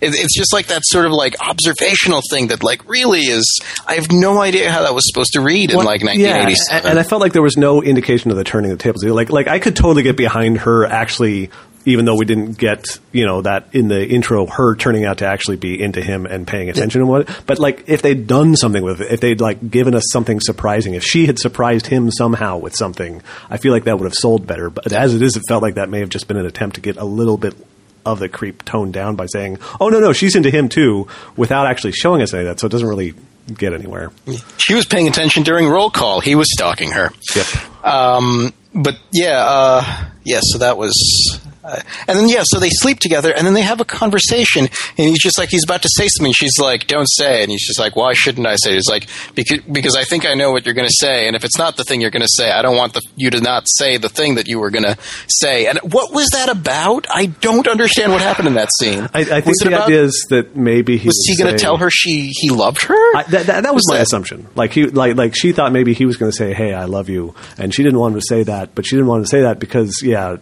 It, 0.00 0.14
it's 0.14 0.36
just 0.36 0.52
like 0.52 0.66
that 0.66 0.82
sort 0.84 1.06
of 1.06 1.12
like 1.12 1.36
observational 1.40 2.22
thing 2.30 2.48
that 2.48 2.62
like 2.62 2.88
really 2.88 3.20
is. 3.20 3.60
I 3.86 3.94
have 3.94 4.10
no 4.10 4.40
idea 4.40 4.70
how 4.70 4.82
that 4.82 4.94
was 4.94 5.04
supposed 5.06 5.32
to 5.34 5.40
read 5.40 5.70
in 5.70 5.76
like 5.76 6.00
yeah, 6.02 6.44
1987. 6.44 6.90
and 6.90 6.98
I 6.98 7.02
felt 7.02 7.20
like 7.20 7.32
there 7.32 7.42
was 7.42 7.56
no 7.56 7.82
indication 7.82 8.30
of 8.30 8.36
the 8.36 8.44
turning 8.44 8.70
of 8.72 8.78
the 8.78 8.82
tables. 8.82 9.04
Like, 9.04 9.30
like 9.30 9.48
I 9.48 9.58
could 9.58 9.76
totally 9.76 10.02
get 10.02 10.16
behind 10.16 10.58
her 10.58 10.84
actually, 10.86 11.50
even 11.84 12.04
though 12.04 12.16
we 12.16 12.24
didn't 12.24 12.58
get 12.58 12.98
you 13.12 13.24
know 13.26 13.42
that 13.42 13.74
in 13.74 13.88
the 13.88 14.06
intro, 14.06 14.46
her 14.46 14.74
turning 14.76 15.04
out 15.04 15.18
to 15.18 15.26
actually 15.26 15.56
be 15.56 15.80
into 15.80 16.02
him 16.02 16.26
and 16.26 16.46
paying 16.46 16.68
attention 16.68 17.00
and 17.00 17.08
what. 17.10 17.28
But 17.46 17.58
like, 17.58 17.84
if 17.88 18.02
they'd 18.02 18.26
done 18.26 18.56
something 18.56 18.82
with 18.82 19.00
it, 19.00 19.12
if 19.12 19.20
they'd 19.20 19.40
like 19.40 19.70
given 19.70 19.94
us 19.94 20.04
something 20.10 20.40
surprising, 20.40 20.94
if 20.94 21.04
she 21.04 21.26
had 21.26 21.38
surprised 21.38 21.86
him 21.86 22.10
somehow 22.10 22.58
with 22.58 22.74
something, 22.76 23.22
I 23.48 23.56
feel 23.56 23.72
like 23.72 23.84
that 23.84 23.98
would 23.98 24.04
have 24.06 24.14
sold 24.14 24.46
better. 24.46 24.70
But 24.70 24.92
as 24.92 25.14
it 25.14 25.22
is, 25.22 25.36
it 25.36 25.42
felt 25.48 25.62
like 25.62 25.74
that 25.74 25.88
may 25.88 26.00
have 26.00 26.10
just 26.10 26.28
been 26.28 26.36
an 26.36 26.46
attempt 26.46 26.76
to 26.76 26.80
get 26.80 26.96
a 26.96 27.04
little 27.04 27.36
bit. 27.36 27.54
Of 28.02 28.18
the 28.18 28.30
creep 28.30 28.64
toned 28.64 28.94
down 28.94 29.14
by 29.14 29.26
saying, 29.26 29.58
"Oh 29.78 29.90
no, 29.90 30.00
no, 30.00 30.14
she's 30.14 30.34
into 30.34 30.50
him 30.50 30.70
too," 30.70 31.06
without 31.36 31.66
actually 31.66 31.92
showing 31.92 32.22
us 32.22 32.32
any 32.32 32.44
of 32.44 32.48
that, 32.48 32.58
so 32.58 32.66
it 32.66 32.70
doesn't 32.70 32.88
really 32.88 33.12
get 33.52 33.74
anywhere. 33.74 34.10
she 34.56 34.72
was 34.72 34.86
paying 34.86 35.06
attention 35.06 35.42
during 35.42 35.68
roll 35.68 35.90
call. 35.90 36.20
He 36.20 36.34
was 36.34 36.50
stalking 36.50 36.92
her. 36.92 37.10
Yep. 37.36 37.46
Um, 37.84 38.54
but 38.74 38.96
yeah, 39.12 39.44
uh, 39.44 40.04
yeah. 40.24 40.40
So 40.42 40.58
that 40.60 40.78
was, 40.78 41.40
uh, 41.64 41.80
and 42.08 42.18
then 42.18 42.28
yeah. 42.28 42.42
So 42.44 42.58
they 42.58 42.70
sleep 42.70 42.98
together, 43.00 43.32
and 43.34 43.46
then 43.46 43.54
they 43.54 43.62
have 43.62 43.80
a 43.80 43.84
conversation, 43.84 44.62
and 44.64 45.08
he's 45.08 45.22
just 45.22 45.38
like 45.38 45.48
he's 45.50 45.64
about 45.64 45.82
to 45.82 45.88
say 45.96 46.06
something. 46.08 46.32
She's 46.32 46.58
like, 46.60 46.86
"Don't 46.86 47.08
say," 47.08 47.42
and 47.42 47.50
he's 47.50 47.66
just 47.66 47.78
like, 47.78 47.96
"Why 47.96 48.12
shouldn't 48.14 48.46
I 48.46 48.56
say?" 48.56 48.74
He's 48.74 48.88
like, 48.88 49.08
"Because 49.34 49.60
because 49.70 49.96
I 49.96 50.04
think 50.04 50.26
I 50.26 50.34
know 50.34 50.52
what 50.52 50.64
you're 50.64 50.74
going 50.74 50.88
to 50.88 50.96
say, 50.98 51.26
and 51.26 51.36
if 51.36 51.44
it's 51.44 51.58
not 51.58 51.76
the 51.76 51.84
thing 51.84 52.00
you're 52.00 52.10
going 52.10 52.22
to 52.22 52.28
say, 52.36 52.50
I 52.50 52.62
don't 52.62 52.76
want 52.76 52.94
the, 52.94 53.02
you 53.16 53.30
to 53.30 53.40
not 53.40 53.64
say 53.66 53.96
the 53.96 54.08
thing 54.08 54.36
that 54.36 54.48
you 54.48 54.58
were 54.58 54.70
going 54.70 54.84
to 54.84 54.96
say." 55.28 55.66
And 55.66 55.78
what 55.80 56.12
was 56.12 56.28
that 56.32 56.48
about? 56.48 57.06
I 57.10 57.26
don't 57.26 57.68
understand 57.68 58.12
what 58.12 58.20
happened 58.20 58.48
in 58.48 58.54
that 58.54 58.68
scene. 58.78 59.08
I, 59.14 59.20
I 59.20 59.24
think 59.24 59.46
was 59.46 59.58
the 59.58 59.68
about, 59.68 59.88
idea 59.88 60.02
is 60.02 60.26
that 60.30 60.56
maybe 60.56 60.96
he 60.96 61.08
was 61.08 61.24
he 61.28 61.36
going 61.36 61.54
to 61.54 61.58
tell 61.58 61.76
her 61.76 61.90
she 61.90 62.30
he 62.34 62.50
loved 62.50 62.82
her? 62.82 62.94
I, 63.16 63.24
that, 63.28 63.46
that, 63.46 63.62
that 63.64 63.74
was, 63.74 63.82
Was 63.86 63.88
my 63.90 63.96
that- 63.98 64.02
assumption. 64.04 64.48
Like 64.54 64.72
he, 64.72 64.86
like, 64.86 65.16
like 65.16 65.34
she 65.36 65.52
thought 65.52 65.72
maybe 65.72 65.94
he 65.94 66.06
was 66.06 66.16
going 66.16 66.30
to 66.30 66.36
say, 66.36 66.52
"Hey, 66.54 66.72
I 66.74 66.84
love 66.86 67.08
you," 67.08 67.34
and 67.58 67.74
she 67.74 67.82
didn't 67.82 67.98
want 67.98 68.14
him 68.14 68.20
to 68.20 68.26
say 68.26 68.42
that, 68.44 68.74
but 68.74 68.86
she 68.86 68.96
didn't 68.96 69.08
want 69.08 69.20
him 69.20 69.24
to 69.24 69.30
say 69.30 69.42
that 69.42 69.58
because, 69.58 70.00
yeah, 70.02 70.36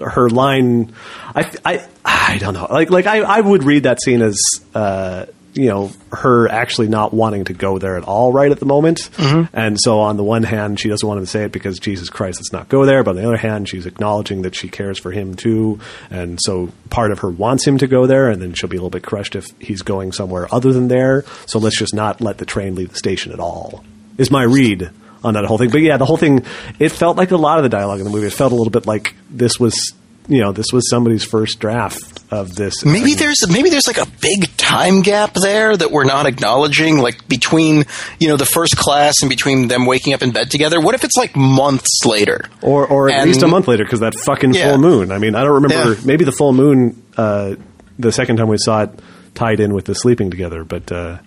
her 0.00 0.28
line. 0.28 0.92
I, 1.34 1.52
I, 1.64 1.86
I 2.04 2.38
don't 2.38 2.54
know. 2.54 2.66
Like, 2.70 2.90
like 2.90 3.06
I, 3.06 3.18
I 3.20 3.40
would 3.40 3.64
read 3.64 3.84
that 3.84 4.00
scene 4.02 4.22
as, 4.22 4.38
uh, 4.74 5.26
you 5.54 5.68
know, 5.68 5.90
her 6.12 6.48
actually 6.48 6.88
not 6.88 7.14
wanting 7.14 7.44
to 7.44 7.54
go 7.54 7.78
there 7.78 7.96
at 7.96 8.04
all 8.04 8.30
right 8.30 8.52
at 8.52 8.60
the 8.60 8.66
moment, 8.66 9.08
and 9.54 9.78
so 9.80 10.00
on 10.00 10.18
the 10.18 10.22
one 10.22 10.42
hand, 10.42 10.78
she 10.78 10.90
doesn't 10.90 11.08
want 11.08 11.16
him 11.16 11.24
to 11.24 11.30
say 11.30 11.44
it 11.44 11.52
because 11.52 11.78
Jesus 11.78 12.10
Christ, 12.10 12.40
let's 12.40 12.52
not 12.52 12.68
go 12.68 12.84
there. 12.84 13.02
But 13.02 13.12
on 13.12 13.16
the 13.16 13.26
other 13.26 13.38
hand, 13.38 13.66
she's 13.66 13.86
acknowledging 13.86 14.42
that 14.42 14.54
she 14.54 14.68
cares 14.68 14.98
for 14.98 15.12
him 15.12 15.34
too, 15.34 15.80
and 16.10 16.38
so 16.42 16.70
part 16.90 17.10
of 17.10 17.20
her 17.20 17.30
wants 17.30 17.66
him 17.66 17.78
to 17.78 17.86
go 17.86 18.06
there, 18.06 18.28
and 18.28 18.42
then 18.42 18.52
she'll 18.52 18.68
be 18.68 18.76
a 18.76 18.80
little 18.80 18.90
bit 18.90 19.02
crushed 19.02 19.34
if 19.34 19.46
he's 19.58 19.80
going 19.80 20.12
somewhere 20.12 20.46
other 20.54 20.74
than 20.74 20.88
there. 20.88 21.24
So 21.46 21.58
let's 21.58 21.78
just 21.78 21.94
not 21.94 22.20
let 22.20 22.36
the 22.36 22.44
train 22.44 22.74
leave 22.74 22.90
the 22.90 22.98
station 22.98 23.32
at 23.32 23.40
all. 23.40 23.82
Is 24.18 24.30
my 24.30 24.42
read 24.42 24.90
on 25.26 25.34
that 25.34 25.44
whole 25.44 25.58
thing. 25.58 25.70
But 25.70 25.82
yeah, 25.82 25.96
the 25.96 26.06
whole 26.06 26.16
thing, 26.16 26.44
it 26.78 26.90
felt 26.90 27.16
like 27.16 27.30
a 27.32 27.36
lot 27.36 27.58
of 27.58 27.62
the 27.64 27.68
dialogue 27.68 27.98
in 27.98 28.04
the 28.04 28.10
movie. 28.10 28.26
It 28.28 28.32
felt 28.32 28.52
a 28.52 28.54
little 28.54 28.70
bit 28.70 28.86
like 28.86 29.14
this 29.30 29.58
was, 29.60 29.92
you 30.28 30.40
know, 30.40 30.52
this 30.52 30.72
was 30.72 30.88
somebody's 30.88 31.24
first 31.24 31.58
draft 31.60 32.22
of 32.30 32.54
this. 32.56 32.84
Maybe 32.84 33.12
And- 33.12 33.20
there's 33.20 33.36
maybe 33.48 33.70
there's 33.70 33.86
like 33.86 33.98
a 33.98 34.06
big 34.20 34.56
time 34.56 35.02
gap 35.02 35.34
there 35.34 35.76
that 35.76 35.90
we're 35.92 36.04
not 36.04 36.26
acknowledging, 36.26 36.98
like 36.98 37.28
between 37.28 37.84
you 38.18 38.26
know 38.28 38.36
the 38.36 38.44
first 38.46 38.76
class 38.76 39.14
and 39.22 39.28
between 39.30 39.68
them 39.68 39.86
waking 39.86 40.12
up 40.14 40.22
in 40.22 40.32
bed 40.32 40.50
together. 40.50 40.80
What 40.80 40.94
if 40.96 41.04
it's 41.04 41.16
like 41.16 41.36
months 41.36 42.04
later? 42.04 42.40
or 42.62 42.86
or 42.86 43.08
at 43.10 43.20
And- 43.20 43.28
least 43.30 43.42
a 43.42 43.46
month 43.48 43.68
later 43.68 43.84
because 43.84 44.00
that 44.00 44.14
fucking 44.24 44.54
Yeah. 44.54 44.70
full 44.70 44.78
moon. 44.78 45.12
I 45.12 45.18
mean, 45.18 45.34
I 45.36 45.44
don't 45.44 45.62
remember. 45.62 45.92
Yeah. 45.92 46.00
Maybe 46.04 46.24
the 46.24 46.32
full 46.32 46.52
moon, 46.52 47.00
uh, 47.16 47.54
the 47.98 48.10
second 48.12 48.36
time 48.38 48.48
we 48.48 48.56
saw 48.58 48.82
it, 48.82 48.90
tied 49.34 49.60
in 49.60 49.72
with 49.74 49.84
the 49.84 49.94
sleeping 49.94 50.30
together. 50.30 50.64
But 50.64 50.90
uh, 50.90 51.18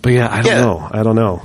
but 0.00 0.12
yeah, 0.12 0.32
I 0.32 0.36
don't 0.42 0.44
Mm-hmm. 0.44 0.46
Yeah. 0.46 0.60
know. 0.64 0.88
I 0.90 1.02
don't 1.02 1.16
know. 1.16 1.42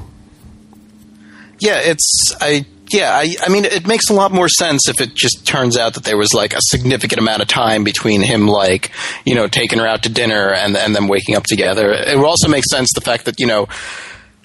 Yeah, 1.60 1.80
it's 1.80 2.36
I. 2.39 2.66
Yeah, 2.89 3.12
I, 3.12 3.36
I 3.41 3.49
mean, 3.49 3.66
it 3.66 3.86
makes 3.86 4.10
a 4.10 4.14
lot 4.14 4.32
more 4.32 4.47
sense 4.47 4.88
if 4.88 5.01
it 5.01 5.14
just 5.14 5.45
turns 5.45 5.76
out 5.76 5.95
that 5.95 6.05
there 6.05 6.16
was 6.16 6.34
like 6.34 6.53
a 6.53 6.62
significant 6.62 7.20
amount 7.20 7.41
of 7.41 7.49
time 7.49 7.84
between 7.84 8.22
him, 8.22 8.47
like 8.47 8.91
you 9.26 9.36
know, 9.36 9.47
taking 9.47 9.80
her 9.80 9.86
out 9.86 10.03
to 10.03 10.10
dinner 10.10 10.53
and 10.53 10.78
and 10.78 10.95
them 10.95 11.10
waking 11.10 11.36
up 11.36 11.43
together. 11.43 11.91
It 11.91 12.16
would 12.16 12.26
also 12.26 12.47
make 12.47 12.64
sense 12.64 12.89
the 12.95 13.01
fact 13.01 13.26
that 13.26 13.41
you 13.41 13.45
know 13.45 13.68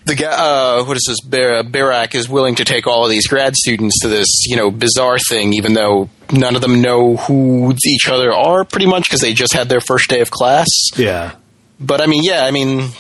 the 0.04 0.14
guy, 0.14 0.32
uh, 0.32 0.84
what 0.84 0.96
is 0.96 1.04
this? 1.06 1.20
Bar- 1.20 1.62
Birack 1.62 2.14
is 2.14 2.28
willing 2.28 2.56
to 2.56 2.64
take 2.64 2.86
all 2.86 3.04
of 3.04 3.10
these 3.10 3.26
grad 3.26 3.54
students 3.54 4.00
to 4.00 4.08
this, 4.08 4.46
you 4.46 4.56
know, 4.56 4.70
bizarre 4.70 5.18
thing, 5.18 5.52
even 5.52 5.74
though 5.74 6.08
none 6.32 6.56
of 6.56 6.62
them 6.62 6.82
know 6.82 7.16
who 7.16 7.72
each 7.86 8.08
other 8.08 8.32
are, 8.32 8.64
pretty 8.64 8.86
much 8.86 9.04
because 9.04 9.20
they 9.20 9.32
just 9.32 9.52
had 9.52 9.68
their 9.68 9.80
first 9.80 10.08
day 10.10 10.20
of 10.20 10.30
class. 10.30 10.66
Yeah. 10.96 11.36
But 11.78 12.00
I 12.00 12.06
mean, 12.06 12.22
yeah, 12.24 12.44
I 12.44 12.50
mean, 12.50 12.90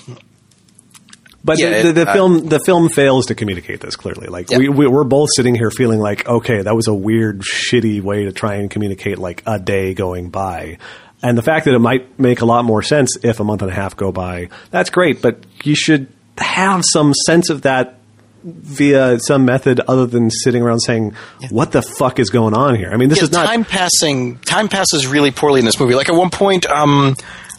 But 1.44 1.58
Yeah, 1.58 1.82
the, 1.82 1.82
the, 1.82 1.88
it- 1.88 1.92
the 2.04 2.10
uh, 2.10 2.12
film 2.14 2.46
the 2.48 2.60
film 2.60 2.88
fails 2.88 3.26
to 3.26 3.34
communicate 3.34 3.80
this 3.80 3.96
clearly. 3.96 4.28
Like 4.28 4.50
Yeah. 4.50 4.58
we, 4.58 4.68
we 4.68 4.86
we're 4.86 5.04
both 5.04 5.28
sitting 5.34 5.54
here 5.54 5.70
feeling 5.70 5.98
like 6.00 6.28
okay, 6.28 6.62
that 6.62 6.74
was 6.76 6.86
a 6.88 6.94
weird, 6.94 7.40
shitty 7.40 8.00
way 8.02 8.24
to 8.24 8.32
try 8.32 8.54
and 8.56 8.70
communicate 8.70 9.18
like 9.18 9.42
a 9.46 9.58
day 9.58 9.94
going 9.94 10.30
by. 10.30 10.78
And 11.24 11.38
the 11.38 11.42
fact 11.42 11.66
that 11.66 11.74
it 11.74 11.78
might 11.78 12.18
make 12.18 12.40
a 12.40 12.44
lot 12.44 12.64
more 12.64 12.82
sense 12.82 13.16
if 13.22 13.38
a 13.40 13.44
month 13.44 13.62
and 13.62 13.70
a 13.70 13.74
half 13.74 13.96
go 13.96 14.10
by, 14.12 14.48
that's 14.70 14.90
great. 14.90 15.22
But 15.22 15.38
you 15.62 15.74
should 15.76 16.08
have 16.38 16.84
some 16.84 17.14
sense 17.14 17.48
of 17.50 17.62
that 17.62 17.98
via 18.44 19.18
some 19.20 19.44
method 19.44 19.78
other 19.80 20.06
than 20.06 20.30
sitting 20.30 20.62
around 20.62 20.80
saying, 20.80 21.14
"What 21.50 21.70
the 21.72 21.82
fuck 21.82 22.18
is 22.18 22.30
going 22.30 22.54
on 22.54 22.74
here?" 22.74 22.90
I 22.92 22.96
mean, 22.96 23.08
this 23.08 23.22
is 23.22 23.30
not. 23.30 23.46
time 23.46 23.64
passing. 23.64 24.38
Time 24.38 24.68
passes 24.68 25.06
really 25.06 25.30
poorly 25.30 25.60
in 25.60 25.64
this 25.66 25.78
movie. 25.78 25.94
Like 25.94 26.08
at 26.08 26.14
one 26.16 26.30
point, 26.30 26.66
um, 26.66 27.14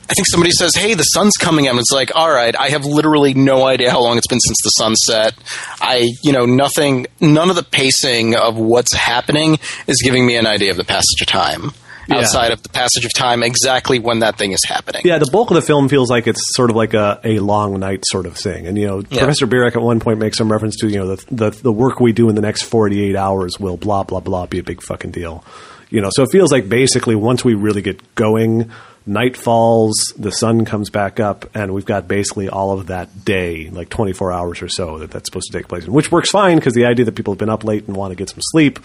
I 0.10 0.14
think 0.14 0.28
somebody 0.30 0.52
says, 0.52 0.76
"Hey, 0.76 0.94
the 0.94 1.04
sun's 1.04 1.34
coming 1.38 1.66
up." 1.68 1.72
And 1.72 1.80
it's 1.80 1.92
like, 1.92 2.12
all 2.16 2.30
right, 2.32 2.56
I 2.60 2.70
have 2.70 2.86
literally 2.86 3.34
no 3.34 3.66
idea 3.66 3.90
how 3.90 4.02
long 4.02 4.18
it's 4.18 4.28
been 4.28 4.40
since 4.40 4.58
the 4.64 4.70
sun 4.72 4.96
set. 4.96 5.34
I, 5.82 6.10
you 6.24 6.32
know, 6.32 6.46
nothing. 6.46 7.08
None 7.22 7.50
of 7.50 7.56
the 7.56 7.64
pacing 7.64 8.36
of 8.36 8.58
what's 8.58 8.94
happening 8.94 9.58
is 9.88 10.02
giving 10.04 10.26
me 10.26 10.36
an 10.36 10.46
idea 10.46 10.72
of 10.72 10.78
the 10.78 10.84
passage 10.84 11.22
of 11.22 11.28
time. 11.28 11.72
Yeah. 12.10 12.18
outside 12.18 12.52
of 12.52 12.62
the 12.62 12.68
passage 12.68 13.06
of 13.06 13.14
time 13.14 13.44
exactly 13.44 13.98
when 13.98 14.20
that 14.20 14.38
thing 14.38 14.52
is 14.52 14.60
happening. 14.68 15.04
Yeah, 15.06 15.20
the 15.20 15.30
bulk 15.32 15.52
of 15.52 15.56
the 15.56 15.62
film 15.62 15.88
feels 15.88 16.10
like 16.10 16.28
it's 16.28 16.54
sort 16.54 16.70
of 16.70 16.76
like 16.76 16.94
a, 16.94 17.18
a 17.24 17.40
long 17.40 17.80
night 17.80 18.04
sort 18.06 18.26
of 18.26 18.36
thing. 18.36 18.68
And, 18.68 18.78
you 18.78 18.86
know, 18.86 19.04
Yeah. 19.10 19.20
Professor 19.20 19.48
Birack 19.48 19.78
at 19.78 19.82
one 19.82 20.02
point 20.02 20.20
makes 20.20 20.38
some 20.38 20.52
reference 20.52 20.76
to, 20.82 20.90
you 20.90 20.98
know, 20.98 21.16
the, 21.16 21.26
the, 21.34 21.50
the 21.52 21.72
work 21.72 22.02
we 22.02 22.12
do 22.12 22.28
in 22.28 22.36
the 22.36 22.42
next 22.42 22.64
48 22.64 23.16
hours 23.16 23.58
will 23.58 23.78
blah, 23.78 24.04
blah, 24.04 24.20
blah 24.20 24.48
be 24.48 24.60
a 24.60 24.64
big 24.64 24.82
fucking 24.84 25.12
deal. 25.12 25.46
You 25.92 26.02
know, 26.02 26.10
so 26.12 26.24
it 26.24 26.30
feels 26.30 26.52
like 26.52 26.68
basically 26.68 27.16
once 27.16 27.46
we 27.46 27.54
really 27.54 27.82
get 27.82 28.16
going, 28.16 28.70
night 29.06 29.36
falls, 29.36 30.14
the 30.18 30.32
sun 30.32 30.66
comes 30.66 30.90
back 30.90 31.20
up, 31.20 31.46
and 31.56 31.74
we've 31.74 31.86
got 31.86 32.08
basically 32.08 32.50
all 32.50 32.72
of 32.72 32.88
that 32.88 33.26
day, 33.26 33.70
like 33.70 33.90
24 33.90 34.32
hours 34.32 34.62
or 34.62 34.70
so, 34.70 35.00
that 35.00 35.12
that's 35.12 35.28
supposed 35.28 35.52
to 35.52 35.58
take 35.58 35.68
place 35.68 35.86
which 35.88 36.12
works 36.12 36.32
fine 36.32 36.56
because 36.56 36.74
the 36.74 36.86
idea 36.86 37.06
that 37.06 37.16
people 37.16 37.34
have 37.34 37.40
been 37.40 37.50
up 37.50 37.64
late 37.64 37.88
and 37.88 37.98
want 37.98 38.12
to 38.12 38.16
get 38.16 38.30
some 38.30 38.40
sleep, 38.42 38.80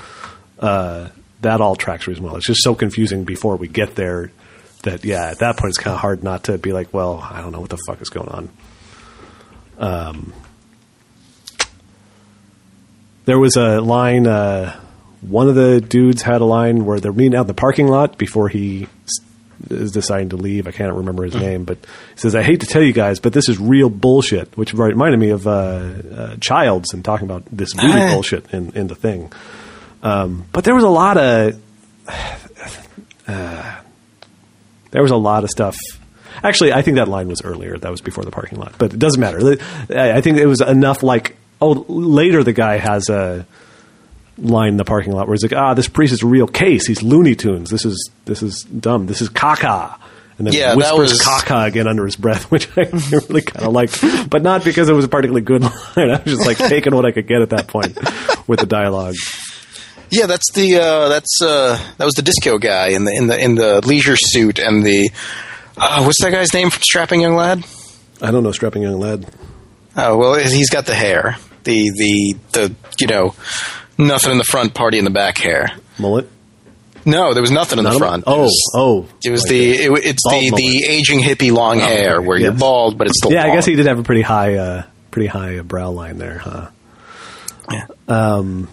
uh, 0.58 1.08
that 1.40 1.60
all 1.60 1.76
tracks 1.76 2.06
reasonably 2.06 2.30
well. 2.30 2.36
It's 2.36 2.46
just 2.46 2.62
so 2.62 2.74
confusing 2.74 3.24
before 3.24 3.56
we 3.56 3.68
get 3.68 3.94
there 3.94 4.32
that, 4.82 5.04
yeah, 5.04 5.30
at 5.30 5.38
that 5.38 5.56
point 5.56 5.70
it's 5.70 5.78
kind 5.78 5.94
of 5.94 6.00
hard 6.00 6.24
not 6.24 6.44
to 6.44 6.58
be 6.58 6.72
like, 6.72 6.92
well, 6.92 7.18
I 7.18 7.40
don't 7.40 7.52
know 7.52 7.60
what 7.60 7.70
the 7.70 7.78
fuck 7.86 8.00
is 8.00 8.10
going 8.10 8.28
on. 8.28 8.50
Um, 9.78 10.32
there 13.24 13.38
was 13.38 13.56
a 13.56 13.80
line. 13.80 14.26
Uh, 14.26 14.78
one 15.20 15.48
of 15.48 15.54
the 15.54 15.80
dudes 15.80 16.22
had 16.22 16.40
a 16.40 16.44
line 16.44 16.84
where 16.84 16.98
they're 16.98 17.12
meeting 17.12 17.36
out 17.36 17.42
in 17.42 17.46
the 17.46 17.54
parking 17.54 17.86
lot 17.86 18.18
before 18.18 18.48
he 18.48 18.88
is 19.70 19.92
deciding 19.92 20.30
to 20.30 20.36
leave. 20.36 20.66
I 20.66 20.70
can't 20.72 20.94
remember 20.94 21.24
his 21.24 21.34
name, 21.34 21.64
but 21.64 21.78
he 21.78 22.20
says, 22.20 22.34
"I 22.34 22.42
hate 22.42 22.60
to 22.60 22.66
tell 22.66 22.82
you 22.82 22.92
guys, 22.92 23.20
but 23.20 23.32
this 23.32 23.48
is 23.48 23.58
real 23.58 23.90
bullshit." 23.90 24.56
Which 24.56 24.72
reminded 24.74 25.18
me 25.20 25.30
of 25.30 25.46
uh, 25.46 25.50
uh, 25.50 26.36
Childs 26.40 26.92
and 26.94 27.04
talking 27.04 27.26
about 27.26 27.44
this 27.50 27.74
really 27.76 28.00
Ah. 28.00 28.12
bullshit 28.14 28.52
in, 28.52 28.70
in 28.74 28.86
the 28.86 28.94
thing. 28.94 29.32
Um, 30.02 30.44
but 30.52 30.64
there 30.64 30.74
was 30.74 30.84
a 30.84 30.88
lot 30.88 31.16
of 31.16 31.60
uh, 33.28 33.76
there 34.90 35.02
was 35.02 35.10
a 35.10 35.16
lot 35.16 35.44
of 35.44 35.50
stuff. 35.50 35.76
Actually, 36.42 36.72
I 36.72 36.82
think 36.82 36.96
that 36.96 37.08
line 37.08 37.28
was 37.28 37.42
earlier. 37.42 37.76
That 37.78 37.90
was 37.90 38.00
before 38.00 38.24
the 38.24 38.30
parking 38.30 38.58
lot, 38.58 38.74
but 38.78 38.92
it 38.94 38.98
doesn't 38.98 39.20
matter. 39.20 39.56
I 39.90 40.12
I 40.18 40.20
think 40.20 40.38
it 40.38 40.46
was 40.46 40.60
enough. 40.60 41.02
Like, 41.02 41.36
oh, 41.60 41.84
later 41.88 42.44
the 42.44 42.52
guy 42.52 42.76
has 42.78 43.08
a 43.08 43.44
line 44.38 44.70
in 44.70 44.76
the 44.76 44.84
parking 44.84 45.12
lot 45.12 45.26
where 45.26 45.34
he's 45.34 45.42
like, 45.42 45.52
"Ah, 45.58 45.74
this 45.74 45.88
priest 45.88 46.12
is 46.12 46.22
a 46.22 46.26
real 46.26 46.46
case. 46.46 46.86
He's 46.86 47.02
Looney 47.02 47.34
Tunes. 47.34 47.70
This 47.70 47.84
is 47.84 48.10
this 48.24 48.42
is 48.42 48.62
dumb. 48.62 49.06
This 49.06 49.20
is 49.20 49.28
caca." 49.28 49.96
And 50.38 50.46
then 50.46 50.54
Yeah, 50.54 50.74
whispers 50.76 51.10
was- 51.12 51.20
caca 51.22 51.66
again 51.66 51.88
under 51.88 52.04
his 52.04 52.14
breath, 52.16 52.44
which 52.52 52.68
I 52.78 52.82
really 53.10 53.42
kind 53.42 53.66
of 53.66 53.72
liked, 53.72 54.00
but 54.30 54.42
not 54.42 54.62
because 54.64 54.88
it 54.88 54.92
was 54.92 55.04
a 55.04 55.08
particularly 55.08 55.40
good 55.42 55.62
line. 55.96 56.10
I 56.10 56.22
was 56.22 56.36
just 56.36 56.46
like 56.46 56.58
taking 56.58 56.94
what 56.94 57.04
I 57.04 57.10
could 57.10 57.26
get 57.26 57.42
at 57.42 57.50
that 57.50 57.66
point 57.66 57.98
with 58.46 58.60
the 58.60 58.66
dialogue. 58.66 59.14
Yeah, 60.10 60.26
that's 60.26 60.50
the 60.54 60.76
uh, 60.76 61.08
that's 61.08 61.38
uh, 61.42 61.78
that 61.98 62.04
was 62.04 62.14
the 62.14 62.22
disco 62.22 62.56
guy 62.58 62.88
in 62.90 63.04
the 63.04 63.12
in 63.12 63.26
the 63.26 63.38
in 63.44 63.54
the 63.56 63.86
leisure 63.86 64.16
suit 64.16 64.58
and 64.58 64.82
the 64.84 65.10
uh, 65.76 66.02
what's 66.04 66.22
that 66.22 66.30
guy's 66.30 66.54
name 66.54 66.70
from 66.70 66.82
Strapping 66.82 67.20
Young 67.20 67.34
Lad? 67.34 67.64
I 68.22 68.30
don't 68.30 68.42
know, 68.42 68.50
strapping 68.52 68.82
young 68.82 68.98
lad. 68.98 69.26
Oh 69.96 70.16
well, 70.16 70.34
he's 70.34 70.70
got 70.70 70.86
the 70.86 70.94
hair, 70.94 71.36
the 71.64 71.90
the 71.94 72.36
the 72.52 72.74
you 73.00 73.06
know 73.06 73.34
nothing 73.98 74.30
in 74.32 74.38
the 74.38 74.44
front, 74.44 74.74
party 74.74 74.98
in 74.98 75.04
the 75.04 75.10
back 75.10 75.38
hair. 75.38 75.72
Mullet. 75.98 76.28
No, 77.04 77.32
there 77.32 77.40
was 77.42 77.50
nothing 77.50 77.78
in 77.78 77.84
Not 77.84 77.90
the 77.90 77.96
a- 77.96 77.98
front. 78.00 78.22
It 78.24 78.30
Oh, 78.30 78.42
was- 78.42 78.72
oh. 78.74 79.06
It 79.24 79.30
was 79.30 79.42
like 79.42 79.50
the 79.50 79.70
it, 79.72 79.90
it's 80.04 80.22
the 80.24 80.30
mullet. 80.50 80.54
the 80.56 80.84
aging 80.88 81.20
hippie 81.20 81.52
long 81.52 81.78
hair 81.78 82.16
okay, 82.18 82.26
where 82.26 82.38
you're 82.38 82.52
bald, 82.52 82.98
but 82.98 83.06
it's 83.06 83.18
still 83.18 83.32
Yeah, 83.32 83.44
I 83.44 83.54
guess 83.54 83.64
he 83.66 83.74
did 83.76 83.86
have 83.86 83.98
a 83.98 84.02
pretty 84.02 84.22
high, 84.22 84.54
uh, 84.56 84.82
pretty 85.10 85.28
high 85.28 85.58
uh, 85.58 85.62
brow 85.62 85.90
line 85.90 86.18
there, 86.18 86.38
huh? 86.38 86.68
Yeah. 87.72 87.86
Um, 88.08 88.68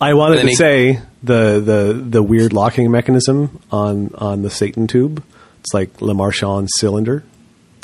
I 0.00 0.14
wanted 0.14 0.42
to 0.42 0.48
he- 0.48 0.54
say 0.54 1.00
the, 1.22 1.60
the 1.60 2.04
the 2.10 2.22
weird 2.22 2.52
locking 2.52 2.90
mechanism 2.90 3.60
on 3.70 4.10
on 4.16 4.42
the 4.42 4.50
Satan 4.50 4.86
tube. 4.86 5.22
It's 5.60 5.72
like 5.74 6.00
Le 6.02 6.12
Marchand 6.14 6.68
cylinder. 6.76 7.24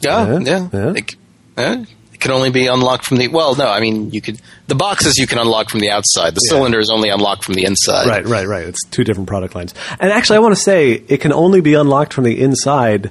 Yeah, 0.03 0.39
Yeah, 0.39 0.39
yeah. 0.41 0.69
yeah. 0.73 0.93
It, 0.97 1.17
yeah. 1.59 1.85
Can 2.21 2.33
only 2.33 2.51
be 2.51 2.67
unlocked 2.67 3.07
from 3.07 3.17
the. 3.17 3.29
Well, 3.29 3.55
no, 3.57 3.67
I 3.67 3.81
mean 3.81 4.11
you 4.11 4.21
could. 4.21 4.41
The 4.67 4.75
boxes 4.75 5.17
you 5.17 5.27
can 5.27 5.39
unlock 5.39 5.71
from 5.71 5.81
the 5.81 5.91
outside. 5.91 6.35
The 6.35 6.43
Yeah. 6.45 6.57
cylinder 6.57 6.79
is 6.79 6.91
only 6.91 7.09
unlocked 7.09 7.45
from 7.45 7.55
the 7.55 7.65
inside. 7.65 8.07
Right, 8.07 8.27
right, 8.27 8.47
right. 8.47 8.65
It's 8.67 8.85
two 8.91 9.05
different 9.05 9.29
product 9.29 9.55
lines. 9.55 9.75
And 9.99 10.13
actually, 10.13 10.37
I 10.37 10.41
want 10.41 10.55
to 10.55 10.61
say 10.61 11.03
it 11.09 11.19
can 11.23 11.33
only 11.33 11.61
be 11.63 11.75
unlocked 11.75 12.13
from 12.13 12.25
the 12.25 12.39
inside. 12.41 13.11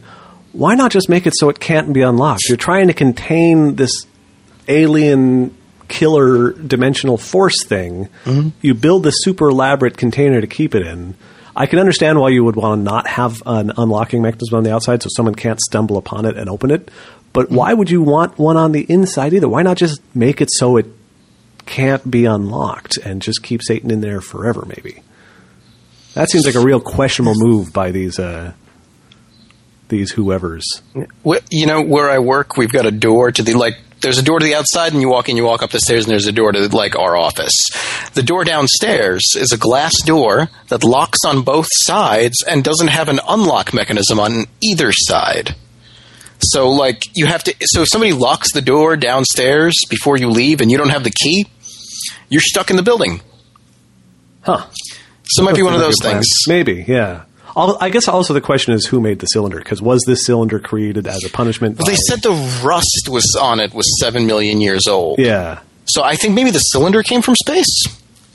Why 0.52 0.76
not 0.76 0.92
just 0.92 1.10
make 1.10 1.26
it 1.28 1.34
so 1.36 1.50
it 1.50 1.60
can't 1.60 1.92
be 1.92 2.02
unlocked? 2.02 2.44
You're 2.48 2.58
trying 2.58 2.88
to 2.88 2.94
contain 2.94 3.76
this 3.76 3.92
alien 4.68 5.56
killer 5.88 6.52
dimensional 6.54 7.18
force 7.18 7.64
thing. 7.66 8.08
Mm-hmm. 8.26 8.50
You 8.62 8.74
build 8.76 9.04
this 9.04 9.16
super 9.20 9.50
elaborate 9.50 9.98
container 9.98 10.40
to 10.42 10.48
keep 10.48 10.76
it 10.76 10.86
in. 10.86 11.16
I 11.56 11.66
can 11.66 11.80
understand 11.80 12.20
why 12.20 12.30
you 12.30 12.44
would 12.46 12.56
want 12.56 12.80
to 12.80 12.84
not 12.84 13.08
have 13.08 13.42
an 13.46 13.72
unlocking 13.76 14.22
mechanism 14.22 14.56
on 14.58 14.64
the 14.64 14.74
outside 14.74 15.02
so 15.04 15.10
someone 15.16 15.36
can't 15.36 15.60
stumble 15.60 15.98
upon 15.98 16.26
it 16.26 16.38
and 16.38 16.50
open 16.50 16.72
it. 16.72 16.90
But 17.34 17.52
why 17.52 17.74
would 17.74 17.90
you 17.90 18.02
want 18.02 18.38
one 18.38 18.58
on 18.58 18.72
the 18.72 18.86
inside 18.90 19.34
either? 19.34 19.48
Why 19.48 19.62
not 19.62 19.78
just 19.78 20.02
make 20.16 20.42
it 20.42 20.50
so 20.52 20.78
it 20.78 20.88
can't 21.70 22.10
be 22.10 22.26
unlocked 22.26 22.98
and 22.98 23.22
just 23.22 23.44
keep 23.44 23.62
Satan 23.64 23.92
in 23.92 24.02
there 24.02 24.22
forever, 24.22 24.66
maybe. 24.66 25.04
That 26.16 26.30
seems 26.30 26.46
like 26.46 26.56
a 26.56 26.60
real 26.60 26.82
questionable 26.82 27.36
move 27.38 27.72
by 27.72 27.92
these 27.92 28.18
uh, 28.20 28.54
these 29.88 30.12
whoever's. 30.12 30.66
You 31.52 31.68
know 31.68 31.82
where 31.84 32.10
I 32.10 32.20
work, 32.20 32.58
we've 32.58 32.72
got 32.72 32.86
a 32.86 32.92
door 32.92 33.32
to 33.32 33.44
the 33.44 33.54
like. 33.54 33.76
There's 34.02 34.18
a 34.18 34.24
door 34.24 34.40
to 34.40 34.46
the 34.46 34.56
outside, 34.56 34.94
and 34.94 35.02
you 35.02 35.10
walk 35.10 35.28
in. 35.30 35.36
You 35.38 35.44
walk 35.44 35.62
up 35.62 35.72
the 35.72 35.80
stairs, 35.80 36.06
and 36.06 36.12
there's 36.12 36.26
a 36.26 36.32
door 36.32 36.54
to 36.54 36.68
like 36.76 36.96
our 36.96 37.18
office. 37.18 37.54
The 38.14 38.24
door 38.24 38.46
downstairs 38.46 39.22
is 39.36 39.52
a 39.52 39.58
glass 39.58 39.94
door 40.06 40.50
that 40.70 40.86
locks 40.86 41.20
on 41.26 41.44
both 41.44 41.68
sides 41.70 42.42
and 42.48 42.64
doesn't 42.64 42.88
have 42.88 43.10
an 43.10 43.20
unlock 43.28 43.74
mechanism 43.74 44.20
on 44.20 44.46
either 44.62 44.92
side. 44.94 45.56
So 46.42 46.70
like 46.72 47.04
you 47.16 47.26
have 47.26 47.44
to. 47.46 47.56
So 47.62 47.82
if 47.82 47.88
somebody 47.92 48.14
locks 48.14 48.52
the 48.54 48.62
door 48.62 48.96
downstairs 48.98 49.74
before 49.90 50.18
you 50.18 50.30
leave, 50.30 50.62
and 50.62 50.72
you 50.72 50.78
don't 50.78 50.90
have 50.90 51.04
the 51.04 51.12
key, 51.12 51.48
you're 52.30 52.42
stuck 52.42 52.70
in 52.70 52.76
the 52.78 52.84
building. 52.84 53.22
Huh. 54.42 54.66
So 55.26 55.44
it 55.44 55.46
might 55.46 55.56
be 55.56 55.62
one 55.64 55.74
of 55.74 55.80
those 55.80 55.96
Your 56.00 56.12
plan. 56.12 56.16
things. 56.16 56.28
Maybe, 56.48 56.86
yeah. 56.88 57.24
I 57.56 57.90
guess 57.90 58.08
also 58.08 58.34
the 58.34 58.40
question 58.42 58.74
is 58.74 58.86
who 58.86 59.02
made 59.02 59.20
the 59.20 59.26
cylinder? 59.26 59.58
Because 59.58 59.82
was 59.82 60.02
this 60.08 60.26
cylinder 60.26 60.60
created 60.60 61.06
as 61.08 61.26
a 61.26 61.30
punishment? 61.30 61.78
Well, 61.78 61.88
they 61.88 61.98
said 62.08 62.22
the 62.22 62.32
rust 62.64 63.10
was 63.10 63.26
on 63.40 63.60
it 63.60 63.74
was 63.74 64.00
seven 64.00 64.26
million 64.28 64.62
years 64.62 64.88
old. 64.88 65.20
yeah, 65.20 65.60
So 65.86 66.02
I 66.04 66.16
think 66.16 66.36
maybe 66.36 66.52
the 66.52 66.60
cylinder 66.60 67.04
came 67.04 67.22
from 67.22 67.36
space. 67.36 67.84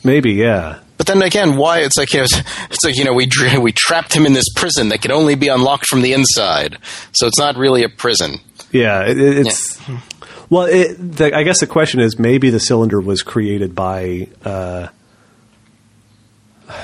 maybe, 0.04 0.32
yeah. 0.32 0.80
But 0.96 1.06
then 1.08 1.22
again, 1.22 1.56
why? 1.56 1.80
It's 1.80 1.96
like 1.96 2.12
you 2.12 2.20
know, 2.20 2.26
it's 2.70 2.84
like 2.84 2.96
you 2.96 3.04
know 3.04 3.12
we 3.14 3.28
we 3.60 3.72
trapped 3.72 4.14
him 4.14 4.26
in 4.26 4.32
this 4.32 4.48
prison 4.54 4.88
that 4.90 5.02
can 5.02 5.10
only 5.12 5.34
be 5.34 5.48
unlocked 5.48 5.86
from 5.86 6.02
the 6.02 6.12
inside. 6.12 6.78
So 7.12 7.26
it's 7.26 7.38
not 7.38 7.56
really 7.56 7.82
a 7.84 7.88
prison. 7.88 8.36
Yeah, 8.70 9.02
it, 9.04 9.18
it- 9.18 9.46
it's 9.46 9.80
well. 10.50 10.66
It, 10.66 10.94
the, 11.16 11.34
I 11.36 11.42
guess 11.42 11.60
the 11.60 11.66
question 11.66 12.00
is 12.00 12.18
maybe 12.18 12.50
the 12.50 12.60
cylinder 12.60 13.00
was 13.00 13.22
created 13.22 13.74
by 13.74 14.28
uh, 14.44 14.88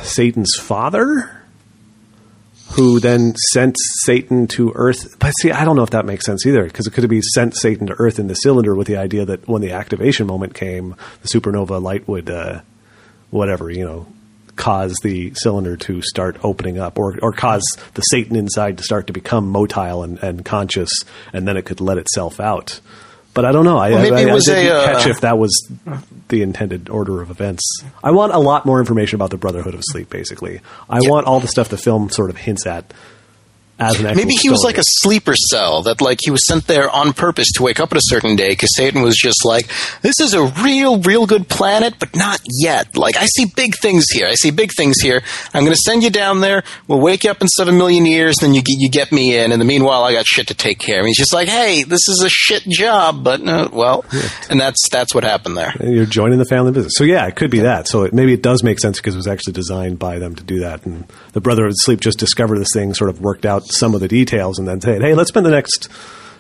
Satan's 0.02 0.54
father, 0.61 1.42
who 2.72 3.00
then 3.00 3.34
sent 3.52 3.76
Satan 4.02 4.46
to 4.48 4.72
Earth. 4.74 5.16
But 5.18 5.32
see, 5.40 5.50
I 5.50 5.64
don't 5.64 5.76
know 5.76 5.82
if 5.82 5.90
that 5.90 6.04
makes 6.06 6.24
sense 6.24 6.46
either, 6.46 6.64
because 6.64 6.86
it 6.86 6.92
could 6.92 7.08
be 7.08 7.22
sent 7.22 7.56
Satan 7.56 7.86
to 7.88 7.94
Earth 7.94 8.18
in 8.18 8.26
the 8.28 8.34
cylinder 8.34 8.74
with 8.74 8.86
the 8.86 8.96
idea 8.96 9.24
that 9.24 9.48
when 9.48 9.62
the 9.62 9.72
activation 9.72 10.26
moment 10.26 10.54
came, 10.54 10.94
the 11.22 11.28
supernova 11.28 11.80
light 11.82 12.06
would, 12.08 12.30
uh, 12.30 12.61
whatever 13.31 13.70
you 13.70 13.85
know. 13.85 14.07
Cause 14.57 14.95
the 15.03 15.33
cylinder 15.37 15.76
to 15.78 16.03
start 16.03 16.37
opening 16.45 16.78
up, 16.78 16.99
or 16.99 17.18
or 17.22 17.33
cause 17.33 17.62
the 17.95 18.03
Satan 18.03 18.37
inside 18.37 18.76
to 18.76 18.85
start 18.85 19.07
to 19.07 19.12
become 19.14 19.51
motile 19.51 20.05
and, 20.05 20.18
and 20.18 20.45
conscious, 20.45 20.91
and 21.33 21.49
then 21.49 21.57
it 21.57 21.64
could 21.64 21.81
let 21.81 21.97
itself 21.97 22.41
out. 22.41 22.81
But 23.33 23.45
I 23.45 23.53
don't 23.53 23.64
know. 23.64 23.78
I, 23.78 23.91
Well, 23.91 24.03
maybe 24.03 24.16
I, 24.16 24.20
it 24.20 24.31
I 24.31 24.39
didn't 24.39 24.66
a, 24.66 24.74
uh, 24.74 24.85
catch 24.85 25.07
if 25.07 25.20
that 25.20 25.39
was 25.39 25.70
the 26.28 26.43
intended 26.43 26.91
order 26.91 27.22
of 27.22 27.31
events. 27.31 27.62
I 28.03 28.11
want 28.11 28.35
a 28.35 28.39
lot 28.39 28.66
more 28.66 28.81
information 28.81 29.14
about 29.14 29.31
the 29.31 29.39
Brotherhood 29.39 29.74
of 29.74 29.83
Sleep. 29.85 30.11
Basically, 30.11 30.61
I 30.91 30.99
want 31.05 31.26
all 31.26 31.41
the 31.41 31.49
stuff 31.49 31.68
the 31.68 31.78
film 31.78 32.11
sort 32.11 32.28
of 32.28 32.37
hints 32.37 32.66
at 32.66 32.93
as 33.81 33.99
an 33.99 34.14
Maybe 34.14 34.35
he 34.35 34.51
was 34.51 34.62
like 34.62 34.78
a 34.78 34.83
sleeper 34.85 35.35
cell 35.35 35.83
that 35.85 36.01
like 36.01 36.18
he 36.22 36.31
was 36.31 36.47
sent 36.47 36.66
there 36.66 36.91
on 36.91 37.12
purpose 37.12 37.51
to 37.53 37.62
wake 37.62 37.81
up 37.81 37.91
at 37.93 37.99
a 37.99 38.03
certain 38.05 38.37
day 38.37 38.51
because 38.51 38.68
Satan 38.76 39.03
was 39.03 39.16
just 39.16 39.45
like, 39.45 39.66
this 40.03 40.20
is 40.20 40.35
a 40.35 40.45
real, 40.62 41.01
real 41.01 41.26
good 41.26 41.49
planet, 41.49 41.95
but 41.99 42.14
not 42.14 42.41
yet. 42.61 42.97
Like 42.97 43.16
I 43.16 43.26
see 43.26 43.47
big 43.47 43.74
things 43.76 44.05
here. 44.11 44.26
I 44.26 44.35
see 44.35 44.51
big 44.51 44.72
things 44.72 45.01
here. 45.01 45.22
I'm 45.55 45.64
going 45.64 45.74
to 45.74 45.81
send 45.85 46.03
you 46.03 46.11
down 46.11 46.41
there. 46.41 46.62
We'll 46.87 47.01
wake 47.01 47.24
you 47.24 47.31
up 47.31 47.41
in 47.41 47.49
seven 47.49 47.78
million 47.78 48.05
years, 48.05 48.37
then 48.41 48.55
you 48.55 48.62
get 48.62 48.76
you 48.78 48.91
get 48.91 49.12
me 49.12 49.39
in. 49.39 49.53
In 49.53 49.59
the 49.59 49.64
meanwhile, 49.64 50.05
I 50.05 50.12
got 50.12 50.26
shit 50.26 50.49
to 50.49 50.55
take 50.55 50.78
care 50.78 50.99
of. 50.99 51.01
And 51.01 51.09
he's 51.09 51.18
just 51.18 51.33
like, 51.33 51.49
hey, 51.49 51.83
this 51.83 52.07
is 52.09 52.22
a 52.22 52.28
shit 52.28 52.64
job, 52.68 53.24
but 53.24 53.41
uh, 53.47 53.68
well, 53.72 54.05
and 54.51 54.61
that's 54.61 54.89
that's 54.91 55.14
what 55.14 55.24
happened 55.24 55.57
there. 55.57 55.72
You're 55.83 56.05
joining 56.05 56.39
the 56.39 56.45
family 56.45 56.72
business. 56.72 56.93
So 56.97 57.05
yeah, 57.05 57.26
it 57.26 57.37
could 57.37 57.51
be 57.51 57.61
that. 57.61 57.89
So 57.89 58.03
it, 58.03 58.12
maybe 58.12 58.35
it 58.35 58.43
does 58.43 58.62
make 58.62 58.78
sense 58.78 58.99
because 58.99 59.14
it 59.14 59.18
was 59.18 59.26
actually 59.26 59.55
designed 59.55 59.99
by 59.99 60.18
them 60.18 60.35
to 60.35 60.45
do 60.45 60.61
that. 60.61 60.85
And 60.85 61.07
the 61.33 61.41
brother 61.41 61.66
of 61.66 61.72
Sleep 61.76 62.01
just 62.01 62.18
discovered 62.18 62.59
this 62.59 62.70
thing, 62.74 62.93
sort 62.93 63.09
of 63.09 63.20
worked 63.20 63.47
out 63.47 63.69
some 63.72 63.94
of 63.94 64.00
the 64.00 64.08
details, 64.08 64.58
and 64.58 64.66
then 64.66 64.80
said, 64.80 65.02
"Hey, 65.02 65.14
let's 65.14 65.28
spend 65.28 65.46
the 65.46 65.50
next 65.50 65.88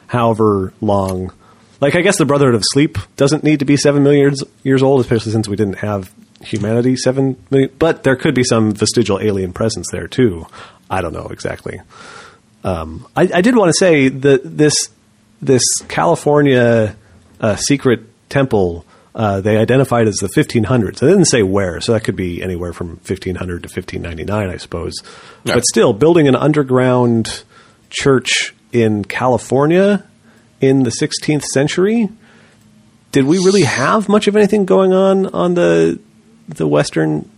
however 0.08 0.72
long 0.80 1.32
like 1.80 1.96
I 1.96 2.02
guess 2.02 2.18
the 2.18 2.26
Brotherhood 2.26 2.54
of 2.54 2.62
Sleep 2.72 2.98
doesn't 3.16 3.42
need 3.42 3.60
to 3.60 3.64
be 3.64 3.76
seven 3.76 4.02
million 4.02 4.20
years, 4.20 4.44
years 4.62 4.82
old, 4.82 5.00
especially 5.00 5.32
since 5.32 5.48
we 5.48 5.56
didn't 5.56 5.78
have 5.78 6.12
humanity 6.42 6.96
seven 6.96 7.42
million. 7.50 7.70
But 7.78 8.02
there 8.02 8.16
could 8.16 8.34
be 8.34 8.44
some 8.44 8.72
vestigial 8.72 9.18
alien 9.20 9.52
presence 9.52 9.86
there 9.90 10.06
too. 10.06 10.46
I 10.90 11.00
don't 11.00 11.12
know 11.12 11.28
exactly. 11.28 11.80
Um, 12.64 13.06
I, 13.16 13.30
I 13.34 13.40
did 13.40 13.56
want 13.56 13.70
to 13.70 13.78
say 13.78 14.08
that 14.08 14.42
this 14.44 14.90
this 15.40 15.62
California 15.88 16.96
uh, 17.40 17.56
secret 17.56 18.02
temple 18.28 18.84
uh, 19.14 19.40
they 19.40 19.56
identified 19.56 20.06
as 20.06 20.16
the 20.16 20.28
1500s. 20.28 20.98
They 20.98 21.08
didn't 21.08 21.26
say 21.26 21.42
where, 21.42 21.80
so 21.80 21.92
that 21.92 22.04
could 22.04 22.16
be 22.16 22.42
anywhere 22.42 22.72
from 22.72 22.88
1500 22.88 23.62
to 23.62 23.68
1599, 23.68 24.50
I 24.50 24.56
suppose. 24.56 24.94
Yeah. 25.44 25.54
But 25.54 25.64
still, 25.64 25.92
building 25.92 26.28
an 26.28 26.36
underground 26.36 27.42
church 27.90 28.54
in 28.72 29.04
California 29.04 30.04
in 30.60 30.84
the 30.84 30.90
16th 30.90 31.44
century. 31.44 32.08
Did 33.12 33.24
we 33.24 33.38
really 33.38 33.62
have 33.62 34.08
much 34.08 34.28
of 34.28 34.36
anything 34.36 34.64
going 34.64 34.92
on 34.92 35.26
on 35.26 35.54
the 35.54 35.98
the 36.48 36.66
western 36.66 37.30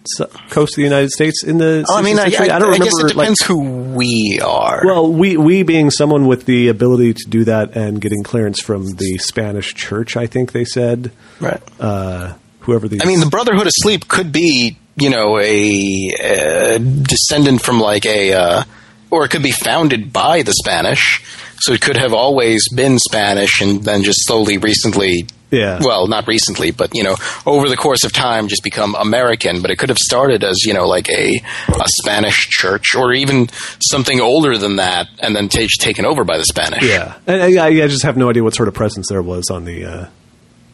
coast 0.51 0.73
of 0.73 0.77
the 0.77 0.83
United 0.85 1.11
States 1.11 1.45
in 1.45 1.59
the 1.59 1.83
16th 1.83 1.85
Oh, 1.91 1.97
I 1.99 2.03
mean, 2.03 2.19
I, 2.19 2.31
century? 2.31 2.51
I, 2.51 2.59
don't 2.59 2.69
remember. 2.73 2.85
I 2.85 2.87
guess 2.87 2.99
it 2.99 3.03
like- 3.17 3.27
depends 3.29 3.43
who 3.43 3.61
we 3.95 4.41
are. 4.43 4.83
well, 4.85 5.13
we 5.13 5.37
we 5.37 5.63
being 5.63 5.91
someone 5.91 6.27
with 6.27 6.47
the 6.47 6.69
ability 6.69 7.13
to 7.15 7.25
do 7.29 7.45
that 7.45 7.77
and 7.77 8.01
getting 8.01 8.23
clearance 8.23 8.61
from 8.61 8.87
the 8.97 9.19
Spanish 9.19 9.75
Church, 9.75 10.17
I 10.17 10.27
think 10.27 10.53
they 10.53 10.65
said. 10.65 11.11
right. 11.41 11.61
Uh, 11.79 12.35
whoever 12.61 12.89
these. 12.89 13.01
I 13.03 13.07
mean, 13.07 13.21
the 13.21 13.27
Brotherhood 13.27 13.67
of 13.67 13.73
Sleep 13.77 14.09
could 14.09 14.33
be, 14.33 14.79
you 14.97 15.11
know, 15.11 15.39
a, 15.39 16.11
uh 16.23 16.79
descendant 16.79 17.61
from 17.63 17.81
like 17.81 18.07
a, 18.07 18.33
uh, 18.33 18.65
or 19.11 19.25
it 19.25 19.29
could 19.31 19.43
be 19.43 19.51
founded 19.51 20.13
by 20.13 20.43
the 20.43 20.53
Spanish. 20.55 21.23
So 21.61 21.73
it 21.75 21.81
could 21.81 21.97
have 21.97 22.13
always 22.15 22.67
been 22.75 22.99
Spanish 22.99 23.61
and 23.61 23.85
then 23.85 24.03
just 24.03 24.27
slowly, 24.27 24.59
recently, 24.59 25.27
Yeah. 25.53 25.81
well, 25.83 26.09
not 26.09 26.27
recently, 26.27 26.71
but 26.71 26.91
you 26.95 27.03
know, 27.05 27.17
over 27.47 27.69
the 27.69 27.77
course 27.77 28.05
of 28.05 28.13
time, 28.13 28.49
just 28.49 28.65
become 28.65 28.95
American. 28.95 29.63
But 29.63 29.71
it 29.71 29.77
could 29.77 29.91
have 29.91 29.99
started 29.99 30.43
as 30.43 30.65
you 30.65 30.73
know, 30.75 30.87
like 30.89 31.09
a 31.11 31.43
a 31.69 31.87
Spanish 32.01 32.49
church, 32.49 32.95
or 32.97 33.13
even 33.13 33.49
something 33.81 34.21
older 34.21 34.57
than 34.57 34.77
that, 34.77 35.09
and 35.21 35.37
then 35.37 35.49
ta- 35.49 35.67
taken 35.79 36.07
over 36.07 36.25
by 36.25 36.39
the 36.39 36.45
Spanish. 36.45 36.83
Yeah, 36.83 37.19
and 37.27 37.43
I, 37.59 37.85
I 37.85 37.87
just 37.89 38.03
have 38.05 38.17
no 38.17 38.31
idea 38.31 38.43
what 38.43 38.55
sort 38.55 38.69
of 38.69 38.75
presence 38.75 39.07
there 39.09 39.23
was 39.23 39.51
on 39.51 39.65
the 39.65 39.85
uh, 39.85 40.07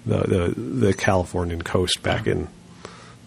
the, 0.07 0.19
the 0.19 0.61
the 0.61 0.95
Californian 0.95 1.63
coast 1.63 2.03
back 2.03 2.27
in 2.27 2.49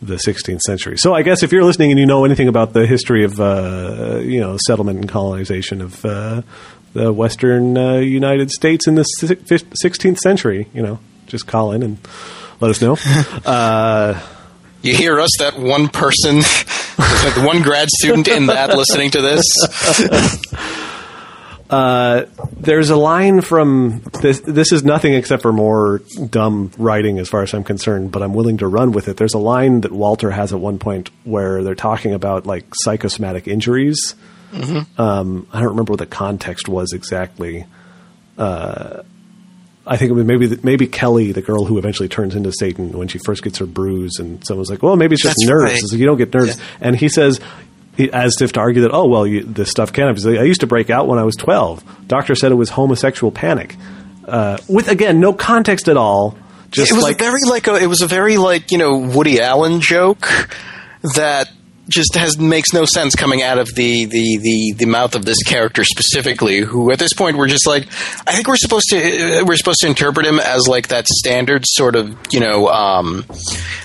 the 0.01 0.15
16th 0.15 0.61
century. 0.61 0.97
So 0.97 1.13
I 1.13 1.21
guess 1.21 1.43
if 1.43 1.51
you're 1.51 1.63
listening 1.63 1.91
and 1.91 1.99
you 1.99 2.07
know 2.07 2.25
anything 2.25 2.47
about 2.47 2.73
the 2.73 2.87
history 2.87 3.23
of 3.23 3.39
uh, 3.39 4.19
you 4.23 4.39
know 4.39 4.57
settlement 4.65 4.99
and 4.99 5.07
colonization 5.09 5.81
of 5.81 6.03
uh, 6.03 6.41
the 6.93 7.13
western 7.13 7.77
uh, 7.77 7.97
United 7.97 8.51
States 8.51 8.87
in 8.87 8.95
the 8.95 9.05
16th 9.21 10.17
century, 10.17 10.67
you 10.73 10.81
know, 10.81 10.99
just 11.31 11.47
call 11.47 11.71
in 11.71 11.83
and 11.83 11.97
let 12.59 12.69
us 12.71 12.81
know. 12.81 12.97
uh, 13.45 14.19
You 14.81 14.95
hear 14.95 15.19
us, 15.19 15.31
that 15.39 15.57
one 15.59 15.87
person, 15.89 16.37
the 16.37 17.43
one 17.45 17.61
grad 17.61 17.89
student 17.89 18.27
in 18.27 18.47
that 18.47 18.75
listening 18.75 19.11
to 19.11 19.21
this. 19.21 19.45
there's 22.59 22.89
a 22.89 22.95
line 22.95 23.41
from 23.41 24.01
this. 24.21 24.41
This 24.41 24.71
is 24.71 24.83
nothing 24.83 25.13
except 25.13 25.41
for 25.41 25.53
more 25.53 26.01
dumb 26.29 26.71
writing, 26.77 27.19
as 27.19 27.29
far 27.29 27.43
as 27.43 27.53
I'm 27.53 27.63
concerned. 27.63 28.11
But 28.11 28.21
I'm 28.21 28.33
willing 28.33 28.57
to 28.57 28.67
run 28.67 28.91
with 28.91 29.07
it. 29.07 29.17
There's 29.17 29.33
a 29.33 29.39
line 29.39 29.81
that 29.81 29.91
Walter 29.91 30.31
has 30.31 30.51
at 30.53 30.59
one 30.59 30.79
point 30.79 31.09
where 31.23 31.63
they're 31.63 31.75
talking 31.75 32.13
about 32.13 32.45
like 32.45 32.65
psychosomatic 32.83 33.47
injuries. 33.47 34.15
Um, 34.97 35.47
I 35.53 35.59
don't 35.59 35.69
remember 35.69 35.93
what 35.93 35.99
the 35.99 36.05
context 36.05 36.67
was 36.67 36.91
exactly. 36.91 37.65
Uh, 38.37 39.03
I 39.91 39.97
think 39.97 40.09
it 40.09 40.13
was 40.13 40.25
maybe 40.25 40.57
maybe 40.63 40.87
Kelly, 40.87 41.31
the 41.33 41.41
girl 41.41 41.65
who 41.65 41.77
eventually 41.77 42.07
turns 42.09 42.33
into 42.33 42.51
Satan, 42.53 42.97
when 42.97 43.07
she 43.09 43.19
first 43.25 43.43
gets 43.43 43.57
her 43.59 43.65
bruise, 43.65 44.17
and 44.19 44.45
someone's 44.47 44.69
like, 44.69 44.81
"Well, 44.81 44.95
maybe 44.95 45.13
it's 45.15 45.23
just 45.23 45.35
That's 45.39 45.49
nerves." 45.49 45.73
right. 45.73 45.81
Like, 45.91 45.99
you 45.99 46.05
don't 46.05 46.17
get 46.17 46.33
nerves, 46.33 46.57
Yeah. 46.57 46.63
and 46.81 46.95
he 46.95 47.09
says. 47.09 47.39
He, 47.97 48.09
as 48.09 48.33
if 48.39 48.53
to 48.53 48.61
argue 48.61 48.83
that, 48.83 48.91
oh 48.93 49.05
well, 49.07 49.27
you, 49.27 49.43
this 49.43 49.69
stuff 49.69 49.91
can. 49.91 50.15
He's 50.15 50.25
like, 50.25 50.39
I 50.39 50.43
used 50.43 50.61
to 50.61 50.67
break 50.67 50.89
out 50.89 51.07
when 51.09 51.19
I 51.19 51.23
was 51.25 51.35
twelve. 51.35 51.83
Doctor 52.07 52.35
said 52.35 52.49
it 52.53 52.55
was 52.55 52.69
homosexual 52.69 53.31
panic, 53.33 53.75
uh, 54.25 54.57
with 54.69 54.87
again 54.87 55.19
no 55.19 55.33
context 55.33 55.89
at 55.89 55.97
all. 55.97 56.37
Just 56.69 56.89
it 56.89 56.93
was 56.95 57.03
like 57.03 57.19
a 57.19 57.25
very 57.25 57.41
like 57.49 57.67
a, 57.67 57.75
it 57.75 57.87
was 57.87 58.01
a 58.01 58.07
very 58.07 58.37
like 58.37 58.71
you 58.71 58.77
know 58.77 58.97
Woody 58.97 59.41
Allen 59.41 59.81
joke 59.81 60.25
that 61.15 61.51
just 61.91 62.15
has 62.15 62.37
makes 62.37 62.73
no 62.73 62.85
sense 62.85 63.15
coming 63.15 63.41
out 63.41 63.57
of 63.57 63.67
the, 63.75 64.05
the, 64.05 64.37
the, 64.37 64.73
the 64.77 64.85
mouth 64.85 65.15
of 65.15 65.25
this 65.25 65.43
character 65.43 65.83
specifically. 65.83 66.59
Who 66.59 66.91
at 66.91 66.99
this 66.99 67.13
point 67.13 67.37
we're 67.37 67.47
just 67.47 67.67
like, 67.67 67.87
I 68.27 68.33
think 68.33 68.47
we're 68.47 68.57
supposed 68.57 68.87
to 68.89 68.97
uh, 68.97 69.45
we're 69.45 69.57
supposed 69.57 69.79
to 69.81 69.87
interpret 69.87 70.25
him 70.25 70.39
as 70.39 70.67
like 70.67 70.89
that 70.89 71.07
standard 71.07 71.63
sort 71.67 71.95
of 71.95 72.17
you 72.31 72.39
know 72.39 72.67
um, 72.67 73.25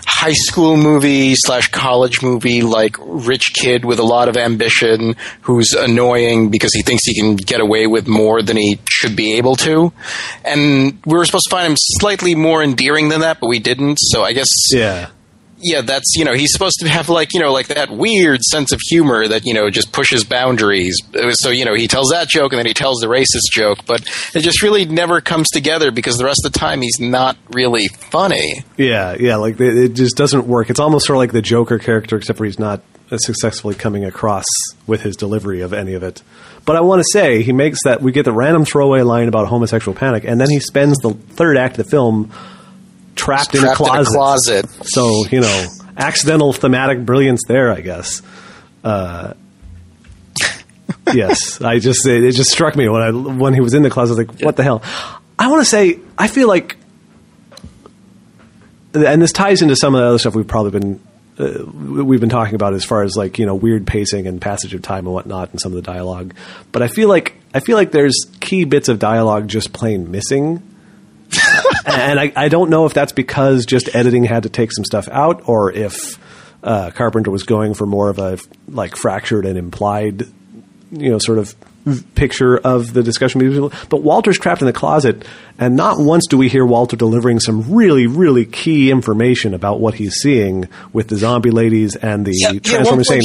high 0.07 0.33
school 0.33 0.77
movie 0.77 1.35
slash 1.37 1.69
college 1.69 2.23
movie 2.23 2.63
like 2.63 2.97
rich 3.01 3.53
kid 3.55 3.85
with 3.85 3.99
a 3.99 4.03
lot 4.05 4.29
of 4.29 4.37
ambition 4.37 5.17
who's 5.43 5.73
annoying 5.73 6.51
because 6.51 6.73
he 6.75 6.83
thinks 6.83 7.05
he 7.05 7.15
can 7.15 7.37
get 7.37 7.61
away 7.61 7.87
with 7.87 8.07
more 8.07 8.43
than 8.43 8.57
he 8.57 8.79
should 8.89 9.17
be 9.17 9.35
able 9.35 9.57
to, 9.57 9.93
and 10.45 10.99
we 11.05 11.17
were 11.17 11.25
supposed 11.25 11.47
to 11.49 11.51
find 11.51 11.71
him 11.71 11.77
slightly 12.01 12.35
more 12.35 12.63
endearing 12.63 13.09
than 13.09 13.21
that, 13.21 13.41
but 13.41 13.49
we 13.49 13.59
didn't. 13.59 13.99
So 14.01 14.23
I 14.23 14.33
guess 14.33 14.49
yeah, 14.73 15.11
yeah, 15.59 15.81
that's 15.81 16.15
you 16.17 16.25
know 16.25 16.35
he's 16.35 16.53
supposed 16.53 16.77
to 16.81 16.89
have 16.89 17.09
like 17.09 17.33
you 17.33 17.41
know 17.41 17.53
like 17.53 17.69
that 17.69 17.91
weird 17.91 18.43
sense 18.43 18.73
of 18.73 18.81
humor 18.89 19.27
that 19.27 19.47
you 19.47 19.55
know 19.55 19.71
just 19.71 19.93
pushes 19.93 20.25
boundaries. 20.25 20.97
So 21.33 21.51
you 21.51 21.65
know 21.65 21.75
he 21.75 21.89
tells 21.89 22.11
that 22.11 22.29
joke 22.29 22.53
and 22.53 22.59
then 22.59 22.67
he 22.67 22.75
tells 22.75 23.01
the 23.01 23.07
racist 23.07 23.53
joke, 23.53 23.79
but 23.87 24.03
it 24.35 24.41
just 24.41 24.63
really 24.63 24.85
never 24.85 25.21
comes 25.21 25.49
together 25.51 25.91
because 25.91 26.17
the 26.19 26.25
rest 26.25 26.43
of 26.45 26.53
the 26.53 26.59
time 26.59 26.83
he's 26.83 27.01
not 27.01 27.37
really 27.51 27.89
funny. 27.89 28.65
yeah, 28.77 29.17
yeah. 29.19 29.37
Like 29.37 29.61
it, 29.61 29.77
it 29.77 29.95
just 29.95 30.17
doesn't 30.17 30.47
work. 30.47 30.71
It's 30.71 30.81
almost 30.81 31.07
sort 31.07 31.17
of 31.17 31.19
like 31.19 31.33
the 31.33 31.43
Joker 31.43 31.79
character, 31.79 32.17
except 32.17 32.39
for 32.39 32.45
he's 32.45 32.59
not 32.59 32.83
successfully 33.17 33.75
coming 33.75 34.05
across 34.05 34.45
with 34.87 35.03
his 35.03 35.17
delivery 35.17 35.61
of 35.61 35.73
any 35.73 35.95
of 35.95 36.03
it. 36.03 36.23
But 36.65 36.77
I 36.77 36.81
want 36.81 37.01
to 37.01 37.07
say 37.13 37.43
he 37.43 37.53
makes 37.53 37.79
that 37.85 38.03
we 38.03 38.11
get 38.11 38.25
the 38.25 38.33
random 38.33 38.65
throwaway 38.65 39.03
line 39.03 39.29
about 39.29 39.47
homosexual 39.47 39.97
panic, 39.97 40.25
and 40.25 40.41
then 40.41 40.51
he 40.51 40.59
spends 40.59 40.99
the 40.99 41.11
third 41.15 41.57
act 41.57 41.79
of 41.79 41.85
the 41.85 41.91
film 41.91 42.33
trapped, 43.17 43.55
in, 43.55 43.61
a 43.61 43.75
Trapped 43.75 43.77
closet. 43.79 44.01
in 44.01 44.07
a 44.07 44.17
closet. 44.17 44.67
So 44.85 45.27
you 45.27 45.41
know, 45.41 45.67
accidental 45.97 46.53
thematic 46.53 47.05
brilliance 47.05 47.43
there, 47.49 47.73
I 47.73 47.81
guess. 47.81 48.23
Uh, 48.85 49.33
yes, 51.13 51.61
I 51.61 51.79
just 51.81 52.07
it, 52.07 52.23
it 52.23 52.33
just 52.33 52.51
struck 52.51 52.77
me 52.77 52.89
when 52.89 53.03
I 53.03 53.11
when 53.11 53.55
he 53.55 53.61
was 53.61 53.75
in 53.75 53.83
the 53.83 53.91
closet. 53.91 54.15
I 54.15 54.17
was 54.19 54.29
like, 54.29 54.41
what 54.43 54.57
the 54.57 54.63
hell? 54.63 54.83
I 55.39 55.49
want 55.49 55.63
to 55.63 55.69
say 55.69 55.99
I 56.17 56.29
feel 56.29 56.47
like, 56.49 56.77
and 58.95 59.21
this 59.21 59.33
ties 59.33 59.63
into 59.63 59.77
some 59.77 59.95
of 59.95 60.01
the 60.01 60.07
other 60.07 60.19
stuff 60.19 60.35
we've 60.35 60.47
probably 60.47 60.79
been. 60.79 61.01
Uh, 61.39 61.67
we've 61.67 62.21
been 62.21 62.31
talking 62.31 62.55
about 62.55 62.73
as 62.73 62.83
far 62.83 63.03
as 63.03 63.15
like 63.15 63.39
you 63.39 63.45
know 63.45 63.55
weird 63.55 63.87
pacing 63.87 64.27
and 64.27 64.41
passage 64.41 64.73
of 64.73 64.81
time 64.81 65.05
and 65.05 65.13
whatnot 65.13 65.51
and 65.51 65.61
some 65.61 65.71
of 65.71 65.77
the 65.77 65.83
dialogue, 65.83 66.33
but 66.73 66.81
I 66.81 66.89
feel 66.89 67.09
like 67.11 67.35
I 67.53 67.61
feel 67.61 67.77
like 67.77 67.91
there's 67.91 68.17
key 68.41 68.65
bits 68.65 68.89
of 68.89 68.99
dialogue 68.99 69.47
just 69.49 69.75
plain 69.75 70.11
missing 70.11 70.63
and 71.87 72.19
I, 72.19 72.33
I 72.37 72.49
don't 72.49 72.71
know 72.71 72.87
if 72.87 72.95
that's 72.95 73.13
because 73.13 73.67
just 73.67 73.95
editing 73.95 74.25
had 74.25 74.45
to 74.45 74.49
take 74.49 74.73
some 74.73 74.85
stuff 74.85 75.09
out, 75.09 75.49
or 75.49 75.73
if 75.73 76.19
uh, 76.63 76.91
Carpenter 76.91 77.31
was 77.31 77.45
going 77.45 77.75
for 77.75 77.87
more 77.87 78.09
of 78.09 78.19
a 78.19 78.39
like 78.69 78.97
fractured 78.97 79.47
and 79.47 79.59
implied, 79.59 80.23
you 80.91 81.11
know, 81.11 81.19
sort 81.19 81.39
of 81.39 81.55
picture 82.15 82.59
of 82.59 82.93
the 82.93 83.03
discussion. 83.03 83.71
But 83.89 84.03
Walter's 84.03 84.39
trapped 84.39 84.61
in 84.61 84.67
the 84.67 84.73
closet, 84.73 85.25
and 85.59 85.77
not 85.77 85.99
once 85.99 86.27
do 86.27 86.37
we 86.37 86.49
hear 86.49 86.67
Walter 86.67 86.97
delivering 86.97 87.41
some 87.41 87.73
really, 87.73 88.07
really 88.07 88.45
key 88.45 88.91
information 88.91 89.55
about 89.55 89.81
what 89.81 89.95
he's 89.95 90.15
seeing 90.15 90.69
with 90.93 91.09
the 91.09 91.17
zombie 91.17 91.51
ladies 91.51 91.97
and 91.97 92.27
the 92.27 92.33
Yeah, 92.35 92.53
yeah, 92.53 92.61
Transformers 92.61 93.09
saying. 93.09 93.23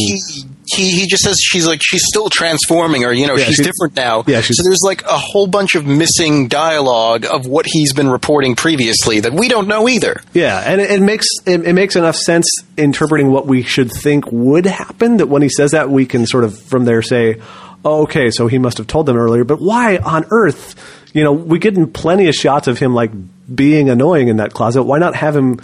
He, 0.76 0.91
he 0.91 1.07
just 1.07 1.24
says 1.24 1.38
she's 1.41 1.65
like 1.67 1.82
she's 1.84 2.03
still 2.05 2.30
transforming 2.30 3.03
or 3.05 3.11
you 3.11 3.28
know 3.28 3.36
Yeah, 3.36 3.45
she's, 3.45 3.55
she's- 3.55 3.67
different 3.67 3.95
now. 3.95 4.24
yeah, 4.28 4.41
she's- 4.41 4.57
so 4.57 4.63
there's 4.63 4.82
like 4.86 5.03
a 5.03 5.17
whole 5.17 5.47
bunch 5.47 5.76
of 5.76 5.86
missing 5.86 6.47
dialogue 6.47 7.26
of 7.26 7.45
what 7.45 7.65
he's 7.67 7.93
been 7.93 8.09
reporting 8.09 8.55
previously 8.55 9.19
that 9.22 9.34
we 9.34 9.47
don't 9.47 9.67
know 9.67 9.88
either. 9.89 10.22
Yeah, 10.34 10.59
and 10.65 10.82
it, 10.82 10.91
it 10.91 11.01
makes 11.01 11.26
it, 11.45 11.65
it 11.65 11.74
makes 11.74 11.95
enough 11.95 12.15
sense 12.15 12.47
interpreting 12.78 13.32
what 13.32 13.47
we 13.47 13.63
should 13.63 13.91
think 13.91 14.26
would 14.32 14.65
happen 14.65 15.17
that 15.17 15.28
when 15.28 15.41
he 15.41 15.49
says 15.49 15.72
that 15.72 15.89
we 15.89 16.05
can 16.05 16.26
sort 16.26 16.43
of 16.43 16.57
from 16.59 16.86
there 16.86 17.01
say, 17.01 17.41
oh, 17.84 18.03
okay, 18.03 18.30
so 18.32 18.47
he 18.47 18.57
must 18.59 18.78
have 18.78 18.88
told 18.88 19.05
them 19.07 19.17
earlier. 19.17 19.43
But 19.43 19.59
why 19.59 19.97
on 19.97 20.26
earth? 20.32 20.76
You 21.14 21.24
know, 21.24 21.34
we 21.34 21.59
get 21.59 21.76
in 21.76 21.91
plenty 21.91 22.28
of 22.28 22.36
shots 22.36 22.68
of 22.68 22.80
him 22.80 22.93
like 22.93 23.12
being 23.53 23.89
annoying 23.89 24.30
in 24.30 24.38
that 24.38 24.53
closet. 24.53 24.84
Why 24.84 24.97
not 24.97 25.16
have 25.16 25.36
him 25.36 25.59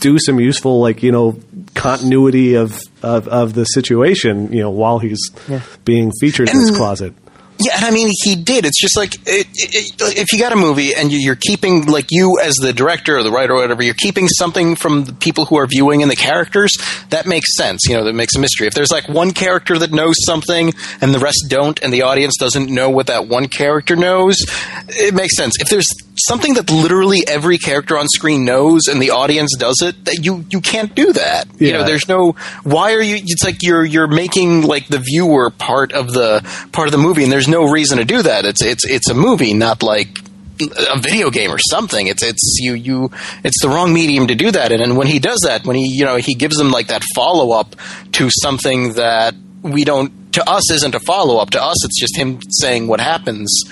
do 0.00 0.18
some 0.18 0.40
useful 0.40 0.80
like 0.80 1.02
you 1.02 1.12
know 1.12 1.38
continuity 1.74 2.54
of 2.54 2.80
of, 3.02 3.28
of 3.28 3.54
the 3.54 3.64
situation? 3.64 4.52
You 4.52 4.62
know, 4.62 4.70
while 4.70 4.98
he's 4.98 5.30
being 5.84 6.12
featured 6.20 6.48
in 6.48 6.58
this 6.58 6.70
closet. 6.76 7.14
Yeah, 7.60 7.72
and 7.76 7.84
I 7.84 7.90
mean, 7.90 8.08
he 8.22 8.36
did. 8.36 8.64
It's 8.64 8.80
just 8.80 8.96
like 8.96 9.14
it, 9.26 9.46
it, 9.54 9.94
if 10.16 10.32
you 10.32 10.38
got 10.38 10.52
a 10.52 10.56
movie 10.56 10.94
and 10.94 11.10
you- 11.10 11.18
you're 11.18 11.34
keeping, 11.36 11.86
like 11.86 12.06
you 12.10 12.38
as 12.40 12.54
the 12.54 12.72
director 12.72 13.16
or 13.18 13.24
the 13.24 13.32
writer 13.32 13.54
or 13.54 13.60
whatever, 13.60 13.82
you're 13.82 13.94
keeping 13.94 14.28
something 14.28 14.76
from 14.76 15.04
the 15.04 15.12
people 15.12 15.44
who 15.46 15.58
are 15.58 15.66
viewing 15.66 16.02
and 16.02 16.10
the 16.10 16.14
characters. 16.16 16.70
That 17.10 17.26
makes 17.26 17.56
sense. 17.56 17.80
You 17.88 17.94
know, 17.96 18.04
that 18.04 18.12
makes 18.14 18.36
a 18.36 18.38
mystery. 18.38 18.68
If 18.68 18.74
there's 18.74 18.92
like 18.92 19.08
one 19.08 19.32
character 19.32 19.76
that 19.78 19.90
knows 19.90 20.14
something 20.24 20.72
and 21.00 21.12
the 21.12 21.18
rest 21.18 21.46
don't, 21.48 21.82
and 21.82 21.92
the 21.92 22.02
audience 22.02 22.36
doesn't 22.38 22.70
know 22.70 22.90
what 22.90 23.08
that 23.08 23.26
one 23.26 23.48
character 23.48 23.96
knows, 23.96 24.36
it 24.88 25.12
makes 25.14 25.36
sense. 25.36 25.54
If 25.58 25.68
there's 25.68 25.88
something 26.26 26.54
that 26.54 26.70
literally 26.70 27.26
every 27.26 27.58
character 27.58 27.96
on 27.96 28.06
screen 28.08 28.44
knows 28.44 28.88
and 28.88 29.00
the 29.00 29.10
audience 29.10 29.54
does 29.56 29.82
it, 29.82 30.04
that 30.04 30.24
you 30.24 30.44
you 30.50 30.60
can't 30.60 30.94
do 30.94 31.12
that. 31.12 31.48
You 31.58 31.72
know, 31.72 31.84
there's 31.84 32.08
no 32.08 32.32
why 32.64 32.94
are 32.94 33.02
you? 33.02 33.16
It's 33.16 33.44
like 33.44 33.62
you're 33.62 33.84
you're 33.84 34.08
making 34.08 34.62
like 34.62 34.88
the 34.88 34.98
viewer 34.98 35.50
part 35.50 35.92
of 35.92 36.12
the 36.12 36.40
part 36.72 36.88
of 36.88 36.92
the 36.92 36.98
movie, 36.98 37.22
and 37.22 37.32
there's 37.32 37.48
no 37.48 37.70
reason 37.70 37.98
to 37.98 38.04
do 38.04 38.22
that. 38.22 38.44
It's 38.44 38.62
it's 38.62 38.84
it's 38.84 39.08
a 39.08 39.14
movie, 39.14 39.54
not 39.54 39.82
like 39.82 40.20
a 40.60 40.98
video 40.98 41.30
game 41.30 41.52
or 41.52 41.58
something. 41.58 42.06
It's 42.06 42.22
it's 42.22 42.58
you 42.60 42.74
you 42.74 43.10
it's 43.44 43.60
the 43.62 43.68
wrong 43.68 43.92
medium 43.92 44.26
to 44.28 44.34
do 44.34 44.50
that 44.50 44.72
in. 44.72 44.80
And 44.80 44.96
when 44.96 45.06
he 45.06 45.18
does 45.18 45.40
that, 45.44 45.64
when 45.64 45.76
he 45.76 45.86
you 45.86 46.04
know 46.04 46.16
he 46.16 46.34
gives 46.34 46.56
them 46.56 46.70
like 46.70 46.88
that 46.88 47.02
follow 47.14 47.52
up 47.52 47.76
to 48.12 48.28
something 48.30 48.94
that 48.94 49.34
we 49.62 49.84
don't 49.84 50.32
to 50.32 50.48
us 50.48 50.70
isn't 50.70 50.94
a 50.94 51.00
follow 51.00 51.38
up. 51.38 51.50
To 51.50 51.62
us, 51.62 51.84
it's 51.84 51.98
just 51.98 52.16
him 52.16 52.40
saying 52.50 52.86
what 52.86 53.00
happens. 53.00 53.64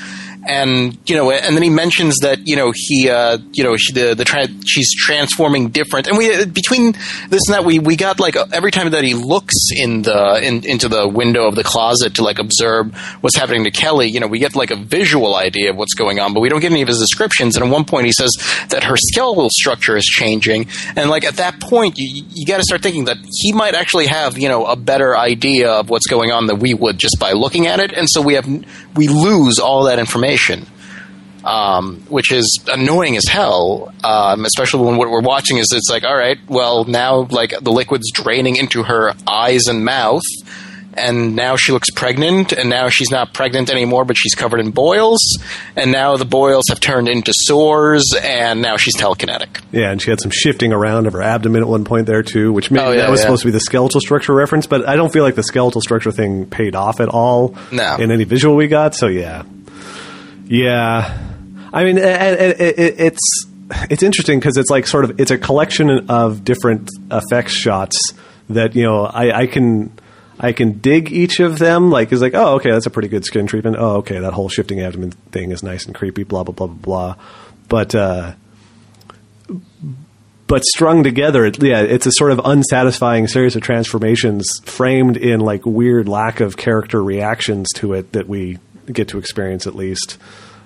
And 0.46 0.96
you 1.06 1.16
know, 1.16 1.32
and 1.32 1.56
then 1.56 1.62
he 1.62 1.70
mentions 1.70 2.18
that 2.22 2.46
you 2.46 2.54
know 2.54 2.72
he, 2.72 3.10
uh, 3.10 3.38
you 3.52 3.64
know, 3.64 3.76
she, 3.76 3.92
the 3.92 4.14
the 4.14 4.24
tra- 4.24 4.48
she's 4.64 4.94
transforming 4.94 5.70
different, 5.70 6.06
and 6.06 6.16
we 6.16 6.32
uh, 6.32 6.46
between 6.46 6.92
this 6.92 7.42
and 7.48 7.54
that 7.54 7.64
we 7.64 7.80
we 7.80 7.96
got 7.96 8.20
like 8.20 8.36
every 8.52 8.70
time 8.70 8.90
that 8.90 9.02
he 9.02 9.14
looks 9.14 9.54
in 9.76 10.02
the 10.02 10.40
in, 10.40 10.64
into 10.64 10.88
the 10.88 11.08
window 11.08 11.48
of 11.48 11.56
the 11.56 11.64
closet 11.64 12.14
to 12.14 12.22
like 12.22 12.38
observe 12.38 12.96
what's 13.22 13.36
happening 13.36 13.64
to 13.64 13.72
Kelly, 13.72 14.08
you 14.08 14.20
know, 14.20 14.28
we 14.28 14.38
get 14.38 14.54
like 14.54 14.70
a 14.70 14.76
visual 14.76 15.34
idea 15.34 15.70
of 15.70 15.76
what's 15.76 15.94
going 15.94 16.20
on, 16.20 16.32
but 16.32 16.40
we 16.40 16.48
don't 16.48 16.60
get 16.60 16.70
any 16.70 16.82
of 16.82 16.88
his 16.88 17.00
descriptions. 17.00 17.56
And 17.56 17.64
at 17.64 17.70
one 17.72 17.84
point, 17.84 18.06
he 18.06 18.12
says 18.12 18.30
that 18.68 18.84
her 18.84 18.96
skeletal 18.96 19.48
structure 19.50 19.96
is 19.96 20.04
changing, 20.04 20.68
and 20.94 21.10
like 21.10 21.24
at 21.24 21.36
that 21.36 21.58
point, 21.60 21.98
you 21.98 22.24
you 22.30 22.46
got 22.46 22.58
to 22.58 22.64
start 22.64 22.82
thinking 22.82 23.06
that 23.06 23.16
he 23.42 23.52
might 23.52 23.74
actually 23.74 24.06
have 24.06 24.38
you 24.38 24.48
know 24.48 24.64
a 24.64 24.76
better 24.76 25.16
idea 25.16 25.72
of 25.72 25.90
what's 25.90 26.06
going 26.06 26.30
on 26.30 26.46
than 26.46 26.60
we 26.60 26.72
would 26.72 26.98
just 26.98 27.18
by 27.18 27.32
looking 27.32 27.66
at 27.66 27.80
it, 27.80 27.92
and 27.92 28.06
so 28.08 28.22
we 28.22 28.34
have 28.34 28.46
we 28.94 29.08
lose 29.08 29.58
all 29.58 29.84
that 29.84 29.98
information 29.98 30.35
um, 31.44 32.00
which 32.08 32.32
is 32.32 32.58
annoying 32.72 33.16
as 33.16 33.24
hell. 33.28 33.92
Um, 34.04 34.44
especially 34.44 34.84
when 34.86 34.96
what 34.96 35.10
we're 35.10 35.20
watching 35.20 35.58
is 35.58 35.68
it's 35.72 35.88
like, 35.90 36.04
all 36.04 36.16
right, 36.16 36.38
well 36.48 36.84
now 36.84 37.26
like 37.30 37.54
the 37.60 37.72
liquid's 37.72 38.10
draining 38.12 38.56
into 38.56 38.82
her 38.82 39.12
eyes 39.28 39.66
and 39.68 39.84
mouth, 39.84 40.22
and 40.94 41.36
now 41.36 41.56
she 41.56 41.72
looks 41.72 41.90
pregnant, 41.90 42.52
and 42.52 42.70
now 42.70 42.88
she's 42.88 43.10
not 43.10 43.34
pregnant 43.34 43.68
anymore, 43.68 44.06
but 44.06 44.16
she's 44.16 44.34
covered 44.34 44.60
in 44.60 44.70
boils, 44.70 45.20
and 45.76 45.92
now 45.92 46.16
the 46.16 46.24
boils 46.24 46.64
have 46.70 46.80
turned 46.80 47.06
into 47.06 47.32
sores, 47.34 48.14
and 48.22 48.62
now 48.62 48.78
she's 48.78 48.96
telekinetic. 48.96 49.60
Yeah, 49.72 49.90
and 49.90 50.00
she 50.00 50.08
had 50.08 50.20
some 50.22 50.30
shifting 50.30 50.72
around 50.72 51.06
of 51.06 51.12
her 51.12 51.20
abdomen 51.20 51.60
at 51.62 51.68
one 51.68 51.84
point 51.84 52.06
there 52.06 52.22
too, 52.22 52.50
which 52.52 52.70
maybe 52.70 52.84
Oh, 52.86 52.92
yeah, 52.92 53.02
that 53.02 53.10
was 53.10 53.20
yeah. 53.20 53.24
supposed 53.26 53.42
to 53.42 53.48
be 53.48 53.52
the 53.52 53.60
skeletal 53.60 54.00
structure 54.00 54.32
reference, 54.32 54.66
but 54.66 54.88
I 54.88 54.96
don't 54.96 55.12
feel 55.12 55.22
like 55.22 55.34
the 55.34 55.42
skeletal 55.42 55.82
structure 55.82 56.10
thing 56.12 56.46
paid 56.46 56.74
off 56.74 56.98
at 57.00 57.08
all 57.10 57.54
No. 57.70 57.96
in 57.96 58.10
any 58.10 58.24
visual 58.24 58.56
we 58.56 58.66
got. 58.66 58.94
So 58.94 59.08
yeah, 59.08 59.42
yeah. 60.46 61.18
I 61.72 61.84
mean, 61.84 61.98
it, 61.98 62.04
it, 62.04 62.60
it, 62.78 62.94
it's 62.98 63.46
it's 63.90 64.02
interesting 64.02 64.38
because 64.38 64.56
it's 64.56 64.70
like 64.70 64.86
sort 64.86 65.04
of 65.04 65.20
it's 65.20 65.30
a 65.30 65.38
collection 65.38 66.10
of 66.10 66.44
different 66.44 66.90
effects 67.10 67.52
shots 67.52 67.98
that 68.48 68.74
you 68.74 68.84
know 68.84 69.04
I, 69.04 69.40
I 69.40 69.46
can. 69.46 69.92
I 70.38 70.52
can 70.52 70.80
dig 70.80 71.10
each 71.12 71.40
of 71.40 71.58
them. 71.58 71.90
Like, 71.90 72.12
it's 72.12 72.20
like, 72.20 72.34
oh, 72.34 72.56
okay, 72.56 72.70
that's 72.70 72.84
a 72.84 72.90
pretty 72.90 73.08
good 73.08 73.24
skin 73.24 73.46
treatment. 73.46 73.76
Oh, 73.78 73.96
okay, 73.96 74.18
that 74.18 74.34
whole 74.34 74.50
shifting 74.50 74.82
abdomen 74.82 75.12
thing 75.32 75.50
is 75.50 75.62
nice 75.62 75.86
and 75.86 75.94
creepy. 75.94 76.24
Blah 76.24 76.44
blah 76.44 76.52
blah 76.52 76.66
blah 76.66 77.14
blah. 77.14 77.24
But 77.68 77.94
uh, 77.94 78.34
but 80.46 80.62
strung 80.64 81.02
together, 81.02 81.46
it, 81.46 81.62
yeah, 81.62 81.80
it's 81.80 82.04
a 82.04 82.12
sort 82.12 82.32
of 82.32 82.40
unsatisfying 82.44 83.28
series 83.28 83.56
of 83.56 83.62
transformations 83.62 84.46
framed 84.64 85.16
in 85.16 85.40
like 85.40 85.64
weird 85.64 86.06
lack 86.06 86.40
of 86.40 86.58
character 86.58 87.02
reactions 87.02 87.68
to 87.76 87.94
it 87.94 88.12
that 88.12 88.28
we 88.28 88.58
get 88.92 89.08
to 89.08 89.18
experience 89.18 89.66
at 89.66 89.74
least. 89.74 90.18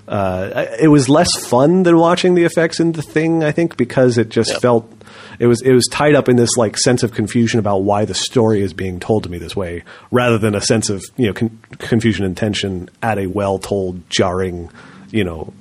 Uh, 0.08 0.66
it 0.80 0.88
was 0.88 1.08
less 1.08 1.28
fun 1.46 1.84
than 1.84 1.96
watching 1.96 2.34
the 2.34 2.42
effects 2.44 2.80
in 2.80 2.92
the 2.92 3.02
thing, 3.02 3.44
I 3.44 3.52
think, 3.52 3.76
because 3.76 4.18
it 4.18 4.28
just 4.28 4.50
Yep. 4.50 4.60
felt 4.60 4.92
it 5.38 5.46
was 5.46 5.62
it 5.62 5.72
was 5.72 5.86
tied 5.86 6.14
up 6.16 6.28
in 6.28 6.34
this 6.36 6.56
like 6.56 6.76
sense 6.76 7.02
of 7.04 7.12
confusion 7.12 7.60
about 7.60 7.78
why 7.84 8.04
the 8.04 8.14
story 8.14 8.60
is 8.60 8.72
being 8.72 8.98
told 8.98 9.22
to 9.22 9.28
me 9.28 9.38
this 9.38 9.54
way, 9.54 9.84
rather 10.10 10.36
than 10.36 10.54
a 10.56 10.60
sense 10.60 10.90
of 10.90 11.00
you 11.16 11.28
know 11.28 11.32
con- 11.32 11.58
confusion 11.78 12.24
and 12.24 12.36
tension 12.36 12.88
at 13.02 13.18
a 13.18 13.26
well 13.28 13.58
told, 13.58 14.08
jarring, 14.10 14.68
you 15.10 15.22
know, 15.22 15.52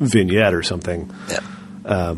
vignette 0.00 0.54
or 0.54 0.62
something. 0.62 1.10
Yeah. 1.28 2.14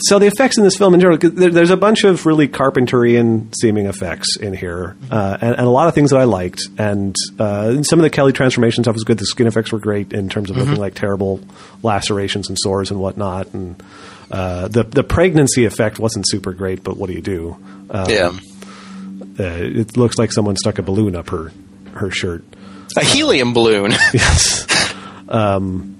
So 0.00 0.18
the 0.18 0.26
effects 0.26 0.58
in 0.58 0.64
this 0.64 0.76
film 0.76 0.94
in 0.94 1.00
general, 1.00 1.18
there, 1.18 1.50
there's 1.50 1.70
a 1.70 1.76
bunch 1.76 2.04
of 2.04 2.24
really 2.26 2.48
Carpenterian 2.48 3.52
seeming 3.60 3.86
effects 3.86 4.36
in 4.36 4.54
here, 4.54 4.96
uh, 5.10 5.38
and, 5.40 5.56
and 5.56 5.66
a 5.66 5.70
lot 5.70 5.88
of 5.88 5.94
things 5.94 6.10
that 6.10 6.18
I 6.18 6.24
liked. 6.24 6.62
And 6.78 7.14
uh, 7.38 7.82
some 7.82 7.98
of 7.98 8.02
the 8.02 8.10
Kelly 8.10 8.32
transformation 8.32 8.84
stuff 8.84 8.94
was 8.94 9.04
good. 9.04 9.18
The 9.18 9.26
skin 9.26 9.46
effects 9.46 9.72
were 9.72 9.78
great 9.78 10.12
in 10.12 10.28
terms 10.28 10.50
of 10.50 10.56
looking 10.56 10.76
like 10.76 10.94
terrible 10.94 11.40
lacerations 11.82 12.48
and 12.48 12.58
sores 12.58 12.90
and 12.90 13.00
whatnot. 13.00 13.52
And 13.54 13.82
uh, 14.30 14.68
the 14.68 14.84
the 14.84 15.02
pregnancy 15.02 15.64
effect 15.64 15.98
wasn't 15.98 16.28
super 16.28 16.52
great, 16.52 16.82
but 16.84 16.96
what 16.96 17.08
do 17.08 17.14
you 17.14 17.22
do? 17.22 17.56
Uh, 17.90 18.06
yeah. 18.08 18.28
uh, 18.28 19.58
it 19.60 19.96
looks 19.96 20.18
like 20.18 20.32
someone 20.32 20.56
stuck 20.56 20.78
a 20.78 20.82
balloon 20.82 21.16
up 21.16 21.30
her 21.30 21.52
her 21.94 22.10
shirt. 22.10 22.44
A 22.96 23.04
helium 23.04 23.52
balloon. 23.52 23.92
Yes. 24.14 24.66
um, 25.28 25.97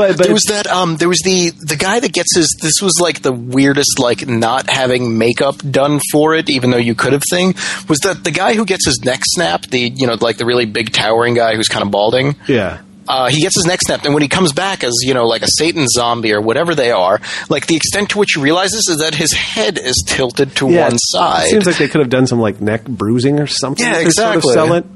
but 0.00 0.16
but 0.16 0.24
there 0.24 0.32
was 0.32 0.44
that 0.48 0.66
um 0.66 0.96
there 0.96 1.08
was 1.08 1.20
the 1.24 1.50
the 1.50 1.76
guy 1.76 2.00
that 2.00 2.12
gets 2.12 2.34
his 2.34 2.48
this 2.60 2.80
was 2.82 2.94
like 3.00 3.22
the 3.22 3.32
weirdest 3.32 3.98
like 3.98 4.26
not 4.26 4.68
having 4.68 5.18
makeup 5.18 5.56
done 5.70 6.00
for 6.10 6.34
it 6.34 6.48
even 6.50 6.70
though 6.70 6.76
you 6.76 6.94
could 6.94 7.12
have 7.12 7.22
thing 7.30 7.54
was 7.88 7.98
that 8.00 8.24
the 8.24 8.30
guy 8.30 8.54
who 8.54 8.64
gets 8.64 8.86
his 8.86 9.00
neck 9.04 9.20
snapped 9.24 9.70
the 9.70 9.92
you 9.94 10.06
know 10.06 10.16
like 10.20 10.36
the 10.38 10.44
really 10.46 10.66
big 10.66 10.90
towering 10.92 11.34
guy 11.34 11.54
who's 11.54 11.68
kind 11.68 11.84
of 11.84 11.90
balding 11.90 12.34
yeah. 12.48 12.80
uh, 13.08 13.28
he 13.28 13.40
gets 13.40 13.56
his 13.56 13.66
neck 13.66 13.80
snapped, 13.82 14.04
and 14.04 14.14
when 14.14 14.22
he 14.22 14.28
comes 14.28 14.52
back 14.52 14.84
as 14.84 14.92
you 15.02 15.14
know, 15.14 15.26
like 15.26 15.42
a 15.42 15.48
Satan 15.58 15.86
zombie 15.88 16.32
or 16.32 16.40
whatever 16.40 16.74
they 16.76 16.92
are, 16.92 17.20
like 17.48 17.66
the 17.66 17.74
extent 17.74 18.10
to 18.10 18.18
which 18.18 18.30
he 18.36 18.40
realizes 18.40 18.86
is 18.88 18.98
that 18.98 19.14
his 19.14 19.32
head 19.32 19.78
is 19.78 20.02
tilted 20.06 20.54
to 20.56 20.70
Yeah, 20.70 20.84
one 20.84 20.94
it 20.94 21.00
side. 21.02 21.48
seems 21.48 21.66
like 21.66 21.76
they 21.76 21.88
could 21.88 22.00
have 22.00 22.10
done 22.10 22.26
some 22.28 22.38
like 22.38 22.60
neck 22.60 22.84
bruising 22.84 23.40
or 23.40 23.46
something. 23.48 23.84
Yeah, 23.84 24.04
to 24.04 24.12
sort 24.12 24.36
of 24.36 24.44
sell 24.44 24.72
it. 24.74 24.86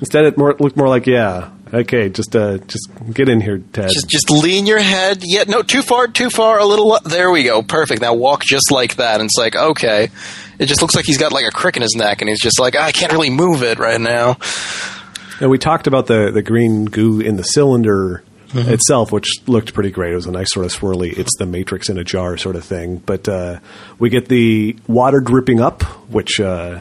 Instead, 0.00 0.24
it 0.24 0.38
more, 0.38 0.54
looked 0.60 0.76
more 0.76 0.88
like 0.88 1.06
yeah. 1.06 1.50
Okay, 1.74 2.10
just 2.10 2.36
uh, 2.36 2.58
just 2.58 2.90
get 3.12 3.30
in 3.30 3.40
here, 3.40 3.58
Ted. 3.72 3.88
just 3.90 4.06
just 4.08 4.30
lean 4.30 4.66
your 4.66 4.78
head. 4.80 5.20
Yeah, 5.22 5.44
no, 5.48 5.62
too 5.62 5.80
far, 5.80 6.06
too 6.06 6.28
far. 6.28 6.58
A 6.58 6.66
little. 6.66 6.98
There 7.02 7.30
we 7.30 7.44
go. 7.44 7.62
Perfect. 7.62 8.02
Now 8.02 8.12
walk 8.14 8.42
just 8.44 8.70
like 8.70 8.96
that. 8.96 9.20
And 9.20 9.24
it's 9.28 9.38
like 9.38 9.56
okay. 9.56 10.08
It 10.58 10.66
just 10.66 10.82
looks 10.82 10.94
like 10.94 11.06
he's 11.06 11.16
got 11.16 11.32
like 11.32 11.46
a 11.46 11.50
crick 11.50 11.76
in 11.76 11.82
his 11.82 11.94
neck, 11.96 12.20
and 12.20 12.28
he's 12.28 12.40
just 12.42 12.60
like 12.60 12.76
I 12.76 12.92
can't 12.92 13.10
really 13.12 13.30
move 13.30 13.62
it 13.62 13.78
right 13.78 14.00
now. 14.00 14.36
and 15.40 15.50
we 15.50 15.56
talked 15.56 15.86
about 15.86 16.06
the 16.08 16.30
the 16.30 16.42
green 16.42 16.84
goo 16.84 17.20
in 17.20 17.36
the 17.36 17.42
cylinder 17.44 18.22
Mm-hmm. 18.52 18.68
itself, 18.70 19.10
which 19.12 19.26
looked 19.46 19.72
pretty 19.72 19.90
great. 19.90 20.12
It 20.12 20.16
was 20.16 20.26
a 20.26 20.30
nice 20.30 20.52
sort 20.52 20.66
of 20.66 20.72
swirly. 20.74 21.16
It's 21.18 21.30
the 21.38 21.46
Matrix 21.46 21.88
in 21.88 21.96
a 21.96 22.04
jar 22.04 22.36
sort 22.36 22.54
of 22.54 22.62
thing. 22.62 22.98
But 22.98 23.26
uh, 23.26 23.60
we 23.98 24.10
get 24.10 24.28
the 24.28 24.76
water 24.86 25.20
dripping 25.20 25.58
up, 25.60 25.82
which. 26.10 26.38
Uh, 26.38 26.80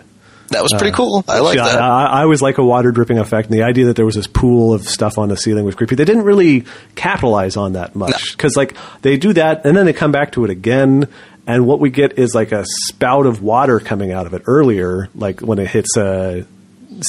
That 0.51 0.63
was 0.63 0.73
pretty 0.73 0.91
cool. 0.91 1.23
I 1.27 1.39
like 1.39 1.55
Yeah, 1.57 1.63
that. 1.63 1.81
I, 1.81 2.05
I 2.05 2.21
always 2.23 2.41
like 2.41 2.57
a 2.57 2.63
water 2.63 2.91
dripping 2.91 3.17
effect, 3.17 3.49
and 3.49 3.57
the 3.57 3.63
idea 3.63 3.85
that 3.85 3.95
there 3.95 4.05
was 4.05 4.15
this 4.15 4.27
pool 4.27 4.73
of 4.73 4.83
stuff 4.87 5.17
on 5.17 5.29
the 5.29 5.37
ceiling 5.37 5.65
was 5.65 5.75
creepy. 5.75 5.95
They 5.95 6.05
didn't 6.05 6.23
really 6.23 6.65
capitalize 6.95 7.57
on 7.57 7.73
that 7.73 7.95
much 7.95 8.31
because, 8.37 8.55
like, 8.55 8.75
they 9.01 9.17
do 9.17 9.33
that 9.33 9.65
and 9.65 9.75
then 9.75 9.85
they 9.85 9.93
come 9.93 10.11
back 10.11 10.33
to 10.33 10.43
it 10.43 10.49
again, 10.49 11.07
and 11.47 11.65
what 11.65 11.79
we 11.79 11.89
get 11.89 12.19
is 12.19 12.35
like 12.35 12.51
a 12.51 12.63
spout 12.85 13.25
of 13.25 13.41
water 13.41 13.79
coming 13.79 14.11
out 14.11 14.27
of 14.27 14.33
it 14.33 14.43
earlier, 14.45 15.09
like 15.15 15.39
when 15.41 15.57
it 15.57 15.67
hits 15.69 15.97
uh, 15.97 16.43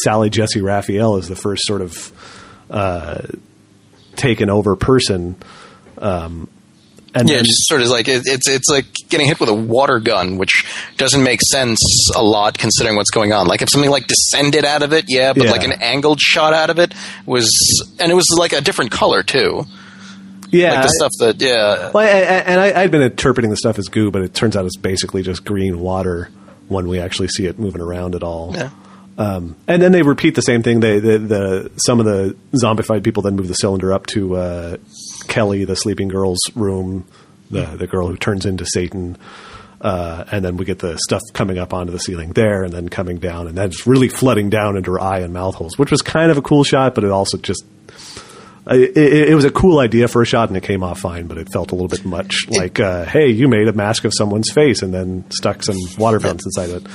Sally 0.04 0.30
Jesse 0.30 0.62
Raphael 0.62 1.16
as 1.16 1.28
the 1.28 1.36
first 1.36 1.66
sort 1.66 1.82
of 1.82 2.12
uh, 2.70 3.22
taken 4.16 4.48
over 4.50 4.74
person. 4.76 5.36
Um, 5.98 6.48
and 7.14 7.28
Yeah, 7.28 7.36
then- 7.36 7.44
just 7.44 7.66
sort 7.68 7.82
of 7.82 7.88
like 7.88 8.08
it, 8.08 8.22
it's 8.26 8.48
it's 8.48 8.68
like 8.68 8.86
getting 9.08 9.26
hit 9.26 9.38
with 9.40 9.48
a 9.48 9.54
water 9.54 9.98
gun, 10.00 10.38
which 10.38 10.64
doesn't 10.96 11.22
make 11.22 11.40
sense 11.42 11.78
a 12.16 12.22
lot 12.22 12.56
considering 12.58 12.96
what's 12.96 13.10
going 13.10 13.32
on. 13.32 13.46
Like 13.46 13.62
if 13.62 13.68
something 13.70 13.90
like 13.90 14.06
descended 14.06 14.64
out 14.64 14.82
of 14.82 14.92
it, 14.92 15.06
yeah, 15.08 15.32
but 15.32 15.44
Yeah. 15.44 15.50
like 15.50 15.64
an 15.64 15.72
angled 15.72 16.20
shot 16.20 16.54
out 16.54 16.70
of 16.70 16.78
it 16.78 16.94
was, 17.26 17.48
and 18.00 18.10
it 18.10 18.14
was 18.14 18.26
like 18.38 18.52
a 18.52 18.60
different 18.60 18.90
color 18.90 19.22
too. 19.22 19.64
yeah, 20.50 20.74
Like 20.74 20.82
the 20.84 20.88
stuff 20.90 21.10
that, 21.20 21.40
yeah, 21.40 21.90
Well, 21.94 22.06
I, 22.06 22.10
I, 22.10 22.20
and 22.44 22.60
I, 22.60 22.82
I'd 22.82 22.90
been 22.90 23.02
interpreting 23.02 23.50
the 23.50 23.56
stuff 23.56 23.78
as 23.78 23.88
goo, 23.88 24.10
but 24.10 24.22
it 24.22 24.34
turns 24.34 24.56
out 24.56 24.64
it's 24.66 24.76
basically 24.76 25.22
just 25.22 25.44
green 25.44 25.80
water 25.80 26.28
when 26.68 26.88
we 26.88 26.98
actually 27.00 27.28
see 27.28 27.46
it 27.46 27.58
moving 27.58 27.80
around 27.82 28.14
at 28.14 28.22
all. 28.22 28.52
yeah. 28.54 28.70
Um, 29.18 29.56
and 29.68 29.80
then 29.82 29.92
they 29.92 30.00
repeat 30.02 30.34
the 30.34 30.40
same 30.40 30.62
thing. 30.62 30.80
They, 30.80 30.98
the, 30.98 31.18
the 31.18 31.70
some 31.76 32.00
of 32.00 32.06
the 32.06 32.34
zombified 32.54 33.04
people 33.04 33.22
then 33.22 33.36
move 33.36 33.46
the 33.46 33.54
cylinder 33.54 33.92
up 33.92 34.06
to 34.08 34.36
uh, 34.36 34.76
Kelly, 35.22 35.64
the 35.64 35.76
sleeping 35.76 36.08
girl's 36.08 36.40
room, 36.54 37.06
the 37.50 37.64
the 37.64 37.86
girl 37.86 38.08
who 38.08 38.16
turns 38.16 38.46
into 38.46 38.66
Satan. 38.66 39.16
Uh, 39.80 40.24
and 40.30 40.44
then 40.44 40.56
we 40.56 40.64
get 40.64 40.78
the 40.78 40.96
stuff 40.96 41.20
coming 41.32 41.58
up 41.58 41.74
onto 41.74 41.90
the 41.90 41.98
ceiling 41.98 42.32
there, 42.34 42.62
and 42.62 42.72
then 42.72 42.88
coming 42.88 43.16
down, 43.16 43.48
and 43.48 43.58
then 43.58 43.66
it's 43.66 43.84
really 43.84 44.08
flooding 44.08 44.48
down 44.48 44.76
into 44.76 44.92
her 44.92 45.00
eye 45.00 45.18
and 45.18 45.32
mouth 45.32 45.56
holes, 45.56 45.76
which 45.76 45.90
was 45.90 46.02
kind 46.02 46.30
of 46.30 46.38
a 46.38 46.42
cool 46.42 46.62
shot, 46.62 46.94
but 46.94 47.02
it 47.02 47.10
also 47.10 47.36
just 47.36 47.64
it, 48.68 48.96
it, 48.96 49.28
it 49.30 49.34
was 49.34 49.44
a 49.44 49.50
cool 49.50 49.80
idea 49.80 50.06
for 50.06 50.22
a 50.22 50.24
shot, 50.24 50.48
and 50.48 50.56
it 50.56 50.62
came 50.62 50.82
off 50.84 51.00
fine, 51.00 51.26
but 51.26 51.36
it 51.36 51.48
felt 51.52 51.72
a 51.72 51.74
little 51.74 51.88
bit 51.88 52.04
much 52.04 52.36
like, 52.48 52.78
uh, 52.78 53.04
hey, 53.04 53.28
you 53.28 53.48
made 53.48 53.66
a 53.68 53.72
mask 53.72 54.04
of 54.04 54.12
someone's 54.14 54.50
face 54.52 54.82
and 54.82 54.94
then 54.94 55.24
stuck 55.30 55.62
some 55.62 55.76
water 55.98 56.18
vents 56.18 56.46
inside 56.46 56.70
it. 56.70 56.86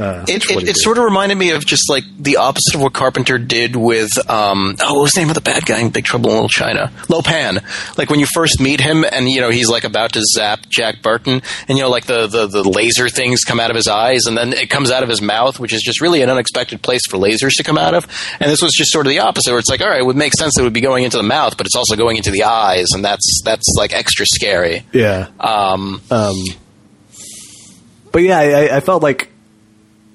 Uh, 0.00 0.24
It, 0.26 0.44
it, 0.50 0.68
it 0.70 0.76
sort 0.76 0.98
of 0.98 1.04
reminded 1.04 1.36
me 1.36 1.50
of 1.50 1.64
just 1.66 1.90
like 1.90 2.04
the 2.18 2.36
opposite 2.38 2.74
of 2.74 2.82
what 2.82 2.92
Carpenter 2.92 3.38
did 3.38 3.76
with 3.76 4.08
um 4.30 4.76
oh 4.80 4.94
what 4.94 5.02
was 5.02 5.12
the 5.12 5.20
name 5.20 5.28
of 5.28 5.34
the 5.34 5.40
bad 5.40 5.66
guy 5.66 5.80
in 5.80 5.90
Big 5.90 6.04
Trouble 6.04 6.30
in 6.30 6.34
Little 6.36 6.48
China? 6.48 6.90
Lo 7.08 7.20
Pan 7.22 7.60
like 7.98 8.08
when 8.10 8.18
you 8.20 8.26
first 8.32 8.60
meet 8.60 8.80
him 8.80 9.04
and 9.04 9.28
you 9.28 9.40
know 9.40 9.50
he's 9.50 9.68
like 9.68 9.84
about 9.84 10.12
to 10.14 10.22
zap 10.34 10.60
Jack 10.68 11.02
Burton 11.02 11.42
and 11.68 11.76
you 11.78 11.84
know 11.84 11.90
like 11.90 12.06
the, 12.06 12.26
the 12.26 12.46
the 12.46 12.62
laser 12.62 13.08
things 13.08 13.44
come 13.44 13.60
out 13.60 13.70
of 13.70 13.76
his 13.76 13.88
eyes 13.88 14.26
and 14.26 14.36
then 14.36 14.52
it 14.52 14.70
comes 14.70 14.90
out 14.90 15.02
of 15.02 15.08
his 15.08 15.20
mouth 15.20 15.60
which 15.60 15.72
is 15.72 15.82
just 15.82 16.00
really 16.00 16.22
an 16.22 16.30
unexpected 16.30 16.82
place 16.82 17.02
for 17.08 17.18
lasers 17.18 17.52
to 17.56 17.62
come 17.62 17.76
out 17.78 17.94
of. 17.94 18.06
And 18.40 18.50
this 18.50 18.62
was 18.62 18.72
just 18.72 18.90
sort 18.90 19.06
of 19.06 19.10
the 19.10 19.18
opposite 19.20 19.50
where 19.50 19.58
it's 19.58 19.68
like 19.70 19.80
all 19.80 19.88
right 19.88 20.00
it 20.00 20.06
would 20.06 20.16
make 20.16 20.32
sense 20.34 20.54
that 20.54 20.62
it 20.62 20.64
would 20.64 20.72
be 20.72 20.80
going 20.80 21.04
into 21.04 21.16
the 21.16 21.22
mouth 21.22 21.56
but 21.56 21.66
it's 21.66 21.76
also 21.76 21.96
going 21.96 22.16
into 22.16 22.30
the 22.30 22.44
eyes 22.44 22.86
and 22.94 23.04
that's 23.04 23.42
that's 23.44 23.66
like 23.76 23.92
extra 23.92 24.24
scary. 24.26 24.84
Yeah. 24.92 25.28
um 25.38 26.00
Um, 26.10 26.36
but 28.12 28.22
yeah, 28.22 28.38
I, 28.38 28.76
I 28.76 28.80
felt 28.80 29.02
like 29.02 29.28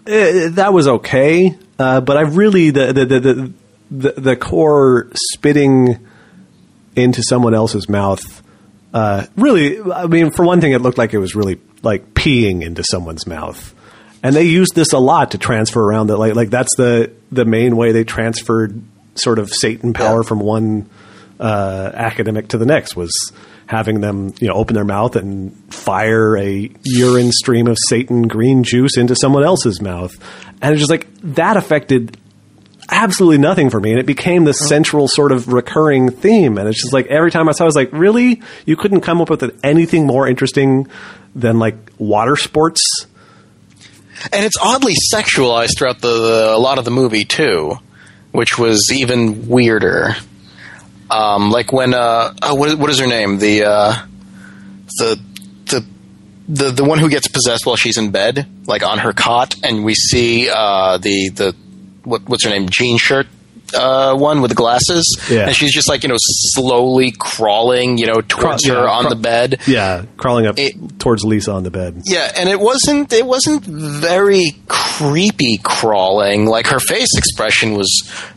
eh, 0.07 0.49
that 0.49 0.73
was 0.73 0.88
okay. 0.88 1.57
Uh, 1.77 2.02
but 2.02 2.18
I 2.18 2.22
really 2.22 2.69
the 2.72 2.94
the, 2.94 3.06
the 3.06 3.19
the 3.19 3.53
the 3.91 4.11
the 4.22 4.36
core 4.36 5.07
spitting 5.34 5.99
into 6.95 7.22
someone 7.23 7.53
else's 7.53 7.90
mouth. 7.90 8.41
Uh, 8.94 9.26
really, 9.36 9.82
I 9.82 10.07
mean, 10.07 10.32
for 10.32 10.45
one 10.45 10.61
thing, 10.61 10.72
it 10.72 10.82
looked 10.82 10.98
like 10.98 11.14
it 11.14 11.18
was 11.18 11.36
really 11.36 11.60
like 11.84 12.14
peeing 12.14 12.61
into 12.64 12.84
someone's 12.84 13.27
mouth, 13.27 13.76
and 14.23 14.34
they 14.36 14.44
used 14.45 14.73
this 14.73 14.94
a 14.94 14.98
lot 14.99 15.32
to 15.32 15.38
transfer 15.38 15.84
around 15.84 16.07
that. 16.07 16.18
Like, 16.18 16.36
like 16.36 16.49
that's 16.49 16.76
the 16.77 17.11
the 17.32 17.44
main 17.44 17.76
way 17.76 17.91
they 17.91 18.06
transferred 18.06 18.82
sort 19.15 19.38
of 19.40 19.52
Satan 19.53 19.91
power 19.94 20.22
Yeah. 20.22 20.27
from 20.27 20.40
one 20.40 20.90
uh, 21.40 21.91
academic 21.94 22.48
to 22.49 22.57
the 22.57 22.65
next 22.65 22.95
was 22.95 23.11
having 23.68 24.02
them, 24.02 24.34
you 24.40 24.48
know, 24.48 24.54
open 24.54 24.76
their 24.76 24.86
mouth 24.86 25.16
and 25.16 25.54
fire 25.74 26.38
a 26.38 26.70
urine 26.84 27.32
stream 27.32 27.68
of 27.68 27.78
Satan 27.90 28.28
green 28.28 28.64
juice 28.64 28.98
into 28.98 29.16
someone 29.16 29.44
else's 29.44 29.82
mouth, 29.82 30.14
and 30.62 30.74
it's 30.74 30.82
just 30.82 30.92
like 30.92 31.08
that 31.22 31.58
affected 31.58 32.18
absolutely 32.90 33.38
nothing 33.38 33.70
for 33.70 33.80
me 33.80 33.92
and 33.92 34.00
it 34.00 34.06
became 34.06 34.44
the 34.44 34.52
oh. 34.52 34.68
central 34.68 35.08
sort 35.08 35.32
of 35.32 35.52
recurring 35.52 36.12
theme. 36.12 36.58
And 36.58 36.68
it's 36.68 36.82
just 36.82 36.94
like 36.94 37.08
every 37.08 37.32
time 37.32 37.50
i 37.50 37.52
saw 37.52 37.64
it, 37.64 37.66
i 37.66 37.68
was 37.68 37.76
like 37.76 37.92
really? 37.92 38.42
You 38.66 38.76
couldn't 38.76 39.02
come 39.02 39.22
up 39.22 39.30
with 39.30 39.60
anything 39.64 40.06
more 40.06 40.28
interesting 40.28 40.88
than 41.36 41.60
like 41.60 41.76
water 41.98 42.36
sports? 42.36 43.08
And 44.32 44.46
it's 44.46 44.58
oddly 44.58 44.94
sexualized 45.14 45.78
throughout 45.78 46.00
the, 46.00 46.08
the 46.08 46.56
a 46.56 46.58
lot 46.58 46.78
of 46.78 46.86
the 46.86 46.92
movie 46.92 47.26
too, 47.26 47.78
which 48.32 48.58
was 48.58 48.92
even 48.94 49.48
weirder. 49.48 50.16
Um, 51.10 51.52
like 51.52 51.72
when 51.72 51.94
uh, 51.94 52.34
oh, 52.41 52.56
what, 52.56 52.77
what 52.80 52.90
is 52.90 52.99
her 52.99 53.07
name? 53.07 53.38
The 53.40 53.64
uh, 53.65 53.95
the 54.99 55.19
the 55.65 55.86
the 56.48 56.72
the 56.72 56.84
one 56.84 56.99
who 56.99 57.10
gets 57.10 57.27
possessed 57.27 57.65
while 57.65 57.76
she's 57.76 57.98
in 57.98 58.11
bed, 58.11 58.48
like 58.68 58.84
on 58.84 58.99
her 58.99 59.14
cot, 59.14 59.56
and 59.64 59.84
we 59.86 59.94
see 59.94 60.49
uh, 60.49 60.98
the 60.98 61.30
the 61.30 61.56
what, 62.03 62.27
what's 62.27 62.44
her 62.45 62.49
name? 62.49 62.68
Jean 62.69 62.98
shirt. 62.98 63.27
Uh, 63.73 64.15
one 64.15 64.41
with 64.44 64.52
the 64.52 64.56
glasses, 64.56 65.18
Yeah. 65.30 65.48
and 65.48 65.56
she's 65.56 65.73
just 65.73 65.90
like 65.90 66.03
you 66.03 66.10
know 66.10 66.15
slowly 66.19 67.11
crawling, 67.18 67.98
you 67.98 68.06
know, 68.06 68.22
towards 68.22 68.64
Craw- 68.64 68.76
her 68.76 68.84
yeah, 68.86 68.91
on 68.91 69.02
craw- 69.06 69.10
the 69.10 69.15
bed. 69.15 69.60
yeah 69.65 70.06
crawling 70.18 70.45
up 70.45 70.60
It- 70.60 70.99
towards 70.99 71.23
lisa 71.26 71.52
on 71.52 71.64
the 71.64 71.72
bed 71.72 71.99
Yeah, 72.06 72.32
and 72.38 72.48
it 72.48 72.60
wasn't 72.60 73.11
it 73.11 73.26
wasn't 73.26 73.65
very 73.65 74.52
creepy 74.68 75.57
crawling. 75.64 76.45
Like 76.45 76.68
her 76.68 76.80
face 76.80 77.10
expression 77.18 77.73
was 77.73 77.90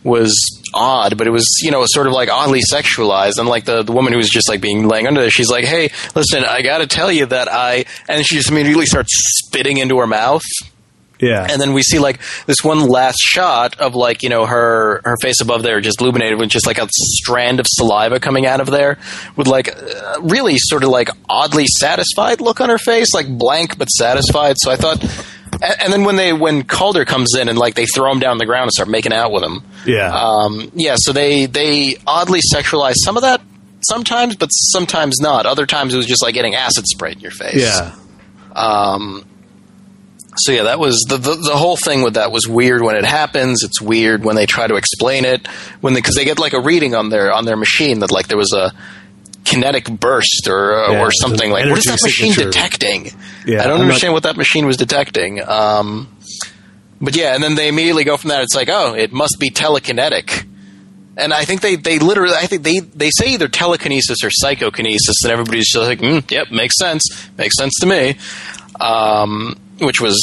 was 0.02 0.32
odd, 0.74 1.16
but 1.18 1.26
it 1.26 1.30
was 1.30 1.46
you 1.62 1.70
know 1.70 1.84
sort 1.86 2.06
of 2.06 2.12
like 2.12 2.28
oddly 2.30 2.60
sexualized. 2.72 3.38
And 3.38 3.48
like 3.48 3.64
the 3.64 3.82
the 3.82 3.92
woman 3.92 4.12
who 4.12 4.18
was 4.18 4.28
just 4.28 4.48
like 4.48 4.60
being 4.60 4.86
laying 4.88 5.06
under 5.06 5.20
there, 5.20 5.30
she's 5.30 5.50
like, 5.50 5.64
"Hey, 5.64 5.90
listen, 6.14 6.44
I 6.44 6.62
got 6.62 6.78
to 6.78 6.86
tell 6.86 7.10
you 7.12 7.26
that 7.26 7.48
I," 7.50 7.84
and 8.08 8.24
she 8.26 8.36
just 8.36 8.50
immediately 8.50 8.86
starts 8.86 9.10
spitting 9.44 9.78
into 9.78 9.98
her 9.98 10.06
mouth. 10.06 10.42
yeah 11.20 11.46
And 11.50 11.60
then 11.60 11.72
we 11.72 11.82
see 11.82 11.98
like 11.98 12.20
this 12.46 12.62
one 12.62 12.86
last 12.86 13.18
shot 13.18 13.78
of 13.80 13.94
like 13.94 14.22
you 14.22 14.28
know 14.28 14.46
her 14.46 15.00
her 15.04 15.16
face 15.20 15.40
above 15.40 15.62
there 15.62 15.80
just 15.80 16.00
illuminated 16.00 16.38
with 16.38 16.48
just 16.48 16.66
like 16.66 16.78
a 16.78 16.86
strand 16.92 17.58
of 17.58 17.66
saliva 17.68 18.20
coming 18.20 18.46
out 18.46 18.60
of 18.60 18.68
there 18.70 18.98
with 19.36 19.48
like 19.48 19.68
uh, 19.76 20.20
really 20.22 20.54
sort 20.58 20.84
of 20.84 20.90
like 20.90 21.08
oddly 21.28 21.66
satisfied 21.66 22.40
look 22.40 22.60
on 22.60 22.68
her 22.68 22.78
face 22.78 23.12
like 23.14 23.26
blank 23.28 23.76
but 23.78 23.88
satisfied. 23.88 24.56
So 24.58 24.70
I 24.70 24.76
thought. 24.76 25.02
And 25.62 25.74
and 25.80 25.92
then 25.92 26.04
when 26.04 26.16
they 26.16 26.32
when 26.32 26.62
Calder 26.64 27.04
comes 27.04 27.34
in 27.34 27.48
and 27.48 27.58
like 27.58 27.74
they 27.74 27.86
throw 27.86 28.10
him 28.12 28.20
down 28.20 28.38
the 28.38 28.46
ground 28.46 28.64
and 28.64 28.72
start 28.72 28.88
making 28.88 29.12
out 29.12 29.32
with 29.32 29.42
him, 29.42 29.62
yeah 29.86 30.10
um, 30.12 30.70
yeah. 30.74 30.96
So 30.98 31.12
they 31.12 31.46
they 31.46 31.96
oddly 32.06 32.40
sexualize 32.54 32.94
some 33.04 33.16
of 33.16 33.22
that 33.22 33.40
sometimes, 33.82 34.36
but 34.36 34.48
sometimes 34.48 35.20
not. 35.20 35.46
Other 35.46 35.66
times 35.66 35.94
it 35.94 35.96
was 35.96 36.06
just 36.06 36.22
like 36.22 36.34
getting 36.34 36.54
acid 36.54 36.86
sprayed 36.86 37.16
in 37.16 37.20
your 37.20 37.30
face. 37.30 37.56
yeah 37.56 37.94
Um, 38.54 39.24
so 40.36 40.52
yeah, 40.52 40.64
that 40.64 40.78
was 40.78 41.04
the, 41.08 41.16
the 41.16 41.34
the 41.34 41.56
whole 41.56 41.76
thing 41.76 42.02
with 42.02 42.14
that 42.14 42.30
was 42.30 42.46
weird 42.46 42.82
when 42.82 42.96
it 42.96 43.04
happens. 43.04 43.64
It's 43.64 43.80
weird 43.80 44.24
when 44.24 44.36
they 44.36 44.46
try 44.46 44.66
to 44.66 44.76
explain 44.76 45.24
it 45.24 45.46
when 45.80 45.94
because 45.94 46.14
they, 46.14 46.24
get 46.24 46.38
like 46.38 46.52
a 46.52 46.60
reading 46.60 46.94
on 46.94 47.08
their 47.08 47.32
on 47.32 47.44
their 47.44 47.56
machine 47.56 48.00
that 48.00 48.12
like 48.12 48.28
there 48.28 48.38
was 48.38 48.52
a 48.52 48.72
kinetic 49.48 49.88
burst 49.88 50.46
or 50.48 50.74
uh, 50.74 50.92
Yeah, 50.92 51.00
or 51.00 51.10
something 51.10 51.50
like 51.50 51.68
what 51.68 51.78
is 51.78 51.84
that 51.84 51.98
machine 52.02 52.32
signature. 52.32 52.50
detecting? 52.50 53.10
Yeah, 53.46 53.60
I 53.60 53.64
don't 53.64 53.72
I'm 53.72 53.78
not- 53.78 53.80
understand 53.86 54.12
what 54.12 54.22
that 54.24 54.36
machine 54.36 54.66
was 54.66 54.76
detecting. 54.76 55.40
Um, 55.46 56.08
but 57.00 57.16
yeah, 57.16 57.34
and 57.34 57.42
then 57.42 57.54
they 57.54 57.68
immediately 57.68 58.04
go 58.04 58.16
from 58.16 58.28
that. 58.30 58.42
It's 58.42 58.54
like 58.54 58.68
oh, 58.70 58.94
it 58.94 59.12
must 59.12 59.36
be 59.40 59.50
telekinetic. 59.50 60.46
And 61.16 61.32
I 61.32 61.44
think 61.44 61.62
they, 61.62 61.74
they 61.74 61.98
literally 61.98 62.34
I 62.36 62.46
think 62.46 62.62
they, 62.62 62.78
they 62.78 63.10
say 63.10 63.30
either 63.32 63.48
telekinesis 63.48 64.18
or 64.22 64.30
psychokinesis, 64.30 65.16
and 65.24 65.32
everybody's 65.32 65.68
just 65.72 65.86
like, 65.88 65.98
mm, 65.98 66.28
"Yep, 66.30 66.52
makes 66.52 66.76
sense, 66.78 67.02
makes 67.36 67.56
sense 67.56 67.72
to 67.80 67.86
me." 67.86 68.16
Um, 68.80 69.56
which 69.80 70.00
was 70.00 70.16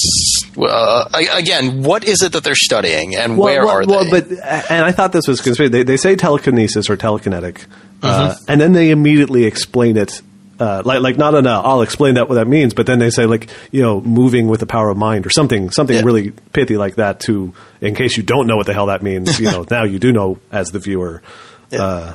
uh, 0.57 1.05
again, 1.33 1.83
what 1.83 2.03
is 2.03 2.21
it 2.21 2.33
that 2.33 2.43
they're 2.43 2.55
studying, 2.55 3.15
and 3.15 3.37
where 3.37 3.65
well, 3.65 3.69
are 3.77 3.85
well, 3.85 4.03
they? 4.03 4.21
but 4.21 4.31
and 4.69 4.85
I 4.85 4.91
thought 4.91 5.11
this 5.11 5.27
was 5.27 5.41
conspiracy. 5.41 5.71
They, 5.71 5.83
they 5.83 5.97
say 5.97 6.15
telekinesis 6.15 6.89
or 6.89 6.97
telekinetic, 6.97 7.65
uh, 8.03 8.29
Mm-hmm. 8.35 8.43
and 8.51 8.61
then 8.61 8.73
they 8.73 8.91
immediately 8.91 9.45
explain 9.45 9.97
it. 9.97 10.21
Uh, 10.57 10.81
like, 10.85 11.01
like 11.01 11.17
not 11.17 11.35
in 11.35 11.45
a, 11.45 11.49
I'll 11.49 11.81
explain 11.81 12.13
that 12.15 12.29
what 12.29 12.35
that 12.35 12.47
means, 12.47 12.73
but 12.73 12.85
then 12.85 12.97
they 12.97 13.09
say 13.09 13.25
like, 13.25 13.49
you 13.71 13.81
know, 13.81 13.99
moving 13.99 14.47
with 14.47 14.61
the 14.61 14.65
power 14.65 14.89
of 14.89 14.95
mind 14.95 15.25
or 15.25 15.29
something, 15.29 15.69
something 15.69 15.97
Yeah. 15.97 16.03
really 16.03 16.31
pithy 16.31 16.77
like 16.77 16.95
that. 16.95 17.19
To 17.21 17.53
in 17.81 17.93
case 17.93 18.15
you 18.15 18.23
don't 18.23 18.47
know 18.47 18.55
what 18.55 18.65
the 18.65 18.73
hell 18.73 18.85
that 18.85 19.03
means, 19.03 19.37
you 19.37 19.51
know, 19.51 19.65
now 19.71 19.83
you 19.83 19.99
do 19.99 20.13
know 20.13 20.39
as 20.53 20.69
the 20.71 20.79
viewer. 20.79 21.21
Uh, 21.77 22.13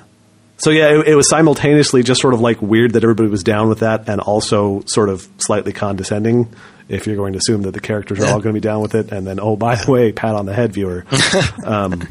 so 0.60 0.70
yeah, 0.70 1.00
it, 1.00 1.08
it 1.08 1.14
was 1.14 1.28
simultaneously 1.28 2.02
just 2.02 2.20
sort 2.20 2.34
of 2.34 2.40
like 2.40 2.62
weird 2.62 2.92
that 2.92 3.02
everybody 3.02 3.28
was 3.28 3.42
down 3.42 3.68
with 3.68 3.80
that, 3.80 4.08
and 4.08 4.20
also 4.20 4.82
sort 4.86 5.08
of 5.08 5.26
slightly 5.38 5.72
condescending. 5.72 6.52
If 6.88 7.06
you're 7.06 7.16
going 7.16 7.34
to 7.34 7.38
assume 7.38 7.62
that 7.62 7.70
the 7.72 7.80
characters 7.80 8.18
are 8.20 8.26
all 8.26 8.40
going 8.40 8.54
to 8.54 8.60
be 8.60 8.60
down 8.60 8.80
with 8.82 8.94
it, 8.94 9.12
and 9.12 9.26
then 9.26 9.38
oh 9.40 9.56
by 9.56 9.76
the 9.76 9.90
way, 9.90 10.12
pat 10.12 10.34
on 10.34 10.46
the 10.46 10.54
head, 10.54 10.72
viewer. 10.72 11.04
Um, 11.64 12.08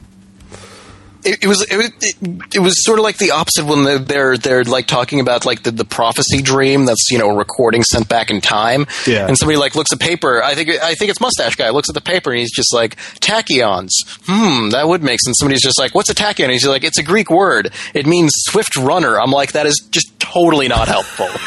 it, 1.23 1.43
it 1.43 1.47
was 1.47 1.61
it, 1.69 1.77
was- 1.77 1.91
it, 2.01 2.55
it 2.55 2.59
was 2.59 2.83
sort 2.85 2.99
of 2.99 3.03
like 3.03 3.17
the 3.17 3.31
opposite 3.31 3.65
when 3.65 3.83
they're, 3.83 3.99
they're 3.99 4.37
they're 4.37 4.63
like 4.63 4.87
talking 4.87 5.19
about 5.19 5.45
like 5.45 5.63
the, 5.63 5.71
the 5.71 5.85
prophecy 5.85 6.41
dream 6.41 6.85
that's 6.85 7.09
you 7.11 7.17
know 7.17 7.29
a 7.29 7.35
recording 7.35 7.83
sent 7.83 8.07
back 8.09 8.29
in 8.29 8.41
time. 8.41 8.85
Yeah. 9.07 9.27
and 9.27 9.37
somebody 9.37 9.57
like 9.57 9.75
looks 9.75 9.91
at 9.93 9.99
paper. 9.99 10.41
I 10.43 10.55
think 10.55 10.69
I 10.69 10.95
think 10.95 11.11
it's 11.11 11.19
mustache 11.21 11.55
guy. 11.55 11.69
Looks 11.71 11.89
at 11.89 11.95
the 11.95 12.01
paper 12.01 12.31
and 12.31 12.39
he's 12.39 12.51
just 12.53 12.73
like 12.73 12.95
tachyons. 13.19 13.89
Hmm 14.25 14.69
that 14.71 14.87
would 14.87 15.03
make 15.03 15.19
sense. 15.23 15.37
Somebody's 15.39 15.61
just 15.63 15.77
like 15.79 15.93
what's 15.95 16.09
a 16.09 16.15
tachyon? 16.15 16.43
And 16.45 16.51
he's 16.53 16.65
like 16.65 16.83
it's 16.83 16.97
a 16.99 17.03
Greek 17.03 17.29
word. 17.29 17.71
It 17.93 18.05
means 18.07 18.31
swift 18.35 18.75
runner. 18.75 19.19
I'm 19.19 19.31
like 19.31 19.51
that 19.53 19.65
is 19.65 19.87
just 19.91 20.19
totally 20.19 20.67
not 20.67 20.87
helpful. 20.87 21.27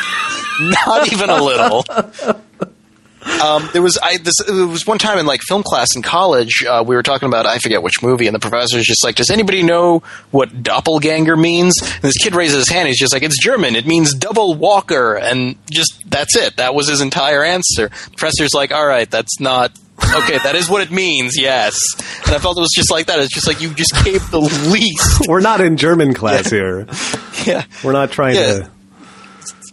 Not 0.87 1.11
even 1.13 1.31
a 1.31 1.43
little 1.43 1.83
um, 3.43 3.69
there 3.73 3.83
was 3.83 3.99
I 4.03 4.17
this 4.19 4.35
there 4.47 4.67
was 4.67 4.87
one 4.87 4.99
time 4.99 5.19
in 5.19 5.27
like 5.27 5.41
film 5.43 5.63
class 5.63 5.89
in 5.95 6.03
college 6.03 6.65
uh, 6.69 6.83
we 6.87 6.97
were 6.97 7.03
talking 7.03 7.29
about 7.29 7.47
I 7.47 7.59
forget 7.59 7.83
which 7.83 8.03
movie 8.03 8.27
and 8.27 8.35
the 8.35 8.41
professor 8.41 8.77
was 8.77 8.87
just 8.87 9.05
like 9.05 9.15
does 9.17 9.31
anybody 9.31 9.63
know 9.63 10.03
what 10.31 10.63
doppelganger 10.63 11.37
means 11.37 11.75
and 11.83 12.03
this 12.03 12.17
kid 12.19 12.35
raises 12.35 12.57
his 12.59 12.69
hand 12.69 12.89
he's 12.89 12.99
just 12.99 13.13
like 13.13 13.23
it's 13.23 13.41
German 13.43 13.77
it 13.77 13.87
means 13.87 14.15
double 14.15 14.55
walker 14.55 15.17
and 15.17 15.57
just 15.71 16.03
that's 16.11 16.37
it 16.37 16.57
that 16.57 16.75
was 16.75 16.89
his 16.89 17.01
entire 17.01 17.45
answer 17.45 17.89
the 17.89 18.11
professor's 18.17 18.55
like 18.55 18.73
all 18.73 18.87
right 18.87 19.11
that's 19.11 19.39
not 19.41 19.71
okay 20.17 20.39
that 20.39 20.57
is 20.57 20.69
what 20.69 20.83
it 20.83 20.91
means 20.91 21.35
yes 21.39 21.79
and 22.27 22.35
I 22.35 22.39
felt 22.39 22.57
it 22.57 22.61
was 22.61 22.73
just 22.75 22.91
like 22.91 23.07
that 23.07 23.21
it's 23.21 23.33
just 23.33 23.47
like 23.47 23.61
you 23.61 23.73
just 23.75 23.95
gave 24.05 24.29
the 24.31 24.41
least 24.73 25.29
We're 25.29 25.41
not 25.41 25.61
in 25.61 25.77
German 25.77 26.13
class 26.15 26.51
here. 26.51 26.87
yeah 27.47 27.65
We're 27.85 27.93
not 27.93 28.11
trying 28.11 28.35
Yeah. 28.35 28.59
to. 28.61 28.71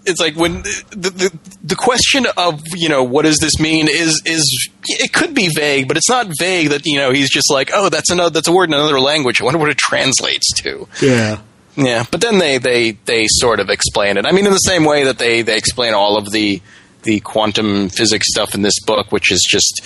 It's 0.05 0.19
like 0.19 0.35
when 0.35 0.61
the, 0.61 1.11
the 1.15 1.39
the 1.63 1.76
question 1.76 2.26
of 2.38 2.61
you 2.76 2.89
know 2.89 3.03
what 3.03 3.26
does 3.26 3.38
this 3.38 3.59
mean 3.59 3.88
is 3.88 4.21
is 4.26 4.69
it 4.88 5.13
could 5.13 5.34
be 5.34 5.49
vague, 5.49 5.88
but 5.88 5.97
it's 5.97 6.09
not 6.09 6.27
vague 6.39 6.69
that 6.69 6.85
you 6.85 6.97
know 6.97 7.11
he's 7.11 7.30
just 7.30 7.51
like 7.51 7.71
oh 7.73 7.89
that's 7.89 8.09
another 8.09 8.30
that's 8.30 8.47
a 8.47 8.51
word 8.51 8.69
in 8.69 8.73
another 8.73 8.99
language. 8.99 9.41
I 9.41 9.45
wonder 9.45 9.59
what 9.59 9.69
it 9.69 9.77
translates 9.77 10.51
to. 10.61 10.88
Yeah. 11.01 11.39
Yeah, 11.76 12.03
but 12.11 12.19
then 12.19 12.39
they 12.39 12.57
they 12.57 12.91
they 12.91 13.26
sort 13.27 13.59
of 13.59 13.69
explain 13.69 14.17
it. 14.17 14.26
I 14.26 14.34
mean, 14.34 14.45
in 14.45 14.51
the 14.51 14.57
same 14.57 14.84
way 14.84 15.05
that 15.05 15.17
they 15.17 15.43
they 15.43 15.55
explain 15.55 15.93
all 15.93 16.17
of 16.17 16.31
the 16.31 16.61
the 17.03 17.19
quantum 17.21 17.89
physics 17.89 18.27
stuff 18.30 18.53
in 18.53 18.61
this 18.61 18.80
book, 18.85 19.11
which 19.11 19.31
is 19.31 19.45
just, 19.49 19.81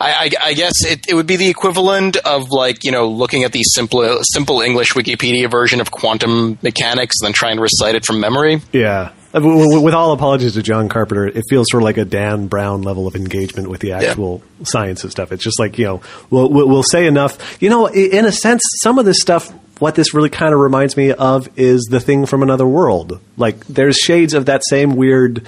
I, 0.00 0.30
I, 0.42 0.48
I 0.48 0.52
guess 0.54 0.84
it, 0.84 1.08
it 1.08 1.14
would 1.14 1.26
be 1.26 1.36
the 1.36 1.48
equivalent 1.48 2.16
of 2.18 2.50
like 2.50 2.84
you 2.84 2.92
know 2.92 3.08
looking 3.08 3.44
at 3.44 3.52
the 3.52 3.62
simple 3.62 4.18
simple 4.22 4.60
English 4.60 4.92
Wikipedia 4.92 5.50
version 5.50 5.80
of 5.80 5.90
quantum 5.90 6.58
mechanics 6.62 7.16
and 7.20 7.28
then 7.28 7.32
trying 7.32 7.56
to 7.56 7.62
recite 7.62 7.94
it 7.94 8.04
from 8.04 8.20
memory. 8.20 8.60
Yeah. 8.72 9.12
Uh, 9.34 9.40
With 9.42 9.94
all 9.94 10.12
apologies 10.12 10.54
to 10.54 10.62
John 10.62 10.88
Carpenter, 10.88 11.26
it 11.26 11.44
feels 11.50 11.66
sort 11.70 11.82
of 11.82 11.84
like 11.84 11.98
a 11.98 12.04
Dan 12.04 12.46
Brown 12.46 12.82
level 12.82 13.06
of 13.06 13.14
engagement 13.14 13.68
with 13.68 13.80
the 13.80 13.92
actual 13.92 14.42
science 14.62 15.02
and 15.02 15.10
stuff. 15.10 15.32
It's 15.32 15.44
just 15.44 15.58
like 15.60 15.78
you 15.78 15.84
know, 15.84 16.02
we'll, 16.30 16.48
we'll 16.48 16.68
we'll 16.68 16.82
say 16.82 17.06
enough. 17.06 17.60
You 17.60 17.68
know, 17.68 17.86
in 17.86 18.24
a 18.24 18.32
sense, 18.32 18.62
some 18.82 18.98
of 18.98 19.04
this 19.04 19.20
stuff. 19.20 19.52
What 19.80 19.94
this 19.94 20.12
really 20.12 20.30
kind 20.30 20.52
of 20.52 20.58
reminds 20.58 20.96
me 20.96 21.12
of 21.12 21.48
is 21.56 21.86
the 21.88 22.00
thing 22.00 22.26
from 22.26 22.42
another 22.42 22.66
world. 22.66 23.20
Like 23.36 23.64
there's 23.66 23.96
shades 23.96 24.34
of 24.34 24.46
that 24.46 24.62
same 24.68 24.96
weird 24.96 25.46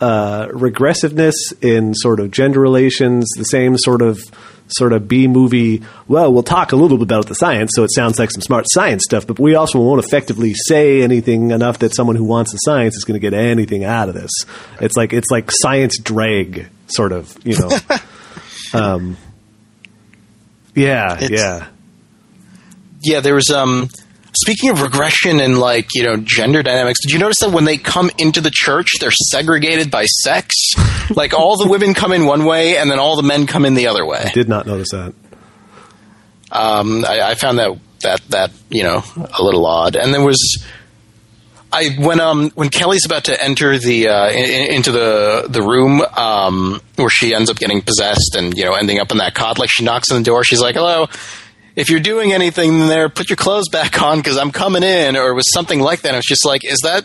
uh, 0.00 0.46
regressiveness 0.50 1.34
in 1.60 1.94
sort 1.94 2.20
of 2.20 2.30
gender 2.30 2.58
relations, 2.60 3.28
the 3.36 3.44
same 3.44 3.76
sort 3.76 4.00
of 4.00 4.18
sort 4.68 4.92
of 4.92 5.06
B 5.08 5.28
movie. 5.28 5.82
Well, 6.08 6.32
we'll 6.32 6.42
talk 6.42 6.72
a 6.72 6.76
little 6.76 6.96
bit 6.98 7.04
about 7.04 7.26
the 7.26 7.34
science, 7.34 7.72
so 7.74 7.84
it 7.84 7.92
sounds 7.94 8.18
like 8.18 8.30
some 8.30 8.42
smart 8.42 8.66
science 8.68 9.02
stuff, 9.04 9.26
but 9.26 9.38
we 9.38 9.54
also 9.54 9.78
won't 9.80 10.04
effectively 10.04 10.54
say 10.54 11.02
anything 11.02 11.50
enough 11.52 11.78
that 11.80 11.94
someone 11.94 12.16
who 12.16 12.24
wants 12.24 12.52
the 12.52 12.58
science 12.58 12.96
is 12.96 13.04
going 13.04 13.14
to 13.18 13.20
get 13.20 13.34
anything 13.34 13.84
out 13.84 14.08
of 14.08 14.14
this. 14.14 14.30
It's 14.80 14.96
like 14.96 15.12
it's 15.12 15.30
like 15.30 15.50
science 15.52 15.98
drag, 15.98 16.68
sort 16.88 17.12
of, 17.12 17.36
you 17.44 17.56
know. 17.58 17.70
um, 18.74 19.16
yeah, 20.74 21.14
It's- 21.22 21.30
yeah. 21.30 21.68
Yeah, 23.02 23.20
there 23.20 23.34
was 23.34 23.50
um 23.50 23.88
speaking 24.36 24.70
of 24.70 24.82
regression 24.82 25.40
and 25.40 25.58
like, 25.58 25.88
you 25.94 26.04
know, 26.04 26.16
gender 26.16 26.62
dynamics, 26.62 27.00
did 27.02 27.12
you 27.12 27.18
notice 27.18 27.38
that 27.40 27.50
when 27.50 27.64
they 27.64 27.76
come 27.76 28.10
into 28.18 28.40
the 28.40 28.50
church, 28.52 28.88
they're 29.00 29.10
segregated 29.10 29.90
by 29.90 30.04
sex? 30.04 30.54
like 31.14 31.34
all 31.34 31.56
the 31.56 31.68
women 31.68 31.94
come 31.94 32.12
in 32.12 32.26
one 32.26 32.44
way 32.44 32.76
and 32.76 32.90
then 32.90 32.98
all 32.98 33.16
the 33.16 33.22
men 33.22 33.46
come 33.46 33.64
in 33.64 33.74
the 33.74 33.88
other 33.88 34.04
way. 34.04 34.30
Did 34.34 34.48
not 34.48 34.66
notice 34.66 34.90
that. 34.90 35.14
Um, 36.50 37.04
I, 37.04 37.20
I 37.30 37.34
found 37.34 37.58
that 37.58 37.78
that 38.02 38.20
that 38.28 38.50
you 38.70 38.82
know 38.82 39.02
a 39.16 39.42
little 39.42 39.66
odd. 39.66 39.96
And 39.96 40.14
there 40.14 40.24
was, 40.24 40.64
I 41.72 41.90
when 41.98 42.20
um 42.20 42.50
when 42.50 42.68
Kelly's 42.68 43.04
about 43.04 43.24
to 43.24 43.42
enter 43.42 43.78
the 43.78 44.08
uh, 44.08 44.30
in, 44.30 44.74
into 44.76 44.92
the 44.92 45.46
the 45.48 45.62
room 45.62 46.00
um, 46.16 46.80
where 46.96 47.10
she 47.10 47.34
ends 47.34 47.50
up 47.50 47.58
getting 47.58 47.82
possessed 47.82 48.36
and 48.36 48.56
you 48.56 48.64
know 48.64 48.74
ending 48.74 49.00
up 49.00 49.10
in 49.10 49.18
that 49.18 49.34
cot, 49.34 49.58
like 49.58 49.70
she 49.70 49.84
knocks 49.84 50.10
on 50.10 50.18
the 50.18 50.24
door, 50.24 50.44
she's 50.44 50.60
like, 50.60 50.76
"Hello." 50.76 51.06
If 51.76 51.90
you're 51.90 52.00
doing 52.00 52.32
anything 52.32 52.88
there, 52.88 53.08
put 53.08 53.28
your 53.28 53.36
clothes 53.36 53.68
back 53.68 54.00
on 54.02 54.18
because 54.18 54.36
I'm 54.38 54.50
coming 54.50 54.82
in, 54.82 55.14
or 55.16 55.28
it 55.30 55.34
was 55.34 55.52
something 55.52 55.78
like 55.78 56.00
that. 56.00 56.08
And 56.08 56.16
it's 56.16 56.28
just 56.28 56.44
like, 56.46 56.64
is 56.64 56.80
that 56.82 57.04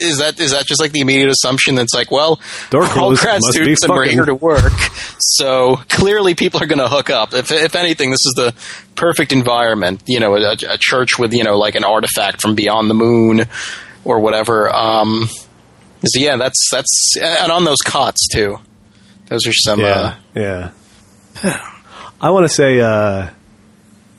is 0.00 0.18
that 0.18 0.40
is 0.40 0.50
that 0.50 0.66
just 0.66 0.80
like 0.80 0.90
the 0.90 1.00
immediate 1.00 1.28
assumption 1.30 1.76
that's 1.76 1.94
like, 1.94 2.10
well, 2.10 2.40
all 3.00 3.14
grad 3.16 3.40
students 3.42 3.84
and 3.84 3.92
we're 3.92 4.08
here 4.08 4.24
to 4.24 4.34
work, 4.34 4.72
so 5.18 5.76
clearly 5.88 6.34
people 6.34 6.60
are 6.62 6.66
going 6.66 6.80
to 6.80 6.88
hook 6.88 7.10
up. 7.10 7.32
If 7.32 7.52
if 7.52 7.76
anything, 7.76 8.10
this 8.10 8.24
is 8.26 8.34
the 8.36 8.54
perfect 8.96 9.32
environment. 9.32 10.02
You 10.06 10.18
know, 10.20 10.34
a, 10.34 10.56
a 10.68 10.76
church 10.78 11.18
with 11.18 11.32
you 11.32 11.44
know 11.44 11.56
like 11.56 11.76
an 11.76 11.84
artifact 11.84 12.42
from 12.42 12.56
beyond 12.56 12.90
the 12.90 12.94
moon 12.94 13.42
or 14.04 14.18
whatever. 14.18 14.68
Um, 14.74 15.28
so 16.04 16.20
yeah, 16.20 16.36
that's 16.36 16.68
that's 16.72 17.16
and 17.22 17.52
on 17.52 17.64
those 17.64 17.80
cots 17.84 18.26
too. 18.32 18.58
Those 19.26 19.46
are 19.46 19.52
some. 19.52 19.80
Uh, 19.80 20.14
Yeah, 20.34 20.70
yeah. 21.44 21.70
I 22.20 22.30
want 22.30 22.44
to 22.44 22.48
say 22.52 22.80
uh, 22.80 23.30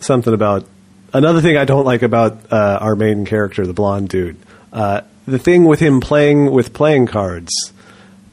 something 0.06 0.34
about 0.34 0.66
another 1.14 1.42
thing 1.42 1.58
I 1.58 1.66
don't 1.66 1.86
like 1.86 2.02
about 2.02 2.52
uh, 2.52 2.78
our 2.82 2.96
main 2.96 3.26
character, 3.26 3.66
the 3.66 3.74
blonde 3.74 4.10
dude. 4.10 4.38
Uh, 4.72 5.02
the 5.26 5.40
thing 5.40 5.66
with 5.66 5.80
him 5.80 6.02
playing 6.02 6.52
with 6.52 6.74
playing 6.74 7.08
cards. 7.08 7.52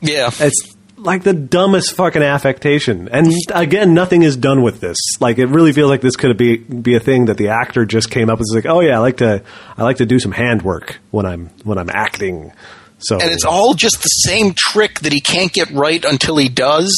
yeah, 0.01 0.31
It's 0.41 0.75
like 0.97 1.23
the 1.25 1.33
dumbest 1.33 1.95
fucking 1.95 2.23
affectation. 2.23 3.09
And 3.09 3.33
again, 3.53 3.95
nothing 3.95 4.23
is 4.23 4.37
done 4.37 4.63
with 4.63 4.81
this. 4.81 4.99
Like 5.21 5.39
it 5.39 5.47
really 5.47 5.73
feels 5.73 5.91
like 5.91 6.01
this 6.01 6.17
could 6.17 6.37
be 6.37 6.59
be 6.59 6.95
a 6.95 7.01
thing 7.01 7.27
that 7.27 7.37
the 7.39 7.49
actor 7.49 7.85
just 7.85 8.11
came 8.11 8.31
up 8.31 8.39
with. 8.39 8.47
It's 8.49 8.55
like, 8.55 8.67
oh 8.73 8.81
yeah, 8.81 8.97
I 8.97 8.99
like 8.99 9.17
to 9.19 9.43
I 9.77 9.83
like 9.83 9.97
to 9.99 10.07
do 10.07 10.19
some 10.19 10.33
handwork 10.33 10.99
when 11.11 11.27
I'm 11.27 11.49
when 11.65 11.79
I'm 11.79 11.91
acting. 11.91 12.53
So 13.03 13.19
and 13.21 13.31
it's 13.31 13.45
all 13.45 13.75
just 13.75 14.03
the 14.03 14.09
same 14.09 14.55
trick 14.57 15.01
that 15.01 15.13
he 15.13 15.21
can't 15.21 15.53
get 15.53 15.71
right 15.71 16.05
until 16.05 16.37
he 16.37 16.49
does, 16.49 16.95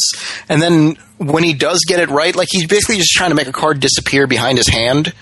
and 0.49 0.61
then 0.61 0.97
when 1.17 1.43
he 1.43 1.53
does 1.53 1.79
get 1.87 1.99
it 1.99 2.09
right, 2.09 2.35
like 2.35 2.47
he's 2.51 2.67
basically 2.67 2.97
just 2.97 3.11
trying 3.11 3.29
to 3.31 3.35
make 3.35 3.47
a 3.47 3.53
card 3.53 3.79
disappear 3.79 4.27
behind 4.27 4.57
his 4.57 4.67
hand, 4.67 5.13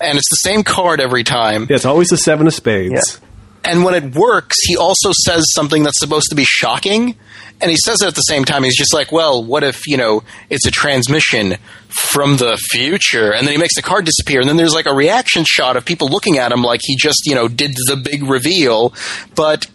and 0.00 0.16
it's 0.18 0.30
the 0.30 0.48
same 0.48 0.62
card 0.62 1.00
every 1.00 1.24
time. 1.24 1.66
yeah, 1.68 1.76
it's 1.76 1.84
always 1.84 2.08
the 2.08 2.16
seven 2.16 2.46
of 2.46 2.54
spades. 2.54 3.20
And 3.62 3.84
when 3.84 3.94
it 3.94 4.14
works, 4.14 4.56
he 4.62 4.76
also 4.76 5.12
says 5.26 5.44
something 5.54 5.82
that's 5.82 6.00
supposed 6.00 6.30
to 6.30 6.34
be 6.34 6.44
shocking. 6.44 7.14
And 7.60 7.70
he 7.70 7.76
says 7.76 8.00
it 8.00 8.08
at 8.08 8.14
the 8.14 8.22
same 8.22 8.46
time. 8.46 8.62
He's 8.62 8.76
just 8.76 8.94
like, 8.94 9.12
well, 9.12 9.44
what 9.44 9.62
if, 9.62 9.86
you 9.86 9.98
know, 9.98 10.22
it's 10.48 10.66
a 10.66 10.70
transmission 10.70 11.56
from 11.88 12.38
the 12.38 12.56
future? 12.70 13.34
And 13.34 13.46
then 13.46 13.52
he 13.52 13.58
makes 13.60 13.74
the 13.76 13.82
card 13.82 14.06
disappear. 14.06 14.40
And 14.40 14.48
then 14.48 14.56
there's 14.56 14.72
like 14.72 14.86
a 14.86 14.94
reaction 14.94 15.44
shot 15.46 15.76
of 15.76 15.84
people 15.84 16.08
looking 16.08 16.38
at 16.38 16.52
him 16.52 16.62
like 16.62 16.80
he 16.82 16.96
just, 16.96 17.26
you 17.26 17.34
know, 17.34 17.48
did 17.48 17.72
the 17.72 18.00
big 18.02 18.22
reveal. 18.22 18.94
But 19.34 19.66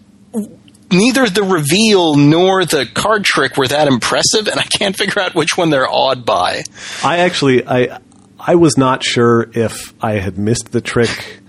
neither 0.91 1.27
the 1.29 1.43
reveal 1.43 2.15
nor 2.15 2.65
the 2.65 2.85
card 2.93 3.23
trick 3.25 3.57
were 3.57 3.67
that 3.67 3.87
impressive. 3.87 4.47
And 4.47 4.59
I 4.59 4.63
can't 4.63 4.95
figure 4.95 5.21
out 5.21 5.35
which 5.35 5.57
one 5.57 5.69
they're 5.69 5.89
awed 5.89 6.25
by. 6.25 6.63
I 7.03 7.19
actually 7.19 7.65
I 7.67 7.99
I 8.39 8.55
was 8.55 8.77
not 8.77 9.03
sure 9.03 9.49
if 9.53 9.93
I 10.03 10.13
had 10.13 10.37
missed 10.37 10.71
the 10.71 10.81
trick 10.81 11.39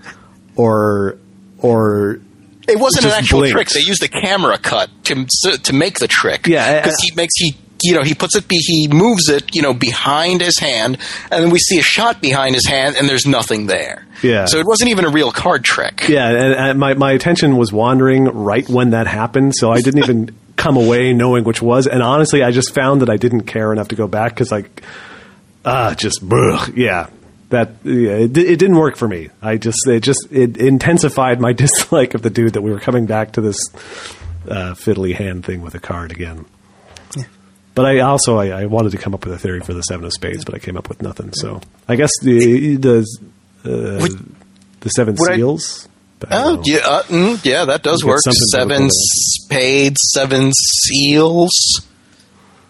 or 0.55 1.17
or 1.59 2.19
It 2.67 2.79
wasn't 2.79 3.05
an 3.05 3.11
actual 3.11 3.39
blinked. 3.39 3.53
trick. 3.55 3.69
They 3.69 3.81
used 3.81 4.03
a 4.03 4.07
camera 4.07 4.57
cut 4.57 4.89
to 5.05 5.25
to 5.63 5.73
make 5.73 5.99
the 5.99 6.07
trick. 6.07 6.47
Yeah, 6.47 6.81
because 6.81 6.97
he 7.01 7.13
makes 7.15 7.33
he 7.37 7.55
you 7.83 7.93
know 7.93 8.03
he 8.03 8.13
puts 8.13 8.35
it 8.35 8.45
he 8.49 8.87
moves 8.87 9.29
it 9.29 9.55
you 9.55 9.61
know 9.61 9.73
behind 9.73 10.41
his 10.41 10.59
hand, 10.59 10.97
and 11.31 11.43
then 11.43 11.49
we 11.49 11.59
see 11.59 11.79
a 11.79 11.83
shot 11.83 12.21
behind 12.21 12.55
his 12.55 12.65
hand, 12.65 12.95
and 12.95 13.07
there's 13.07 13.25
nothing 13.25 13.67
there. 13.67 14.05
Yeah. 14.23 14.45
so 14.45 14.57
it 14.57 14.65
wasn't 14.65 14.89
even 14.89 15.05
a 15.05 15.09
real 15.09 15.31
card 15.31 15.63
trick. 15.63 16.07
yeah, 16.09 16.29
and, 16.29 16.53
and 16.53 16.79
my 16.79 16.93
my 16.95 17.11
attention 17.11 17.55
was 17.57 17.71
wandering 17.71 18.25
right 18.25 18.67
when 18.67 18.91
that 18.91 19.07
happened, 19.07 19.55
so 19.55 19.71
I 19.71 19.81
didn't 19.81 20.03
even 20.03 20.35
come 20.55 20.75
away 20.75 21.13
knowing 21.13 21.43
which 21.43 21.61
was. 21.61 21.87
And 21.87 22.01
honestly, 22.01 22.43
I 22.43 22.51
just 22.51 22.73
found 22.73 23.01
that 23.01 23.09
I 23.09 23.17
didn't 23.17 23.43
care 23.43 23.71
enough 23.71 23.89
to 23.89 23.95
go 23.95 24.07
back 24.07 24.33
because 24.33 24.51
like, 24.51 24.83
ah, 25.63 25.93
just 25.95 26.21
ugh, 26.29 26.73
yeah. 26.75 27.09
That 27.49 27.71
yeah, 27.83 28.11
it, 28.11 28.35
it 28.37 28.59
didn't 28.59 28.75
work 28.75 28.97
for 28.97 29.07
me. 29.07 29.29
I 29.41 29.57
just 29.57 29.87
it 29.87 30.01
just 30.01 30.27
it 30.31 30.57
intensified 30.57 31.39
my 31.39 31.53
dislike 31.63 32.13
of 32.13 32.21
the 32.21 32.29
dude 32.29 32.53
that 32.53 32.61
we 32.61 32.71
were 32.71 32.79
coming 32.79 33.05
back 33.05 33.33
to 33.33 33.41
this 33.41 33.57
uh, 34.49 34.73
fiddly 34.73 35.13
hand 35.15 35.45
thing 35.45 35.61
with 35.61 35.75
a 35.75 35.79
card 35.79 36.11
again. 36.11 36.45
But 37.77 37.85
I 37.85 37.99
also 37.99 38.37
I, 38.37 38.47
I 38.63 38.65
wanted 38.65 38.91
to 38.91 38.97
come 38.97 39.13
up 39.13 39.23
with 39.25 39.33
a 39.33 39.37
theory 39.37 39.61
for 39.61 39.73
the 39.73 39.81
seven 39.83 40.03
of 40.05 40.11
spades, 40.11 40.43
but 40.43 40.53
I 40.55 40.59
came 40.59 40.75
up 40.75 40.89
with 40.89 41.01
nothing. 41.01 41.31
So 41.33 41.61
I 41.87 41.95
guess 41.95 42.11
the 42.21 42.75
the 42.75 42.97
uh, 43.63 44.01
Would- 44.01 44.35
the 44.81 44.89
seven 44.89 45.15
seals. 45.15 45.87
I 46.29 46.43
Oh 46.43 46.63
yeah, 46.65 46.79
uh, 46.83 47.03
mm, 47.03 47.45
yeah, 47.45 47.65
that 47.65 47.83
does 47.83 48.03
work. 48.03 48.21
Seven 48.51 48.89
spades, 48.91 49.99
seven 50.13 50.51
seals, 50.53 51.51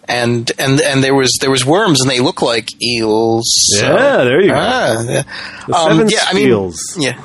and 0.06 0.50
and 0.58 0.80
and 0.80 1.02
there 1.02 1.14
was 1.14 1.36
there 1.40 1.50
was 1.50 1.64
worms, 1.64 2.00
and 2.02 2.10
they 2.10 2.20
look 2.20 2.42
like 2.42 2.68
eels. 2.82 3.44
so- 3.78 3.86
Yeah, 3.86 4.24
there 4.24 4.40
you 4.42 4.48
go. 4.48 4.54
Ah, 4.56 5.02
yeah. 5.02 5.22
The 5.66 5.74
seven 5.88 6.08
yeah, 6.10 6.18
I 6.26 6.34
mean, 6.34 6.44
seals. 6.44 6.76
yeah. 6.98 7.18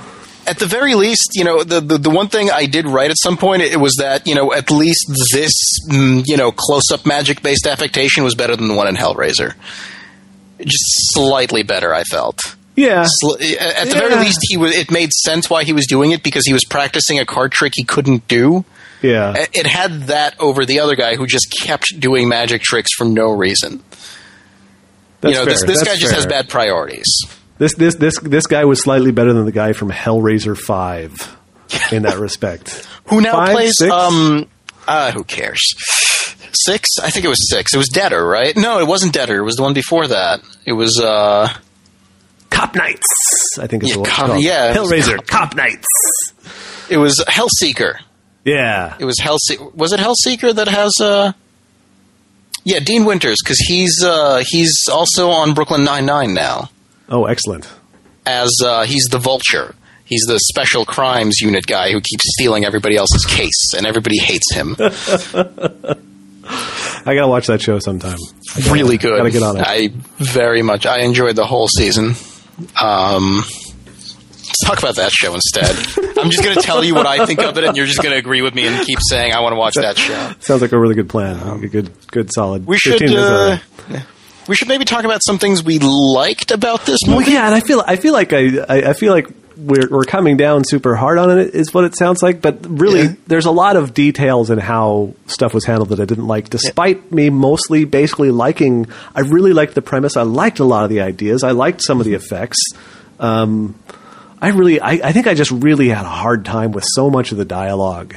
At 0.45 0.59
the 0.59 0.65
very 0.65 0.93
least, 0.95 1.31
you 1.35 1.43
know, 1.43 1.63
the, 1.63 1.79
the 1.79 1.97
the 1.97 2.09
one 2.09 2.27
thing 2.27 2.49
I 2.51 2.65
did 2.65 2.85
write 2.85 3.11
at 3.11 3.17
some 3.21 3.37
point 3.37 3.61
it 3.61 3.79
was 3.79 3.95
that 3.99 4.27
you 4.27 4.35
know 4.35 4.53
at 4.53 4.69
least 4.69 5.05
this 5.33 5.51
mm, 5.89 6.23
you 6.25 6.35
know 6.37 6.51
close 6.51 6.91
up 6.91 7.05
magic 7.05 7.41
based 7.41 7.65
affectation 7.65 8.23
was 8.23 8.35
better 8.35 8.55
than 8.55 8.67
the 8.67 8.73
one 8.73 8.87
in 8.87 8.95
Hellraiser. 8.95 9.53
Just 10.59 10.83
slightly 11.13 11.63
better, 11.63 11.93
I 11.93 12.03
felt. 12.03 12.55
Yeah, 12.75 13.05
Sl- 13.07 13.33
At 13.33 13.39
the 13.39 13.45
Yeah. 13.93 13.99
very 13.99 14.15
least, 14.15 14.39
he 14.43 14.57
was. 14.57 14.75
It 14.75 14.89
made 14.91 15.11
sense 15.13 15.49
why 15.49 15.63
he 15.63 15.73
was 15.73 15.85
doing 15.87 16.11
it 16.11 16.23
because 16.23 16.45
he 16.45 16.53
was 16.53 16.63
practicing 16.65 17.19
a 17.19 17.25
card 17.25 17.51
trick 17.51 17.73
he 17.75 17.83
couldn't 17.83 18.27
do. 18.27 18.65
yeah. 19.01 19.45
It 19.53 19.67
had 19.67 20.03
that 20.07 20.35
over 20.39 20.65
the 20.65 20.79
other 20.79 20.95
guy 20.95 21.15
who 21.15 21.27
just 21.27 21.53
kept 21.61 21.85
doing 21.99 22.27
magic 22.27 22.61
tricks 22.63 22.91
for 22.93 23.05
no 23.05 23.29
reason. 23.31 23.83
That's 25.21 25.33
you 25.33 25.39
know, 25.39 25.45
fair. 25.45 25.53
this, 25.53 25.63
this 25.63 25.77
That's 25.79 25.89
guy 25.89 25.95
just 25.97 26.13
has 26.15 26.25
bad 26.25 26.49
priorities. 26.49 27.07
This 27.63 27.75
this 27.75 27.95
this 27.95 28.19
this 28.19 28.45
guy 28.45 28.65
was 28.65 28.81
slightly 28.81 29.13
better 29.13 29.31
than 29.31 29.45
the 29.45 29.53
guy 29.53 29.71
from 29.71 29.89
Hellraiser 29.89 30.57
Five 30.57 31.13
in 31.93 32.03
that 32.03 32.17
respect. 32.27 32.85
Who 33.05 33.21
now 33.21 33.31
Five, 33.31 33.53
plays? 33.55 33.73
six? 33.77 33.89
Um, 33.89 34.47
uh, 34.85 35.11
who 35.13 35.23
cares? 35.23 35.61
Six? 36.51 36.89
I 37.01 37.09
think 37.09 37.23
it 37.23 37.29
was 37.29 37.49
six. 37.49 37.73
It 37.73 37.77
was 37.77 37.87
Deader, 37.87 38.25
right? 38.27 38.53
No, 38.57 38.79
it 38.79 38.85
wasn't 38.87 39.13
Deader. 39.13 39.37
It 39.37 39.43
was 39.43 39.55
the 39.55 39.61
one 39.63 39.73
before 39.73 40.07
that. 40.07 40.41
It 40.65 40.73
was. 40.73 40.99
uh 40.99 41.47
Cop 42.49 42.75
Knights, 42.75 43.57
I 43.59 43.67
think 43.67 43.83
is 43.83 43.89
Yeah, 43.89 43.93
the 43.95 43.99
one. 44.01 44.09
it's 44.09 44.17
Cop- 44.17 44.27
called. 44.27 44.43
yeah, 44.43 44.73
Hellraiser, 44.75 45.15
Cop- 45.25 45.27
Cop 45.27 45.55
Knights. 45.55 45.87
It 46.89 46.97
was 46.97 47.23
Hellseeker. 47.27 47.99
Yeah, 48.43 48.95
It 48.99 49.05
was 49.05 49.15
Hellseeker. 49.19 49.73
Was 49.73 49.93
it 49.93 50.01
Hellseeker 50.01 50.53
that 50.55 50.67
has? 50.67 50.91
uh 51.01 51.31
Yeah, 52.65 52.79
Dean 52.79 53.05
Winters, 53.05 53.37
because 53.43 53.57
he's 53.59 54.03
uh 54.03 54.43
he's 54.45 54.73
also 54.91 55.29
on 55.29 55.53
Brooklyn 55.53 55.85
Nine 55.85 56.05
Nine 56.05 56.33
now. 56.33 56.69
Oh, 57.09 57.25
excellent. 57.25 57.69
As 58.25 58.49
uh 58.63 58.83
he's 58.83 59.05
the 59.11 59.17
Vulture. 59.19 59.75
He's 60.05 60.23
the 60.27 60.37
special 60.39 60.85
crimes 60.85 61.39
unit 61.41 61.65
guy 61.65 61.91
who 61.91 61.99
keeps 62.01 62.23
stealing 62.35 62.65
everybody 62.65 62.95
else's 62.97 63.25
case, 63.25 63.73
and 63.75 63.85
everybody 63.87 64.17
hates 64.19 64.53
him. 64.53 64.75
I 64.79 65.95
gotta 67.15 67.27
watch 67.27 67.47
that 67.47 67.61
show 67.61 67.79
sometime. 67.79 68.17
Gotta- 68.55 68.71
really 68.73 68.97
good. 68.97 69.17
Gotta 69.17 69.31
get 69.31 69.43
on 69.43 69.57
it. 69.57 69.63
I 69.65 69.89
very 70.17 70.61
much. 70.61 70.85
I 70.85 70.99
enjoyed 70.99 71.35
the 71.35 71.45
whole 71.45 71.67
season. 71.67 72.13
Um, 72.79 73.43
Let's 74.45 74.65
talk 74.67 74.77
about 74.79 74.95
that 74.97 75.11
show 75.11 75.33
instead. 75.33 75.75
I'm 76.19 76.29
just 76.29 76.43
to 76.43 76.53
tell 76.61 76.83
you 76.83 76.93
what 76.93 77.07
I 77.07 77.25
think 77.25 77.41
of 77.41 77.57
it, 77.57 77.63
and 77.63 77.75
you're 77.75 77.87
just 77.87 78.01
to 78.13 78.19
agree 78.19 78.43
with 78.43 78.53
me 78.53 78.67
and 78.67 78.85
keep 78.85 78.99
saying 79.01 79.33
I 79.33 79.39
want 79.39 79.53
to 79.53 79.57
watch 79.57 79.73
that 79.75 79.97
show. 79.97 80.31
Sounds 80.41 80.61
like 80.61 80.73
a 80.73 80.79
really 80.79 80.93
good 80.93 81.09
plan. 81.09 81.39
a 81.63 81.67
good, 81.67 81.89
good, 82.11 82.31
solid. 82.31 82.67
We 82.67 82.77
should. 82.77 83.01
Uh, 83.03 83.57
we 84.47 84.55
should 84.55 84.67
maybe 84.67 84.85
talk 84.85 85.05
about 85.05 85.21
some 85.25 85.39
things 85.39 85.63
we 85.63 85.79
liked 85.79 86.51
about 86.51 86.85
this 86.85 86.99
movie. 87.07 87.25
Well, 87.25 87.29
yeah, 87.29 87.45
and 87.45 87.55
I 87.55 87.59
feel 87.61 87.83
I 87.85 87.95
feel 87.95 88.13
like 88.13 88.33
I, 88.33 88.57
I, 88.67 88.89
I 88.89 88.93
feel 88.93 89.13
like 89.13 89.27
we're, 89.57 89.87
we're 89.89 90.03
coming 90.03 90.37
down 90.37 90.63
super 90.65 90.95
hard 90.95 91.17
on 91.17 91.37
it 91.37 91.53
is 91.53 91.73
what 91.73 91.83
it 91.85 91.95
sounds 91.95 92.23
like 92.23 92.41
but 92.41 92.65
really 92.67 93.03
yeah. 93.03 93.13
there's 93.27 93.45
a 93.45 93.51
lot 93.51 93.75
of 93.75 93.93
details 93.93 94.49
in 94.49 94.57
how 94.57 95.13
stuff 95.27 95.53
was 95.53 95.65
handled 95.65 95.89
that 95.89 95.99
i 95.99 96.05
didn't 96.05 96.27
like 96.27 96.49
despite 96.49 96.97
yeah. 96.97 97.15
me 97.15 97.29
mostly 97.29 97.85
basically 97.85 98.31
liking 98.31 98.87
i 99.15 99.21
really 99.21 99.53
liked 99.53 99.75
the 99.75 99.81
premise 99.81 100.17
i 100.17 100.23
liked 100.23 100.59
a 100.59 100.63
lot 100.63 100.83
of 100.83 100.89
the 100.89 101.01
ideas 101.01 101.43
i 101.43 101.51
liked 101.51 101.81
some 101.81 101.99
of 101.99 102.05
the 102.05 102.13
effects 102.13 102.57
um, 103.19 103.77
i 104.41 104.49
really 104.49 104.79
I, 104.79 104.91
I, 104.91 105.11
think 105.11 105.27
i 105.27 105.33
just 105.33 105.51
really 105.51 105.89
had 105.89 106.05
a 106.05 106.09
hard 106.09 106.45
time 106.45 106.71
with 106.71 106.85
so 106.87 107.09
much 107.09 107.31
of 107.31 107.37
the 107.37 107.45
dialogue 107.45 108.15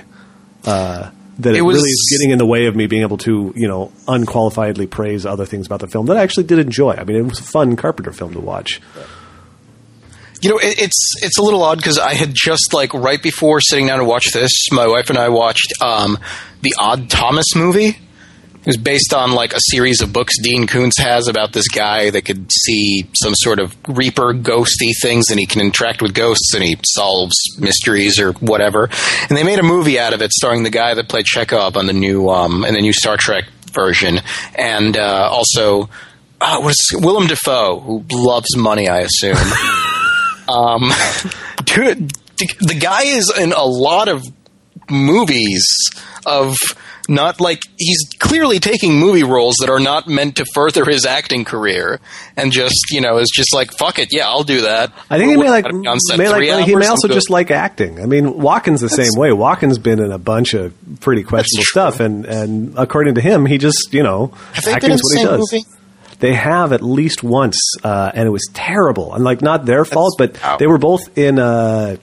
uh, 0.65 1.11
that 1.39 1.55
it, 1.55 1.59
it 1.59 1.63
was, 1.63 1.77
really 1.77 1.91
is 1.91 2.19
getting 2.19 2.31
in 2.31 2.39
the 2.39 2.47
way 2.47 2.67
of 2.67 2.75
me 2.75 2.87
being 2.87 3.03
able 3.03 3.19
to, 3.19 3.53
you 3.57 3.69
know, 3.69 3.93
unqualifiedly 4.07 4.89
praise 4.89 5.27
other 5.27 5.45
things 5.45 5.67
about 5.67 5.81
the 5.81 5.89
film 5.89 6.07
that 6.07 6.17
I 6.17 6.23
actually 6.23 6.45
did 6.45 6.59
enjoy. 6.59 6.93
I 6.93 7.05
mean, 7.05 7.17
it 7.17 7.23
was 7.23 7.41
a 7.41 7.45
fun 7.45 7.77
Carpenter 7.77 8.13
film 8.13 8.33
to 8.33 8.41
watch. 8.41 8.81
You 10.43 10.51
know, 10.51 10.59
it, 10.59 10.81
it's 10.81 11.15
it's 11.23 11.39
a 11.39 11.43
little 11.43 11.63
odd 11.63 11.79
because 11.79 11.99
I 11.99 12.15
had 12.15 12.33
just 12.35 12.73
like 12.75 12.93
right 12.95 13.23
before 13.23 13.61
sitting 13.61 13.87
down 13.87 13.99
to 13.99 14.05
watch 14.05 14.33
this, 14.33 14.51
my 14.71 14.87
wife 14.87 15.09
and 15.09 15.19
I 15.19 15.29
watched 15.31 15.73
um, 15.81 16.19
the 16.63 16.75
Odd 16.79 17.11
Thomas 17.11 17.55
movie. 17.55 17.99
It 18.67 18.71
was 18.71 18.77
based 18.79 19.15
on 19.15 19.31
like 19.31 19.53
a 19.53 19.61
series 19.71 20.03
of 20.03 20.13
books 20.13 20.35
Dean 20.43 20.67
Koontz 20.67 20.99
has 20.99 21.29
about 21.29 21.53
this 21.53 21.69
guy 21.69 22.11
that 22.11 22.25
could 22.25 22.51
see 22.51 23.09
some 23.15 23.33
sort 23.37 23.61
of 23.61 23.77
reaper 23.87 24.35
ghosty 24.35 24.91
things 25.01 25.31
and 25.31 25.39
he 25.39 25.47
can 25.47 25.61
interact 25.61 26.03
with 26.03 26.15
ghosts 26.15 26.53
and 26.53 26.65
he 26.65 26.77
solves 26.85 27.33
mysteries 27.61 28.19
or 28.19 28.33
whatever. 28.33 28.91
And 29.29 29.39
they 29.39 29.45
made 29.45 29.61
a 29.61 29.63
movie 29.63 30.01
out 30.01 30.15
of 30.15 30.21
it 30.21 30.33
starring 30.33 30.65
the 30.65 30.71
guy 30.71 30.95
that 30.95 31.09
played 31.09 31.27
Chekov 31.33 31.77
on 31.77 31.87
the 31.87 31.93
new 31.93 32.29
um, 32.29 32.65
in 32.65 32.75
the 32.75 32.81
new 32.81 32.93
Star 32.93 33.17
Trek 33.17 33.45
version 33.71 34.19
and 34.57 34.97
uh, 34.97 35.29
also 35.31 35.89
uh, 36.41 36.61
was 36.61 36.77
Willem 36.93 37.29
Dafoe 37.29 37.79
who 37.79 38.03
loves 38.11 38.57
money 38.57 38.89
I 38.89 39.03
assume. 39.03 39.37
Um, 40.49 40.93
dude, 41.65 42.13
the 42.39 42.79
guy 42.79 43.03
is 43.03 43.33
in 43.37 43.53
a 43.53 43.65
lot 43.65 44.07
of 44.07 44.23
movies 44.89 45.67
of 46.25 46.57
not 47.09 47.41
like 47.41 47.63
he's 47.79 48.09
clearly 48.19 48.59
taking 48.59 48.95
movie 48.99 49.23
roles 49.23 49.57
that 49.61 49.71
are 49.71 49.79
not 49.79 50.09
meant 50.09 50.37
to 50.37 50.45
further 50.55 50.85
his 50.85 51.05
acting 51.05 51.45
career 51.45 52.01
and 52.37 52.53
just 52.53 52.91
you 52.91 53.01
know 53.01 53.19
is 53.19 53.31
just 53.33 53.55
like 53.55 53.73
fuck 53.73 53.99
it 53.99 54.09
yeah 54.13 54.29
I'll 54.29 54.45
do 54.45 54.63
that. 54.63 54.93
I 55.11 55.19
think 55.19 55.31
he 55.31 55.37
may 55.37 55.51
like, 55.51 55.73
may 55.73 56.29
like 56.29 56.67
he 56.67 56.75
may 56.75 56.87
also 56.87 57.09
just 57.09 57.31
like 57.31 57.51
acting. 57.51 58.01
I 58.01 58.07
mean 58.07 58.35
Walken's 58.35 58.81
the 58.81 58.89
That's, 58.89 59.11
same 59.11 59.21
way. 59.21 59.31
Walken's 59.31 59.79
been 59.79 60.01
in 60.01 60.13
a 60.13 60.19
bunch 60.19 60.55
of 60.55 60.75
pretty 61.01 61.23
questionable 61.23 61.65
stuff 61.65 62.01
and 62.01 62.25
and 62.27 62.79
according 62.79 63.15
to 63.17 63.21
him 63.21 63.47
he 63.47 63.59
just 63.59 63.93
you 63.93 64.03
know 64.03 64.33
acting 64.67 64.91
is 64.91 65.03
what 65.03 65.19
he 65.19 65.25
does. 65.25 65.53
movie? 65.53 65.65
They 66.19 66.33
have 66.33 66.73
at 66.73 66.83
least 66.83 67.23
once, 67.23 67.61
uh, 67.85 68.11
and 68.15 68.27
it 68.27 68.31
was 68.31 68.49
terrible. 68.55 69.13
And 69.13 69.23
like 69.23 69.43
not 69.43 69.67
their 69.67 69.85
fault, 69.85 70.15
but 70.17 70.39
they 70.59 70.67
were 70.67 70.79
both 70.79 71.19
in 71.19 71.39
a 71.39 71.99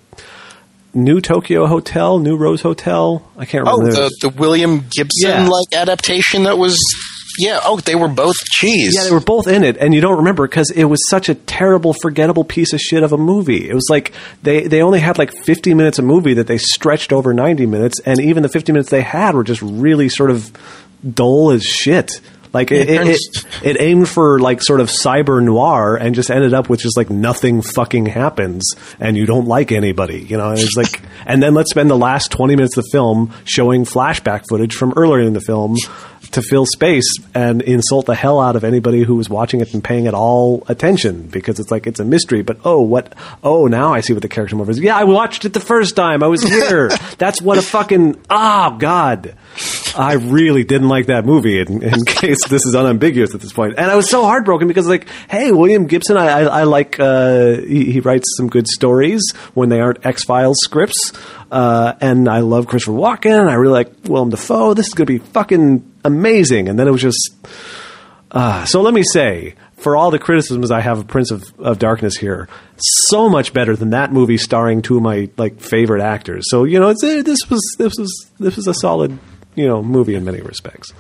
New 0.94 1.22
Tokyo 1.22 1.66
Hotel, 1.66 2.20
New 2.20 2.38
Rose 2.38 2.62
Hotel. 2.62 3.28
I 3.38 3.46
can't 3.46 3.68
oh, 3.68 3.78
remember. 3.78 4.02
Oh, 4.02 4.10
the, 4.10 4.30
the 4.30 4.40
William 4.40 4.86
Gibson 4.90 5.30
yeah. 5.30 5.48
like 5.48 5.74
adaptation 5.74 6.44
that 6.44 6.58
was 6.58 6.78
yeah. 7.40 7.60
Oh, 7.64 7.80
they 7.80 7.96
were 7.96 8.08
both 8.08 8.36
cheese. 8.46 8.94
Yeah, 8.96 9.06
they 9.06 9.12
were 9.12 9.20
both 9.20 9.48
in 9.48 9.64
it, 9.64 9.78
and 9.78 9.94
you 9.94 10.02
don't 10.02 10.18
remember 10.18 10.48
because 10.48 10.70
it 10.70 10.86
was 10.86 11.00
such 11.10 11.30
a 11.30 11.36
terrible, 11.36 11.94
forgettable 11.94 12.44
piece 12.44 12.74
of 12.74 12.80
shit 12.80 13.04
of 13.04 13.12
a 13.12 13.18
movie. 13.18 13.68
It 13.68 13.74
was 13.74 13.88
like 13.90 14.14
they 14.44 14.68
they 14.68 14.82
only 14.82 15.00
had 15.00 15.18
like 15.18 15.34
fifty 15.44 15.74
minutes 15.74 16.00
of 16.00 16.06
movie 16.06 16.36
that 16.36 16.48
they 16.48 16.58
stretched 16.58 17.12
over 17.12 17.34
ninety 17.34 17.66
minutes, 17.66 18.00
and 18.06 18.20
even 18.20 18.44
the 18.44 18.50
fifty 18.50 18.72
minutes 18.72 18.90
they 18.90 19.02
had 19.02 19.36
were 19.36 19.44
just 19.44 19.62
really 19.62 20.10
sort 20.10 20.30
of 20.30 20.52
dull 21.14 21.52
as 21.52 21.64
shit. 21.64 22.12
Like 22.54 22.72
it, 22.72 22.88
it, 22.88 23.08
it, 23.08 23.46
it, 23.64 23.82
aimed 23.82 24.08
for 24.08 24.40
like 24.40 24.62
sort 24.62 24.80
of 24.80 24.88
cyber 24.88 25.44
noir 25.44 25.96
and 25.96 26.14
just 26.14 26.30
ended 26.30 26.54
up 26.54 26.70
with 26.70 26.82
just 26.82 26.96
like 26.96 27.10
nothing 27.10 27.64
fucking 27.64 28.06
happens 28.06 28.76
and 29.00 29.18
you 29.18 29.26
don't 29.26 29.48
like 29.48 29.72
anybody, 29.72 30.22
you 30.22 30.38
know. 30.38 30.52
It's 30.52 30.78
like, 30.78 31.02
and 31.26 31.42
then 31.42 31.56
let's 31.56 31.72
spend 31.72 31.90
the 31.90 31.98
last 31.98 32.32
twenty 32.32 32.56
minutes 32.56 32.78
of 32.78 32.84
the 32.84 32.90
film 32.92 33.34
showing 33.44 33.86
flashback 33.86 34.44
footage 34.48 34.76
from 34.76 34.94
earlier 34.96 35.24
in 35.24 35.34
the 35.34 35.42
film 35.42 35.76
to 36.34 36.42
fill 36.42 36.66
space 36.66 37.12
and 37.34 37.62
insult 37.62 38.06
the 38.06 38.16
hell 38.16 38.40
out 38.40 38.56
of 38.56 38.64
anybody 38.64 39.04
who 39.04 39.16
was 39.16 39.30
watching 39.30 39.62
it 39.62 39.74
and 39.74 39.84
paying 39.84 40.06
it 40.06 40.14
all 40.14 40.64
attention 40.68 41.28
because 41.28 41.60
it's 41.60 41.72
like 41.72 41.88
it's 41.88 42.00
a 42.00 42.06
mystery. 42.06 42.42
But 42.42 42.60
oh, 42.66 42.82
what? 42.82 43.14
Oh, 43.44 43.68
now 43.68 43.94
I 43.94 44.02
see 44.02 44.14
what 44.14 44.22
the 44.22 44.30
character 44.30 44.56
movie 44.56 44.72
is. 44.72 44.80
Yeah, 44.80 44.98
I 44.98 45.04
watched 45.04 45.46
it 45.46 45.54
the 45.54 45.60
first 45.60 45.96
time. 45.96 46.24
I 46.24 46.28
was 46.28 46.44
here. 46.44 46.90
That's 47.18 47.42
what 47.42 47.58
a 47.58 47.62
fucking 47.62 48.22
oh 48.30 48.78
god. 48.78 49.36
I 49.96 50.14
really 50.14 50.64
didn't 50.64 50.90
like 50.90 51.06
that 51.08 51.26
movie. 51.26 51.60
In, 51.60 51.84
in 51.84 52.04
case 52.06 52.46
this 52.48 52.66
is 52.66 52.76
unambiguous 52.76 53.36
at 53.36 53.42
this 53.42 53.54
point, 53.54 53.76
and 53.78 53.90
I 53.90 53.96
was 53.96 54.10
so 54.10 54.24
heartbroken 54.24 54.68
because 54.68 54.88
like, 54.88 55.08
hey, 55.30 55.52
William 55.52 55.86
Gibson, 55.86 56.18
I, 56.18 56.28
I, 56.28 56.42
I 56.44 56.64
like 56.64 57.00
uh, 57.00 57.58
he, 57.58 57.92
he 57.92 58.00
writes 58.00 58.26
some 58.38 58.50
good 58.50 58.68
stories 58.68 59.22
when 59.54 59.70
they 59.70 59.80
aren't 59.80 60.06
X 60.06 60.24
Files 60.24 60.58
scripts. 60.62 61.14
Uh, 61.54 61.96
and 62.02 62.28
I 62.28 62.40
love 62.40 62.66
Christopher 62.66 62.98
Walken. 62.98 63.48
I 63.48 63.54
really 63.54 63.74
like 63.74 63.94
Willem 64.06 64.32
Dafoe. 64.32 64.74
This 64.74 64.88
is 64.88 64.96
going 64.96 65.06
to 65.06 65.20
be 65.20 65.20
fucking 65.20 66.00
amazing. 66.04 66.68
And 66.68 66.80
then 66.80 66.88
it 66.88 66.92
was 66.92 67.04
just. 67.04 67.32
Uh, 68.32 68.66
so 68.66 68.82
let 68.82 68.92
me 68.92 69.04
say, 69.04 69.54
for 69.76 69.96
all 69.96 70.10
the 70.10 70.18
criticisms 70.18 70.72
I 70.72 70.82
have 70.82 70.98
of 70.98 71.08
Prince 71.08 71.30
of, 71.30 71.44
of, 71.60 71.78
Darkness 71.78 72.18
here, 72.18 72.50
so 72.78 73.30
much 73.30 73.54
better 73.54 73.76
than 73.76 73.92
that 73.92 74.12
movie 74.12 74.38
starring 74.38 74.82
two 74.82 74.98
of 74.98 75.04
my 75.04 75.30
like 75.38 75.60
favorite 75.60 76.02
actors. 76.02 76.46
So 76.50 76.64
you 76.64 76.80
know, 76.80 76.90
it's, 76.90 77.04
it, 77.04 77.24
this 77.24 77.48
was 77.48 77.62
this 77.78 77.94
was 78.00 78.32
this 78.40 78.56
was 78.56 78.66
a 78.66 78.74
solid 78.74 79.20
you 79.54 79.68
know 79.68 79.84
movie 79.84 80.16
in 80.16 80.26
many 80.26 80.42
respects. 80.42 80.92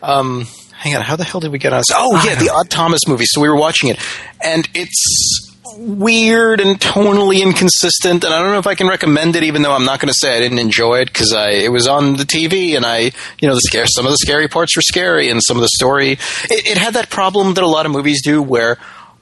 Um, 0.00 0.46
hang 0.72 0.96
on, 0.96 1.02
how 1.02 1.16
the 1.16 1.24
hell 1.24 1.40
did 1.40 1.52
we 1.52 1.58
get 1.58 1.74
on? 1.74 1.82
Oh 1.92 2.24
yeah, 2.24 2.36
the 2.36 2.48
Odd 2.48 2.70
Thomas 2.70 3.06
movie. 3.06 3.26
So 3.26 3.42
we 3.42 3.50
were 3.50 3.58
watching 3.58 3.90
it, 3.90 3.98
and 4.42 4.66
it's 4.72 5.47
weird 5.78 6.60
and 6.60 6.78
tonally 6.80 7.40
inconsistent, 7.40 8.24
and 8.24 8.34
I 8.34 8.40
don't 8.40 8.50
know 8.50 8.58
if 8.58 8.66
I 8.66 8.74
can 8.74 8.88
recommend 8.88 9.36
it, 9.36 9.44
even 9.44 9.62
though 9.62 9.72
I'm 9.72 9.84
not 9.84 10.00
going 10.00 10.08
to 10.08 10.18
say 10.18 10.36
I 10.36 10.40
didn't 10.40 10.58
enjoy 10.58 11.00
it 11.00 11.06
because 11.06 11.32
I 11.32 11.50
it 11.50 11.70
was 11.70 11.86
on 11.86 12.16
the 12.16 12.24
TV 12.24 12.76
and 12.76 12.84
I 12.84 13.12
you 13.40 13.48
know 13.48 13.54
the 13.54 13.60
scare 13.60 13.86
some 13.86 14.04
of 14.04 14.10
the 14.10 14.18
scary 14.18 14.48
parts 14.48 14.76
were 14.76 14.82
scary 14.82 15.30
and 15.30 15.40
some 15.42 15.56
of 15.56 15.62
the 15.62 15.68
story 15.68 16.12
it, 16.12 16.66
it 16.66 16.78
had 16.78 16.94
that 16.94 17.10
problem 17.10 17.54
that 17.54 17.64
a 17.64 17.68
lot 17.68 17.86
of 17.86 17.92
movies 17.92 18.22
do 18.22 18.42
where 18.42 18.78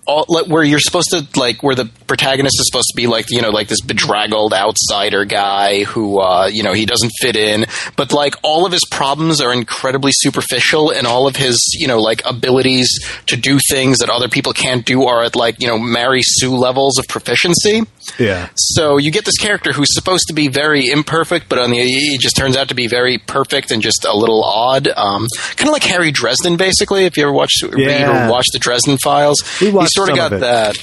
all, 0.06 0.26
where 0.46 0.62
you're 0.62 0.80
supposed 0.80 1.08
to 1.10 1.26
like 1.38 1.62
where 1.62 1.74
the 1.74 1.86
protagonist 2.06 2.56
is 2.58 2.68
supposed 2.70 2.88
to 2.92 2.96
be 2.96 3.06
like 3.06 3.26
you 3.30 3.42
know 3.42 3.50
like 3.50 3.68
this 3.68 3.80
bedraggled 3.80 4.54
outsider 4.54 5.24
guy 5.24 5.84
who 5.84 6.20
uh, 6.20 6.48
you 6.50 6.62
know 6.62 6.72
he 6.72 6.86
doesn't 6.86 7.12
fit 7.20 7.36
in, 7.36 7.66
but 7.96 8.12
like 8.12 8.34
all 8.42 8.66
of 8.66 8.72
his 8.72 8.84
problems 8.90 9.40
are 9.40 9.52
incredibly 9.52 10.12
superficial, 10.14 10.90
and 10.90 11.06
all 11.06 11.26
of 11.26 11.36
his 11.36 11.58
you 11.78 11.88
know 11.88 12.00
like 12.00 12.22
abilities 12.24 12.88
to 13.26 13.36
do 13.36 13.58
things 13.70 13.98
that 13.98 14.10
other 14.10 14.28
people 14.28 14.52
can't 14.52 14.86
do 14.86 15.04
are 15.04 15.24
at 15.24 15.36
like 15.36 15.60
you 15.60 15.68
know 15.68 15.78
Mary 15.78 16.22
Sue 16.22 16.56
levels 16.56 16.98
of 16.98 17.06
proficiency. 17.08 17.82
Yeah. 18.18 18.48
So 18.54 18.96
you 18.96 19.10
get 19.10 19.24
this 19.24 19.36
character 19.36 19.72
who's 19.72 19.94
supposed 19.94 20.28
to 20.28 20.34
be 20.34 20.48
very 20.48 20.86
imperfect, 20.86 21.48
but 21.48 21.58
on 21.58 21.70
the 21.70 21.78
he 21.78 22.18
just 22.18 22.36
turns 22.36 22.56
out 22.56 22.68
to 22.68 22.74
be 22.74 22.86
very 22.86 23.18
perfect 23.18 23.70
and 23.70 23.82
just 23.82 24.04
a 24.04 24.16
little 24.16 24.42
odd. 24.44 24.88
Um, 24.88 25.26
kind 25.56 25.68
of 25.68 25.72
like 25.72 25.84
Harry 25.84 26.10
Dresden, 26.10 26.56
basically. 26.56 27.04
If 27.04 27.16
you 27.16 27.24
ever 27.24 27.32
watch 27.32 27.52
yeah. 27.62 27.68
read 27.70 28.08
or 28.08 28.30
watch 28.30 28.46
the 28.52 28.58
Dresden 28.58 28.98
Files, 28.98 29.40
he 29.58 29.70
sort 29.86 30.10
of 30.10 30.16
got 30.16 30.32
of 30.32 30.40
that. 30.40 30.76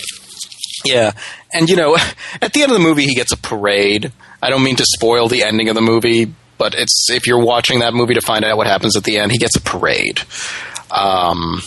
Yeah, 0.86 1.12
and 1.54 1.70
you 1.70 1.76
know, 1.76 1.96
at 2.42 2.54
the 2.54 2.64
end 2.64 2.72
of 2.72 2.78
the 2.78 2.84
movie, 2.84 3.04
he 3.04 3.16
gets 3.16 3.32
a 3.32 3.38
parade. 3.38 4.12
I 4.42 4.50
don't 4.50 4.64
mean 4.64 4.76
to 4.76 4.86
spoil 4.86 5.28
the 5.28 5.44
ending 5.44 5.70
of 5.70 5.76
the 5.76 5.82
movie, 5.82 6.34
but 6.58 6.76
it's 6.76 7.10
if 7.10 7.28
you're 7.28 7.44
watching 7.44 7.80
that 7.80 7.94
movie 7.94 8.16
to 8.16 8.22
find 8.22 8.44
out 8.44 8.58
what 8.58 8.68
happens 8.68 8.98
at 8.98 9.04
the 9.04 9.18
end, 9.18 9.32
he 9.32 9.38
gets 9.38 9.56
a 9.56 9.62
parade. 9.62 10.22
Um, 10.92 11.62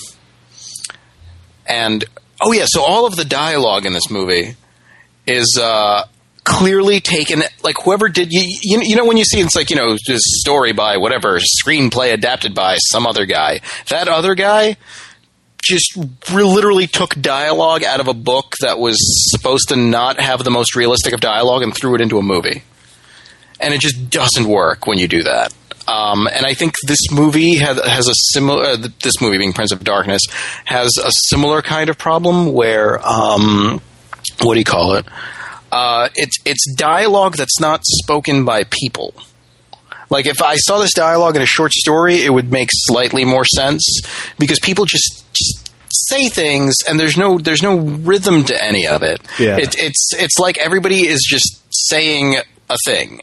and 1.66 2.04
oh 2.40 2.52
yeah, 2.52 2.66
so 2.66 2.82
all 2.82 3.06
of 3.06 3.16
the 3.16 3.24
dialogue 3.24 3.86
in 3.86 3.92
this 3.92 4.10
movie 4.10 4.56
is 5.26 5.58
uh, 5.60 6.04
clearly 6.44 7.00
taken. 7.00 7.42
Like 7.62 7.76
whoever 7.82 8.08
did 8.08 8.28
you, 8.30 8.42
you, 8.62 8.80
you 8.82 8.96
know 8.96 9.04
when 9.04 9.16
you 9.16 9.24
see 9.24 9.40
it's 9.40 9.56
like 9.56 9.70
you 9.70 9.76
know 9.76 9.96
this 10.06 10.22
story 10.40 10.72
by 10.72 10.96
whatever 10.96 11.38
screenplay 11.38 12.12
adapted 12.12 12.54
by 12.54 12.76
some 12.76 13.06
other 13.06 13.26
guy. 13.26 13.60
That 13.88 14.08
other 14.08 14.34
guy 14.34 14.76
just 15.62 15.96
literally 16.30 16.86
took 16.86 17.20
dialogue 17.20 17.82
out 17.82 17.98
of 17.98 18.08
a 18.08 18.14
book 18.14 18.54
that 18.60 18.78
was 18.78 18.96
supposed 19.32 19.68
to 19.70 19.76
not 19.76 20.20
have 20.20 20.44
the 20.44 20.50
most 20.50 20.76
realistic 20.76 21.12
of 21.12 21.20
dialogue 21.20 21.62
and 21.62 21.74
threw 21.74 21.94
it 21.96 22.00
into 22.00 22.18
a 22.18 22.22
movie. 22.22 22.62
And 23.58 23.74
it 23.74 23.80
just 23.80 24.10
doesn't 24.10 24.46
work 24.46 24.86
when 24.86 24.98
you 24.98 25.08
do 25.08 25.24
that. 25.24 25.52
Um, 25.88 26.26
and 26.26 26.44
I 26.44 26.54
think 26.54 26.74
this 26.86 27.10
movie 27.12 27.56
has, 27.56 27.80
has 27.80 28.08
a 28.08 28.14
similar. 28.32 28.64
Uh, 28.64 28.88
this 29.02 29.20
movie, 29.20 29.38
being 29.38 29.52
Prince 29.52 29.72
of 29.72 29.84
Darkness, 29.84 30.22
has 30.64 30.90
a 31.02 31.10
similar 31.28 31.62
kind 31.62 31.88
of 31.88 31.96
problem 31.96 32.52
where, 32.52 32.98
um, 33.06 33.80
what 34.42 34.54
do 34.54 34.58
you 34.58 34.64
call 34.64 34.94
it? 34.94 35.06
Uh, 35.72 36.08
it's 36.14 36.36
it's 36.44 36.72
dialogue 36.74 37.36
that's 37.36 37.60
not 37.60 37.80
spoken 37.84 38.44
by 38.44 38.64
people. 38.64 39.14
Like 40.08 40.26
if 40.26 40.40
I 40.40 40.56
saw 40.56 40.78
this 40.78 40.94
dialogue 40.94 41.36
in 41.36 41.42
a 41.42 41.46
short 41.46 41.72
story, 41.72 42.22
it 42.22 42.32
would 42.32 42.52
make 42.52 42.68
slightly 42.72 43.24
more 43.24 43.44
sense 43.44 44.00
because 44.38 44.60
people 44.60 44.84
just, 44.84 45.24
just 45.32 45.70
say 45.90 46.28
things, 46.28 46.74
and 46.88 46.98
there's 46.98 47.16
no 47.16 47.38
there's 47.38 47.62
no 47.62 47.78
rhythm 47.78 48.44
to 48.44 48.64
any 48.64 48.86
of 48.86 49.02
it. 49.02 49.20
Yeah. 49.38 49.56
It, 49.58 49.74
it's 49.78 50.10
it's 50.14 50.38
like 50.38 50.58
everybody 50.58 51.06
is 51.06 51.26
just 51.28 51.64
saying 51.70 52.36
a 52.70 52.76
thing. 52.84 53.22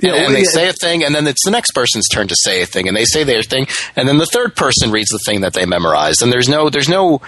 Yeah, 0.00 0.14
and 0.14 0.22
well, 0.22 0.30
they 0.32 0.38
yeah. 0.38 0.50
say 0.50 0.68
a 0.68 0.72
thing, 0.72 1.04
and 1.04 1.14
then 1.14 1.26
it's 1.28 1.44
the 1.44 1.52
next 1.52 1.70
person's 1.72 2.08
turn 2.08 2.26
to 2.26 2.34
say 2.36 2.62
a 2.62 2.66
thing, 2.66 2.88
and 2.88 2.96
they 2.96 3.04
say 3.04 3.22
their 3.22 3.42
thing, 3.42 3.68
and 3.94 4.08
then 4.08 4.18
the 4.18 4.26
third 4.26 4.56
person 4.56 4.90
reads 4.90 5.10
the 5.10 5.20
thing 5.24 5.42
that 5.42 5.52
they 5.52 5.64
memorized, 5.64 6.22
and 6.22 6.32
there's 6.32 6.48
no, 6.48 6.70
there's 6.70 6.88
no, 6.88 7.20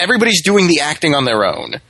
everybody's 0.00 0.42
doing 0.42 0.66
the 0.66 0.80
acting 0.80 1.14
on 1.14 1.26
their 1.26 1.44
own. 1.44 1.80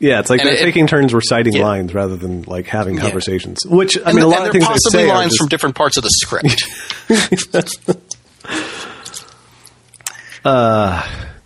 Yeah, 0.00 0.20
it's 0.20 0.30
like 0.30 0.40
And 0.40 0.48
they're 0.48 0.56
it- 0.56 0.62
taking 0.62 0.86
turns 0.86 1.12
reciting 1.12 1.54
Yeah. 1.54 1.64
lines 1.64 1.92
rather 1.92 2.16
than 2.16 2.42
like 2.42 2.66
having 2.66 2.98
conversations. 2.98 3.58
Which 3.66 3.98
I 3.98 4.10
And, 4.10 4.14
mean, 4.14 4.24
a 4.24 4.28
and 4.28 4.30
lot 4.30 4.46
of 4.46 4.52
things 4.52 4.64
they 4.64 4.70
possibly 4.72 5.02
say 5.02 5.10
are 5.10 5.14
lines 5.16 5.30
just- 5.32 5.38
from 5.38 5.48
different 5.48 5.74
parts 5.74 5.96
of 5.96 6.04
the 6.04 6.10
script. 6.10 6.64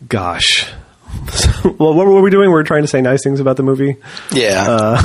Gosh. 0.09 0.66
well, 1.79 1.95
what 1.95 2.07
were 2.07 2.20
we 2.23 2.31
doing? 2.31 2.49
We 2.49 2.55
were 2.55 2.65
trying 2.65 2.83
to 2.83 2.89
say 2.89 3.01
nice 3.01 3.23
things 3.23 3.41
about 3.41 3.57
the 3.57 3.62
movie. 3.62 3.97
yeah. 4.33 4.65
Uh, 4.69 5.03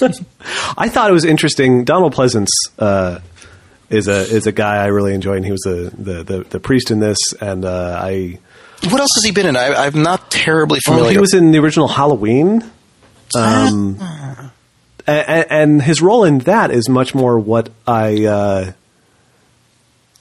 I 0.76 0.88
thought 0.88 1.10
it 1.10 1.14
was 1.14 1.24
interesting. 1.24 1.84
Donald 1.84 2.14
Pleasence 2.14 2.48
uh, 2.78 3.20
is 3.90 4.06
a 4.08 4.20
is 4.20 4.46
a 4.46 4.52
guy 4.52 4.76
I 4.76 4.86
really 4.86 5.14
enjoy, 5.14 5.36
and 5.36 5.44
he 5.44 5.50
was 5.50 5.62
the 5.62 5.92
the, 5.96 6.22
the, 6.22 6.44
the 6.44 6.60
priest 6.60 6.90
in 6.90 7.00
this. 7.00 7.16
And 7.40 7.64
uh, 7.64 7.98
I 8.02 8.38
what 8.84 9.00
else 9.00 9.10
has 9.16 9.24
he 9.24 9.32
been 9.32 9.46
in? 9.46 9.56
I, 9.56 9.86
I'm 9.86 10.02
not 10.02 10.30
terribly 10.30 10.80
familiar. 10.80 11.04
well, 11.04 11.12
he 11.12 11.18
was 11.18 11.34
in 11.34 11.50
the 11.50 11.58
original 11.58 11.88
Halloween. 11.88 12.62
Um, 13.34 13.98
and, 15.06 15.46
and 15.50 15.82
his 15.82 16.00
role 16.00 16.24
in 16.24 16.38
that 16.40 16.70
is 16.70 16.88
much 16.88 17.14
more 17.14 17.38
what 17.38 17.70
I 17.86 18.24
uh, 18.24 18.72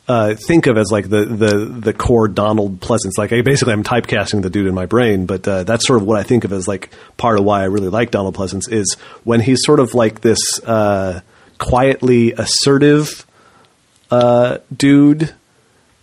uh, 0.08 0.36
think 0.36 0.68
of 0.68 0.78
as 0.78 0.92
like 0.92 1.10
the, 1.10 1.26
the 1.26 1.66
the 1.66 1.94
core 1.94 2.28
Donald 2.28 2.80
Pleasence. 2.80 3.18
Like 3.18 3.34
I 3.34 3.42
basically 3.42 3.74
I'm 3.74 3.84
typecasting 3.84 4.42
the 4.42 4.50
dude 4.50 4.68
in 4.68 4.74
my 4.74 4.86
brain, 4.86 5.26
but 5.26 5.48
uh, 5.48 5.64
that's 5.64 5.86
sort 5.86 6.02
of 6.02 6.08
what 6.08 6.20
I 6.20 6.24
think 6.24 6.46
of 6.46 6.54
as 6.54 6.68
like 6.68 6.92
part 7.18 7.38
of 7.38 7.46
why 7.46 7.62
I 7.62 7.66
really 7.66 7.90
like 7.90 8.12
Donald 8.12 8.36
Pleasence 8.36 8.72
is 8.72 8.96
when 9.24 9.42
he's 9.42 9.64
sort 9.64 9.80
of 9.80 9.94
like 9.94 10.22
this 10.22 10.40
uh, 10.64 11.22
quietly 11.58 12.32
assertive 12.34 13.26
uh, 14.10 14.60
dude. 14.76 15.34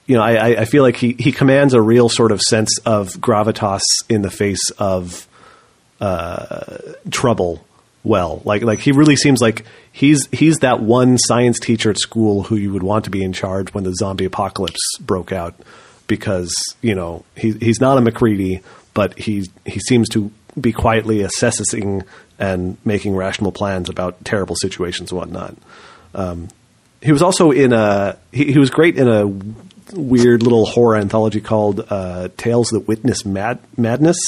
You 0.07 0.17
know, 0.17 0.23
I, 0.23 0.61
I- 0.61 0.65
feel 0.67 0.83
like 0.83 0.97
he, 0.97 1.15
he 1.19 1.33
commands 1.33 1.73
a 1.75 1.81
real 1.81 2.09
sort 2.09 2.31
of 2.33 2.41
sense 2.43 2.79
of 2.85 3.09
gravitas 3.15 3.83
in 4.09 4.23
the 4.23 4.31
face 4.31 4.71
of 4.79 5.27
trouble 7.11 7.65
well. 8.03 8.43
Like 8.45 8.63
like 8.63 8.79
he 8.81 8.93
really 8.93 9.17
seems 9.17 9.41
like 9.41 9.65
he's 9.93 10.27
he's 10.31 10.59
that 10.59 10.81
one 10.81 11.17
science 11.19 11.59
teacher 11.59 11.91
at 11.91 11.99
school 11.99 12.43
who 12.43 12.57
you 12.57 12.73
would 12.73 12.83
want 12.83 13.05
to 13.05 13.11
be 13.11 13.23
in 13.23 13.33
charge 13.33 13.73
when 13.73 13.85
the 13.85 13.95
zombie 13.95 14.25
apocalypse 14.27 14.81
broke 15.01 15.33
out 15.33 15.55
because, 16.07 16.53
you 16.83 16.95
know, 16.95 17.25
he 17.37 17.53
he's 17.53 17.81
not 17.81 17.97
a 17.97 18.01
MacReady, 18.03 18.61
but 18.93 19.19
he 19.19 19.49
he 19.65 19.81
seems 19.81 20.09
to 20.11 20.31
be 20.61 20.73
quietly 20.73 21.23
assessing 21.23 22.03
and 22.39 22.77
making 22.85 23.17
rational 23.17 23.53
plans 23.53 23.89
about 23.89 24.23
terrible 24.25 24.57
situations 24.57 25.11
and 25.11 25.19
whatnot. 25.19 25.57
Um, 26.15 26.49
he 27.01 27.13
was 27.13 27.23
also 27.23 27.51
in 27.51 27.73
a 27.73 28.19
he, 28.33 28.53
he 28.53 28.59
was 28.59 28.71
great 28.71 28.99
in 28.99 29.09
a 29.09 29.27
weird 29.95 30.43
little 30.43 30.67
horror 30.67 30.97
anthology 30.97 31.41
called 31.41 31.85
uh, 31.89 32.29
Tales 32.37 32.69
That 32.69 32.87
Witness 32.89 33.25
Mad- 33.25 33.61
Madness. 33.77 34.19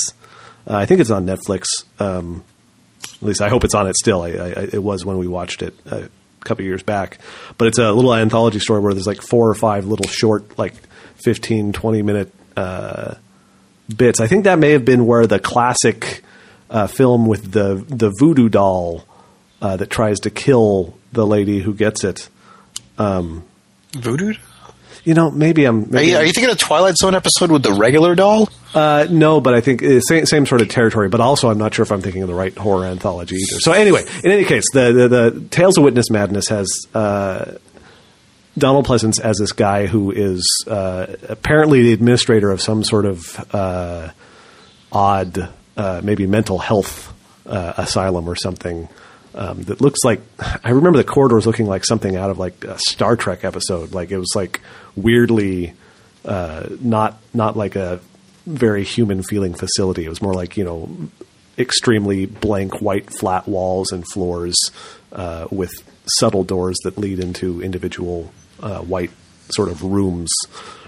Uh, 0.69 0.77
I 0.77 0.87
think 0.87 1.01
it's 1.01 1.11
on 1.11 1.27
Netflix. 1.27 1.67
Um, 1.99 2.45
at 3.15 3.23
least 3.23 3.41
I 3.43 3.49
hope 3.49 3.65
it's 3.65 3.75
on 3.75 3.87
it 3.87 3.97
still. 3.97 4.23
I, 4.23 4.29
I, 4.31 4.49
it 4.73 4.83
was 4.83 5.05
when 5.05 5.19
we 5.19 5.27
watched 5.27 5.63
it 5.63 5.75
a 5.87 6.09
couple 6.41 6.65
years 6.65 6.83
back. 6.83 7.19
But 7.59 7.69
it's 7.69 7.79
a 7.79 7.93
little 7.93 8.15
anthology 8.15 8.59
story 8.59 8.81
where 8.81 8.95
there's 8.95 9.07
like 9.07 9.23
four 9.23 9.49
or 9.49 9.55
five 9.55 9.87
little 9.87 10.09
short, 10.09 10.59
like 10.59 10.75
15, 11.25 11.73
20 11.73 12.03
minute 12.03 12.33
uh, 12.57 13.15
bits. 13.95 14.21
I 14.21 14.27
think 14.27 14.45
that 14.45 14.59
may 14.59 14.73
have 14.73 14.85
been 14.85 15.07
where 15.07 15.27
the 15.27 15.39
classic 15.39 16.23
uh, 16.69 16.87
film 16.87 17.27
with 17.27 17.53
the 17.53 17.85
the 17.89 18.13
voodoo 18.19 18.49
doll 18.49 19.05
uh, 19.63 19.77
that 19.77 19.89
tries 19.91 20.21
to 20.21 20.31
kill 20.31 20.97
the 21.13 21.27
lady 21.27 21.61
who 21.61 21.73
gets 21.75 22.03
it. 22.05 22.29
Voodoo? 22.99 24.35
You 25.07 25.15
know, 25.15 25.31
maybe 25.31 25.65
I'm. 25.65 25.95
Are 25.95 26.03
you, 26.03 26.17
are 26.17 26.25
you 26.25 26.33
thinking 26.33 26.51
of 26.51 26.59
Twilight 26.59 26.97
Zone 26.97 27.15
episode 27.15 27.53
with 27.53 27.63
the 27.63 27.73
regular 27.73 28.17
doll? 28.17 28.49
Uh, 28.75 29.07
no, 29.09 29.41
but 29.41 29.55
I 29.55 29.61
think 29.61 29.81
uh, 29.81 30.01
same, 30.01 30.27
same 30.27 30.47
sort 30.47 30.63
of 30.63 30.69
territory. 30.69 31.09
But 31.09 31.21
also, 31.21 31.49
I'm 31.49 31.59
not 31.59 31.73
sure 31.75 31.85
if 31.85 31.93
I'm 31.93 32.03
thinking 32.03 32.23
of 32.23 32.29
the 32.29 32.35
right 32.35 32.53
horror 32.59 32.87
anthology 32.87 33.37
either. 33.37 33.61
So 33.61 33.71
anyway, 33.71 34.03
in 34.25 34.33
any 34.33 34.45
case, 34.45 34.65
the 34.73 34.93
the, 34.93 35.09
the 35.09 35.41
Tales 35.49 35.79
of 35.79 35.85
Witness 35.85 36.11
Madness 36.11 36.49
has 36.49 36.69
uh, 36.93 37.53
Donald 38.59 38.85
Pleasence 38.85 39.21
as 39.21 39.39
this 39.39 39.53
guy 39.53 39.87
who 39.87 40.11
is 40.11 40.65
uh, 40.67 41.07
apparently 41.29 41.83
the 41.85 41.93
administrator 41.93 42.51
of 42.51 42.61
some 42.61 42.83
sort 42.83 43.05
of 43.05 43.55
uh, 43.55 44.11
odd, 44.91 45.51
uh, 45.77 46.01
maybe 46.03 46.27
mental 46.27 46.59
health 46.59 47.15
uh, 47.47 47.75
asylum 47.77 48.29
or 48.29 48.35
something. 48.35 48.89
Um, 49.37 49.63
that 49.65 49.83
looks 49.83 50.03
like 50.03 50.23
I 50.65 50.71
remember 50.71 50.97
the 50.97 51.05
corridors 51.05 51.47
looking 51.47 51.67
like 51.67 51.85
something 51.85 52.17
out 52.17 52.31
of 52.31 52.39
like 52.39 52.65
a 52.65 52.79
Star 52.79 53.17
Trek 53.17 53.45
episode. 53.45 53.93
Like 53.93 54.11
it 54.11 54.17
was 54.19 54.33
like 54.35 54.63
weirdly 54.95 55.75
uh, 56.25 56.67
not 56.81 57.19
not 57.35 57.57
like 57.57 57.77
a 57.77 58.01
very 58.47 58.83
human 58.83 59.23
feeling 59.23 59.55
facility. 59.55 60.05
It 60.05 60.09
was 60.09 60.23
more 60.23 60.35
like 60.35 60.57
you 60.57 60.65
know 60.65 60.89
extremely 61.59 62.27
blank 62.27 62.81
white 62.81 63.13
flat 63.13 63.47
walls 63.47 63.93
and 63.93 64.07
floors 64.09 64.57
uh, 65.13 65.49
with 65.51 65.73
subtle 66.19 66.45
doors 66.45 66.77
that 66.85 66.99
lead 66.99 67.19
into 67.19 67.63
individual 67.63 68.33
uh, 68.61 68.81
white 68.81 69.11
sort 69.51 69.69
of 69.69 69.83
rooms 69.83 70.31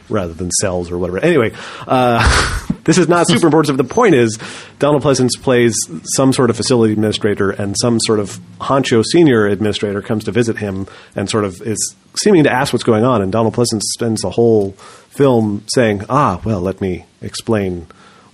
rather 0.08 0.32
than 0.32 0.50
cells 0.50 0.90
or 0.90 0.98
whatever. 0.98 1.18
Anyway, 1.18 1.52
uh, 1.86 2.66
this 2.89 2.97
is 2.97 3.06
not 3.06 3.28
super 3.28 3.47
important. 3.47 3.77
But 3.77 3.86
the 3.86 3.94
point 3.94 4.15
is, 4.15 4.39
Donald 4.78 5.02
Pleasence 5.02 5.32
plays 5.40 5.77
some 6.16 6.32
sort 6.32 6.48
of 6.48 6.56
facility 6.56 6.94
administrator, 6.94 7.51
and 7.51 7.77
some 7.78 8.01
sort 8.01 8.19
of 8.19 8.40
honcho 8.60 9.05
senior 9.05 9.47
administrator 9.47 10.01
comes 10.01 10.24
to 10.24 10.32
visit 10.32 10.56
him 10.56 10.86
and 11.15 11.28
sort 11.28 11.44
of 11.44 11.60
is 11.60 11.94
seeming 12.23 12.44
to 12.44 12.51
ask 12.51 12.73
what's 12.73 12.85
going 12.85 13.05
on. 13.05 13.20
And 13.20 13.31
Donald 13.31 13.55
Pleasence 13.55 13.82
spends 13.82 14.23
the 14.23 14.31
whole 14.31 14.73
film 14.73 15.65
saying, 15.74 16.05
"Ah, 16.09 16.40
well, 16.44 16.60
let 16.60 16.81
me 16.81 17.05
explain." 17.23 17.86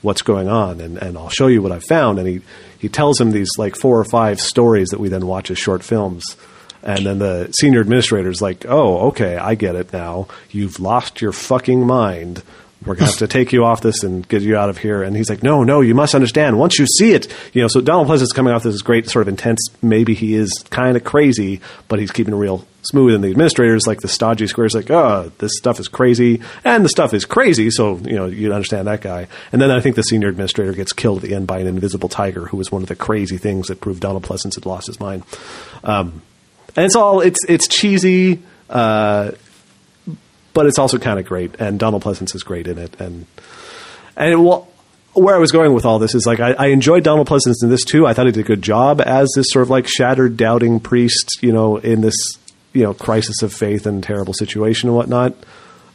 What's 0.02 0.20
going 0.20 0.48
on, 0.50 0.82
and, 0.82 0.98
and 0.98 1.16
I'll 1.16 1.30
show 1.30 1.46
you 1.46 1.62
what 1.62 1.72
I've 1.72 1.82
found. 1.82 2.18
And 2.18 2.28
he, 2.28 2.42
he 2.78 2.90
tells 2.90 3.18
him 3.18 3.30
these 3.30 3.48
like 3.56 3.74
four 3.74 3.98
or 3.98 4.04
five 4.04 4.38
stories 4.38 4.90
that 4.90 5.00
we 5.00 5.08
then 5.08 5.26
watch 5.26 5.50
as 5.50 5.58
short 5.58 5.82
films. 5.82 6.36
And 6.82 7.06
then 7.06 7.20
the 7.20 7.50
senior 7.58 7.80
administrator's 7.80 8.42
like, 8.42 8.66
"Oh, 8.68 9.08
okay, 9.08 9.38
I 9.38 9.54
get 9.54 9.76
it 9.76 9.94
now. 9.94 10.28
You've 10.50 10.78
lost 10.78 11.22
your 11.22 11.32
fucking 11.32 11.86
mind. 11.86 12.42
We're 12.86 12.94
gonna 12.94 13.10
have 13.10 13.18
to 13.18 13.26
take 13.26 13.52
you 13.52 13.64
off 13.64 13.80
this 13.80 14.02
and 14.02 14.26
get 14.28 14.42
you 14.42 14.56
out 14.56 14.68
of 14.68 14.78
here." 14.78 15.02
And 15.02 15.16
he's 15.16 15.30
like, 15.30 15.42
"No, 15.42 15.64
no, 15.64 15.80
you 15.80 15.94
must 15.94 16.14
understand. 16.14 16.58
Once 16.58 16.78
you 16.78 16.86
see 16.86 17.12
it, 17.12 17.32
you 17.52 17.62
know." 17.62 17.68
So 17.68 17.80
Donald 17.80 18.08
Pleasence 18.08 18.34
coming 18.34 18.52
off 18.52 18.62
this 18.62 18.82
great 18.82 19.08
sort 19.08 19.22
of 19.22 19.28
intense. 19.28 19.60
Maybe 19.82 20.14
he 20.14 20.34
is 20.34 20.52
kind 20.70 20.96
of 20.96 21.04
crazy, 21.04 21.60
but 21.88 21.98
he's 21.98 22.10
keeping 22.10 22.34
it 22.34 22.36
real 22.36 22.66
smooth. 22.82 23.14
And 23.14 23.24
the 23.24 23.30
administrator's 23.30 23.86
like 23.86 24.00
the 24.00 24.08
stodgy 24.08 24.46
square's 24.46 24.74
like, 24.74 24.90
"Oh, 24.90 25.32
this 25.38 25.52
stuff 25.56 25.80
is 25.80 25.88
crazy," 25.88 26.40
and 26.64 26.84
the 26.84 26.88
stuff 26.88 27.14
is 27.14 27.24
crazy. 27.24 27.70
So 27.70 28.00
you 28.04 28.16
know 28.16 28.26
you 28.26 28.52
understand 28.52 28.86
that 28.86 29.00
guy. 29.00 29.28
And 29.52 29.60
then 29.60 29.70
I 29.70 29.80
think 29.80 29.96
the 29.96 30.02
senior 30.02 30.28
administrator 30.28 30.72
gets 30.72 30.92
killed 30.92 31.18
at 31.18 31.28
the 31.28 31.34
end 31.34 31.46
by 31.46 31.58
an 31.58 31.66
invisible 31.66 32.08
tiger, 32.08 32.46
who 32.46 32.56
was 32.56 32.70
one 32.70 32.82
of 32.82 32.88
the 32.88 32.96
crazy 32.96 33.38
things 33.38 33.68
that 33.68 33.80
proved 33.80 34.00
Donald 34.00 34.24
Pleasence 34.24 34.54
had 34.54 34.66
lost 34.66 34.86
his 34.86 35.00
mind. 35.00 35.22
Um, 35.82 36.22
and 36.76 36.86
it's 36.86 36.96
all 36.96 37.20
it's 37.20 37.38
it's 37.48 37.68
cheesy, 37.68 38.42
uh, 38.68 39.32
but 40.54 40.66
it's 40.66 40.78
also 40.78 40.98
kind 40.98 41.18
of 41.18 41.26
great. 41.26 41.56
And 41.60 41.78
Donald 41.78 42.02
Pleasence 42.02 42.34
is 42.34 42.42
great 42.42 42.66
in 42.66 42.78
it. 42.78 42.98
And 43.00 43.26
and 44.16 44.32
it, 44.32 44.64
where 45.14 45.34
I 45.34 45.38
was 45.38 45.52
going 45.52 45.72
with 45.74 45.84
all 45.84 45.98
this 45.98 46.14
is 46.14 46.26
like 46.26 46.40
I, 46.40 46.52
I 46.52 46.66
enjoyed 46.66 47.04
Donald 47.04 47.28
Pleasence 47.28 47.62
in 47.62 47.70
this 47.70 47.84
too. 47.84 48.06
I 48.06 48.14
thought 48.14 48.26
he 48.26 48.32
did 48.32 48.40
a 48.40 48.46
good 48.46 48.62
job 48.62 49.00
as 49.00 49.28
this 49.36 49.46
sort 49.50 49.64
of 49.64 49.70
like 49.70 49.86
shattered, 49.86 50.36
doubting 50.36 50.80
priest, 50.80 51.38
you 51.40 51.52
know, 51.52 51.76
in 51.76 52.00
this 52.00 52.16
you 52.72 52.82
know 52.82 52.94
crisis 52.94 53.42
of 53.42 53.52
faith 53.52 53.86
and 53.86 54.02
terrible 54.02 54.34
situation 54.34 54.88
and 54.88 54.96
whatnot. 54.96 55.34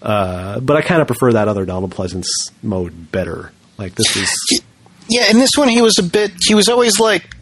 Uh, 0.01 0.59
but 0.61 0.77
I 0.77 0.81
kind 0.81 1.01
of 1.01 1.07
prefer 1.07 1.33
that 1.33 1.47
other 1.47 1.65
Donald 1.65 1.93
Pleasence 1.93 2.27
mode 2.63 3.11
better. 3.11 3.51
Like 3.77 3.95
this 3.95 4.15
is 4.15 4.61
Yeah, 5.09 5.29
in 5.29 5.37
this 5.37 5.51
one 5.55 5.67
he 5.69 5.81
was 5.81 5.97
a 5.99 6.03
bit. 6.03 6.31
He 6.45 6.55
was 6.55 6.69
always 6.69 6.99
like. 6.99 7.35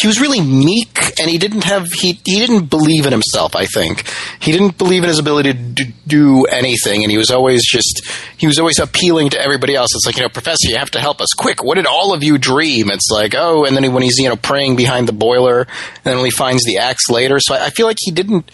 He 0.00 0.06
was 0.06 0.20
really 0.20 0.40
meek, 0.40 0.98
and 1.20 1.30
he 1.30 1.38
didn't 1.38 1.64
have 1.64 1.86
he 1.92 2.20
he 2.24 2.38
didn't 2.38 2.66
believe 2.66 3.06
in 3.06 3.12
himself. 3.12 3.56
I 3.56 3.66
think 3.66 4.04
he 4.40 4.52
didn't 4.52 4.78
believe 4.78 5.02
in 5.02 5.08
his 5.08 5.18
ability 5.18 5.52
to 5.52 5.84
do, 6.06 6.44
anything, 6.44 7.02
and 7.02 7.10
he 7.10 7.18
was 7.18 7.30
always 7.30 7.62
just 7.66 8.02
he 8.36 8.46
was 8.46 8.58
always 8.58 8.78
appealing 8.78 9.30
to 9.30 9.40
everybody 9.40 9.74
else. 9.74 9.90
It's 9.94 10.06
like 10.06 10.16
you 10.16 10.22
know, 10.22 10.28
Professor, 10.28 10.68
you 10.68 10.76
have 10.76 10.90
to 10.92 11.00
help 11.00 11.20
us 11.20 11.28
quick. 11.36 11.62
What 11.62 11.76
did 11.76 11.86
all 11.86 12.14
of 12.14 12.22
you 12.22 12.38
dream? 12.38 12.90
It's 12.90 13.08
like 13.10 13.34
oh, 13.36 13.64
and 13.64 13.76
then 13.76 13.92
when 13.92 14.02
he's 14.02 14.18
you 14.18 14.28
know 14.28 14.36
praying 14.36 14.76
behind 14.76 15.08
the 15.08 15.12
boiler, 15.12 15.60
and 15.60 16.18
then 16.18 16.24
he 16.24 16.30
finds 16.30 16.64
the 16.64 16.78
axe 16.78 17.08
later. 17.08 17.38
So 17.40 17.54
I, 17.54 17.66
I 17.66 17.70
feel 17.70 17.86
like 17.86 17.98
he 18.00 18.10
didn't 18.10 18.50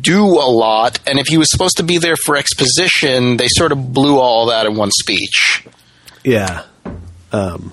do 0.00 0.24
a 0.24 0.48
lot, 0.48 0.98
and 1.06 1.18
if 1.18 1.26
he 1.28 1.38
was 1.38 1.50
supposed 1.50 1.76
to 1.76 1.82
be 1.82 1.98
there 1.98 2.16
for 2.24 2.36
exposition, 2.36 3.36
they 3.36 3.48
sort 3.48 3.72
of 3.72 3.92
blew 3.92 4.18
all 4.18 4.46
that 4.46 4.66
in 4.66 4.76
one 4.76 4.90
speech. 4.90 5.66
Yeah. 6.24 6.64
Um, 7.32 7.72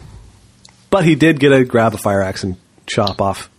but 0.89 1.05
he 1.05 1.15
did 1.15 1.39
get 1.39 1.49
to 1.49 1.63
grab 1.63 1.93
a 1.93 1.97
fire 1.97 2.21
axe 2.21 2.43
and 2.43 2.57
chop 2.93 3.21
off 3.21 3.49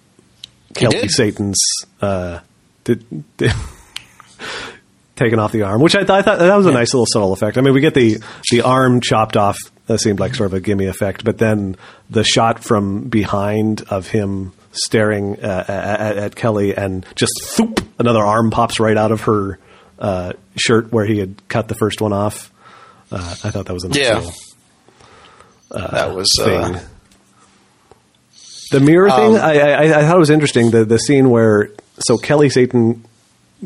did. 0.75 1.11
Satan's 1.11 1.61
uh, 2.01 2.41
did, 2.85 3.05
did 3.37 3.53
taking 5.17 5.39
off 5.39 5.53
the 5.53 5.63
arm, 5.63 5.81
which 5.81 5.95
I, 5.95 6.01
th- 6.01 6.11
I 6.11 6.23
thought 6.23 6.39
that 6.39 6.57
was 6.57 6.67
a 6.67 6.73
nice 6.73 6.93
little 6.95 7.07
subtle 7.07 7.33
effect. 7.33 7.59
I 7.59 7.61
mean, 7.61 7.75
we 7.75 7.81
get 7.81 7.95
the 7.95 8.19
the 8.51 8.63
arm 8.63 9.01
chopped 9.01 9.37
off 9.37 9.57
That 9.87 9.99
seemed 9.99 10.21
like 10.21 10.35
sort 10.35 10.47
of 10.49 10.55
a 10.55 10.61
gimme 10.61 10.87
effect. 10.87 11.25
But 11.25 11.39
then 11.39 11.77
the 12.11 12.25
shot 12.25 12.63
from 12.65 13.09
behind 13.09 13.83
of 13.91 14.09
him 14.09 14.53
staring 14.73 15.39
uh, 15.45 15.65
at, 15.69 16.17
at 16.17 16.35
Kelly 16.35 16.75
and 16.75 17.05
just 17.15 17.33
thoop, 17.57 17.81
another 17.99 18.25
arm 18.25 18.51
pops 18.51 18.81
right 18.81 18.97
out 18.97 19.13
of 19.13 19.23
her 19.23 19.59
uh, 19.99 20.33
shirt 20.57 20.91
where 20.93 21.05
he 21.05 21.19
had 21.19 21.47
cut 21.49 21.69
the 21.69 21.75
first 21.75 22.01
one 22.01 22.13
off. 22.13 22.51
Uh, 23.11 23.35
I 23.45 23.51
thought 23.51 23.67
that 23.67 23.75
was 23.75 23.85
a 23.85 23.89
nice 23.89 23.99
Yeah. 23.99 24.15
little 24.19 24.33
that 25.71 26.15
was 26.15 26.29
thing. 26.39 26.77
The 28.73 28.81
mirror 28.81 29.09
thing, 29.11 29.37
Um, 29.37 29.41
I, 29.41 29.61
I, 29.61 29.83
I 30.01 30.07
thought 30.07 30.17
it 30.17 30.19
was 30.19 30.31
interesting. 30.31 30.71
The 30.73 30.85
the 30.85 30.99
scene 30.99 31.31
where 31.31 31.71
so 32.01 32.19
Kelly 32.19 32.49
Satan 32.51 33.05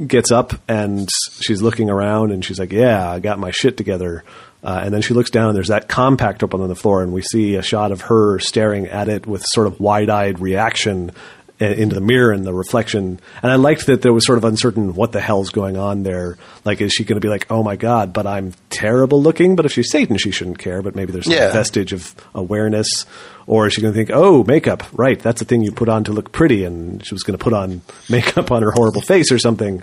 gets 0.07 0.31
up 0.31 0.53
and 0.69 1.09
she's 1.41 1.63
looking 1.63 1.89
around 1.89 2.31
and 2.33 2.45
she's 2.45 2.59
like, 2.59 2.73
"Yeah, 2.73 3.11
I 3.11 3.19
got 3.21 3.39
my 3.39 3.51
shit 3.51 3.77
together." 3.77 4.25
Uh, 4.65 4.81
and 4.85 4.93
then 4.93 5.01
she 5.01 5.15
looks 5.15 5.31
down 5.31 5.49
and 5.49 5.57
there's 5.57 5.69
that 5.69 5.89
compact 5.89 6.43
open 6.43 6.61
on 6.61 6.69
the 6.69 6.75
floor, 6.75 7.03
and 7.03 7.13
we 7.13 7.23
see 7.23 7.55
a 7.55 7.63
shot 7.63 7.93
of 7.93 8.01
her 8.03 8.39
staring 8.41 8.87
at 8.87 9.09
it 9.09 9.27
with 9.27 9.45
sort 9.47 9.67
of 9.69 9.79
wide-eyed 9.79 10.41
reaction 10.41 11.11
i- 11.11 11.15
into 11.59 11.95
the 11.95 12.01
mirror 12.01 12.33
and 12.33 12.45
the 12.45 12.53
reflection. 12.53 13.19
And 13.43 13.51
I 13.53 13.55
liked 13.57 13.87
that 13.87 14.03
there 14.03 14.13
was 14.13 14.27
sort 14.27 14.39
of 14.39 14.45
uncertain 14.45 14.95
what 14.95 15.13
the 15.13 15.21
hell's 15.21 15.51
going 15.51 15.77
on 15.77 16.03
there. 16.03 16.37
Like, 16.65 16.81
is 16.81 16.93
she 16.93 17.05
going 17.05 17.17
to 17.21 17.25
be 17.25 17.31
like, 17.31 17.47
"Oh 17.51 17.63
my 17.63 17.77
god," 17.77 18.13
but 18.13 18.27
I'm 18.27 18.53
terrible 18.71 19.23
looking? 19.23 19.57
But 19.57 19.65
if 19.67 19.73
she's 19.73 19.91
Satan, 19.91 20.19
she 20.19 20.31
shouldn't 20.31 20.59
care. 20.59 20.83
But 20.83 20.95
maybe 20.95 21.13
there's 21.13 21.25
some 21.25 21.35
Yeah. 21.35 21.53
vestige 21.53 21.93
of 21.93 22.15
awareness, 22.35 23.07
or 23.47 23.67
is 23.67 23.73
she 23.75 23.81
going 23.81 23.93
to 23.95 23.97
think, 23.99 24.11
"Oh, 24.13 24.45
makeup, 24.45 24.85
right? 24.93 25.19
That's 25.19 25.39
the 25.41 25.45
thing 25.47 25.63
you 25.63 25.73
put 25.73 25.89
on 25.89 26.05
to 26.05 26.13
look 26.13 26.33
pretty," 26.33 26.65
and 26.65 27.05
she 27.07 27.15
was 27.15 27.23
going 27.23 27.39
to 27.39 27.43
put 27.43 27.53
on 27.53 27.81
makeup 28.11 28.51
on 28.53 28.63
her 28.63 28.73
horrible 28.73 29.01
face 29.01 29.33
or 29.33 29.39
something. 29.39 29.83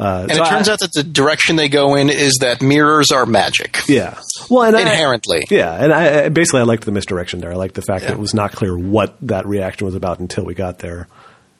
Uh, 0.00 0.22
and 0.28 0.32
it 0.32 0.44
turns 0.46 0.68
out 0.68 0.78
that 0.80 0.92
the 0.94 1.02
direction 1.02 1.56
they 1.56 1.68
go 1.68 1.94
in 1.94 2.08
is 2.08 2.38
that 2.40 2.62
mirrors 2.62 3.10
are 3.12 3.26
magic. 3.26 3.78
yeah. 3.88 4.18
Well, 4.48 4.62
and 4.64 4.76
I- 4.76 4.80
Inherently. 4.80 5.42
yeah, 5.50 5.74
and 5.74 5.92
I, 5.92 6.24
I 6.24 6.28
basically 6.30 6.60
I 6.60 6.64
liked 6.64 6.84
the 6.84 6.92
misdirection 6.92 7.40
there. 7.40 7.52
I 7.52 7.56
liked 7.56 7.74
the 7.74 7.82
fact 7.82 8.04
that 8.04 8.12
it 8.12 8.18
was 8.18 8.32
not 8.34 8.52
clear 8.52 8.76
what 8.76 9.14
that 9.22 9.46
reaction 9.46 9.84
was 9.84 9.94
about 9.94 10.18
until 10.20 10.44
we 10.44 10.54
got 10.54 10.78
there, 10.78 11.06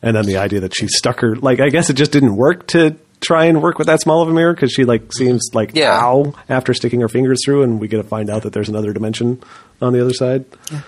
and 0.03 0.17
then 0.17 0.25
the 0.27 0.39
idea 0.39 0.61
that 0.61 0.75
she 0.75 0.89
stuck 0.89 1.21
her 1.21 1.37
like 1.37 1.61
I 1.61 1.69
guess 1.69 1.91
it 1.91 1.95
just 1.95 2.13
didn't 2.13 2.35
work 2.37 2.67
to 2.69 2.97
try 3.21 3.45
and 3.45 3.61
work 3.63 3.77
with 3.77 3.87
that 3.89 4.01
small 4.01 4.23
of 4.23 4.31
a 4.31 4.33
mirror 4.33 4.55
because 4.55 4.73
she 4.73 4.85
like 4.87 5.13
seems 5.13 5.51
like 5.53 5.73
Yeah. 5.75 5.93
ow 6.03 6.33
after 6.49 6.73
sticking 6.73 7.03
her 7.03 7.09
fingers 7.09 7.39
through, 7.45 7.63
and 7.65 7.79
we 7.79 7.87
get 7.89 7.99
to 7.99 8.03
find 8.05 8.31
out 8.31 8.45
that 8.45 8.55
there's 8.55 8.71
another 8.71 8.95
dimension 8.95 9.43
on 9.83 9.93
the 9.93 10.01
other 10.01 10.15
side. 10.15 10.47
Yeah, 10.73 10.81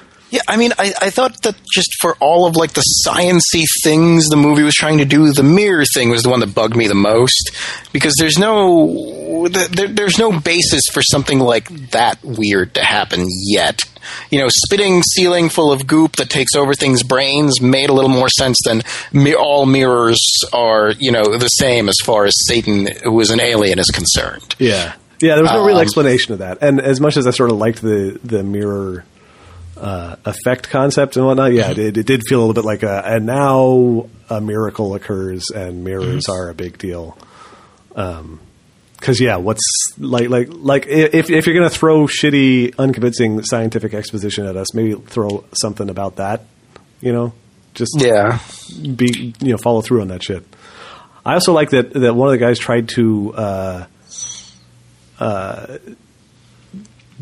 I 0.49 0.57
mean, 0.57 0.73
I, 0.79 0.93
I 1.01 1.11
thought 1.11 1.43
that 1.43 1.57
just 1.73 1.91
for 2.01 2.17
all 2.21 2.47
of 2.47 2.57
like 2.57 2.73
the 2.73 2.85
sciency 3.07 3.65
things 3.85 4.29
the 4.29 4.37
movie 4.37 4.63
was 4.63 4.75
trying 4.75 4.99
to 4.99 5.05
do, 5.05 5.31
the 5.33 5.43
mirror 5.43 5.85
thing 5.95 6.09
was 6.11 6.23
the 6.23 6.31
one 6.31 6.41
that 6.41 6.55
bugged 6.55 6.75
me 6.77 6.89
the 6.89 6.95
most 6.95 7.51
because 7.93 8.15
there's 8.19 8.39
no 8.39 9.49
there, 9.49 9.89
there's 9.89 10.19
no 10.19 10.39
basis 10.41 10.83
for 10.93 11.03
something 11.03 11.39
like 11.39 11.69
that 11.91 12.19
weird 12.23 12.75
to 12.75 12.81
happen 12.83 13.27
yet. 13.29 13.81
You 14.31 14.41
know, 14.41 14.49
spitting 14.49 15.03
ceiling 15.03 15.49
full 15.49 15.71
of 15.73 15.87
goop 15.87 16.17
that 16.17 16.29
takes 16.31 16.55
over 16.57 16.75
things' 16.75 17.03
brains 17.03 17.61
made 17.61 17.89
a 17.89 17.93
little 17.93 18.11
more 18.11 18.29
sense 18.29 18.57
than 18.67 18.83
mi- 19.13 19.35
all 19.35 19.65
mirrors 19.67 20.19
are, 20.53 20.91
you 20.99 21.13
know, 21.13 21.23
the 21.37 21.47
same 21.49 21.89
as 21.89 21.97
far 22.05 22.25
as 22.25 22.33
Satan, 22.47 22.89
who 23.05 23.21
is 23.21 23.31
an 23.31 23.41
alien, 23.41 23.79
is 23.79 23.91
concerned. 23.93 24.57
Yeah, 24.59 24.95
yeah. 25.21 25.35
There 25.35 25.45
was 25.45 25.53
no 25.53 25.65
real 25.65 25.77
Um, 25.77 25.83
explanation 25.83 26.33
of 26.33 26.41
that, 26.41 26.59
and 26.63 26.81
as 26.81 27.01
much 27.01 27.17
as 27.17 27.27
I 27.27 27.31
sort 27.31 27.51
of 27.51 27.59
liked 27.59 27.81
the 27.81 28.19
the 28.25 28.43
mirror 28.43 29.05
uh, 29.83 30.17
effect 30.25 30.71
concept 30.71 31.17
and 31.17 31.27
whatnot, 31.27 31.53
yeah, 31.53 31.71
it, 31.73 31.97
it 31.99 32.07
did 32.07 32.23
feel 32.29 32.39
a 32.39 32.43
little 32.43 32.55
bit 32.55 32.65
like 32.65 32.83
a 32.85 33.03
and 33.05 33.27
now 33.27 34.09
a 34.31 34.41
miracle 34.41 34.95
occurs 34.95 35.45
and 35.55 35.83
mirrors 35.85 36.29
are 36.29 36.49
a 36.49 36.55
big 36.55 36.79
deal. 36.79 37.19
Um, 37.97 38.39
Because 38.99 39.21
yeah, 39.21 39.37
what's 39.37 39.61
like 39.99 40.29
like 40.31 40.49
like 40.53 40.87
if 40.87 41.29
if 41.31 41.47
you're 41.47 41.57
gonna 41.57 41.69
throw 41.69 42.07
shitty, 42.07 42.77
unconvincing 42.79 43.43
scientific 43.43 43.93
exposition 43.95 44.47
at 44.47 44.57
us, 44.57 44.73
maybe 44.75 44.95
throw 44.95 45.45
something 45.53 45.91
about 45.91 46.17
that. 46.17 46.45
You 47.01 47.13
know, 47.13 47.33
just 47.75 48.01
Yeah. 48.01 48.39
be 48.97 49.35
you 49.41 49.51
know 49.51 49.59
follow 49.59 49.83
through 49.83 50.03
on 50.03 50.09
that 50.09 50.23
shit. 50.23 50.45
I 51.27 51.35
also 51.35 51.53
like 51.53 51.71
that 51.71 51.93
that 51.95 52.15
one 52.15 52.29
of 52.29 52.33
the 52.33 52.39
guys 52.39 52.59
tried 52.61 52.89
to 52.91 53.35
uh, 53.35 53.85
uh, 55.19 55.79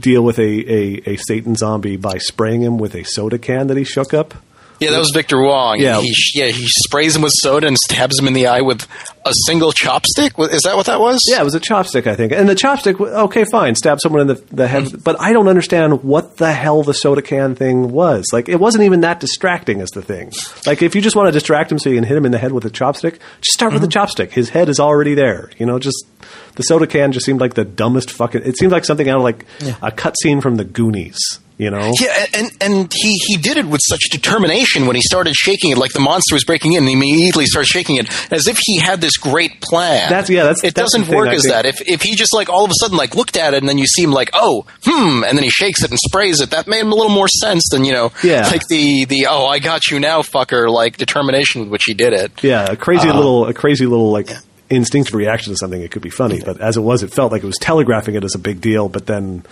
deal 0.01 0.23
with 0.23 0.39
a, 0.39 0.43
a, 0.43 1.03
a 1.13 1.17
Satan 1.17 1.55
zombie 1.55 1.97
by 1.97 2.19
spraying 2.19 2.63
him 2.63 2.79
with 2.79 2.95
a 2.95 3.05
soda 3.05 3.39
can 3.39 3.69
that 3.69 3.77
he 3.77 3.85
shook 3.85 4.15
up. 4.15 4.35
Yeah, 4.81 4.93
that 4.93 4.99
was 4.99 5.11
Victor 5.13 5.43
Wong. 5.43 5.79
Yeah. 5.79 6.01
he, 6.01 6.15
yeah, 6.35 6.47
he 6.47 6.67
sprays 6.67 7.15
him 7.15 7.21
with 7.21 7.35
soda 7.35 7.67
and 7.67 7.77
stabs 7.77 8.19
him 8.19 8.27
in 8.27 8.33
the 8.33 8.47
eye 8.47 8.63
with 8.63 8.89
a 9.27 9.33
single 9.47 9.73
chopstick. 9.73 10.33
Is 10.51 10.63
that 10.63 10.75
what 10.75 10.87
that 10.87 11.01
was? 11.01 11.21
Yeah, 11.29 11.43
it 11.43 11.45
was 11.45 11.55
a 11.55 11.61
chopstick, 11.61 12.07
I 12.07 12.17
think. 12.17 12.33
And 12.33 12.49
the 12.49 12.55
chopstick, 12.55 12.99
okay, 12.99 13.45
fine, 13.45 13.75
stab 13.75 14.01
someone 14.01 14.23
in 14.23 14.27
the, 14.29 14.43
the 14.51 14.67
head. 14.67 14.85
Mm-hmm. 14.85 15.03
But 15.03 15.21
I 15.21 15.35
don't 15.35 15.49
understand 15.49 16.03
what 16.03 16.39
the 16.39 16.53
hell 16.53 16.83
the 16.83 16.95
soda 16.95 17.21
can 17.21 17.55
thing 17.55 17.93
was. 17.93 18.25
Like, 18.33 18.49
it 18.49 18.59
wasn't 18.59 18.85
even 18.85 19.03
that 19.03 19.21
distracting 19.21 19.83
as 19.83 19.91
the 19.91 20.01
thing. 20.01 20.33
Like, 20.67 20.81
if 20.81 20.95
you 20.95 21.03
just 21.03 21.15
want 21.15 21.29
to 21.29 21.33
distract 21.33 21.71
him 21.71 21.79
so 21.79 21.91
you 21.91 21.97
can 21.97 22.05
hit 22.05 22.17
him 22.17 22.25
in 22.25 22.33
the 22.33 22.39
head 22.39 22.53
with 22.53 22.65
a 22.65 22.71
chopstick, 22.71 23.19
just 23.43 23.53
start 23.53 23.75
with 23.75 23.83
the 23.83 23.89
mm-hmm. 23.89 24.23
chopstick. 24.23 24.31
His 24.31 24.49
head 24.49 24.71
is 24.71 24.81
already 24.81 25.15
there. 25.15 25.51
You 25.59 25.67
know, 25.67 25.79
just 25.79 26.07
the 26.55 26.63
soda 26.63 26.87
can 26.87 27.13
just 27.13 27.27
seemed 27.27 27.41
like 27.41 27.53
the 27.53 27.67
dumbest 27.67 28.11
fucking. 28.13 28.43
It 28.45 28.57
seemed 28.57 28.73
like 28.73 28.87
something 28.87 29.11
out 29.11 29.19
of 29.19 29.25
like 29.25 29.45
a 29.83 29.93
cutscene 29.93 30.41
from 30.41 30.57
the 30.57 30.65
Goonies. 30.65 31.19
You 31.61 31.71
know, 31.71 31.93
Yeah, 32.01 32.27
and 32.33 32.51
and 32.63 32.93
he, 32.93 33.19
he 33.27 33.37
did 33.37 33.59
it 33.59 33.67
with 33.67 33.83
such 33.87 34.01
determination 34.11 34.87
when 34.87 34.97
he 34.97 35.03
started 35.03 35.35
shaking 35.35 35.71
it, 35.73 35.77
like 35.79 35.93
the 35.93 36.01
monster 36.01 36.35
was 36.35 36.43
breaking 36.45 36.73
in, 36.73 36.79
and 36.79 36.89
he 36.89 36.95
immediately 36.95 37.45
started 37.45 37.67
shaking 37.69 37.97
it 37.97 38.09
as 38.33 38.47
if 38.49 38.59
he 38.65 38.79
had 38.81 39.01
this 39.03 39.19
great 39.19 39.61
plan. 39.61 40.09
That's- 40.09 40.31
yeah, 40.31 40.45
that's- 40.45 40.65
it 40.65 40.75
that's 40.75 40.93
doesn't 40.93 41.09
thing, 41.09 41.17
work 41.17 41.29
I 41.29 41.35
as 41.35 41.43
that. 41.45 41.67
If 41.67 41.83
if 41.87 42.01
he 42.03 42.17
just 42.17 42.33
like 42.35 42.49
all 42.49 42.65
of 42.65 42.71
a 42.71 42.75
sudden 42.81 42.97
like 42.97 43.15
looked 43.15 43.37
at 43.37 43.53
it 43.53 43.59
and 43.59 43.69
then 43.69 43.77
you 43.77 43.87
see 43.87 44.03
him 44.05 44.11
like 44.13 44.31
oh 44.33 44.65
hmm, 44.85 45.23
and 45.25 45.37
then 45.37 45.43
he 45.45 45.51
shakes 45.51 45.83
it 45.85 45.91
and 45.91 45.99
sprays 45.99 46.41
it, 46.41 46.51
that 46.51 46.67
made 46.67 46.81
him 46.81 46.93
a 46.93 46.95
little 46.97 47.13
more 47.13 47.29
sense 47.29 47.69
than 47.71 47.85
you 47.85 47.93
know 47.93 48.11
Yeah. 48.25 48.49
like 48.49 48.67
the 48.69 49.05
the 49.05 49.27
oh 49.29 49.45
I 49.47 49.59
got 49.59 49.91
you 49.91 50.01
now 50.01 50.23
fucker 50.23 50.71
like 50.73 50.97
determination 50.97 51.61
with 51.61 51.69
which 51.71 51.85
he 51.85 51.93
did 51.95 52.15
it. 52.15 52.33
Yeah, 52.43 52.65
a 52.73 52.77
crazy 52.77 53.09
Uh, 53.11 53.15
little, 53.17 53.47
a 53.47 53.53
crazy 53.53 53.85
little 53.87 54.11
like 54.11 54.31
instinctive 54.71 55.15
reaction 55.15 55.53
to 55.53 55.57
something. 55.59 55.83
It 55.83 55.91
could 55.91 56.01
be 56.03 56.11
funny, 56.11 56.41
but 56.43 56.59
as 56.61 56.77
it 56.79 56.81
was, 56.81 57.03
it 57.03 57.13
felt 57.13 57.33
like 57.33 57.43
it 57.43 57.47
was 57.47 57.59
telegraphing 57.61 58.15
it 58.15 58.25
as 58.25 58.35
a 58.35 58.39
big 58.39 58.61
deal. 58.63 58.89
But 58.89 59.07
then 59.07 59.45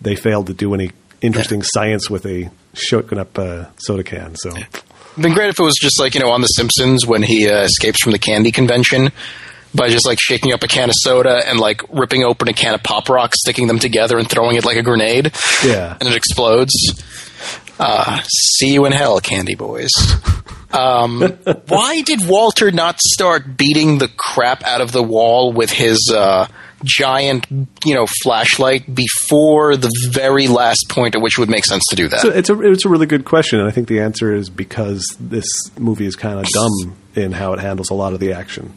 they 0.00 0.16
failed 0.16 0.46
to 0.48 0.54
do 0.54 0.74
any 0.74 0.90
interesting 1.22 1.62
science 1.62 2.10
with 2.10 2.26
a 2.26 2.50
shaken 2.74 3.18
up 3.18 3.38
uh, 3.38 3.66
soda 3.78 4.02
can. 4.04 4.34
So 4.36 4.50
It'd 4.50 5.22
been 5.22 5.34
great 5.34 5.50
if 5.50 5.58
it 5.58 5.62
was 5.62 5.76
just 5.80 6.00
like 6.00 6.14
you 6.14 6.20
know 6.20 6.30
on 6.30 6.40
The 6.40 6.46
Simpsons 6.48 7.06
when 7.06 7.22
he 7.22 7.48
uh, 7.48 7.62
escapes 7.62 8.02
from 8.02 8.12
the 8.12 8.18
candy 8.18 8.50
convention 8.50 9.10
by 9.74 9.88
just 9.88 10.06
like 10.06 10.18
shaking 10.20 10.52
up 10.52 10.62
a 10.62 10.68
can 10.68 10.88
of 10.88 10.94
soda 10.98 11.42
and 11.46 11.58
like 11.58 11.82
ripping 11.90 12.24
open 12.24 12.48
a 12.48 12.52
can 12.52 12.74
of 12.74 12.82
pop 12.82 13.08
rocks, 13.08 13.38
sticking 13.40 13.66
them 13.66 13.78
together 13.78 14.18
and 14.18 14.28
throwing 14.28 14.56
it 14.56 14.64
like 14.64 14.76
a 14.76 14.82
grenade. 14.82 15.32
Yeah. 15.64 15.96
and 15.98 16.08
it 16.08 16.14
explodes. 16.14 16.74
Uh, 17.78 18.20
see 18.28 18.74
you 18.74 18.84
in 18.84 18.92
hell, 18.92 19.20
Candy 19.20 19.54
Boys. 19.54 19.90
Um, 20.72 21.20
why 21.68 22.02
did 22.02 22.20
Walter 22.26 22.70
not 22.70 23.00
start 23.00 23.56
beating 23.56 23.98
the 23.98 24.08
crap 24.08 24.62
out 24.64 24.80
of 24.80 24.92
the 24.92 25.02
wall 25.02 25.52
with 25.52 25.70
his 25.70 26.12
uh, 26.14 26.46
giant, 26.84 27.46
you 27.84 27.94
know, 27.94 28.06
flashlight 28.22 28.92
before 28.94 29.76
the 29.76 29.90
very 30.10 30.48
last 30.48 30.86
point 30.88 31.14
at 31.14 31.22
which 31.22 31.38
it 31.38 31.40
would 31.40 31.50
make 31.50 31.64
sense 31.64 31.84
to 31.90 31.96
do 31.96 32.08
that? 32.08 32.20
So 32.20 32.28
it's 32.30 32.50
a 32.50 32.60
it's 32.62 32.84
a 32.84 32.88
really 32.88 33.06
good 33.06 33.24
question, 33.24 33.58
and 33.60 33.68
I 33.68 33.72
think 33.72 33.88
the 33.88 34.00
answer 34.00 34.34
is 34.34 34.50
because 34.50 35.04
this 35.18 35.46
movie 35.78 36.06
is 36.06 36.16
kind 36.16 36.38
of 36.38 36.46
dumb 36.48 36.96
in 37.14 37.32
how 37.32 37.52
it 37.52 37.60
handles 37.60 37.90
a 37.90 37.94
lot 37.94 38.12
of 38.12 38.20
the 38.20 38.32
action. 38.32 38.72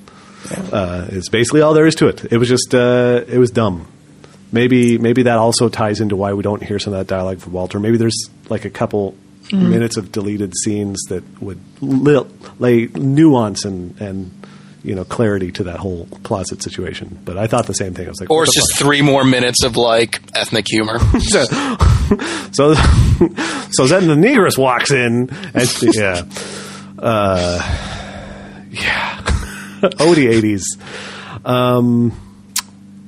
Uh, 0.71 1.07
it's 1.09 1.29
basically 1.29 1.61
all 1.61 1.73
there 1.73 1.87
is 1.87 1.95
to 1.95 2.07
it. 2.07 2.31
It 2.31 2.37
was 2.37 2.49
just 2.49 2.73
uh, 2.75 3.23
it 3.27 3.37
was 3.37 3.51
dumb. 3.51 3.87
Maybe 4.51 4.97
maybe 4.97 5.23
that 5.23 5.37
also 5.37 5.69
ties 5.69 6.01
into 6.01 6.15
why 6.15 6.33
we 6.33 6.43
don't 6.43 6.63
hear 6.63 6.79
some 6.79 6.93
of 6.93 6.99
that 6.99 7.07
dialogue 7.13 7.39
from 7.39 7.53
Walter. 7.53 7.79
Maybe 7.79 7.97
there's 7.97 8.29
like 8.49 8.65
a 8.65 8.69
couple 8.69 9.15
minutes 9.51 9.97
of 9.97 10.11
deleted 10.11 10.53
scenes 10.63 11.01
that 11.09 11.23
would 11.41 11.59
li- 11.81 12.25
lay 12.59 12.87
nuance 12.87 13.65
and 13.65 13.99
and 13.99 14.44
you 14.85 14.95
know 14.95 15.03
clarity 15.03 15.51
to 15.53 15.63
that 15.63 15.77
whole 15.77 16.07
closet 16.23 16.61
situation. 16.61 17.19
But 17.25 17.37
I 17.37 17.47
thought 17.47 17.67
the 17.67 17.73
same 17.73 17.93
thing. 17.93 18.05
I 18.05 18.09
was 18.09 18.19
like, 18.21 18.29
or 18.29 18.43
it's 18.43 18.55
just 18.55 18.77
three 18.77 19.01
more 19.01 19.23
minutes 19.23 19.63
of 19.63 19.75
like 19.75 20.21
ethnic 20.35 20.67
humor. 20.67 20.99
so 21.19 21.43
so 22.51 22.73
so 23.71 23.87
then 23.87 24.07
the 24.07 24.15
negress 24.15 24.57
walks 24.57 24.91
in 24.91 25.29
and 25.53 25.67
she, 25.67 25.89
yeah 25.93 26.23
uh 26.99 27.59
yeah 28.69 29.21
Odie 29.81 30.31
80s 30.31 30.63
um 31.45 32.13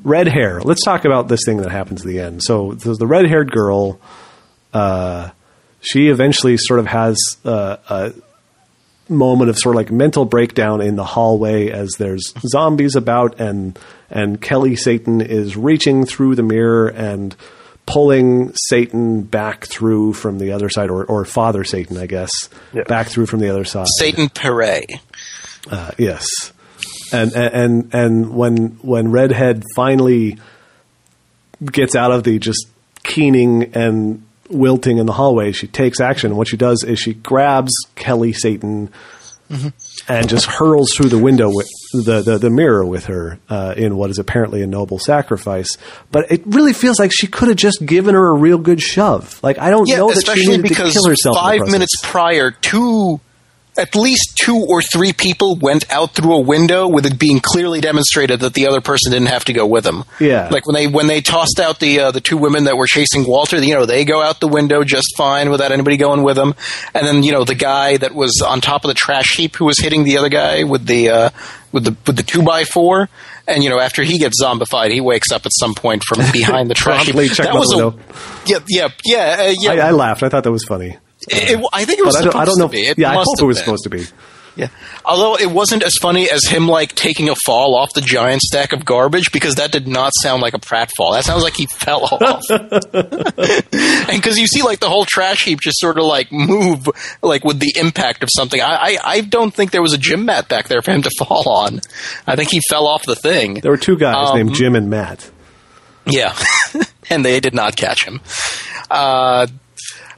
red 0.03 0.27
hair 0.27 0.61
let's 0.61 0.83
talk 0.83 1.05
about 1.05 1.27
this 1.27 1.41
thing 1.45 1.57
that 1.57 1.71
happens 1.71 2.01
at 2.01 2.07
the 2.07 2.19
end 2.19 2.41
so 2.43 2.73
there's 2.73 2.97
the 2.97 3.07
red 3.07 3.27
haired 3.27 3.51
girl 3.51 3.99
uh 4.73 5.29
she 5.79 6.09
eventually 6.09 6.57
sort 6.57 6.79
of 6.79 6.87
has 6.87 7.17
uh, 7.45 7.77
a 7.89 8.13
moment 9.09 9.49
of 9.49 9.57
sort 9.57 9.75
of 9.75 9.77
like 9.77 9.91
mental 9.91 10.25
breakdown 10.25 10.81
in 10.81 10.95
the 10.95 11.03
hallway 11.03 11.69
as 11.69 11.91
there's 11.97 12.33
zombies 12.47 12.95
about 12.95 13.39
and 13.39 13.77
and 14.09 14.41
Kelly 14.41 14.75
Satan 14.75 15.21
is 15.21 15.57
reaching 15.57 16.05
through 16.05 16.35
the 16.35 16.43
mirror 16.43 16.87
and 16.87 17.35
pulling 17.85 18.53
Satan 18.55 19.23
back 19.23 19.65
through 19.65 20.13
from 20.13 20.39
the 20.39 20.51
other 20.51 20.69
side 20.69 20.89
or 20.89 21.05
or 21.05 21.25
Father 21.25 21.63
Satan 21.63 21.97
I 21.97 22.05
guess 22.05 22.31
back 22.87 23.07
through 23.07 23.27
from 23.27 23.39
the 23.39 23.49
other 23.49 23.65
side. 23.65 23.87
Satan 23.97 24.29
Pere. 24.29 24.83
Uh, 25.69 25.91
yes. 25.97 26.27
And 27.11 27.33
and 27.33 27.93
and 27.93 28.35
when 28.35 28.79
when 28.81 29.11
Redhead 29.11 29.63
finally 29.75 30.37
gets 31.63 31.95
out 31.95 32.11
of 32.11 32.23
the 32.23 32.39
just 32.39 32.67
keening 33.03 33.75
and 33.75 34.26
wilting 34.49 34.97
in 34.97 35.05
the 35.05 35.13
hallway, 35.13 35.51
she 35.51 35.67
takes 35.67 35.99
action. 35.99 36.35
What 36.35 36.47
she 36.47 36.57
does 36.57 36.83
is 36.83 36.99
she 36.99 37.13
grabs 37.13 37.71
Kelly 37.95 38.33
Satan 38.33 38.89
and 40.09 40.27
just 40.27 40.45
hurls 40.45 40.91
through 40.93 41.07
the 41.07 41.17
window 41.17 41.47
with 41.49 41.67
the, 41.93 42.21
the, 42.21 42.37
the 42.37 42.49
mirror 42.49 42.85
with 42.85 43.05
her 43.05 43.39
uh, 43.49 43.73
in 43.77 43.95
what 43.95 44.09
is 44.09 44.19
apparently 44.19 44.61
a 44.61 44.67
noble 44.67 44.99
sacrifice. 44.99 45.69
But 46.11 46.29
it 46.31 46.41
really 46.45 46.73
feels 46.73 46.99
like 46.99 47.11
she 47.13 47.27
could 47.27 47.47
have 47.47 47.55
just 47.57 47.85
given 47.85 48.13
her 48.13 48.27
a 48.27 48.33
real 48.33 48.57
good 48.57 48.81
shove. 48.81 49.41
Like 49.43 49.57
I 49.57 49.69
don't 49.69 49.87
Yeah, 49.87 49.97
know 49.97 50.11
that 50.11 50.25
she 50.35 50.47
needed 50.47 50.63
because 50.63 50.91
to 50.93 50.99
kill 50.99 51.09
herself. 51.09 51.37
five 51.37 51.61
minutes 51.71 51.93
prior, 52.03 52.51
two, 52.51 53.21
at 53.77 53.95
least 53.95 54.35
two 54.35 54.65
or 54.67 54.81
three 54.81 55.13
people 55.13 55.55
went 55.55 55.91
out 55.91 56.13
through 56.13 56.35
a 56.35 56.41
window 56.41 56.87
with 56.87 57.05
it 57.05 57.19
being 57.19 57.39
clearly 57.39 57.79
demonstrated 57.79 58.39
that 58.39 58.53
the 58.53 58.67
other 58.67 58.81
person 58.81 59.11
didn't 59.11 59.27
have 59.27 59.45
to 59.45 59.53
go 59.53 59.65
with 59.65 59.83
them. 59.83 60.03
Yeah. 60.19 60.49
like 60.51 60.65
when 60.65 60.73
they 60.73 60.87
when 60.87 61.07
they 61.07 61.21
tossed 61.21 61.59
out 61.59 61.79
the 61.79 61.99
uh, 61.99 62.11
the 62.11 62.21
two 62.21 62.37
women 62.37 62.65
that 62.65 62.77
were 62.77 62.87
chasing 62.87 63.25
Walter, 63.27 63.63
you 63.63 63.75
know, 63.75 63.85
they 63.85 64.05
go 64.05 64.21
out 64.21 64.39
the 64.39 64.47
window 64.47 64.83
just 64.83 65.15
fine 65.15 65.49
without 65.49 65.71
anybody 65.71 65.97
going 65.97 66.23
with 66.23 66.35
them. 66.35 66.55
And 66.93 67.05
then 67.05 67.23
you 67.23 67.31
know 67.31 67.43
the 67.43 67.55
guy 67.55 67.97
that 67.97 68.13
was 68.13 68.41
on 68.45 68.61
top 68.61 68.83
of 68.83 68.89
the 68.89 68.95
trash 68.95 69.35
heap 69.35 69.55
who 69.55 69.65
was 69.65 69.79
hitting 69.79 70.03
the 70.03 70.17
other 70.17 70.29
guy 70.29 70.63
with 70.63 70.85
the 70.85 71.09
uh, 71.09 71.29
with 71.71 71.83
the 71.85 71.95
with 72.05 72.15
the 72.15 72.23
two 72.23 72.43
by 72.43 72.63
four. 72.63 73.09
And 73.47 73.63
you 73.63 73.69
know, 73.69 73.79
after 73.79 74.03
he 74.03 74.17
gets 74.17 74.41
zombified, 74.43 74.91
he 74.91 74.99
wakes 74.99 75.31
up 75.31 75.45
at 75.45 75.51
some 75.57 75.73
point 75.73 76.03
from 76.03 76.19
behind 76.31 76.69
the 76.69 76.73
trash 76.75 77.05
heap. 77.05 77.15
That 77.15 77.53
was 77.53 77.73
a 77.73 77.95
yeah, 78.45 78.59
yeah, 78.67 78.89
yeah, 79.05 79.35
uh, 79.39 79.53
yeah. 79.57 79.71
I, 79.71 79.87
I 79.87 79.91
laughed. 79.91 80.23
I 80.23 80.29
thought 80.29 80.43
that 80.43 80.51
was 80.51 80.65
funny. 80.65 80.97
It, 81.29 81.59
it- 81.59 81.65
I 81.73 81.85
think 81.85 81.99
it 81.99 82.05
was 82.05 82.15
I 82.15 82.21
don't, 82.21 82.31
supposed 82.31 82.41
I 82.41 82.45
don't 82.45 82.59
know. 82.59 82.67
to 82.67 82.71
be. 82.71 82.81
It 82.87 82.97
yeah, 82.97 83.11
I 83.11 83.23
hope 83.23 83.25
it 83.39 83.43
was 83.45 83.57
been. 83.57 83.63
supposed 83.65 83.83
to 83.83 83.89
be. 83.89 84.05
Yeah. 84.55 84.69
Although 85.05 85.35
it 85.37 85.51
wasn't 85.51 85.83
as 85.83 85.93
funny 86.01 86.27
as 86.31 86.43
him 86.47 86.67
like 86.67 86.95
taking 86.95 87.29
a 87.29 87.35
fall 87.45 87.75
off 87.75 87.93
the 87.93 88.01
giant 88.01 88.41
stack 88.41 88.73
of 88.73 88.83
garbage 88.85 89.31
because 89.31 89.55
that 89.55 89.71
did 89.71 89.87
not 89.87 90.13
sound 90.19 90.41
like 90.41 90.55
a 90.55 90.59
pratfall. 90.59 91.13
That 91.13 91.25
sounds 91.25 91.43
like 91.43 91.55
he 91.55 91.67
fell 91.71 92.05
off. 92.05 92.41
and 92.49 94.19
because 94.21 94.39
you 94.39 94.47
see 94.47 94.63
like 94.63 94.79
the 94.79 94.89
whole 94.89 95.05
trash 95.05 95.43
heap 95.43 95.59
just 95.61 95.79
sort 95.79 95.99
of 95.99 96.05
like 96.05 96.31
move 96.31 96.89
like 97.21 97.43
with 97.43 97.59
the 97.59 97.71
impact 97.79 98.23
of 98.23 98.29
something. 98.35 98.59
I, 98.59 98.65
I 98.75 98.97
I 99.03 99.21
don't 99.21 99.53
think 99.53 99.69
there 99.69 99.83
was 99.83 99.93
a 99.93 99.97
gym 99.99 100.25
mat 100.25 100.47
back 100.49 100.67
there 100.69 100.81
for 100.81 100.91
him 100.91 101.03
to 101.03 101.11
fall 101.19 101.47
on. 101.49 101.81
I 102.25 102.35
think 102.35 102.49
he 102.51 102.59
fell 102.67 102.87
off 102.87 103.03
the 103.05 103.15
thing. 103.15 103.55
There 103.55 103.69
were 103.71 103.77
two 103.77 103.95
guys 103.97 104.31
Um, 104.31 104.37
named 104.37 104.55
Jim 104.55 104.75
and 104.75 104.89
Matt. 104.89 105.29
Yeah, 106.07 106.35
and 107.11 107.23
they 107.23 107.39
did 107.41 107.53
not 107.53 107.75
catch 107.75 108.05
him. 108.05 108.21
Uh, 108.89 109.45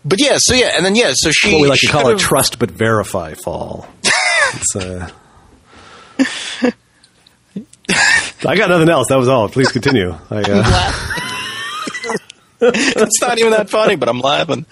but 0.05 0.19
yeah, 0.21 0.35
so 0.37 0.53
yeah, 0.53 0.71
and 0.75 0.85
then 0.85 0.95
yeah, 0.95 1.11
so 1.13 1.31
she 1.31 1.53
What 1.53 1.61
we 1.61 1.67
like 1.69 1.79
she 1.79 1.87
to 1.87 1.93
call 1.93 2.03
kind 2.03 2.15
a 2.15 2.17
trust 2.19 2.59
but 2.59 2.71
verify 2.71 3.33
fall. 3.33 3.87
it's, 4.03 4.75
uh, 4.75 5.09
I 8.45 8.55
got 8.55 8.69
nothing 8.69 8.89
else. 8.89 9.07
That 9.09 9.17
was 9.17 9.27
all. 9.27 9.49
Please 9.49 9.71
continue. 9.71 10.15
I, 10.29 10.35
uh, 10.41 10.93
it's 12.61 13.21
not 13.21 13.39
even 13.39 13.51
that 13.51 13.69
funny, 13.69 13.95
but 13.95 14.07
I'm 14.09 14.19
laughing. 14.19 14.65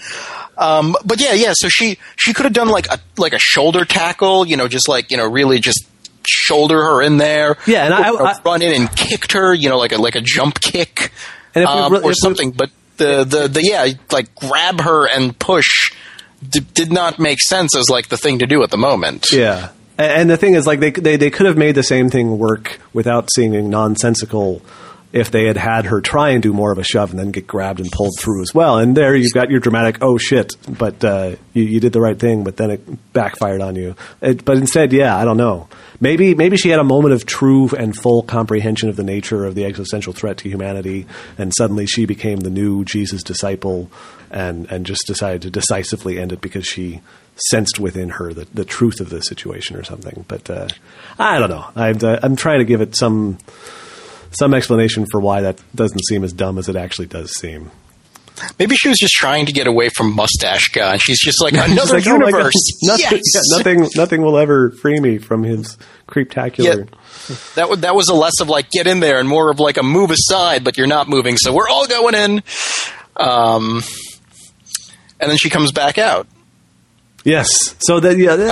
Um, 0.57 0.95
but 1.05 1.19
yeah, 1.19 1.33
yeah. 1.33 1.53
So 1.55 1.67
she 1.69 1.97
she 2.15 2.33
could 2.33 2.45
have 2.45 2.53
done 2.53 2.69
like 2.69 2.87
a 2.87 2.99
like 3.17 3.33
a 3.33 3.39
shoulder 3.39 3.85
tackle, 3.85 4.47
you 4.47 4.57
know, 4.57 4.67
just 4.67 4.87
like 4.87 5.11
you 5.11 5.17
know, 5.17 5.25
really 5.29 5.59
just 5.59 5.85
shoulder 6.27 6.81
her 6.81 7.01
in 7.01 7.17
there. 7.17 7.57
Yeah, 7.67 7.85
and 7.85 7.93
I- 7.93 8.09
or, 8.11 8.25
I- 8.25 8.35
run 8.43 8.61
in 8.61 8.73
and 8.73 8.95
kicked 8.95 9.33
her, 9.33 9.53
you 9.53 9.69
know, 9.69 9.77
like 9.77 9.91
a 9.91 9.97
like 9.97 10.15
a 10.15 10.21
jump 10.21 10.59
kick, 10.59 11.11
And 11.55 11.63
if 11.63 11.69
um, 11.69 11.91
really- 11.93 12.03
or 12.05 12.11
if 12.11 12.17
something. 12.21 12.51
But 12.51 12.69
the, 12.97 13.23
the 13.23 13.47
the 13.47 13.61
yeah, 13.63 13.87
like 14.11 14.33
grab 14.35 14.81
her 14.81 15.07
and 15.07 15.37
push 15.37 15.91
d- 16.47 16.61
did 16.73 16.91
not 16.91 17.19
make 17.19 17.39
sense 17.41 17.75
as 17.75 17.89
like 17.89 18.09
the 18.09 18.17
thing 18.17 18.39
to 18.39 18.45
do 18.47 18.63
at 18.63 18.69
the 18.71 18.77
moment. 18.77 19.27
Yeah, 19.31 19.69
and 19.97 20.29
the 20.29 20.37
thing 20.37 20.53
is, 20.55 20.67
like 20.67 20.79
they 20.79 20.91
they 20.91 21.15
they 21.15 21.29
could 21.29 21.45
have 21.45 21.57
made 21.57 21.75
the 21.75 21.83
same 21.83 22.09
thing 22.09 22.37
work 22.37 22.79
without 22.93 23.29
seeming 23.33 23.69
nonsensical 23.69 24.61
if 25.17 25.31
they 25.31 25.45
had 25.45 25.57
had 25.57 25.85
her 25.85 26.01
try 26.01 26.29
and 26.29 26.43
do 26.43 26.53
more 26.53 26.71
of 26.71 26.77
a 26.77 26.83
shove 26.83 27.11
and 27.11 27.19
then 27.19 27.31
get 27.31 27.47
grabbed 27.47 27.79
and 27.79 27.91
pulled 27.91 28.17
through 28.19 28.41
as 28.41 28.53
well. 28.53 28.77
And 28.77 28.95
there 28.95 29.15
you've 29.15 29.33
got 29.33 29.49
your 29.49 29.59
dramatic 29.59 29.97
oh 30.01 30.17
shit, 30.17 30.55
but 30.67 31.03
uh, 31.03 31.35
you, 31.53 31.63
you 31.63 31.79
did 31.79 31.93
the 31.93 32.01
right 32.01 32.17
thing, 32.17 32.43
but 32.43 32.57
then 32.57 32.71
it 32.71 33.13
backfired 33.13 33.61
on 33.61 33.75
you. 33.75 33.95
It, 34.21 34.45
but 34.45 34.57
instead, 34.57 34.93
yeah, 34.93 35.15
I 35.15 35.25
don't 35.25 35.37
know. 35.37 35.67
Maybe 35.99 36.35
maybe 36.35 36.57
she 36.57 36.69
had 36.69 36.79
a 36.79 36.83
moment 36.83 37.13
of 37.13 37.25
true 37.25 37.69
and 37.69 37.95
full 37.95 38.21
comprehension 38.21 38.89
of 38.89 38.95
the 38.95 39.03
nature 39.03 39.45
of 39.45 39.55
the 39.55 39.65
existential 39.65 40.13
threat 40.13 40.37
to 40.37 40.49
humanity, 40.49 41.07
and 41.37 41.51
suddenly 41.57 41.87
she 41.87 42.05
became 42.05 42.39
the 42.39 42.51
new 42.51 42.85
Jesus 42.85 43.23
disciple, 43.23 43.89
and 44.29 44.71
and 44.71 44.85
just 44.85 45.07
decided 45.07 45.41
to 45.41 45.49
decisively 45.49 46.19
end 46.19 46.31
it 46.31 46.41
because 46.41 46.67
she 46.67 47.01
sensed 47.49 47.79
within 47.79 48.09
her 48.09 48.33
the, 48.33 48.45
the 48.53 48.65
truth 48.65 48.99
of 48.99 49.09
the 49.09 49.21
situation 49.21 49.75
or 49.75 49.83
something. 49.83 50.25
But 50.27 50.49
uh, 50.49 50.67
I 51.19 51.39
don't 51.39 51.49
know. 51.49 51.67
I'm, 51.75 51.97
uh, 52.03 52.19
I'm 52.21 52.35
trying 52.35 52.59
to 52.59 52.65
give 52.65 52.81
it 52.81 52.95
some 52.95 53.37
some 54.31 54.53
explanation 54.53 55.05
for 55.11 55.19
why 55.19 55.41
that 55.41 55.61
doesn't 55.75 56.01
seem 56.07 56.23
as 56.23 56.33
dumb 56.33 56.57
as 56.57 56.69
it 56.69 56.75
actually 56.75 57.07
does 57.07 57.31
seem. 57.35 57.71
Maybe 58.59 58.75
she 58.75 58.87
was 58.87 58.99
just 58.99 59.13
trying 59.13 59.47
to 59.47 59.51
get 59.51 59.65
away 59.65 59.89
from 59.89 60.13
Mustache 60.15 60.67
Guy, 60.69 60.91
and 60.93 61.01
she's 61.01 61.19
just 61.19 61.41
like 61.41 61.55
She's 61.55 61.71
another 61.71 61.93
like, 61.95 62.07
"Oh 62.07 62.13
universe. 62.13 62.53
nothing, 62.83 63.19
yes! 63.19 63.21
yeah, 63.33 63.57
nothing, 63.57 63.89
nothing 63.95 64.21
will 64.21 64.37
ever 64.37 64.69
free 64.71 64.99
me 64.99 65.17
from 65.17 65.43
his 65.43 65.77
creeptacular. 66.07 66.87
Yeah. 66.87 67.35
That 67.55 67.69
was 67.69 67.79
that 67.81 67.95
was 67.95 68.09
a 68.09 68.13
less 68.13 68.39
of 68.39 68.47
like 68.47 68.69
get 68.69 68.85
in 68.85 68.99
there 68.99 69.19
and 69.19 69.27
more 69.27 69.49
of 69.49 69.59
like 69.59 69.77
a 69.77 69.83
move 69.83 70.11
aside, 70.11 70.63
but 70.63 70.77
you're 70.77 70.87
not 70.87 71.09
moving, 71.09 71.35
so 71.37 71.53
we're 71.53 71.67
all 71.67 71.87
going 71.87 72.13
in. 72.15 72.43
Um, 73.15 73.81
and 75.19 75.31
then 75.31 75.37
she 75.37 75.49
comes 75.49 75.71
back 75.71 75.97
out. 75.97 76.27
Yes. 77.23 77.47
So 77.79 77.99
that 77.99 78.17
yeah. 78.17 78.35
that- 78.35 78.49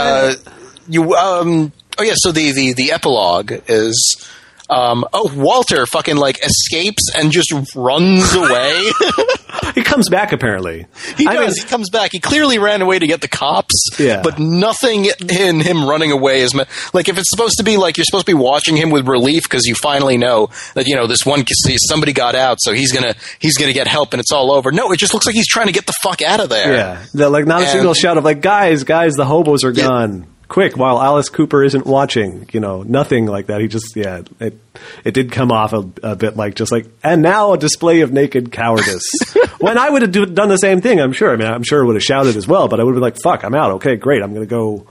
Uh, 0.48 0.52
you 0.88 1.14
um 1.14 1.72
oh 2.00 2.04
yeah, 2.04 2.14
so 2.16 2.32
the 2.32 2.52
the 2.52 2.74
the 2.74 2.92
epilogue 2.92 3.54
is. 3.68 4.30
Um, 4.70 5.06
oh, 5.14 5.32
Walter 5.36 5.86
fucking 5.86 6.18
like 6.18 6.40
escapes 6.44 7.04
and 7.16 7.32
just 7.32 7.54
runs 7.76 8.34
away. 8.34 8.92
he 9.76 9.84
comes 9.84 10.10
back 10.10 10.32
apparently. 10.32 10.88
he 11.18 11.28
I 11.28 11.34
does. 11.36 11.56
mean- 11.58 11.64
he 11.66 11.70
comes 11.70 11.90
back. 11.90 12.10
He 12.12 12.20
clearly 12.20 12.58
ran 12.58 12.82
away 12.82 12.98
to 13.00 13.08
get 13.08 13.22
the 13.22 13.28
cops. 13.28 13.74
Yeah. 14.00 14.22
But 14.24 14.40
nothing 14.40 15.06
in 15.30 15.60
him 15.60 15.88
running 15.88 16.12
away 16.12 16.42
is 16.42 16.54
me- 16.56 16.66
like 16.94 17.10
if 17.10 17.18
it's 17.18 17.30
supposed 17.30 17.58
to 17.58 17.64
be 17.64 17.78
like 17.78 17.98
you're 17.98 18.06
supposed 18.06 18.26
to 18.26 18.32
be 18.32 18.34
watching 18.38 18.76
him 18.76 18.90
with 18.90 19.08
relief 19.08 19.44
because 19.44 19.66
you 19.66 19.76
finally 19.76 20.18
know 20.18 20.50
that 20.74 20.88
you 20.88 20.96
know 20.96 21.08
this 21.08 21.26
one 21.26 21.44
somebody 21.88 22.14
got 22.14 22.36
out, 22.36 22.58
so 22.60 22.74
he's 22.74 22.92
gonna 22.92 23.14
he's 23.40 23.58
gonna 23.58 23.74
get 23.74 23.88
help 23.88 24.14
and 24.14 24.20
it's 24.20 24.32
all 24.32 24.52
over. 24.52 24.72
No, 24.72 24.92
it 24.92 24.98
just 25.00 25.14
looks 25.14 25.26
like 25.26 25.36
he's 25.36 25.48
trying 25.48 25.68
to 25.68 25.74
get 25.74 25.86
the 25.86 25.94
fuck 26.02 26.22
out 26.22 26.40
of 26.40 26.50
there. 26.50 26.74
Yeah, 26.74 27.06
the, 27.14 27.30
like 27.30 27.46
not 27.46 27.62
a 27.62 27.64
And- 27.66 27.72
single 27.72 27.94
shout 27.94 28.18
of 28.18 28.24
like, 28.24 28.42
guys, 28.42 28.84
guys, 28.84 29.14
the 29.14 29.26
hobos 29.26 29.64
are 29.64 29.72
Yeah. 29.72 29.88
gone. 29.88 30.28
Quick, 30.48 30.78
while 30.78 31.02
Alice 31.02 31.30
Cooper 31.30 31.64
isn't 31.64 31.86
watching, 31.86 32.48
you 32.52 32.60
know, 32.60 32.84
nothing 32.84 33.26
like 33.26 33.48
that. 33.48 33.62
He 33.62 33.68
just, 33.68 33.96
yeah, 33.96 34.22
it 34.40 34.58
it 35.04 35.14
did 35.14 35.32
come 35.32 35.52
off 35.52 35.74
a, 35.74 35.90
a 36.04 36.16
bit 36.16 36.36
like 36.36 36.56
just 36.56 36.72
like, 36.72 36.86
and 37.04 37.22
now 37.22 37.54
a 37.54 37.58
display 37.58 38.02
of 38.02 38.12
naked 38.14 38.52
cowardice. 38.52 39.10
when 39.60 39.78
I 39.78 39.90
would 39.90 40.02
have 40.04 40.12
do, 40.12 40.26
done 40.26 40.50
the 40.50 40.58
same 40.58 40.82
thing, 40.82 41.00
I'm 41.00 41.14
sure. 41.14 41.32
I 41.32 41.36
mean, 41.36 41.48
I'm 41.48 41.64
sure 41.64 41.82
I 41.84 41.86
would 41.86 41.96
have 41.96 42.04
shouted 42.04 42.36
as 42.36 42.48
well, 42.48 42.68
but 42.68 42.80
I 42.80 42.84
would 42.84 42.92
have 42.92 42.96
been 42.96 43.02
like, 43.02 43.18
fuck, 43.24 43.44
I'm 43.44 43.56
out. 43.56 43.72
Okay, 43.74 43.96
great, 43.96 44.22
I'm 44.22 44.34
going 44.34 44.48
to 44.48 44.50
go 44.50 44.88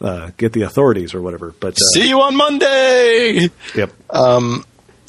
uh, 0.00 0.30
get 0.36 0.52
the 0.52 0.62
authorities 0.62 1.14
or 1.14 1.22
whatever. 1.22 1.54
But 1.60 1.74
uh, 1.74 1.84
See 1.94 2.08
you 2.08 2.20
on 2.20 2.34
Monday. 2.36 3.48
yep, 3.74 3.92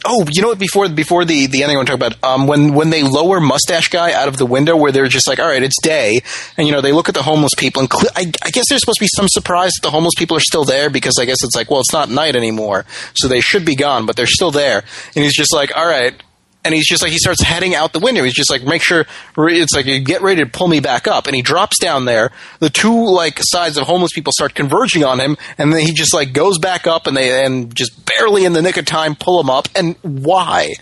Oh, 0.08 0.26
you 0.32 0.42
know 0.42 0.50
what? 0.50 0.60
Before 0.60 0.88
before 0.88 1.26
the 1.26 1.48
the 1.48 1.64
ending, 1.64 1.78
I 1.78 1.80
want 1.80 1.88
to 1.88 1.98
talk 1.98 2.08
about 2.08 2.24
um, 2.24 2.48
when 2.48 2.74
when 2.74 2.92
they 2.92 3.02
lower 3.04 3.40
Mustache 3.40 3.90
Guy 3.90 4.14
out 4.14 4.28
of 4.28 4.38
the 4.38 4.46
window, 4.46 4.78
where 4.78 4.92
they're 4.92 5.08
just 5.08 5.28
like, 5.28 5.40
"All 5.40 5.48
right, 5.48 5.64
it's 5.64 5.80
day," 5.82 6.20
and 6.58 6.68
you 6.68 6.74
know 6.74 6.82
they 6.82 6.92
look 6.92 7.10
at 7.10 7.16
the 7.16 7.24
homeless 7.24 7.54
people, 7.58 7.82
and 7.82 7.90
cle 7.90 8.10
I, 8.16 8.32
I 8.44 8.52
guess 8.52 8.66
there's 8.70 8.82
supposed 8.82 9.00
to 9.00 9.04
be 9.04 9.10
some 9.16 9.28
surprise 9.28 9.72
that 9.76 9.88
the 9.88 9.92
homeless 9.92 10.14
people 10.16 10.38
are 10.38 10.42
still 10.42 10.64
there 10.64 10.90
because 10.90 11.18
I 11.20 11.26
guess 11.26 11.44
it's 11.44 11.56
like, 11.56 11.72
well, 11.72 11.80
it's 11.80 11.94
not 11.94 12.10
night 12.10 12.36
anymore, 12.36 12.86
so 13.16 13.28
they 13.28 13.42
should 13.42 13.66
be 13.66 13.76
gone, 13.76 14.06
but 14.06 14.16
they're 14.16 14.28
still 14.28 14.52
there, 14.52 14.84
and 15.16 15.24
he's 15.24 15.36
just 15.36 15.54
like, 15.54 15.76
"All 15.76 15.88
right." 15.88 16.14
And 16.66 16.74
he's 16.74 16.88
just 16.88 17.02
like 17.02 17.12
he 17.12 17.18
starts 17.18 17.42
heading 17.42 17.76
out 17.76 17.94
the 17.94 18.00
window. 18.00 18.24
He's 18.24 18.34
just 18.34 18.50
like, 18.50 18.64
make 18.64 18.84
sure 18.84 19.06
it's 19.38 19.74
like 19.74 19.86
you 19.86 20.00
get 20.00 20.22
ready 20.22 20.44
to 20.44 20.50
pull 20.50 20.68
me 20.68 20.80
back 20.80 21.08
up. 21.08 21.28
And 21.28 21.36
he 21.36 21.42
drops 21.42 21.80
down 21.80 22.06
there. 22.06 22.32
The 22.60 22.70
two 22.70 23.06
like 23.06 23.40
sides 23.42 23.78
of 23.78 23.86
homeless 23.86 24.12
people 24.14 24.34
start 24.36 24.56
converging 24.56 25.04
on 25.04 25.20
him, 25.20 25.38
and 25.58 25.72
then 25.72 25.86
he 25.86 25.94
just 25.94 26.14
like 26.14 26.34
goes 26.34 26.58
back 26.58 26.88
up, 26.88 27.08
and 27.08 27.16
they 27.16 27.46
and 27.46 27.74
just 27.76 28.06
barely 28.06 28.46
in 28.46 28.54
the 28.54 28.62
nick 28.62 28.78
of 28.78 28.86
time 28.86 29.16
pull 29.16 29.40
him 29.40 29.50
up. 29.50 29.68
And 29.76 29.96
why? 30.02 30.74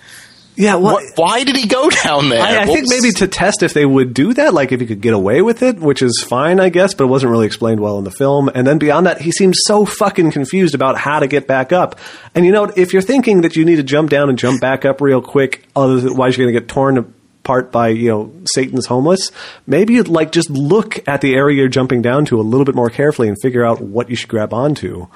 Yeah. 0.55 0.75
What, 0.75 1.03
What, 1.03 1.13
why 1.15 1.43
did 1.43 1.55
he 1.55 1.67
go 1.67 1.89
down 2.03 2.29
there? 2.29 2.41
I, 2.41 2.61
I 2.61 2.65
think 2.65 2.87
maybe 2.89 3.11
to 3.11 3.27
test 3.27 3.63
if 3.63 3.73
they 3.73 3.85
would 3.85 4.13
do 4.13 4.33
that, 4.33 4.53
like 4.53 4.71
if 4.71 4.79
he 4.79 4.85
could 4.85 5.01
get 5.01 5.13
away 5.13 5.41
with 5.41 5.63
it, 5.63 5.79
which 5.79 6.01
is 6.01 6.23
fine, 6.25 6.59
I 6.59 6.69
guess, 6.69 6.93
but 6.93 7.05
it 7.05 7.07
wasn't 7.07 7.31
really 7.31 7.45
explained 7.45 7.79
well 7.79 7.97
in 7.97 8.03
the 8.03 8.11
film. 8.11 8.49
And 8.53 8.65
then 8.65 8.77
beyond 8.77 9.07
that, 9.07 9.21
he 9.21 9.31
seems 9.31 9.59
so 9.65 9.85
fucking 9.85 10.31
confused 10.31 10.75
about 10.75 10.97
how 10.97 11.19
to 11.19 11.27
get 11.27 11.47
back 11.47 11.71
up. 11.71 11.99
And 12.35 12.45
you 12.45 12.51
know, 12.51 12.65
if 12.75 12.93
you're 12.93 13.01
thinking 13.01 13.41
that 13.41 13.55
you 13.55 13.65
need 13.65 13.77
to 13.77 13.83
jump 13.83 14.09
down 14.09 14.29
and 14.29 14.37
jump 14.37 14.61
back 14.61 14.85
up 14.85 15.01
real 15.01 15.21
quick, 15.21 15.65
otherwise 15.75 16.37
you're 16.37 16.45
going 16.45 16.53
to 16.53 16.59
get 16.61 16.69
torn 16.69 16.97
apart 16.97 17.71
by 17.73 17.89
you 17.89 18.09
know 18.09 18.31
Satan's 18.53 18.85
homeless. 18.85 19.31
Maybe 19.67 19.95
you'd 19.95 20.07
like 20.07 20.31
just 20.31 20.49
look 20.49 21.05
at 21.07 21.21
the 21.21 21.35
area 21.35 21.57
you're 21.57 21.67
jumping 21.67 22.01
down 22.01 22.25
to 22.25 22.39
a 22.39 22.41
little 22.41 22.65
bit 22.65 22.75
more 22.75 22.89
carefully 22.89 23.27
and 23.27 23.37
figure 23.41 23.65
out 23.65 23.81
what 23.81 24.09
you 24.09 24.15
should 24.15 24.29
grab 24.29 24.53
onto 24.53 25.07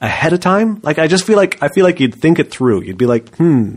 ahead 0.00 0.32
of 0.32 0.40
time. 0.40 0.80
Like 0.82 0.98
I 0.98 1.06
just 1.06 1.24
feel 1.24 1.36
like 1.36 1.62
I 1.62 1.68
feel 1.68 1.84
like 1.84 2.00
you'd 2.00 2.14
think 2.14 2.38
it 2.38 2.50
through. 2.50 2.82
You'd 2.82 2.98
be 2.98 3.06
like, 3.06 3.36
hmm. 3.36 3.76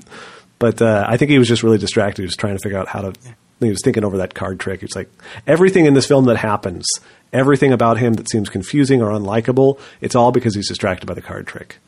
But 0.59 0.81
uh, 0.81 1.05
I 1.07 1.17
think 1.17 1.31
he 1.31 1.39
was 1.39 1.47
just 1.47 1.63
really 1.63 1.77
distracted. 1.77 2.21
He 2.21 2.25
was 2.25 2.35
trying 2.35 2.57
to 2.57 2.61
figure 2.61 2.77
out 2.77 2.89
how 2.89 3.01
to. 3.01 3.13
He 3.61 3.69
was 3.69 3.81
thinking 3.83 4.05
over 4.05 4.17
that 4.17 4.35
card 4.35 4.59
trick. 4.59 4.83
It's 4.83 4.95
like 4.95 5.09
everything 5.47 5.85
in 5.85 5.93
this 5.93 6.05
film 6.05 6.25
that 6.25 6.37
happens, 6.37 6.85
everything 7.33 7.73
about 7.73 7.97
him 7.97 8.13
that 8.13 8.29
seems 8.29 8.47
confusing 8.47 9.01
or 9.01 9.09
unlikable, 9.09 9.79
it's 9.99 10.15
all 10.15 10.31
because 10.31 10.55
he's 10.55 10.69
distracted 10.69 11.05
by 11.07 11.13
the 11.13 11.21
card 11.21 11.45
trick. 11.45 11.79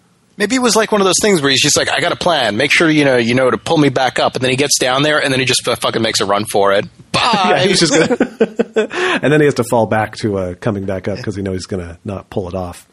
Maybe 0.42 0.56
it 0.56 0.62
was 0.62 0.76
like 0.76 0.92
one 0.92 1.02
of 1.02 1.06
those 1.06 1.20
things 1.22 1.40
where 1.40 1.52
he's 1.52 1.62
just 1.62 1.78
like, 1.78 1.88
I 1.88 2.00
got 2.00 2.14
a 2.14 2.16
plan. 2.16 2.58
Make 2.58 2.72
sure 2.72 2.90
you 2.90 3.06
know 3.06 3.16
you 3.18 3.36
know 3.36 3.52
to 3.52 3.60
pull 3.60 3.78
me 3.78 3.90
back 3.90 4.18
up, 4.18 4.34
and 4.34 4.42
then 4.44 4.50
he 4.50 4.58
gets 4.58 4.80
down 4.80 5.04
there, 5.04 5.22
and 5.22 5.32
then 5.32 5.40
he 5.40 5.46
just 5.46 5.64
fucking 5.64 6.02
makes 6.02 6.20
a 6.20 6.26
run 6.26 6.46
for 6.52 6.74
it. 6.74 6.86
Bye. 7.12 7.20
Yeah, 7.46 7.60
he's 7.60 7.80
just 7.80 7.94
gonna, 7.94 9.20
and 9.22 9.32
then 9.32 9.40
he 9.40 9.46
has 9.46 9.54
to 9.54 9.64
fall 9.64 9.86
back 9.86 10.16
to 10.16 10.40
uh, 10.40 10.56
coming 10.56 10.86
back 10.88 11.08
up 11.08 11.18
because 11.18 11.36
he 11.36 11.44
knows 11.44 11.58
he's 11.58 11.66
gonna 11.68 12.00
not 12.04 12.32
pull 12.32 12.48
it 12.48 12.56
off. 12.56 12.88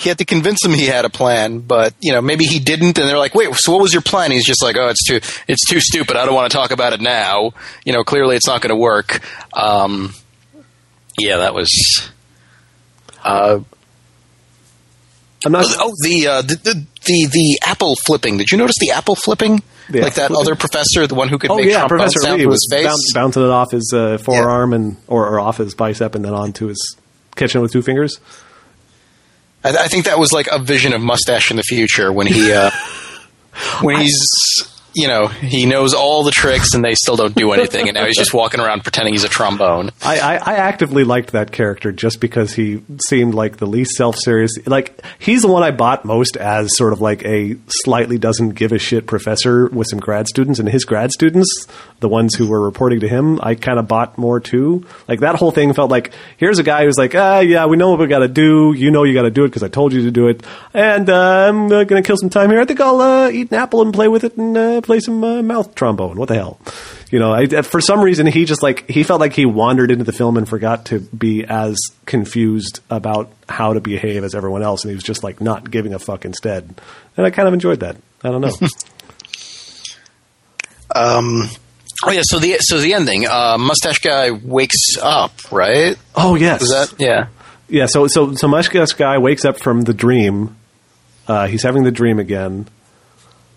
he 0.00 0.08
had 0.08 0.18
to 0.18 0.24
convince 0.24 0.64
him 0.64 0.72
he 0.72 0.86
had 0.86 1.04
a 1.04 1.08
plan, 1.08 1.60
but 1.60 1.94
you 2.00 2.10
know 2.10 2.20
maybe 2.20 2.46
he 2.46 2.58
didn't, 2.58 2.98
and 2.98 3.08
they're 3.08 3.16
like, 3.16 3.36
"Wait, 3.36 3.54
so 3.54 3.70
what 3.70 3.80
was 3.80 3.92
your 3.92 4.02
plan?" 4.02 4.32
He's 4.32 4.44
just 4.44 4.60
like, 4.60 4.76
"Oh, 4.76 4.88
it's 4.88 5.06
too, 5.06 5.20
it's 5.46 5.64
too 5.68 5.78
stupid. 5.78 6.16
I 6.16 6.26
don't 6.26 6.34
want 6.34 6.50
to 6.50 6.56
talk 6.58 6.72
about 6.72 6.94
it 6.94 7.00
now. 7.00 7.52
You 7.84 7.92
know, 7.92 8.02
clearly 8.02 8.34
it's 8.34 8.48
not 8.48 8.60
going 8.60 8.70
to 8.70 8.76
work." 8.76 9.20
Um, 9.52 10.14
yeah, 11.16 11.36
that 11.36 11.54
was. 11.54 12.10
Uh, 13.22 13.60
I'm 15.46 15.52
not. 15.52 15.64
oh, 15.78 15.92
the, 16.02 16.26
uh, 16.26 16.42
the 16.42 16.56
the 16.56 16.74
the 17.04 17.28
the 17.30 17.58
apple 17.66 17.94
flipping. 18.06 18.38
Did 18.38 18.50
you 18.50 18.58
notice 18.58 18.76
the 18.80 18.90
apple 18.92 19.14
flipping? 19.14 19.62
Like 19.90 20.14
that 20.14 20.30
other 20.32 20.54
professor, 20.54 21.06
the 21.06 21.14
one 21.14 21.28
who 21.30 21.38
could 21.38 21.50
Oh 21.50 21.56
make 21.56 21.66
yeah, 21.66 21.78
Trump 21.86 21.88
Professor 21.90 22.20
bounce 22.22 22.40
Lee 22.40 22.46
was 22.46 22.56
his 22.56 22.68
face. 22.70 22.86
boun- 22.86 23.22
bouncing 23.24 23.42
it 23.44 23.48
off 23.50 23.70
his 23.70 23.90
uh, 23.94 24.18
forearm 24.18 24.74
and 24.74 24.96
or, 25.06 25.26
or 25.26 25.40
off 25.40 25.56
his 25.56 25.74
bicep 25.74 26.14
and 26.14 26.22
then 26.24 26.34
onto 26.34 26.66
his 26.66 26.96
catching 27.36 27.60
it 27.60 27.62
with 27.62 27.72
two 27.72 27.80
fingers. 27.82 28.20
I, 29.64 29.70
I 29.70 29.88
think 29.88 30.04
that 30.04 30.18
was 30.18 30.30
like 30.32 30.46
a 30.52 30.58
vision 30.58 30.92
of 30.92 31.00
mustache 31.00 31.50
in 31.50 31.56
the 31.56 31.62
future 31.62 32.12
when 32.12 32.26
he 32.26 32.52
uh, 32.52 32.70
when 33.80 33.98
he's 34.00 34.18
you 34.98 35.08
know 35.08 35.28
he 35.28 35.64
knows 35.64 35.94
all 35.94 36.24
the 36.24 36.30
tricks 36.30 36.74
and 36.74 36.84
they 36.84 36.94
still 36.94 37.16
don't 37.16 37.34
do 37.34 37.52
anything 37.52 37.88
and 37.88 37.94
now 37.94 38.04
he's 38.04 38.16
just 38.16 38.34
walking 38.34 38.60
around 38.60 38.82
pretending 38.82 39.14
he's 39.14 39.24
a 39.24 39.28
trombone. 39.28 39.90
I, 40.02 40.18
I, 40.18 40.34
I 40.34 40.54
actively 40.56 41.04
liked 41.04 41.32
that 41.32 41.52
character 41.52 41.92
just 41.92 42.20
because 42.20 42.52
he 42.52 42.82
seemed 43.06 43.34
like 43.34 43.58
the 43.58 43.66
least 43.66 43.92
self 43.92 44.16
serious. 44.16 44.50
Like 44.66 45.00
he's 45.18 45.42
the 45.42 45.48
one 45.48 45.62
I 45.62 45.70
bought 45.70 46.04
most 46.04 46.36
as 46.36 46.76
sort 46.76 46.92
of 46.92 47.00
like 47.00 47.24
a 47.24 47.56
slightly 47.68 48.18
doesn't 48.18 48.50
give 48.50 48.72
a 48.72 48.78
shit 48.78 49.06
professor 49.06 49.68
with 49.68 49.86
some 49.88 50.00
grad 50.00 50.26
students, 50.26 50.58
and 50.58 50.68
his 50.68 50.84
grad 50.84 51.12
students, 51.12 51.66
the 52.00 52.08
ones 52.08 52.34
who 52.34 52.48
were 52.48 52.60
reporting 52.60 53.00
to 53.00 53.08
him, 53.08 53.38
I 53.42 53.54
kind 53.54 53.78
of 53.78 53.88
bought 53.88 54.18
more 54.18 54.40
too. 54.40 54.84
Like 55.06 55.20
that 55.20 55.36
whole 55.36 55.50
thing 55.50 55.72
felt 55.74 55.90
like 55.90 56.12
here's 56.36 56.58
a 56.58 56.62
guy 56.62 56.84
who's 56.84 56.98
like, 56.98 57.14
ah, 57.14 57.40
yeah, 57.40 57.66
we 57.66 57.76
know 57.76 57.90
what 57.90 58.00
we 58.00 58.06
got 58.06 58.20
to 58.20 58.28
do. 58.28 58.74
You 58.76 58.90
know, 58.90 59.04
you 59.04 59.14
got 59.14 59.22
to 59.22 59.30
do 59.30 59.44
it 59.44 59.48
because 59.48 59.62
I 59.62 59.68
told 59.68 59.92
you 59.92 60.02
to 60.02 60.10
do 60.10 60.28
it, 60.28 60.44
and 60.74 61.08
uh, 61.08 61.48
I'm 61.48 61.66
uh, 61.66 61.84
going 61.84 62.02
to 62.02 62.06
kill 62.06 62.16
some 62.16 62.30
time 62.30 62.50
here. 62.50 62.60
I 62.60 62.64
think 62.64 62.80
I'll 62.80 63.00
uh, 63.00 63.30
eat 63.30 63.50
an 63.50 63.58
apple 63.58 63.82
and 63.82 63.92
play 63.92 64.08
with 64.08 64.24
it 64.24 64.36
and 64.36 64.56
uh, 64.56 64.80
play 64.88 64.98
some 65.00 65.22
uh, 65.22 65.42
mouth 65.42 65.74
trombone. 65.76 66.18
What 66.18 66.28
the 66.28 66.34
hell? 66.34 66.58
You 67.10 67.20
know, 67.20 67.32
I, 67.32 67.46
for 67.62 67.80
some 67.80 68.00
reason, 68.00 68.26
he 68.26 68.44
just 68.44 68.62
like 68.62 68.88
he 68.90 69.02
felt 69.04 69.20
like 69.20 69.32
he 69.32 69.46
wandered 69.46 69.90
into 69.92 70.04
the 70.04 70.12
film 70.12 70.36
and 70.36 70.48
forgot 70.48 70.86
to 70.86 70.98
be 71.00 71.44
as 71.44 71.76
confused 72.06 72.80
about 72.90 73.30
how 73.48 73.72
to 73.74 73.80
behave 73.80 74.24
as 74.24 74.34
everyone 74.34 74.62
else, 74.62 74.82
and 74.84 74.90
he 74.90 74.94
was 74.96 75.04
just 75.04 75.22
like 75.22 75.40
not 75.40 75.70
giving 75.70 75.94
a 75.94 75.98
fuck 75.98 76.24
instead. 76.24 76.80
And 77.16 77.24
I 77.24 77.30
kind 77.30 77.46
of 77.46 77.54
enjoyed 77.54 77.80
that. 77.80 77.96
I 78.24 78.30
don't 78.30 78.40
know. 78.40 78.50
Um, 80.94 81.42
oh 82.04 82.10
yeah, 82.10 82.22
so 82.24 82.38
the 82.38 82.56
so 82.60 82.78
the 82.78 82.94
ending, 82.94 83.26
uh, 83.26 83.58
mustache 83.58 83.98
guy 84.00 84.30
wakes 84.30 84.96
up, 85.00 85.52
right? 85.52 85.96
oh 86.16 86.34
yes, 86.34 86.60
Was 86.60 86.70
that 86.70 86.94
yeah? 86.98 87.26
yeah. 87.68 87.86
So 87.86 88.06
so 88.06 88.34
so 88.34 88.48
Mushkas 88.48 88.96
guy 88.96 89.18
wakes 89.18 89.44
up 89.44 89.58
from 89.58 89.82
the 89.82 89.92
dream. 89.92 90.56
Uh, 91.26 91.46
he's 91.46 91.62
having 91.62 91.82
the 91.84 91.90
dream 91.90 92.18
again. 92.18 92.66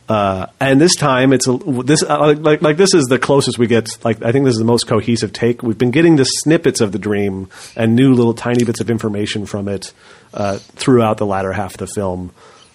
Uh, 0.09 0.47
and 0.59 0.81
this 0.81 0.95
time 0.95 1.31
it's 1.31 1.47
a, 1.47 1.57
this 1.83 2.03
uh, 2.03 2.35
like 2.37 2.61
like 2.61 2.77
this 2.77 2.93
is 2.93 3.05
the 3.05 3.19
closest 3.19 3.57
we 3.57 3.67
get. 3.67 3.89
Like 4.03 4.21
I 4.23 4.31
think 4.31 4.45
this 4.45 4.53
is 4.53 4.59
the 4.59 4.65
most 4.65 4.87
cohesive 4.87 5.31
take. 5.31 5.63
We've 5.63 5.77
been 5.77 5.91
getting 5.91 6.17
the 6.17 6.25
snippets 6.25 6.81
of 6.81 6.91
the 6.91 6.99
dream 6.99 7.49
and 7.75 7.95
new 7.95 8.13
little 8.13 8.33
tiny 8.33 8.63
bits 8.63 8.81
of 8.81 8.89
information 8.89 9.45
from 9.45 9.67
it 9.67 9.93
uh, 10.33 10.57
throughout 10.57 11.17
the 11.17 11.25
latter 11.25 11.53
half 11.53 11.73
of 11.73 11.77
the 11.77 11.87
film. 11.87 12.31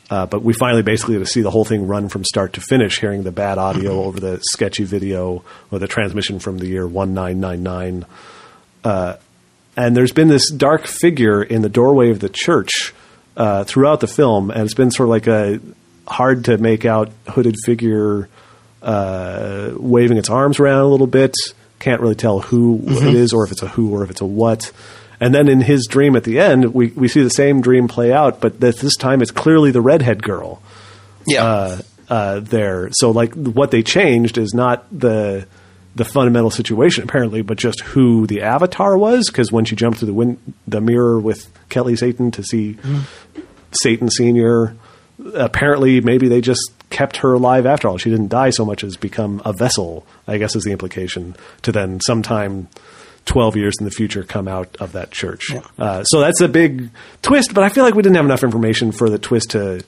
Uh, 0.09 0.25
but 0.25 0.43
we 0.43 0.53
finally 0.55 0.83
basically 0.83 1.17
get 1.17 1.21
to 1.21 1.27
see 1.27 1.43
the 1.43 1.51
whole 1.51 1.65
thing 1.65 1.89
run 1.89 2.09
from 2.09 2.25
start 2.25 2.53
to 2.53 2.61
finish, 2.61 3.01
hearing 3.01 3.25
the 3.25 3.33
bad 3.33 3.59
audio 3.59 4.05
over 4.05 4.21
the 4.21 4.39
sketchy 4.53 4.85
video 4.85 5.43
or 5.73 5.81
the 5.81 5.89
transmission 5.89 6.39
from 6.39 6.59
the 6.59 6.67
year 6.67 6.87
one 6.87 7.13
nine 7.13 7.41
nine 7.41 7.63
nine 7.63 8.07
and 9.77 9.97
there's 9.97 10.13
been 10.13 10.29
this 10.29 10.51
dark 10.51 10.87
figure 10.87 11.43
in 11.43 11.63
the 11.63 11.69
doorway 11.69 12.11
of 12.11 12.21
the 12.21 12.31
church 12.31 12.95
uh, 13.37 13.65
throughout 13.65 14.01
the 14.01 14.07
film, 14.07 14.51
and 14.51 14.63
it's 14.63 14.75
been 14.75 14.91
sort 14.91 15.07
of 15.07 15.11
like 15.11 15.27
a 15.27 15.61
hard 16.07 16.45
to 16.47 16.59
make 16.59 16.85
out 16.85 17.11
hooded 17.29 17.57
figure 17.65 18.29
uh, 18.83 19.73
waving 19.77 20.17
its 20.19 20.31
arms 20.31 20.61
around 20.61 20.81
a 20.81 20.87
little 20.89 21.07
bit. 21.07 21.35
Can't 21.79 22.01
really 22.01 22.15
tell 22.15 22.41
who 22.41 22.81
it 22.87 23.15
is, 23.15 23.33
or 23.33 23.45
if 23.45 23.53
it's 23.53 23.63
a 23.63 23.69
who, 23.69 23.95
or 23.95 24.03
if 24.05 24.11
it's 24.11 24.21
a 24.21 24.27
what. 24.27 24.73
And 25.21 25.35
then 25.35 25.49
in 25.49 25.61
his 25.61 25.87
dream 25.89 26.15
at 26.17 26.25
the 26.25 26.39
end, 26.41 26.75
we, 26.75 26.89
we 26.89 27.09
see 27.09 27.23
the 27.23 27.31
same 27.31 27.61
dream 27.63 27.89
play 27.89 28.13
out, 28.13 28.41
but 28.41 28.61
this, 28.61 28.81
this 28.81 28.97
time 28.97 29.23
it's 29.23 29.31
clearly 29.31 29.71
the 29.71 29.81
redhead 29.81 30.23
girl 30.23 30.63
Yeah, 31.27 31.45
uh, 31.45 31.79
uh, 32.09 32.41
there. 32.41 32.91
So 32.93 33.11
like 33.11 33.35
what 33.35 33.71
they 33.71 33.83
changed 33.83 34.39
is 34.39 34.55
not 34.55 34.87
the 34.97 35.47
the 35.95 36.05
fundamental 36.05 36.51
situation 36.51 37.05
apparently, 37.05 37.41
but 37.41 37.57
just 37.57 37.81
who 37.81 38.27
the 38.27 38.43
avatar 38.43 38.97
was. 38.99 39.29
Because 39.31 39.51
when 39.51 39.65
she 39.65 39.75
jumped 39.75 39.99
through 40.01 40.07
the 40.09 40.15
win- 40.15 40.55
the 40.69 40.81
mirror 40.83 41.19
with 41.19 41.49
Kelly 41.71 41.97
Satan 41.97 42.31
to 42.33 42.43
see 42.43 42.77
Satan 43.73 44.11
Senior, 44.11 44.77
apparently 45.35 46.01
maybe 46.01 46.29
they 46.29 46.41
just 46.41 46.73
kept 46.91 47.19
her 47.19 47.35
alive 47.35 47.67
after 47.67 47.89
all. 47.89 47.99
She 47.99 48.11
didn't 48.11 48.29
die 48.29 48.51
so 48.51 48.65
much 48.65 48.85
as 48.85 48.97
become 48.97 49.43
a 49.45 49.53
vessel. 49.53 50.07
I 50.27 50.39
guess 50.39 50.57
is 50.57 50.65
the 50.65 50.73
implication 50.73 51.37
to 51.63 51.73
then 51.73 52.01
sometime. 52.01 52.69
12 53.27 53.57
years 53.57 53.75
in 53.81 53.85
the 53.85 53.91
future 53.91 54.23
come 54.23 54.47
out 54.47 54.77
of 54.77 54.93
that 54.93 55.11
church. 55.11 55.53
Uh, 55.77 56.05
so 56.05 56.21
that's 56.21 56.41
a 56.41 56.47
big 56.47 56.91
twist, 57.23 57.55
but 57.55 57.65
I 57.65 57.71
feel 57.71 57.83
like 57.83 57.97
we 57.97 58.03
didn't 58.03 58.15
have 58.15 58.25
enough 58.25 58.45
information 58.45 58.93
for 58.93 59.11
the 59.11 59.19
twist 59.19 59.51
to 59.51 59.83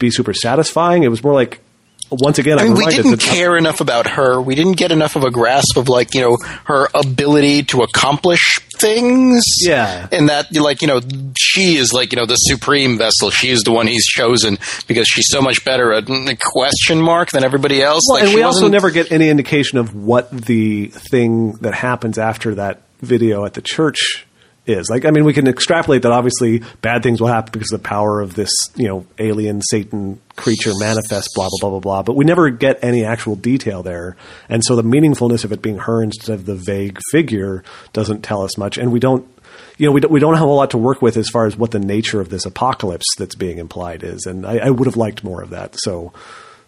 be 0.00 0.10
super 0.10 0.34
satisfying. 0.34 1.04
It 1.04 1.08
was 1.08 1.22
more 1.22 1.32
like 1.32 1.60
once 2.10 2.38
again, 2.38 2.58
I 2.58 2.64
mean, 2.64 2.74
we 2.74 2.86
didn't 2.86 3.12
that- 3.12 3.20
care 3.20 3.56
enough 3.56 3.80
about 3.80 4.06
her. 4.06 4.40
We 4.40 4.54
didn't 4.54 4.76
get 4.76 4.92
enough 4.92 5.16
of 5.16 5.24
a 5.24 5.30
grasp 5.30 5.76
of 5.76 5.88
like 5.88 6.14
you 6.14 6.20
know 6.20 6.36
her 6.64 6.88
ability 6.94 7.64
to 7.64 7.80
accomplish 7.82 8.40
things. 8.78 9.42
Yeah. 9.60 10.08
and 10.12 10.28
that 10.28 10.54
like 10.54 10.82
you 10.82 10.88
know 10.88 11.00
she 11.38 11.76
is 11.76 11.92
like 11.92 12.12
you 12.12 12.16
know 12.16 12.26
the 12.26 12.36
supreme 12.36 12.98
vessel. 12.98 13.30
She 13.30 13.50
is 13.50 13.62
the 13.62 13.72
one 13.72 13.86
he's 13.86 14.06
chosen 14.06 14.58
because 14.86 15.06
she's 15.06 15.26
so 15.28 15.40
much 15.40 15.64
better 15.64 15.92
at 15.92 16.04
mm, 16.04 16.38
question 16.40 17.00
mark 17.00 17.30
than 17.30 17.44
everybody 17.44 17.82
else. 17.82 18.02
Well, 18.08 18.20
like 18.20 18.28
and 18.28 18.34
we 18.34 18.42
also 18.42 18.68
never 18.68 18.90
get 18.90 19.10
any 19.12 19.28
indication 19.28 19.78
of 19.78 19.94
what 19.94 20.30
the 20.30 20.86
thing 20.88 21.52
that 21.60 21.74
happens 21.74 22.18
after 22.18 22.54
that 22.56 22.82
video 23.00 23.44
at 23.44 23.54
the 23.54 23.62
church 23.62 24.26
is. 24.66 24.88
Like, 24.88 25.04
I 25.04 25.10
mean, 25.10 25.24
we 25.24 25.32
can 25.32 25.46
extrapolate 25.46 26.02
that 26.02 26.12
obviously 26.12 26.62
bad 26.80 27.02
things 27.02 27.20
will 27.20 27.28
happen 27.28 27.52
because 27.52 27.72
of 27.72 27.82
the 27.82 27.88
power 27.88 28.20
of 28.20 28.34
this, 28.34 28.50
you 28.74 28.88
know, 28.88 29.06
alien 29.18 29.60
Satan 29.62 30.20
creature 30.36 30.72
manifest, 30.78 31.30
blah, 31.34 31.48
blah, 31.48 31.58
blah, 31.60 31.70
blah, 31.70 31.80
blah. 31.80 32.02
But 32.02 32.16
we 32.16 32.24
never 32.24 32.50
get 32.50 32.82
any 32.82 33.04
actual 33.04 33.36
detail 33.36 33.82
there. 33.82 34.16
And 34.48 34.64
so 34.64 34.76
the 34.76 34.82
meaningfulness 34.82 35.44
of 35.44 35.52
it 35.52 35.62
being 35.62 35.78
her 35.78 36.02
instead 36.02 36.34
of 36.34 36.46
the 36.46 36.54
vague 36.54 36.98
figure 37.10 37.62
doesn't 37.92 38.22
tell 38.22 38.42
us 38.42 38.56
much. 38.56 38.78
And 38.78 38.90
we 38.90 39.00
don't, 39.00 39.28
you 39.76 39.86
know, 39.86 39.92
we 39.92 40.00
don't, 40.00 40.10
we 40.10 40.20
don't 40.20 40.34
have 40.34 40.48
a 40.48 40.52
lot 40.52 40.70
to 40.70 40.78
work 40.78 41.02
with 41.02 41.16
as 41.16 41.28
far 41.28 41.46
as 41.46 41.56
what 41.56 41.70
the 41.70 41.78
nature 41.78 42.20
of 42.20 42.30
this 42.30 42.46
apocalypse 42.46 43.06
that's 43.18 43.34
being 43.34 43.58
implied 43.58 44.02
is. 44.02 44.24
And 44.26 44.46
I, 44.46 44.58
I 44.58 44.70
would 44.70 44.86
have 44.86 44.96
liked 44.96 45.24
more 45.24 45.42
of 45.42 45.50
that. 45.50 45.76
So, 45.78 46.12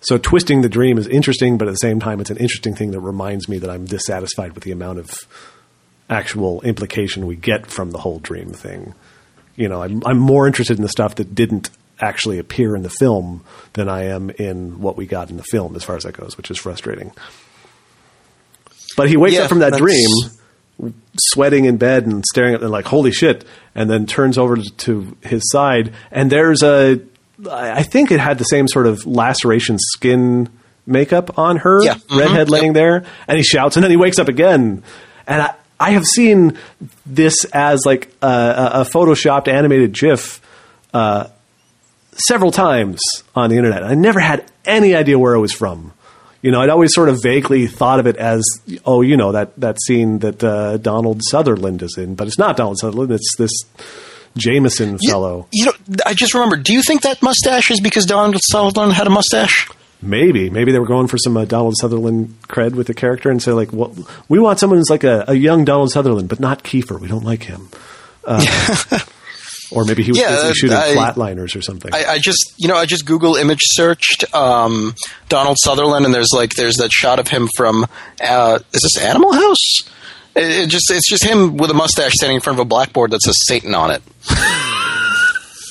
so 0.00 0.18
twisting 0.18 0.60
the 0.60 0.68
dream 0.68 0.98
is 0.98 1.06
interesting, 1.06 1.56
but 1.58 1.66
at 1.66 1.72
the 1.72 1.78
same 1.78 2.00
time, 2.00 2.20
it's 2.20 2.30
an 2.30 2.36
interesting 2.36 2.74
thing 2.74 2.90
that 2.90 3.00
reminds 3.00 3.48
me 3.48 3.58
that 3.58 3.70
I'm 3.70 3.86
dissatisfied 3.86 4.52
with 4.52 4.64
the 4.64 4.72
amount 4.72 4.98
of 4.98 5.10
actual 6.08 6.60
implication 6.62 7.26
we 7.26 7.36
get 7.36 7.66
from 7.66 7.90
the 7.90 7.98
whole 7.98 8.18
dream 8.18 8.50
thing. 8.52 8.94
You 9.56 9.68
know, 9.68 9.82
I'm, 9.82 10.02
I'm 10.06 10.18
more 10.18 10.46
interested 10.46 10.76
in 10.76 10.82
the 10.82 10.88
stuff 10.88 11.14
that 11.16 11.34
didn't 11.34 11.70
actually 12.00 12.38
appear 12.38 12.76
in 12.76 12.82
the 12.82 12.90
film 12.90 13.42
than 13.72 13.88
I 13.88 14.04
am 14.04 14.28
in 14.30 14.80
what 14.80 14.96
we 14.96 15.06
got 15.06 15.30
in 15.30 15.36
the 15.38 15.42
film, 15.42 15.74
as 15.76 15.82
far 15.84 15.96
as 15.96 16.02
that 16.04 16.12
goes, 16.16 16.36
which 16.36 16.50
is 16.50 16.58
frustrating. 16.58 17.10
But 18.96 19.08
he 19.08 19.16
wakes 19.16 19.34
Yeah, 19.36 19.42
up 19.42 19.48
from 19.48 19.60
that 19.60 19.74
dream, 19.74 20.06
sweating 21.18 21.64
in 21.64 21.76
bed 21.78 22.06
and 22.06 22.24
staring 22.24 22.54
at 22.54 22.62
it 22.62 22.68
like, 22.68 22.84
holy 22.86 23.12
shit, 23.12 23.44
and 23.74 23.88
then 23.90 24.06
turns 24.06 24.36
over 24.38 24.56
to 24.56 25.16
his 25.22 25.42
side, 25.50 25.92
and 26.10 26.30
there's 26.30 26.62
a, 26.62 27.00
I 27.50 27.82
think 27.82 28.10
it 28.10 28.20
had 28.20 28.38
the 28.38 28.44
same 28.44 28.68
sort 28.68 28.86
of 28.86 29.06
laceration 29.06 29.78
skin 29.78 30.48
makeup 30.86 31.38
on 31.38 31.58
her, 31.58 31.82
Yeah. 31.82 31.94
Mhm. 31.94 32.18
redhead 32.18 32.38
Yep. 32.38 32.48
laying 32.50 32.72
there, 32.74 33.04
and 33.26 33.36
he 33.38 33.42
shouts, 33.42 33.76
and 33.76 33.84
then 33.84 33.90
he 33.90 33.96
wakes 33.96 34.18
up 34.18 34.28
again. 34.28 34.82
And 35.26 35.42
I, 35.42 35.54
I 35.78 35.90
have 35.92 36.04
seen 36.04 36.56
this 37.04 37.44
as 37.46 37.84
like 37.84 38.10
a, 38.22 38.26
a, 38.26 38.84
photoshopped 38.84 39.48
animated 39.48 39.92
GIF 39.92 40.40
uh, 40.94 41.28
several 42.12 42.50
times 42.50 43.00
on 43.34 43.50
the 43.50 43.56
internet. 43.56 43.84
I 43.84 43.94
never 43.94 44.20
had 44.20 44.50
any 44.64 44.94
idea 44.94 45.18
where 45.18 45.34
it 45.34 45.40
was 45.40 45.52
from. 45.52 45.92
You 46.42 46.50
know, 46.50 46.60
I'd 46.60 46.70
always 46.70 46.94
sort 46.94 47.08
of 47.08 47.22
vaguely 47.22 47.66
thought 47.66 47.98
of 47.98 48.06
it 48.06 48.16
as, 48.16 48.44
oh, 48.84 49.02
you 49.02 49.16
know, 49.16 49.32
that, 49.32 49.58
that 49.60 49.76
scene 49.84 50.20
that 50.20 50.42
uh, 50.44 50.76
Donald 50.76 51.20
Sutherland 51.28 51.82
is 51.82 51.96
in, 51.98 52.14
but 52.14 52.26
it's 52.26 52.38
not 52.38 52.56
Donald 52.56 52.78
Sutherland. 52.78 53.10
It's 53.10 53.34
this 53.36 53.50
Jameson 54.36 54.98
You- 55.00 55.10
fellow. 55.10 55.48
You 55.52 55.66
know, 55.66 55.72
I 56.04 56.14
just 56.14 56.34
remember. 56.34 56.56
Do 56.56 56.72
you 56.72 56.82
think 56.82 57.02
that 57.02 57.20
mustache 57.22 57.70
is 57.70 57.80
because 57.80 58.06
Donald 58.06 58.40
Sutherland 58.50 58.92
had 58.92 59.06
a 59.06 59.10
mustache? 59.10 59.68
Maybe, 60.06 60.48
maybe 60.50 60.72
they 60.72 60.78
were 60.78 60.86
going 60.86 61.08
for 61.08 61.18
some 61.18 61.36
uh, 61.36 61.44
Donald 61.44 61.74
Sutherland 61.80 62.34
cred 62.48 62.72
with 62.74 62.86
the 62.86 62.94
character, 62.94 63.30
and 63.30 63.42
say 63.42 63.52
like, 63.52 63.72
well, 63.72 63.94
we 64.28 64.38
want 64.38 64.58
someone 64.60 64.78
who's 64.78 64.90
like 64.90 65.04
a, 65.04 65.24
a 65.28 65.34
young 65.34 65.64
Donald 65.64 65.90
Sutherland, 65.90 66.28
but 66.28 66.40
not 66.40 66.62
Kiefer. 66.62 67.00
We 67.00 67.08
don't 67.08 67.24
like 67.24 67.42
him. 67.44 67.68
Uh, 68.24 68.44
or 69.72 69.84
maybe 69.84 70.02
he 70.02 70.10
was 70.12 70.18
Yeah, 70.20 70.30
busy 70.30 70.48
uh, 70.48 70.52
shooting 70.54 70.76
I- 70.76 70.94
flatliners 70.94 71.56
or 71.56 71.62
something. 71.62 71.92
I, 71.94 72.04
I 72.04 72.18
just 72.18 72.54
you 72.56 72.68
know 72.68 72.76
I 72.76 72.86
just 72.86 73.04
Google 73.06 73.36
image 73.36 73.60
searched 73.62 74.24
um, 74.34 74.94
Donald 75.28 75.56
Sutherland 75.62 76.04
and 76.06 76.14
there's 76.14 76.30
like 76.34 76.50
there's 76.54 76.76
that 76.76 76.92
shot 76.92 77.18
of 77.18 77.28
him 77.28 77.48
from 77.56 77.86
uh, 78.20 78.58
is 78.72 78.80
this 78.82 78.98
Animal 79.04 79.32
House? 79.32 79.82
It, 80.36 80.64
it 80.64 80.68
just 80.70 80.90
it's 80.90 81.08
just 81.08 81.24
him 81.24 81.56
with 81.56 81.70
a 81.70 81.74
mustache 81.74 82.12
standing 82.14 82.36
in 82.36 82.40
front 82.40 82.58
of 82.58 82.62
a 82.64 82.68
blackboard 82.68 83.10
that 83.12 83.22
says 83.22 83.34
Satan 83.46 83.74
on 83.74 83.90
it. 83.92 84.02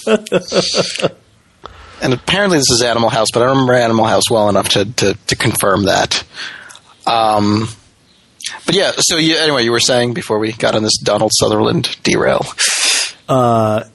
and 2.02 2.14
apparently 2.14 2.58
this 2.58 2.70
is 2.72 2.82
Animal 2.84 3.10
House, 3.10 3.28
but 3.34 3.42
I 3.44 3.48
remember 3.48 3.74
Animal 3.74 4.06
House 4.06 4.30
well 4.30 4.50
enough 4.50 4.70
to 4.70 4.86
to, 4.86 5.14
to 5.28 5.36
confirm 5.36 5.86
that. 5.86 6.24
Um, 7.06 7.68
but 8.66 8.76
yeah, 8.76 8.92
so 8.98 9.18
you, 9.18 9.38
anyway, 9.38 9.64
you 9.64 9.72
were 9.72 9.80
saying 9.80 10.14
before 10.14 10.40
we 10.40 10.52
got 10.52 10.76
on 10.76 10.84
this 10.84 10.98
Donald 11.02 11.32
Sutherland 11.40 11.98
derail. 12.04 12.46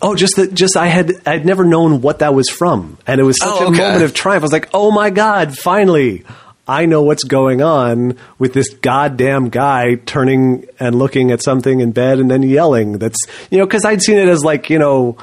oh, 0.02 0.14
just 0.16 0.36
that, 0.36 0.54
just 0.54 0.76
I 0.76 0.86
had 0.88 1.12
I'd 1.26 1.46
never 1.46 1.64
known 1.64 2.00
what 2.00 2.18
that 2.20 2.34
was 2.34 2.48
from, 2.48 2.98
and 3.06 3.20
it 3.20 3.24
was 3.24 3.36
such 3.40 3.60
Oh, 3.60 3.66
a 3.68 3.70
moment 3.70 4.02
of 4.02 4.14
triumph. 4.14 4.42
I 4.42 4.44
was 4.44 4.52
like, 4.52 4.70
oh 4.74 4.90
my 4.90 5.10
god, 5.10 5.56
finally. 5.56 6.24
I 6.68 6.86
know 6.86 7.02
what's 7.02 7.24
going 7.24 7.62
on 7.62 8.16
with 8.38 8.52
this 8.54 8.68
goddamn 8.74 9.48
guy 9.48 9.96
turning 9.96 10.66
and 10.78 10.94
looking 10.94 11.32
at 11.32 11.42
something 11.42 11.80
in 11.80 11.90
bed 11.90 12.20
and 12.20 12.30
then 12.30 12.44
yelling. 12.44 12.92
That's 12.98 13.18
you 13.50 13.58
know 13.58 13.66
because 13.66 13.84
I'd 13.84 14.00
seen 14.02 14.18
it 14.18 14.28
as 14.28 14.44
like 14.44 14.70
you 14.70 14.78
know 14.78 15.16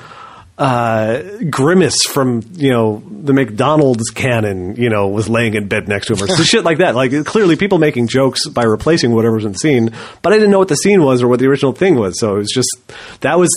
uh, 0.57 1.21
Grimace 1.49 2.03
from 2.03 2.41
you 2.53 2.71
know 2.71 3.03
the 3.07 3.33
McDonald's 3.33 4.09
canon, 4.09 4.75
you 4.75 4.89
know, 4.89 5.07
was 5.09 5.29
laying 5.29 5.53
in 5.53 5.67
bed 5.67 5.87
next 5.87 6.07
to 6.07 6.13
him 6.13 6.23
or 6.23 6.27
some 6.27 6.45
shit 6.45 6.63
like 6.63 6.79
that. 6.79 6.95
Like 6.95 7.25
clearly, 7.25 7.55
people 7.55 7.77
making 7.77 8.07
jokes 8.07 8.47
by 8.47 8.63
replacing 8.63 9.13
whatever's 9.13 9.45
in 9.45 9.51
the 9.51 9.57
scene, 9.59 9.91
but 10.23 10.33
I 10.33 10.37
didn't 10.37 10.49
know 10.49 10.57
what 10.57 10.67
the 10.67 10.75
scene 10.75 11.03
was 11.03 11.21
or 11.21 11.27
what 11.27 11.39
the 11.39 11.45
original 11.45 11.73
thing 11.73 11.95
was. 11.95 12.19
So 12.19 12.35
it 12.35 12.39
was 12.39 12.51
just 12.51 12.69
that 13.21 13.37
was 13.37 13.49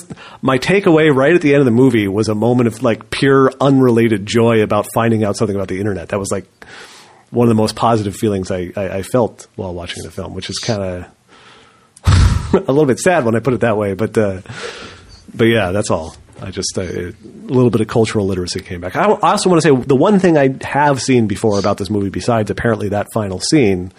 my 0.42 0.58
takeaway 0.58 1.14
right 1.14 1.34
at 1.34 1.40
the 1.40 1.54
end 1.54 1.60
of 1.60 1.64
the 1.64 1.70
movie 1.70 2.06
was 2.06 2.28
a 2.28 2.34
moment 2.34 2.66
of 2.66 2.82
like 2.82 3.10
pure 3.10 3.50
unrelated 3.60 4.26
joy 4.26 4.62
about 4.62 4.86
finding 4.92 5.24
out 5.24 5.36
something 5.36 5.56
about 5.56 5.68
the 5.68 5.78
internet. 5.78 6.10
That 6.10 6.18
was 6.18 6.30
like 6.30 6.46
one 7.30 7.46
of 7.46 7.48
the 7.48 7.54
most 7.54 7.76
positive 7.76 8.14
feelings 8.14 8.50
I, 8.50 8.72
I, 8.76 8.88
I 8.98 9.02
felt 9.02 9.46
while 9.56 9.72
watching 9.72 10.02
the 10.02 10.10
film, 10.10 10.34
which 10.34 10.50
is 10.50 10.58
kind 10.58 10.82
of 10.82 12.52
a 12.52 12.72
little 12.72 12.86
bit 12.86 12.98
sad 12.98 13.24
when 13.24 13.36
I 13.36 13.40
put 13.40 13.54
it 13.54 13.60
that 13.60 13.78
way, 13.78 13.94
but. 13.94 14.18
Uh, 14.18 14.42
but 15.32 15.44
yeah, 15.44 15.70
that's 15.70 15.90
all. 15.90 16.16
I 16.42 16.50
just 16.50 16.76
uh, 16.78 16.82
a 16.82 17.12
little 17.22 17.70
bit 17.70 17.80
of 17.80 17.88
cultural 17.88 18.26
literacy 18.26 18.60
came 18.60 18.80
back. 18.80 18.96
I, 18.96 19.04
I 19.04 19.32
also 19.32 19.50
want 19.50 19.62
to 19.62 19.68
say 19.68 19.74
the 19.84 19.96
one 19.96 20.18
thing 20.18 20.36
I 20.38 20.56
have 20.62 21.00
seen 21.00 21.26
before 21.26 21.58
about 21.58 21.78
this 21.78 21.90
movie, 21.90 22.10
besides 22.10 22.50
apparently 22.50 22.88
that 22.90 23.08
final 23.12 23.40
scene, 23.40 23.92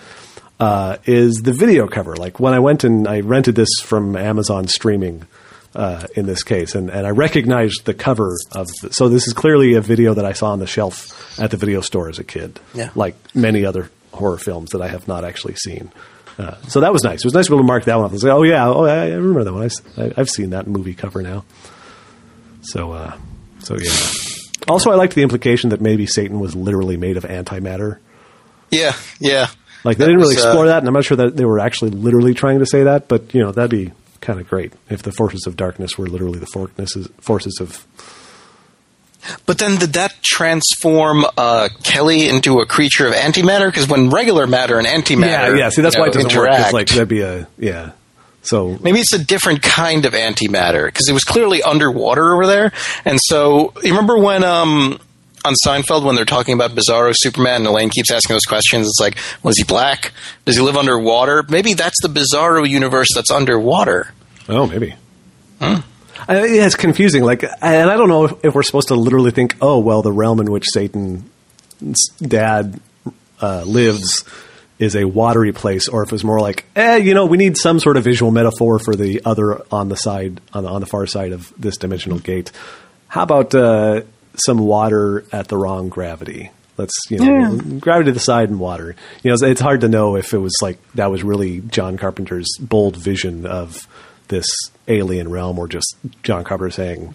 uh, 0.60 0.98
is 1.06 1.42
the 1.44 1.54
video 1.54 1.88
cover. 1.88 2.16
Like 2.16 2.40
when 2.40 2.54
I 2.54 2.60
went 2.60 2.84
and 2.84 3.08
I 3.08 3.20
rented 3.22 3.56
this 3.56 3.70
from 3.84 4.16
Amazon 4.16 4.68
streaming. 4.68 5.26
Uh, 5.74 6.06
in 6.18 6.26
this 6.26 6.44
case, 6.44 6.76
and, 6.76 6.90
and 6.90 7.08
I 7.08 7.12
recognized 7.12 7.86
the 7.86 7.94
cover 7.94 8.36
of. 8.52 8.68
The, 8.82 8.92
so 8.92 9.08
this 9.08 9.26
is 9.26 9.32
clearly 9.32 9.76
a 9.76 9.80
video 9.80 10.14
that 10.16 10.26
I 10.26 10.34
saw 10.34 10.52
on 10.52 10.60
the 10.60 10.68
shelf 10.68 11.40
at 11.40 11.50
the 11.50 11.56
video 11.56 11.80
store 11.80 12.10
as 12.10 12.20
a 12.20 12.26
kid, 12.26 12.60
Yeah. 12.74 12.90
like 12.94 13.16
many 13.34 13.64
other 13.64 13.90
horror 14.12 14.38
films 14.38 14.72
that 14.72 14.82
I 14.82 14.90
have 14.90 15.08
not 15.08 15.24
actually 15.24 15.56
seen. 15.56 15.90
Uh, 16.38 16.56
so 16.68 16.82
that 16.82 16.92
was 16.92 17.06
nice. 17.06 17.20
It 17.20 17.24
was 17.24 17.34
nice 17.34 17.46
to 17.46 17.52
be 17.52 17.56
able 17.56 17.64
to 17.64 17.68
mark 17.68 17.86
that 17.86 17.96
one. 17.96 18.10
I 18.10 18.12
was 18.12 18.22
like, 18.22 18.34
oh 18.34 18.44
yeah, 18.44 18.68
oh 18.68 18.84
I, 18.84 19.06
I 19.06 19.10
remember 19.12 19.46
that 19.46 19.54
one. 19.54 19.70
I, 19.98 20.12
have 20.18 20.30
seen 20.30 20.50
that 20.50 20.68
movie 20.68 20.94
cover 20.94 21.22
now. 21.22 21.46
So, 22.62 22.92
uh, 22.92 23.18
so 23.60 23.76
yeah. 23.78 23.92
Also, 24.68 24.92
I 24.92 24.96
liked 24.96 25.16
the 25.16 25.24
implication 25.24 25.72
that 25.72 25.82
maybe 25.82 26.06
Satan 26.06 26.40
was 26.40 26.56
literally 26.56 26.98
made 26.98 27.18
of 27.18 27.24
antimatter. 27.24 27.98
Yeah, 28.70 28.94
yeah. 29.20 29.48
Like 29.84 29.98
they 29.98 30.04
That 30.06 30.10
didn't 30.12 30.22
really 30.22 30.36
was, 30.36 30.46
uh, 30.46 30.50
explore 30.50 30.68
that, 30.68 30.78
and 30.80 30.88
I'm 30.88 30.94
not 30.94 31.04
sure 31.06 31.18
that 31.18 31.36
they 31.36 31.46
were 31.46 31.60
actually 31.60 31.92
literally 31.92 32.34
trying 32.36 32.60
to 32.60 32.66
say 32.68 32.84
that. 32.84 33.08
But 33.08 33.34
you 33.34 33.42
know, 33.42 33.52
that'd 33.52 33.72
be 33.72 33.92
kind 34.22 34.40
of 34.40 34.48
great 34.48 34.74
if 34.90 35.02
the 35.02 35.12
forces 35.12 35.48
of 35.48 35.56
darkness 35.58 35.98
were 35.98 36.06
literally 36.08 36.38
the 36.40 36.46
forces 36.46 37.08
forces 37.20 37.58
of. 37.60 37.86
But 39.46 39.58
then 39.60 39.78
did 39.80 39.94
that 39.94 40.14
transform 40.24 41.26
uh, 41.38 41.70
Kelly 41.84 42.28
into 42.28 42.60
a 42.60 42.66
creature 42.66 43.08
of 43.08 43.14
antimatter? 43.14 43.68
Because 43.68 43.88
when 43.88 44.10
regular 44.10 44.48
matter 44.48 44.78
and 44.80 44.88
antimatter, 44.88 45.56
Yeah, 45.56 45.56
yeah. 45.56 45.70
See, 45.70 45.82
that's 45.82 45.96
why 45.96 46.06
know, 46.06 46.12
it 46.12 46.14
doesn't 46.14 46.38
work. 46.38 46.50
'cause, 46.50 46.58
interact, 46.58 46.74
like 46.74 46.88
that'd 46.90 47.08
be 47.08 47.22
a 47.22 47.48
yeah. 47.58 47.92
So 48.44 48.78
maybe 48.82 49.00
it's 49.00 49.14
a 49.14 49.24
different 49.24 49.62
kind 49.62 50.06
of 50.06 50.14
antimatter 50.14 50.88
because 50.88 51.08
it 51.08 51.14
was 51.14 51.24
clearly 51.24 51.62
underwater 51.62 52.34
over 52.34 52.48
there. 52.48 52.72
And 53.06 53.20
so 53.22 53.74
you 53.84 53.92
remember 53.92 54.18
when 54.18 54.44
um, 54.44 55.00
on 55.46 55.54
Seinfeld 55.66 56.04
when 56.04 56.16
they're 56.16 56.26
talking 56.26 56.54
about 56.54 56.72
Bizarro 56.72 57.14
Superman 57.16 57.58
and 57.58 57.68
Elaine 57.68 57.90
keeps 57.90 58.12
asking 58.12 58.34
those 58.34 58.46
questions. 58.48 58.88
It's 58.88 59.00
like, 59.00 59.18
was 59.44 59.58
he 59.58 59.64
black? 59.64 60.12
Does 60.46 60.56
he 60.56 60.62
live 60.62 60.76
underwater? 60.76 61.44
Maybe 61.50 61.74
that's 61.74 62.02
the 62.02 62.10
Bizarro 62.10 62.68
universe 62.68 63.10
that's 63.16 63.32
underwater. 63.32 64.14
Oh, 64.50 64.66
maybe. 64.68 64.96
I, 65.62 65.84
yeah, 66.28 66.66
it's 66.66 66.76
confusing. 66.76 67.24
Like, 67.24 67.44
and 67.44 67.90
I 67.90 67.98
don't 67.98 68.10
know 68.10 68.26
if, 68.26 68.46
if 68.46 68.56
we're 68.56 68.64
supposed 68.64 68.90
to 68.90 68.96
literally 68.96 69.32
think, 69.32 69.56
oh, 69.62 69.80
well, 69.80 70.02
the 70.02 70.12
realm 70.12 70.40
in 70.40 70.52
which 70.52 70.66
Satan's 70.72 71.30
dad 72.20 72.80
uh, 73.42 73.64
lives 73.64 74.24
is 74.82 74.96
a 74.96 75.06
watery 75.06 75.52
place, 75.52 75.88
or 75.88 76.04
if 76.04 76.12
it's 76.12 76.24
more 76.24 76.42
like, 76.42 76.66
eh, 76.76 76.98
you 76.98 77.14
know, 77.14 77.28
we 77.28 77.38
need 77.38 77.56
some 77.56 77.80
sort 77.80 77.98
of 77.98 78.04
visual 78.04 78.32
metaphor 78.32 78.80
for 78.80 78.96
the 78.96 79.22
other 79.24 79.62
on 79.72 79.90
the 79.90 79.96
side, 79.96 80.42
on 80.54 80.64
the, 80.64 80.70
on 80.70 80.82
the 80.82 80.88
far 80.88 81.06
side 81.06 81.32
of 81.32 81.54
this 81.58 81.78
dimensional 81.78 82.18
gate. 82.18 82.52
How 83.08 83.24
about 83.24 83.54
uh, 83.54 84.02
some 84.36 84.58
water 84.58 85.24
at 85.32 85.48
the 85.50 85.58
wrong 85.58 85.90
gravity? 85.90 86.50
Let's, 86.78 86.96
you 87.10 87.20
know, 87.20 87.58
gravity 87.80 88.10
to 88.10 88.14
the 88.14 88.20
side 88.20 88.50
and 88.50 88.60
water. 88.60 88.96
You 89.22 89.30
know, 89.30 89.34
it's, 89.34 89.44
it's 89.44 89.62
hard 89.62 89.82
to 89.82 89.88
know 89.88 90.16
if 90.16 90.34
it 90.34 90.40
was 90.40 90.56
like 90.64 90.80
that 90.94 91.12
was 91.12 91.22
really 91.24 91.62
John 91.62 91.98
Carpenter's 91.98 92.50
bold 92.60 92.96
vision 92.96 93.46
of 93.46 93.88
this 94.30 94.48
alien 94.88 95.30
realm, 95.30 95.60
or 95.60 95.68
just 95.68 95.96
John 96.24 96.44
Carpenter 96.44 96.72
saying, 96.72 97.14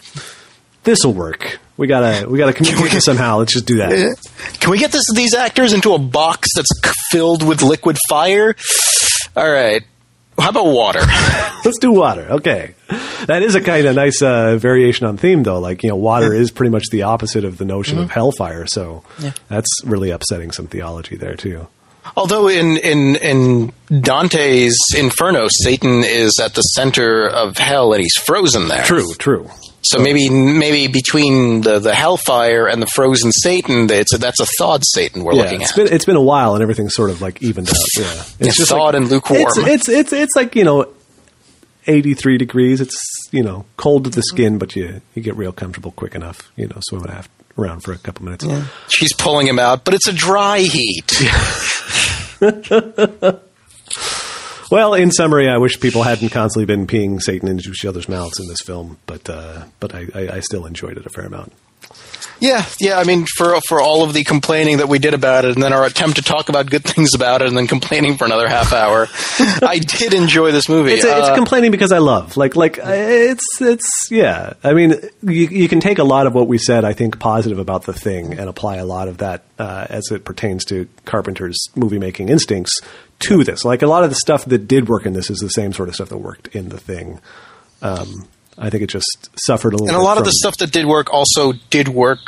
"This 0.85 1.05
will 1.05 1.15
work. 1.15 1.59
We 1.77 1.87
gotta, 1.87 2.29
we 2.29 2.39
gotta 2.39 2.53
communicate 2.53 3.03
somehow. 3.03 3.39
Let's 3.39 3.53
just 3.53 3.67
do 3.67 3.77
that." 3.77 4.17
Can 4.61 4.71
we 4.71 4.79
get 4.79 4.93
this 4.93 5.05
these 5.15 5.35
actors 5.35 5.73
into 5.73 5.93
a 5.95 5.99
box 5.99 6.49
that's 6.55 6.71
filled 7.11 7.43
with 7.43 7.63
liquid 7.63 7.99
fire? 8.09 8.55
All 9.37 9.51
right. 9.51 9.83
How 10.39 10.51
about 10.51 10.67
water? 10.67 11.01
Let's 11.65 11.79
do 11.79 11.93
water. 11.93 12.27
Okay. 12.31 12.75
That 13.27 13.43
is 13.43 13.55
a 13.55 13.61
kind 13.61 13.87
of 13.87 13.97
nice 13.97 14.21
uh, 14.21 14.57
variation 14.59 15.07
on 15.07 15.17
theme, 15.17 15.43
though. 15.43 15.59
Like, 15.59 15.83
you 15.83 15.89
know, 15.89 15.97
water 15.97 16.35
is 16.35 16.51
pretty 16.51 16.71
much 16.71 16.85
the 16.91 17.03
opposite 17.05 17.45
of 17.45 17.57
the 17.57 17.65
notion 17.65 17.99
of 17.99 18.11
hellfire. 18.11 18.67
So 18.67 19.03
that's 19.49 19.69
really 19.85 20.11
upsetting 20.11 20.51
some 20.53 20.67
theology 20.67 21.17
there, 21.17 21.37
too. 21.37 21.67
Although 22.17 22.49
in, 22.49 22.77
in 22.77 23.17
in 23.17 23.73
Dante's 24.03 24.77
Inferno, 24.97 25.49
Satan 25.51 26.05
is 26.05 26.39
at 26.43 26.55
the 26.55 26.61
center 26.63 27.27
of 27.27 27.57
hell 27.57 27.93
and 27.95 28.03
he's 28.03 28.15
frozen 28.15 28.69
there. 28.69 28.85
True, 28.85 29.15
true. 29.15 29.51
So 29.89 30.01
maybe 30.01 30.29
maybe 30.29 30.89
between 30.89 31.61
the, 31.61 31.79
the 31.79 31.95
hellfire 31.95 32.67
and 32.67 32.83
the 32.83 32.87
frozen 32.87 33.31
Satan, 33.31 33.89
it's 33.91 34.13
a, 34.15 34.19
that's 34.19 34.41
a 34.41 34.47
thawed 34.59 34.83
Satan 34.85 35.23
we're 35.23 35.35
Yeah, 35.35 35.43
looking 35.43 35.61
it's 35.63 35.71
at. 35.71 35.77
been 35.77 35.93
it's 35.93 36.05
been 36.05 36.17
a 36.17 36.23
while 36.23 36.55
and 36.55 36.63
everything's 36.63 36.95
sort 36.95 37.11
of 37.11 37.23
like 37.23 37.41
evened 37.43 37.69
out. 37.69 37.77
Yeah, 37.97 38.25
it's 38.41 38.59
Yeah, 38.59 38.65
thawed 38.65 38.95
and 38.97 39.09
lukewarm. 39.09 39.43
It's, 39.43 39.59
it's 39.59 39.89
it's 39.89 40.13
it's 40.13 40.37
like 40.37 40.57
you 40.57 40.65
know, 40.65 40.93
eighty 41.87 42.15
three 42.15 42.37
degrees. 42.37 42.81
It's 42.81 42.97
you 43.31 43.43
know 43.45 43.65
cold 43.77 44.05
to 44.05 44.11
the 44.11 44.17
mm-hmm. 44.17 44.37
skin, 44.37 44.59
but 44.59 44.75
you 44.75 45.03
you 45.15 45.23
get 45.23 45.37
real 45.37 45.53
comfortable 45.53 45.93
quick 45.93 46.15
enough. 46.15 46.51
You 46.57 46.67
know, 46.67 46.79
swimming 46.81 47.13
around 47.57 47.81
for 47.81 47.93
a 47.93 47.99
couple 47.99 48.25
minutes. 48.25 48.45
She's 48.89 49.13
pulling 49.13 49.47
him 49.47 49.59
out, 49.59 49.85
but 49.85 49.95
it's 49.95 50.09
a 50.09 50.13
dry 50.13 50.59
heat. 50.61 51.13
Well, 54.71 54.95
in 54.95 55.11
summary, 55.11 55.49
I 55.49 55.59
wish 55.59 55.79
people 55.81 56.03
hadn't 56.03 56.31
constantly 56.31 56.67
been 56.67 56.87
peeing 56.87 57.23
Satan 57.23 57.49
into 57.49 57.71
each 57.71 57.85
other's 57.85 58.09
mouths 58.09 58.39
in 58.41 58.47
this 58.49 58.61
film, 58.65 58.99
but 59.07 59.29
uh, 59.31 59.65
but 59.81 59.95
I, 59.95 60.07
I, 60.15 60.29
I 60.37 60.41
still 60.41 60.67
enjoyed 60.67 60.97
it 60.99 61.07
a 61.07 61.11
fair 61.11 61.25
amount. 61.27 61.53
Yeah, 62.39 62.67
yeah. 62.81 62.99
I 62.99 63.05
mean, 63.05 63.25
for 63.37 63.59
for 63.67 63.81
all 63.81 64.03
of 64.03 64.13
the 64.13 64.23
complaining 64.23 64.79
that 64.79 64.89
we 64.89 64.99
did 64.99 65.15
about 65.15 65.47
it, 65.47 65.55
and 65.55 65.63
then 65.63 65.73
our 65.73 65.85
attempt 65.87 66.17
to 66.17 66.23
talk 66.23 66.51
about 66.51 66.69
good 66.69 66.85
things 66.85 67.15
about 67.15 67.41
it, 67.41 67.49
and 67.49 67.57
then 67.57 67.67
complaining 67.67 68.19
for 68.19 68.27
another 68.27 68.47
half 68.49 68.73
hour, 68.75 69.07
I 69.63 69.79
did 69.79 70.13
enjoy 70.13 70.53
this 70.53 70.69
movie. 70.69 70.93
It's, 70.93 71.05
it's 71.05 71.29
Uh, 71.29 71.35
complaining 71.35 71.71
because 71.71 71.93
I 71.93 71.99
love 71.99 72.37
like 72.37 72.55
like 72.55 72.79
uh, 72.79 72.83
it's 72.93 73.45
it's 73.61 74.09
yeah. 74.11 74.53
I 74.63 74.75
mean, 74.75 74.97
you, 75.23 75.47
you 75.49 75.69
can 75.69 75.81
take 75.81 75.99
a 75.99 76.05
lot 76.05 76.27
of 76.27 76.35
what 76.35 76.47
we 76.47 76.59
said, 76.59 76.85
I 76.85 76.93
think, 76.93 77.19
positive 77.19 77.59
about 77.59 77.85
the 77.85 77.95
thing, 77.95 78.39
and 78.39 78.51
apply 78.51 78.77
a 78.77 78.85
lot 78.85 79.09
of 79.09 79.19
that 79.19 79.45
uh, 79.59 79.87
as 79.89 80.11
it 80.11 80.25
pertains 80.25 80.65
to 80.67 80.89
Carpenter's 81.07 81.57
movie 81.75 81.99
making 81.99 82.29
instincts 82.29 82.81
to 83.21 83.45
this. 83.45 83.65
Like 83.65 83.83
a 83.83 83.87
lot 83.87 84.05
of 84.05 84.11
the 84.11 84.17
stuff 84.17 84.45
that 84.47 84.69
did 84.69 84.89
work 84.89 85.07
in 85.07 85.13
this 85.13 85.31
is 85.31 85.39
the 85.39 85.49
same 85.49 85.73
sort 85.73 85.89
of 85.89 85.95
stuff 85.95 86.09
that 86.09 86.19
worked 86.19 86.49
in 86.49 86.69
the 86.69 86.79
thing. 86.79 87.21
Um, 87.83 88.29
I 88.59 88.71
think 88.71 88.83
it 88.83 88.89
just 88.89 89.29
suffered 89.47 89.75
a 89.75 89.77
little. 89.77 89.89
and 89.89 89.97
a 89.97 90.03
lot 90.03 90.17
of 90.17 90.25
the 90.25 90.33
stuff 90.33 90.57
that 90.59 90.73
did 90.73 90.87
work 90.87 91.13
also 91.13 91.53
did 91.69 91.89
work 91.89 92.21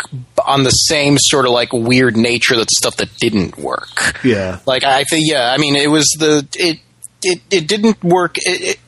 on 0.46 0.62
the 0.62 0.70
same 0.70 1.16
sort 1.18 1.46
of 1.46 1.52
like 1.52 1.72
weird 1.72 2.16
nature 2.16 2.54
that 2.56 2.70
stuff 2.70 2.96
that 2.96 3.14
didn't 3.16 3.56
work. 3.56 4.14
Yeah. 4.22 4.60
Like 4.66 4.84
I 4.84 5.04
think, 5.04 5.24
yeah. 5.26 5.52
I 5.52 5.56
mean, 5.56 5.74
it 5.74 5.90
was 5.90 6.04
the 6.18 6.46
it 6.54 6.80
it 7.22 7.40
it 7.50 7.66
didn't 7.66 8.02
work. 8.04 8.36
It, 8.38 8.62
it, 8.62 8.78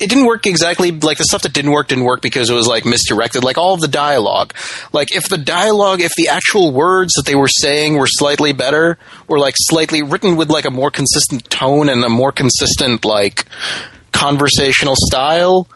it 0.00 0.08
didn't 0.08 0.26
work 0.26 0.46
exactly 0.46 0.90
like 0.92 1.18
the 1.18 1.24
stuff 1.24 1.42
that 1.42 1.52
didn't 1.52 1.72
work 1.72 1.88
didn't 1.88 2.04
work 2.04 2.22
because 2.22 2.50
it 2.50 2.54
was 2.54 2.66
like 2.66 2.84
misdirected. 2.84 3.42
Like 3.42 3.58
all 3.58 3.74
of 3.74 3.80
the 3.80 3.88
dialogue, 3.88 4.54
like 4.92 5.14
if 5.14 5.28
the 5.28 5.38
dialogue, 5.38 6.00
if 6.00 6.12
the 6.16 6.28
actual 6.28 6.72
words 6.72 7.12
that 7.14 7.26
they 7.26 7.34
were 7.34 7.48
saying 7.48 7.96
were 7.96 8.06
slightly 8.06 8.52
better, 8.52 8.98
or 9.26 9.38
like 9.38 9.54
slightly 9.56 10.02
written 10.02 10.36
with 10.36 10.50
like 10.50 10.64
a 10.64 10.70
more 10.70 10.90
consistent 10.90 11.50
tone 11.50 11.88
and 11.88 12.04
a 12.04 12.08
more 12.08 12.32
consistent 12.32 13.04
like 13.04 13.44
conversational 14.12 14.94
style, 14.96 15.68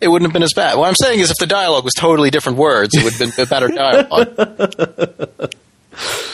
it 0.00 0.08
wouldn't 0.08 0.28
have 0.28 0.32
been 0.32 0.42
as 0.42 0.54
bad. 0.54 0.78
What 0.78 0.88
I'm 0.88 0.94
saying 0.94 1.20
is, 1.20 1.30
if 1.30 1.38
the 1.38 1.46
dialogue 1.46 1.84
was 1.84 1.94
totally 1.94 2.30
different 2.30 2.58
words, 2.58 2.94
it 2.94 3.02
would 3.02 3.14
have 3.14 3.36
been 3.36 3.44
a 3.44 3.48
better 3.48 3.68
dialogue. 3.68 5.52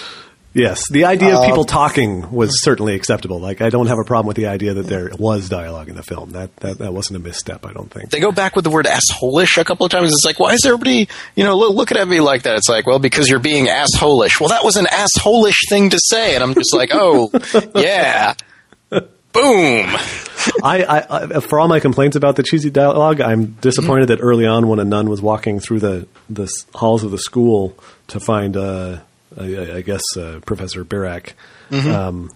Yes, 0.55 0.87
the 0.91 1.07
idea 1.07 1.31
of 1.31 1.43
Uh, 1.45 1.47
people 1.47 1.65
talking 1.65 2.31
was 2.31 2.63
certainly 2.63 2.95
acceptable. 2.95 3.41
Like, 3.41 3.63
I 3.63 3.71
don't 3.71 3.87
have 3.87 3.99
a 3.99 4.05
problem 4.05 4.27
with 4.27 4.37
the 4.37 4.49
idea 4.49 4.75
that 4.75 4.87
there 4.87 5.11
was 5.19 5.49
dialogue 5.49 5.89
in 5.89 5.97
the 5.97 6.03
film. 6.03 6.33
That 6.33 6.55
that, 6.57 6.79
that 6.79 6.93
wasn't 6.93 7.17
a 7.17 7.21
misstep, 7.21 7.65
I 7.65 7.73
don't 7.73 7.91
think. 7.91 8.11
they 8.11 8.21
go 8.21 8.33
back 8.33 8.55
with 8.55 8.65
the 8.65 8.71
word 8.71 8.85
assholish 8.87 9.57
a 9.57 9.65
couple 9.65 9.87
of 9.87 9.93
times. 9.93 10.11
It's 10.11 10.25
like, 10.27 10.39
why 10.39 10.53
is 10.53 10.61
everybody, 10.67 11.09
you 11.37 11.45
know, 11.45 11.57
looking 11.57 11.97
at 11.97 12.07
me 12.07 12.21
like 12.21 12.43
that? 12.43 12.57
It's 12.57 12.69
like, 12.69 12.87
well, 12.87 12.99
because 12.99 13.29
you're 13.31 13.39
being 13.39 13.67
assholish. 13.67 14.39
Well, 14.41 14.51
that 14.51 14.63
was 14.63 14.77
an 14.77 14.87
assholish 14.87 15.57
thing 15.71 15.89
to 15.91 15.99
say, 16.05 16.35
and 16.35 16.45
I'm 16.45 16.53
just 16.55 16.75
like, 16.75 16.91
oh, 16.93 17.31
yeah, 17.75 18.35
boom. 18.91 19.87
I, 20.63 20.85
I, 20.85 21.07
I, 21.37 21.41
for 21.41 21.61
all 21.61 21.69
my 21.69 21.81
complaints 21.81 22.17
about 22.17 22.37
the 22.37 22.43
cheesy 22.43 22.69
dialogue, 22.71 23.21
I'm 23.21 23.53
disappointed 23.63 24.09
that 24.09 24.21
early 24.21 24.45
on, 24.45 24.69
when 24.69 24.81
a 24.81 24.85
nun 24.85 25.09
was 25.09 25.23
walking 25.23 25.61
through 25.61 25.81
the 25.81 26.07
the 26.29 26.51
halls 26.75 27.05
of 27.05 27.11
the 27.11 27.19
school 27.19 27.77
to 28.09 28.21
find, 28.21 28.57
uh, 28.57 28.99
I, 29.39 29.77
I 29.77 29.81
guess, 29.83 30.03
uh, 30.17 30.41
Professor 30.45 30.85
Birack, 30.85 31.33
um, 31.73 32.31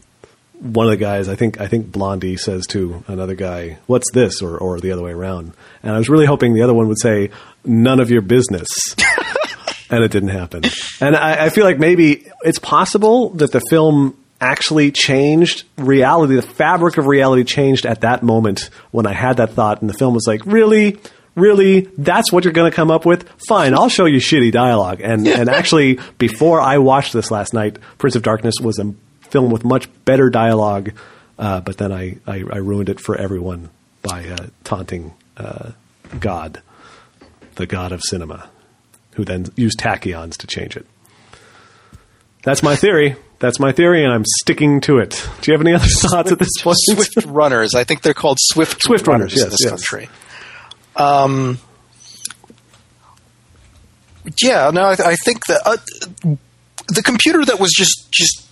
one 0.58 0.86
of 0.86 0.90
the 0.90 0.96
guys, 0.96 1.28
I 1.28 1.34
think, 1.34 1.60
I 1.60 1.66
think 1.66 1.92
Blondie 1.92 2.36
says 2.36 2.66
to 2.68 3.04
another 3.08 3.34
guy, 3.34 3.78
"What's 3.86 4.10
this?" 4.12 4.40
or 4.40 4.56
or 4.56 4.80
the 4.80 4.92
other 4.92 5.02
way 5.02 5.12
around. 5.12 5.52
And 5.82 5.92
I 5.94 5.98
was 5.98 6.08
really 6.08 6.26
hoping 6.26 6.54
the 6.54 6.62
other 6.62 6.74
one 6.74 6.88
would 6.88 7.00
say, 7.00 7.30
"None 7.64 8.00
of 8.00 8.10
your 8.10 8.22
business." 8.22 8.68
and 9.90 10.02
it 10.02 10.10
didn't 10.10 10.30
happen. 10.30 10.62
And 11.00 11.14
I, 11.16 11.46
I 11.46 11.48
feel 11.50 11.64
like 11.64 11.78
maybe 11.78 12.26
it's 12.42 12.58
possible 12.58 13.30
that 13.30 13.52
the 13.52 13.60
film 13.70 14.16
actually 14.40 14.92
changed 14.92 15.64
reality. 15.76 16.36
The 16.36 16.42
fabric 16.42 16.98
of 16.98 17.06
reality 17.06 17.44
changed 17.44 17.86
at 17.86 18.00
that 18.02 18.22
moment 18.22 18.70
when 18.90 19.06
I 19.06 19.12
had 19.12 19.36
that 19.38 19.52
thought, 19.52 19.80
and 19.80 19.90
the 19.90 19.94
film 19.94 20.14
was 20.14 20.26
like, 20.26 20.44
really. 20.46 20.98
Really, 21.36 21.82
that's 21.98 22.32
what 22.32 22.44
you're 22.44 22.52
going 22.52 22.70
to 22.70 22.74
come 22.74 22.90
up 22.90 23.06
with? 23.06 23.28
Fine, 23.46 23.74
I'll 23.74 23.88
show 23.88 24.06
you 24.06 24.18
shitty 24.18 24.50
dialogue. 24.50 25.00
And 25.00 25.28
and 25.28 25.48
actually, 25.48 26.00
before 26.18 26.60
I 26.60 26.78
watched 26.78 27.12
this 27.12 27.30
last 27.30 27.54
night, 27.54 27.78
Prince 27.98 28.16
of 28.16 28.22
Darkness 28.22 28.54
was 28.60 28.78
a 28.78 28.94
film 29.20 29.50
with 29.50 29.64
much 29.64 29.88
better 30.04 30.30
dialogue. 30.30 30.92
Uh, 31.38 31.60
but 31.60 31.76
then 31.76 31.92
I, 31.92 32.16
I, 32.26 32.42
I 32.50 32.56
ruined 32.56 32.88
it 32.88 32.98
for 32.98 33.14
everyone 33.16 33.68
by 34.02 34.26
uh, 34.26 34.46
taunting 34.64 35.12
uh, 35.36 35.72
God, 36.18 36.62
the 37.56 37.66
God 37.66 37.92
of 37.92 38.00
cinema 38.02 38.48
who 39.16 39.24
then 39.24 39.46
used 39.56 39.78
tachyons 39.78 40.36
to 40.36 40.46
change 40.46 40.76
it. 40.76 40.86
That's 42.42 42.62
my 42.62 42.76
theory. 42.76 43.16
That's 43.38 43.58
my 43.58 43.72
theory, 43.72 44.04
and 44.04 44.12
I'm 44.12 44.24
sticking 44.40 44.80
to 44.82 44.98
it. 44.98 45.28
Do 45.40 45.50
you 45.50 45.58
have 45.58 45.66
any 45.66 45.74
other 45.74 45.84
thoughts 45.86 46.32
at 46.32 46.38
this 46.38 46.48
point? 46.62 46.76
Swift 46.80 47.26
runners. 47.26 47.74
I 47.74 47.84
think 47.84 48.02
they're 48.02 48.14
called 48.14 48.38
Swift 48.40 48.82
Swift 48.82 49.06
runners, 49.06 49.32
in 49.32 49.40
yes, 49.40 49.50
this 49.50 49.60
yes. 49.62 49.70
country. 49.70 50.08
Um, 50.96 51.58
yeah, 54.42 54.70
no, 54.72 54.82
I, 54.82 54.92
I 54.92 55.14
think 55.16 55.46
that 55.46 55.60
uh, 55.64 55.76
the 56.88 57.02
computer 57.02 57.44
that 57.44 57.60
was 57.60 57.72
just 57.72 58.10
just 58.10 58.46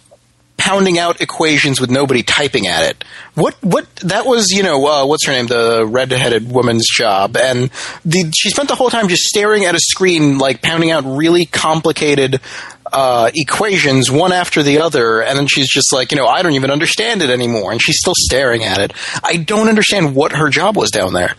pounding 0.57 0.99
out 0.99 1.21
equations 1.21 1.81
with 1.81 1.91
nobody 1.91 2.23
typing 2.23 2.67
at 2.67 2.85
it. 2.85 3.05
What 3.35 3.55
what 3.63 3.95
that 3.97 4.25
was, 4.25 4.51
you 4.51 4.63
know, 4.63 4.87
uh, 4.87 5.07
what's 5.07 5.27
her 5.27 5.33
name, 5.33 5.47
the 5.47 5.85
red-headed 5.85 6.51
woman's 6.51 6.87
job, 6.89 7.37
and 7.37 7.71
the, 8.05 8.33
she 8.37 8.51
spent 8.51 8.69
the 8.69 8.75
whole 8.75 8.91
time 8.91 9.09
just 9.09 9.25
staring 9.25 9.65
at 9.65 9.75
a 9.75 9.81
screen, 9.81 10.39
like 10.39 10.63
pounding 10.63 10.91
out 10.91 11.05
really 11.05 11.45
complicated 11.45 12.41
uh, 12.93 13.31
equations 13.35 14.11
one 14.11 14.33
after 14.33 14.63
the 14.63 14.81
other, 14.81 15.23
and 15.23 15.37
then 15.37 15.49
she's 15.49 15.69
just 15.69 15.93
like, 15.93 16.13
you 16.13 16.17
know, 16.17 16.27
I 16.27 16.43
don't 16.43 16.53
even 16.53 16.71
understand 16.71 17.23
it 17.23 17.31
anymore, 17.31 17.73
and 17.73 17.83
she's 17.83 17.99
still 17.99 18.15
staring 18.17 18.63
at 18.63 18.79
it. 18.79 18.93
I 19.23 19.37
don't 19.37 19.69
understand 19.69 20.15
what 20.15 20.33
her 20.33 20.49
job 20.49 20.77
was 20.77 20.91
down 20.91 21.13
there. 21.13 21.35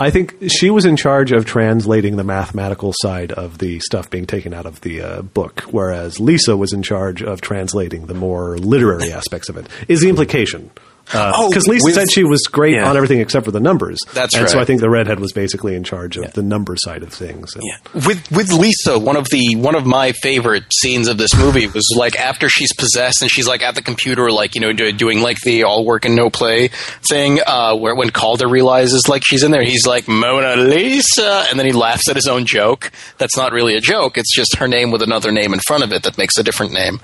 I 0.00 0.10
think 0.10 0.36
she 0.48 0.70
was 0.70 0.84
in 0.84 0.96
charge 0.96 1.32
of 1.32 1.44
translating 1.44 2.16
the 2.16 2.24
mathematical 2.24 2.92
side 3.02 3.32
of 3.32 3.58
the 3.58 3.80
stuff 3.80 4.08
being 4.08 4.26
taken 4.26 4.54
out 4.54 4.64
of 4.64 4.80
the 4.82 5.02
uh, 5.02 5.22
book, 5.22 5.62
whereas 5.72 6.20
Lisa 6.20 6.56
was 6.56 6.72
in 6.72 6.84
charge 6.84 7.20
of 7.20 7.40
translating 7.40 8.06
the 8.06 8.14
more 8.14 8.56
literary 8.58 9.12
aspects 9.12 9.48
of 9.48 9.56
it. 9.56 9.66
Is 9.88 10.00
the 10.00 10.08
implication? 10.08 10.70
Oh, 11.14 11.48
Because 11.48 11.66
Lisa 11.66 11.92
said 11.92 12.10
she 12.10 12.24
was 12.24 12.42
great 12.42 12.74
Yeah. 12.74 12.88
on 12.88 12.96
everything 12.96 13.20
except 13.20 13.44
for 13.44 13.50
the 13.50 13.60
numbers. 13.60 13.98
That's 14.12 14.34
and 14.36 14.48
so. 14.48 14.58
I 14.60 14.64
think 14.64 14.80
the 14.80 14.90
redhead 14.90 15.20
was 15.20 15.32
basically 15.32 15.74
in 15.74 15.84
charge 15.84 16.16
of 16.16 16.32
the 16.34 16.42
number 16.42 16.76
side 16.76 17.02
of 17.02 17.12
things. 17.12 17.54
And- 17.54 18.04
with 18.06 18.30
with 18.30 18.52
Lisa, 18.52 18.98
one 18.98 19.16
of 19.16 19.28
the 19.30 19.56
one 19.56 19.74
of 19.74 19.86
my 19.86 20.12
favorite 20.12 20.64
scenes 20.80 21.08
of 21.08 21.16
this 21.18 21.34
movie 21.36 21.66
was 21.66 21.86
like 21.96 22.18
after 22.18 22.48
she's 22.48 22.72
possessed 22.74 23.22
and 23.22 23.30
she's 23.30 23.46
like 23.48 23.62
at 23.62 23.74
the 23.74 23.82
computer, 23.82 24.30
like 24.30 24.54
you 24.54 24.60
know, 24.60 24.72
do, 24.72 24.92
doing 24.92 25.20
like 25.22 25.38
the 25.40 25.62
all 25.64 25.84
work 25.84 26.04
and 26.04 26.14
no 26.14 26.30
play 26.30 26.68
thing. 27.08 27.40
Uh, 27.46 27.74
where 27.76 27.94
when 27.94 28.10
Calder 28.10 28.48
realizes 28.48 29.08
like 29.08 29.22
she's 29.24 29.42
in 29.42 29.50
there, 29.50 29.62
he's 29.64 29.86
like 29.86 30.08
Mona 30.08 30.56
Lisa, 30.56 31.46
and 31.50 31.58
then 31.58 31.66
he 31.66 31.72
laughs 31.72 32.08
at 32.08 32.16
his 32.16 32.26
own 32.26 32.44
joke. 32.46 32.90
That's 33.18 33.36
not 33.36 33.52
really 33.52 33.74
a 33.76 33.80
joke; 33.80 34.18
it's 34.18 34.34
just 34.34 34.56
her 34.56 34.68
name 34.68 34.90
with 34.90 35.02
another 35.02 35.32
name 35.32 35.52
in 35.54 35.60
front 35.60 35.84
of 35.84 35.92
it 35.92 36.02
that 36.04 36.18
makes 36.18 36.36
a 36.38 36.42
different 36.42 36.72
name. 36.72 37.00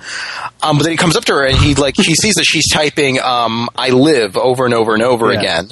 Um, 0.62 0.76
but 0.76 0.84
then 0.84 0.92
he 0.92 0.96
comes 0.96 1.16
up 1.16 1.24
to 1.26 1.32
her 1.32 1.44
and 1.46 1.56
he 1.56 1.74
like 1.74 1.94
he 1.96 2.14
sees 2.14 2.34
that 2.34 2.44
she's 2.44 2.68
typing 2.70 3.18
um, 3.20 3.68
"I 3.76 3.90
live" 3.96 4.36
over 4.36 4.64
and 4.64 4.74
over 4.74 4.94
and 4.94 5.02
over 5.02 5.32
Yeah. 5.32 5.38
again. 5.40 5.68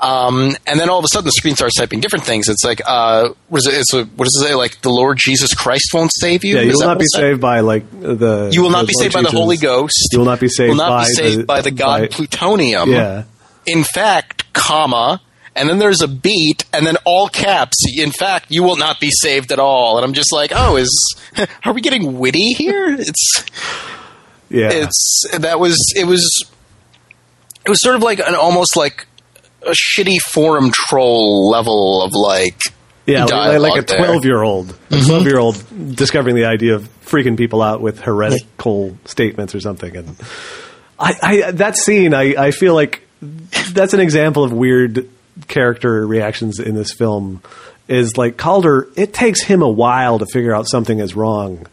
Um, 0.00 0.54
and 0.66 0.78
then 0.78 0.90
all 0.90 0.98
of 0.98 1.04
a 1.04 1.08
sudden 1.10 1.24
the 1.24 1.32
screen 1.32 1.54
starts 1.54 1.76
typing 1.76 2.00
different 2.00 2.24
things. 2.26 2.48
It's 2.48 2.64
like, 2.64 2.82
uh, 2.84 3.30
what 3.48 3.58
is 3.58 3.66
it? 3.68 3.74
It's 3.74 3.94
a, 3.94 4.04
what 4.04 4.24
does 4.24 4.36
it 4.42 4.48
say? 4.48 4.54
Like 4.54 4.82
the 4.82 4.90
Lord 4.90 5.16
Jesus 5.18 5.54
Christ 5.54 5.90
won't 5.94 6.10
save 6.12 6.44
you. 6.44 6.56
Yeah, 6.56 6.62
you 6.62 6.70
Is 6.72 6.76
will 6.80 6.88
not 6.88 6.98
be 6.98 7.06
saved 7.14 7.40
by 7.40 7.60
like 7.60 7.88
the. 7.90 8.50
You 8.52 8.62
will 8.62 8.70
not 8.70 8.86
be 8.86 8.92
Lord 8.96 9.02
saved 9.04 9.14
by 9.14 9.22
the 9.22 9.30
Holy 9.30 9.56
Ghost. 9.56 10.08
You 10.12 10.18
will 10.18 10.26
not 10.26 10.40
be 10.40 10.48
saved. 10.48 10.70
will 10.70 10.76
not 10.76 10.90
by 10.90 11.04
be 11.06 11.14
saved 11.14 11.40
the, 11.40 11.44
by 11.44 11.60
the 11.62 11.70
god 11.70 12.00
by- 12.02 12.06
plutonium. 12.08 12.90
Yeah, 12.90 13.22
In 13.66 13.84
fact, 13.84 14.52
comma, 14.52 15.22
and 15.54 15.68
then 15.70 15.78
there's 15.78 16.02
a 16.02 16.08
beat, 16.08 16.64
and 16.72 16.84
then 16.86 16.96
all 17.06 17.28
caps. 17.28 17.76
In 17.96 18.10
fact, 18.10 18.46
you 18.50 18.62
will 18.64 18.76
not 18.76 19.00
be 19.00 19.10
saved 19.10 19.52
at 19.52 19.58
all. 19.60 19.96
And 19.96 20.04
I'm 20.04 20.12
just 20.12 20.32
like, 20.32 20.50
oh, 20.54 20.76
is 20.76 21.16
are 21.64 21.72
we 21.72 21.80
getting 21.80 22.18
witty 22.18 22.52
here? 22.54 22.88
It's 22.98 23.44
yeah. 24.50 24.68
it's 24.70 25.24
that 25.38 25.58
was 25.60 25.76
it 25.96 26.04
was 26.06 26.44
it 27.64 27.68
was 27.68 27.80
sort 27.82 27.96
of 27.96 28.02
like 28.02 28.18
an 28.18 28.34
almost 28.34 28.76
like 28.76 29.06
a 29.62 29.72
shitty 29.72 30.18
forum 30.18 30.70
troll 30.72 31.48
level 31.50 32.02
of 32.02 32.12
like 32.12 32.60
Yeah, 33.06 33.24
like, 33.24 33.58
like 33.58 33.82
a. 33.82 33.84
Mm-hmm. 33.84 34.02
twelve-year-old, 34.02 34.78
a 34.90 35.00
twelve-year-old 35.04 35.94
discovering 35.96 36.36
the 36.36 36.44
idea 36.46 36.74
of 36.74 36.88
freaking 37.04 37.36
people 37.36 37.62
out 37.62 37.80
with 37.80 38.00
heretical 38.00 38.96
statements 39.04 39.54
or 39.54 39.60
something, 39.60 39.96
and 39.96 40.16
I, 40.98 41.14
I 41.22 41.50
that 41.52 41.76
scene, 41.76 42.14
I, 42.14 42.34
I 42.46 42.50
feel 42.50 42.74
like 42.74 43.06
that's 43.20 43.94
an 43.94 44.00
example 44.00 44.44
of 44.44 44.52
weird 44.52 45.08
character 45.48 46.06
reactions 46.06 46.60
in 46.60 46.74
this 46.74 46.92
film. 46.92 47.42
Is 47.86 48.16
like 48.16 48.38
Calder, 48.38 48.88
it 48.96 49.12
takes 49.12 49.42
him 49.42 49.60
a 49.60 49.68
while 49.68 50.18
to 50.20 50.26
figure 50.26 50.54
out 50.54 50.66
something 50.66 51.00
is 51.00 51.14
wrong. 51.14 51.66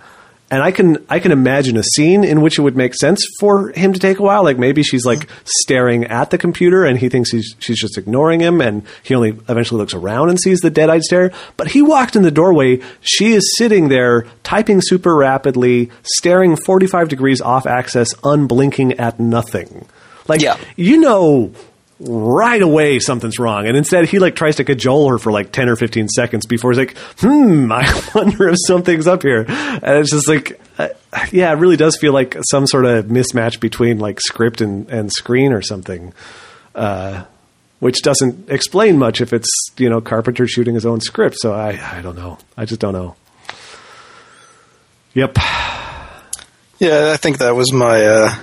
And 0.52 0.62
I 0.62 0.72
can 0.72 1.04
I 1.10 1.20
can 1.20 1.32
imagine 1.32 1.78
a 1.78 1.84
scene 1.84 2.26
in 2.26 2.42
which 2.42 2.60
it 2.60 2.62
would 2.62 2.76
make 2.76 2.94
sense 2.94 3.24
for 3.40 3.70
him 3.72 3.94
to 3.94 4.00
take 4.00 4.20
a 4.20 4.22
while. 4.22 4.44
Like 4.44 4.58
maybe 4.60 4.84
she's 4.84 5.06
like 5.06 5.28
staring 5.46 6.04
at 6.06 6.30
the 6.30 6.38
computer 6.38 6.84
and 6.84 7.00
he 7.00 7.08
thinks 7.08 7.32
he's 7.32 7.56
she's 7.60 7.80
just 7.80 7.98
ignoring 7.98 8.42
him 8.42 8.60
and 8.60 8.84
he 9.02 9.16
only 9.16 9.30
eventually 9.30 9.80
looks 9.80 9.94
around 9.94 10.28
and 10.30 10.38
sees 10.40 10.60
the 10.60 10.70
dead-eyed 10.70 11.04
stare. 11.04 11.32
But 11.56 11.70
he 11.70 11.82
walked 11.82 12.18
in 12.18 12.24
the 12.24 12.32
doorway. 12.32 12.82
She 13.00 13.32
is 13.32 13.56
sitting 13.58 13.88
there 13.88 14.26
typing 14.44 14.82
super 14.84 15.16
rapidly, 15.16 15.90
staring 16.04 16.58
45 16.58 17.08
degrees 17.08 17.40
off 17.40 17.66
axis, 17.66 18.14
unblinking 18.24 19.00
at 19.00 19.22
nothing. 19.22 19.88
Like 20.28 20.42
Yeah. 20.42 20.58
you 20.76 20.98
know 21.00 21.54
right 22.04 22.62
away 22.62 23.00
something's 23.00 23.38
wrong. 23.40 23.68
And 23.68 23.78
instead, 23.78 24.08
he 24.08 24.20
like 24.20 24.36
tries 24.36 24.56
to 24.58 24.64
cajole 24.64 25.10
her 25.10 25.18
for 25.18 25.32
like 25.32 25.52
10 25.52 25.70
or 25.70 25.76
15 25.76 26.08
seconds 26.10 26.46
before 26.46 26.72
he's 26.72 26.78
like, 26.80 26.98
hmm, 27.20 27.72
I 27.72 28.02
wonder 28.16 28.50
if 28.50 28.58
something's 28.66 29.08
up 29.08 29.22
here. 29.22 29.46
And 29.48 29.98
it's 29.98 30.12
just 30.12 30.28
like, 30.28 30.60
uh, 30.78 30.90
yeah, 31.32 31.52
it 31.52 31.56
really 31.56 31.78
does 31.78 31.98
feel 31.98 32.14
like 32.14 32.38
some 32.50 32.66
sort 32.68 32.86
of 32.86 33.06
mismatch 33.06 33.60
between 33.60 34.00
like 34.00 34.20
script 34.20 34.62
and, 34.62 34.90
and 34.90 35.12
screen 35.12 35.54
or 35.54 35.62
something. 35.62 36.14
Uh, 36.74 37.26
which 37.80 38.04
doesn't 38.04 38.48
explain 38.50 39.00
much 39.00 39.22
if 39.22 39.34
it's, 39.34 39.50
you 39.78 39.90
know, 39.90 40.00
Carpenter 40.02 40.48
shooting 40.48 40.76
his 40.76 40.86
own 40.86 41.02
script. 41.02 41.38
So 41.40 41.52
I, 41.52 41.98
I 41.98 42.02
don't 42.04 42.16
know. 42.16 42.38
I 42.56 42.66
just 42.66 42.80
don't 42.80 42.94
know. 42.94 43.16
Yep. 45.16 45.38
Yeah, 46.78 47.12
I 47.12 47.18
think 47.18 47.40
that 47.40 47.56
was 47.56 47.74
my 47.74 48.06
uh, 48.06 48.36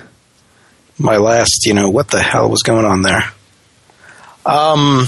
my 0.97 1.17
last. 1.17 1.65
You 1.65 1.73
know, 1.73 1.89
what 1.89 2.09
the 2.09 2.21
hell 2.21 2.49
was 2.49 2.61
going 2.63 2.85
on 2.85 3.01
there? 3.01 3.23
Um, 4.45 5.07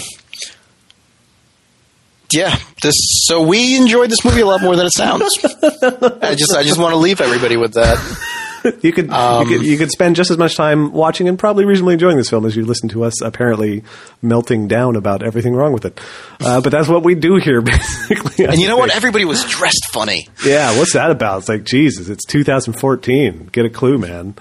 yeah, 2.33 2.55
this. 2.81 2.95
So 3.25 3.41
we 3.41 3.75
enjoyed 3.77 4.09
this 4.09 4.23
movie 4.23 4.41
a 4.41 4.45
lot 4.45 4.61
more 4.61 4.75
than 4.75 4.85
it 4.85 4.93
sounds. 4.95 5.23
I 5.43 6.35
just, 6.35 6.53
I 6.55 6.63
just 6.63 6.79
want 6.79 6.93
to 6.93 6.97
leave 6.97 7.19
everybody 7.21 7.57
with 7.57 7.73
that. 7.73 7.97
You 8.83 8.93
could, 8.93 9.09
Um, 9.09 9.47
you 9.49 9.57
could 9.57 9.65
you 9.65 9.77
could 9.79 9.89
spend 9.89 10.15
just 10.15 10.29
as 10.29 10.37
much 10.37 10.55
time 10.55 10.91
watching 10.91 11.27
and 11.27 11.39
probably 11.39 11.65
reasonably 11.65 11.93
enjoying 11.95 12.17
this 12.17 12.29
film 12.29 12.45
as 12.45 12.55
you 12.55 12.63
listen 12.63 12.89
to 12.89 13.03
us 13.03 13.19
apparently 13.23 13.83
melting 14.21 14.67
down 14.67 14.95
about 14.95 15.23
everything 15.23 15.55
wrong 15.55 15.73
with 15.73 15.83
it. 15.83 15.99
Uh, 16.39 16.61
but 16.61 16.69
that's 16.71 16.87
what 16.87 17.01
we 17.03 17.15
do 17.15 17.37
here, 17.37 17.59
basically. 17.61 18.45
And 18.45 18.59
you 18.61 18.67
know 18.67 18.77
what? 18.77 18.95
Everybody 18.95 19.25
was 19.25 19.43
dressed 19.45 19.87
funny. 19.91 20.27
yeah, 20.45 20.77
what's 20.77 20.93
that 20.93 21.09
about? 21.09 21.39
It's 21.39 21.49
like 21.49 21.63
Jesus, 21.63 22.07
it's 22.07 22.23
2014. 22.25 23.49
Get 23.51 23.65
a 23.65 23.69
clue, 23.71 23.97
man. 23.97 24.35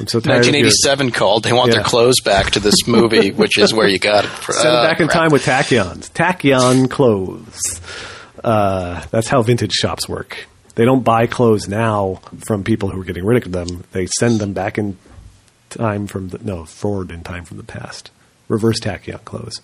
I'm 0.00 0.06
so 0.06 0.18
tired. 0.18 0.38
of 0.40 0.46
1987 0.46 1.10
called. 1.12 1.44
They 1.44 1.52
want 1.52 1.68
Yeah. 1.68 1.76
their 1.76 1.84
clothes 1.84 2.20
back 2.24 2.52
to 2.52 2.60
this 2.60 2.86
movie, 2.86 3.30
which 3.32 3.58
is 3.58 3.72
where 3.74 3.86
you 3.86 3.98
got 3.98 4.24
it. 4.24 4.28
From. 4.28 4.54
Send 4.56 4.68
it 4.68 4.82
back 4.88 5.00
in 5.00 5.08
time 5.08 5.30
with 5.30 5.44
tachyons. 5.44 6.10
Tachyon 6.10 6.90
clothes. 6.90 7.80
Uh, 8.42 9.02
that's 9.10 9.28
how 9.28 9.42
vintage 9.42 9.72
shops 9.72 10.08
work. 10.08 10.46
They 10.74 10.84
don't 10.86 11.04
buy 11.04 11.26
clothes 11.26 11.68
now 11.68 12.20
from 12.46 12.64
people 12.64 12.88
who 12.88 13.00
are 13.00 13.04
getting 13.04 13.24
rid 13.26 13.44
of 13.44 13.52
them. 13.52 13.84
They 13.92 14.06
send 14.18 14.40
them 14.40 14.54
back 14.54 14.78
in 14.78 14.96
time 15.68 16.06
from 16.06 16.28
the 16.30 16.38
no 16.38 16.64
forward 16.64 17.10
in 17.10 17.22
time 17.22 17.44
from 17.44 17.58
the 17.58 17.62
past. 17.64 18.10
Reverse 18.48 18.80
tachyon 18.80 19.22
clothes. 19.24 19.60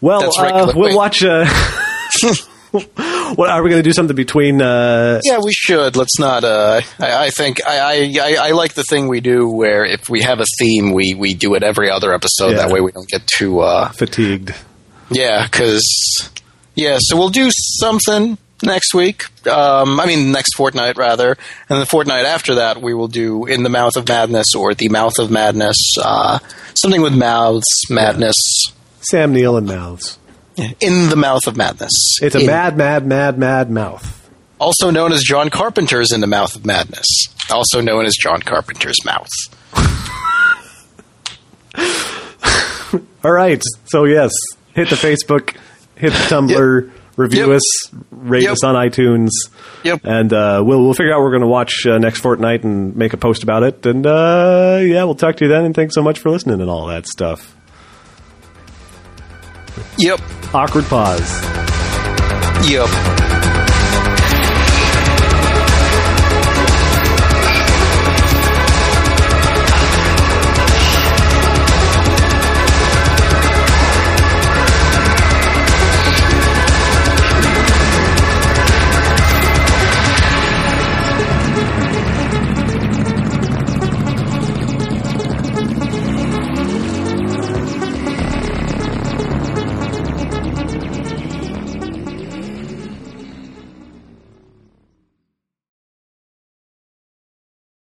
Well, 0.00 0.20
That's 0.22 0.38
uh, 0.38 0.72
we'll 0.74 0.96
watch. 0.96 1.22
Uh, 1.22 1.46
what 3.34 3.50
are 3.50 3.62
we 3.62 3.70
going 3.70 3.82
to 3.82 3.88
do? 3.88 3.92
Something 3.92 4.16
between? 4.16 4.62
Uh, 4.62 5.20
Yeah, 5.24 5.38
we 5.42 5.52
should. 5.52 5.96
Let's 5.96 6.18
not. 6.18 6.44
Uh, 6.44 6.80
I, 6.98 7.26
I 7.26 7.30
think 7.30 7.66
I, 7.66 8.10
I, 8.20 8.36
I, 8.48 8.50
like 8.52 8.74
the 8.74 8.84
thing 8.84 9.08
we 9.08 9.20
do 9.20 9.48
where 9.48 9.84
if 9.84 10.08
we 10.08 10.22
have 10.22 10.40
a 10.40 10.46
theme, 10.58 10.92
we, 10.92 11.14
we 11.14 11.34
do 11.34 11.54
it 11.54 11.62
every 11.62 11.90
other 11.90 12.12
episode. 12.12 12.50
Yeah. 12.50 12.56
That 12.66 12.70
way, 12.70 12.80
we 12.80 12.92
don't 12.92 13.08
get 13.08 13.26
too. 13.26 13.60
Uh, 13.60 13.88
fatigued. 13.90 14.54
yeah, 15.10 15.44
because 15.44 16.30
yeah. 16.74 16.98
So 17.00 17.16
we'll 17.16 17.30
do 17.30 17.48
something 17.52 18.38
next 18.62 18.94
week. 18.94 19.24
Um, 19.46 20.00
I 20.00 20.06
mean, 20.06 20.32
next 20.32 20.54
fortnight 20.56 20.96
rather, 20.96 21.36
and 21.68 21.80
the 21.80 21.86
fortnight 21.86 22.24
after 22.24 22.56
that, 22.56 22.80
we 22.80 22.94
will 22.94 23.08
do 23.08 23.46
in 23.46 23.62
the 23.62 23.68
mouth 23.68 23.96
of 23.96 24.08
madness 24.08 24.54
or 24.56 24.74
the 24.74 24.88
mouth 24.88 25.18
of 25.18 25.30
madness. 25.30 25.76
Uh, 26.02 26.38
something 26.74 27.02
with 27.02 27.14
mouths, 27.16 27.66
madness. 27.90 28.34
Sam 29.00 29.32
Neill 29.32 29.56
and 29.56 29.66
mouths. 29.66 30.18
In 30.80 31.08
the 31.10 31.16
mouth 31.16 31.46
of 31.46 31.56
madness. 31.56 31.92
It's 32.22 32.34
a 32.34 32.40
In- 32.40 32.46
mad, 32.46 32.76
mad, 32.76 33.06
mad, 33.06 33.38
mad 33.38 33.70
mouth. 33.70 34.28
also 34.58 34.90
known 34.90 35.12
as 35.12 35.22
John 35.22 35.50
Carpenter's 35.50 36.12
In 36.12 36.20
the 36.22 36.26
Mouth 36.26 36.56
of 36.56 36.64
Madness, 36.64 37.06
also 37.50 37.80
known 37.82 38.06
as 38.06 38.14
John 38.18 38.40
Carpenter's 38.40 39.04
Mouth. 39.04 39.28
All 43.24 43.32
right. 43.32 43.62
So 43.86 44.04
yes, 44.04 44.32
hit 44.74 44.88
the 44.88 44.96
Facebook, 44.96 45.56
hit 45.96 46.12
the 46.12 46.18
Tumblr, 46.28 46.90
review 47.16 47.46
Yep. 47.48 47.56
us, 47.56 47.90
rate 48.10 48.42
Yep. 48.44 48.52
us 48.52 48.64
on 48.64 48.74
iTunes, 48.76 49.30
Yep. 49.82 50.00
and 50.04 50.32
uh, 50.32 50.62
we'll 50.64 50.82
we'll 50.82 50.94
figure 50.94 51.12
out 51.12 51.18
what 51.18 51.24
we're 51.24 51.30
going 51.32 51.40
to 51.42 51.48
watch 51.48 51.84
uh, 51.86 51.98
next 51.98 52.20
fortnight 52.20 52.62
and 52.64 52.94
make 52.96 53.12
a 53.12 53.16
post 53.16 53.42
about 53.42 53.62
it. 53.64 53.84
And 53.84 54.06
uh, 54.06 54.78
yeah, 54.82 55.02
we'll 55.04 55.14
talk 55.16 55.36
to 55.36 55.44
you 55.44 55.50
then. 55.50 55.64
And 55.64 55.74
thanks 55.74 55.94
so 55.94 56.02
much 56.02 56.18
for 56.20 56.30
listening 56.30 56.60
and 56.60 56.70
all 56.70 56.86
that 56.86 57.06
stuff. 57.06 57.55
Yep. 59.98 60.20
Awkward 60.54 60.84
pause. 60.84 61.42
Yep. 62.68 63.25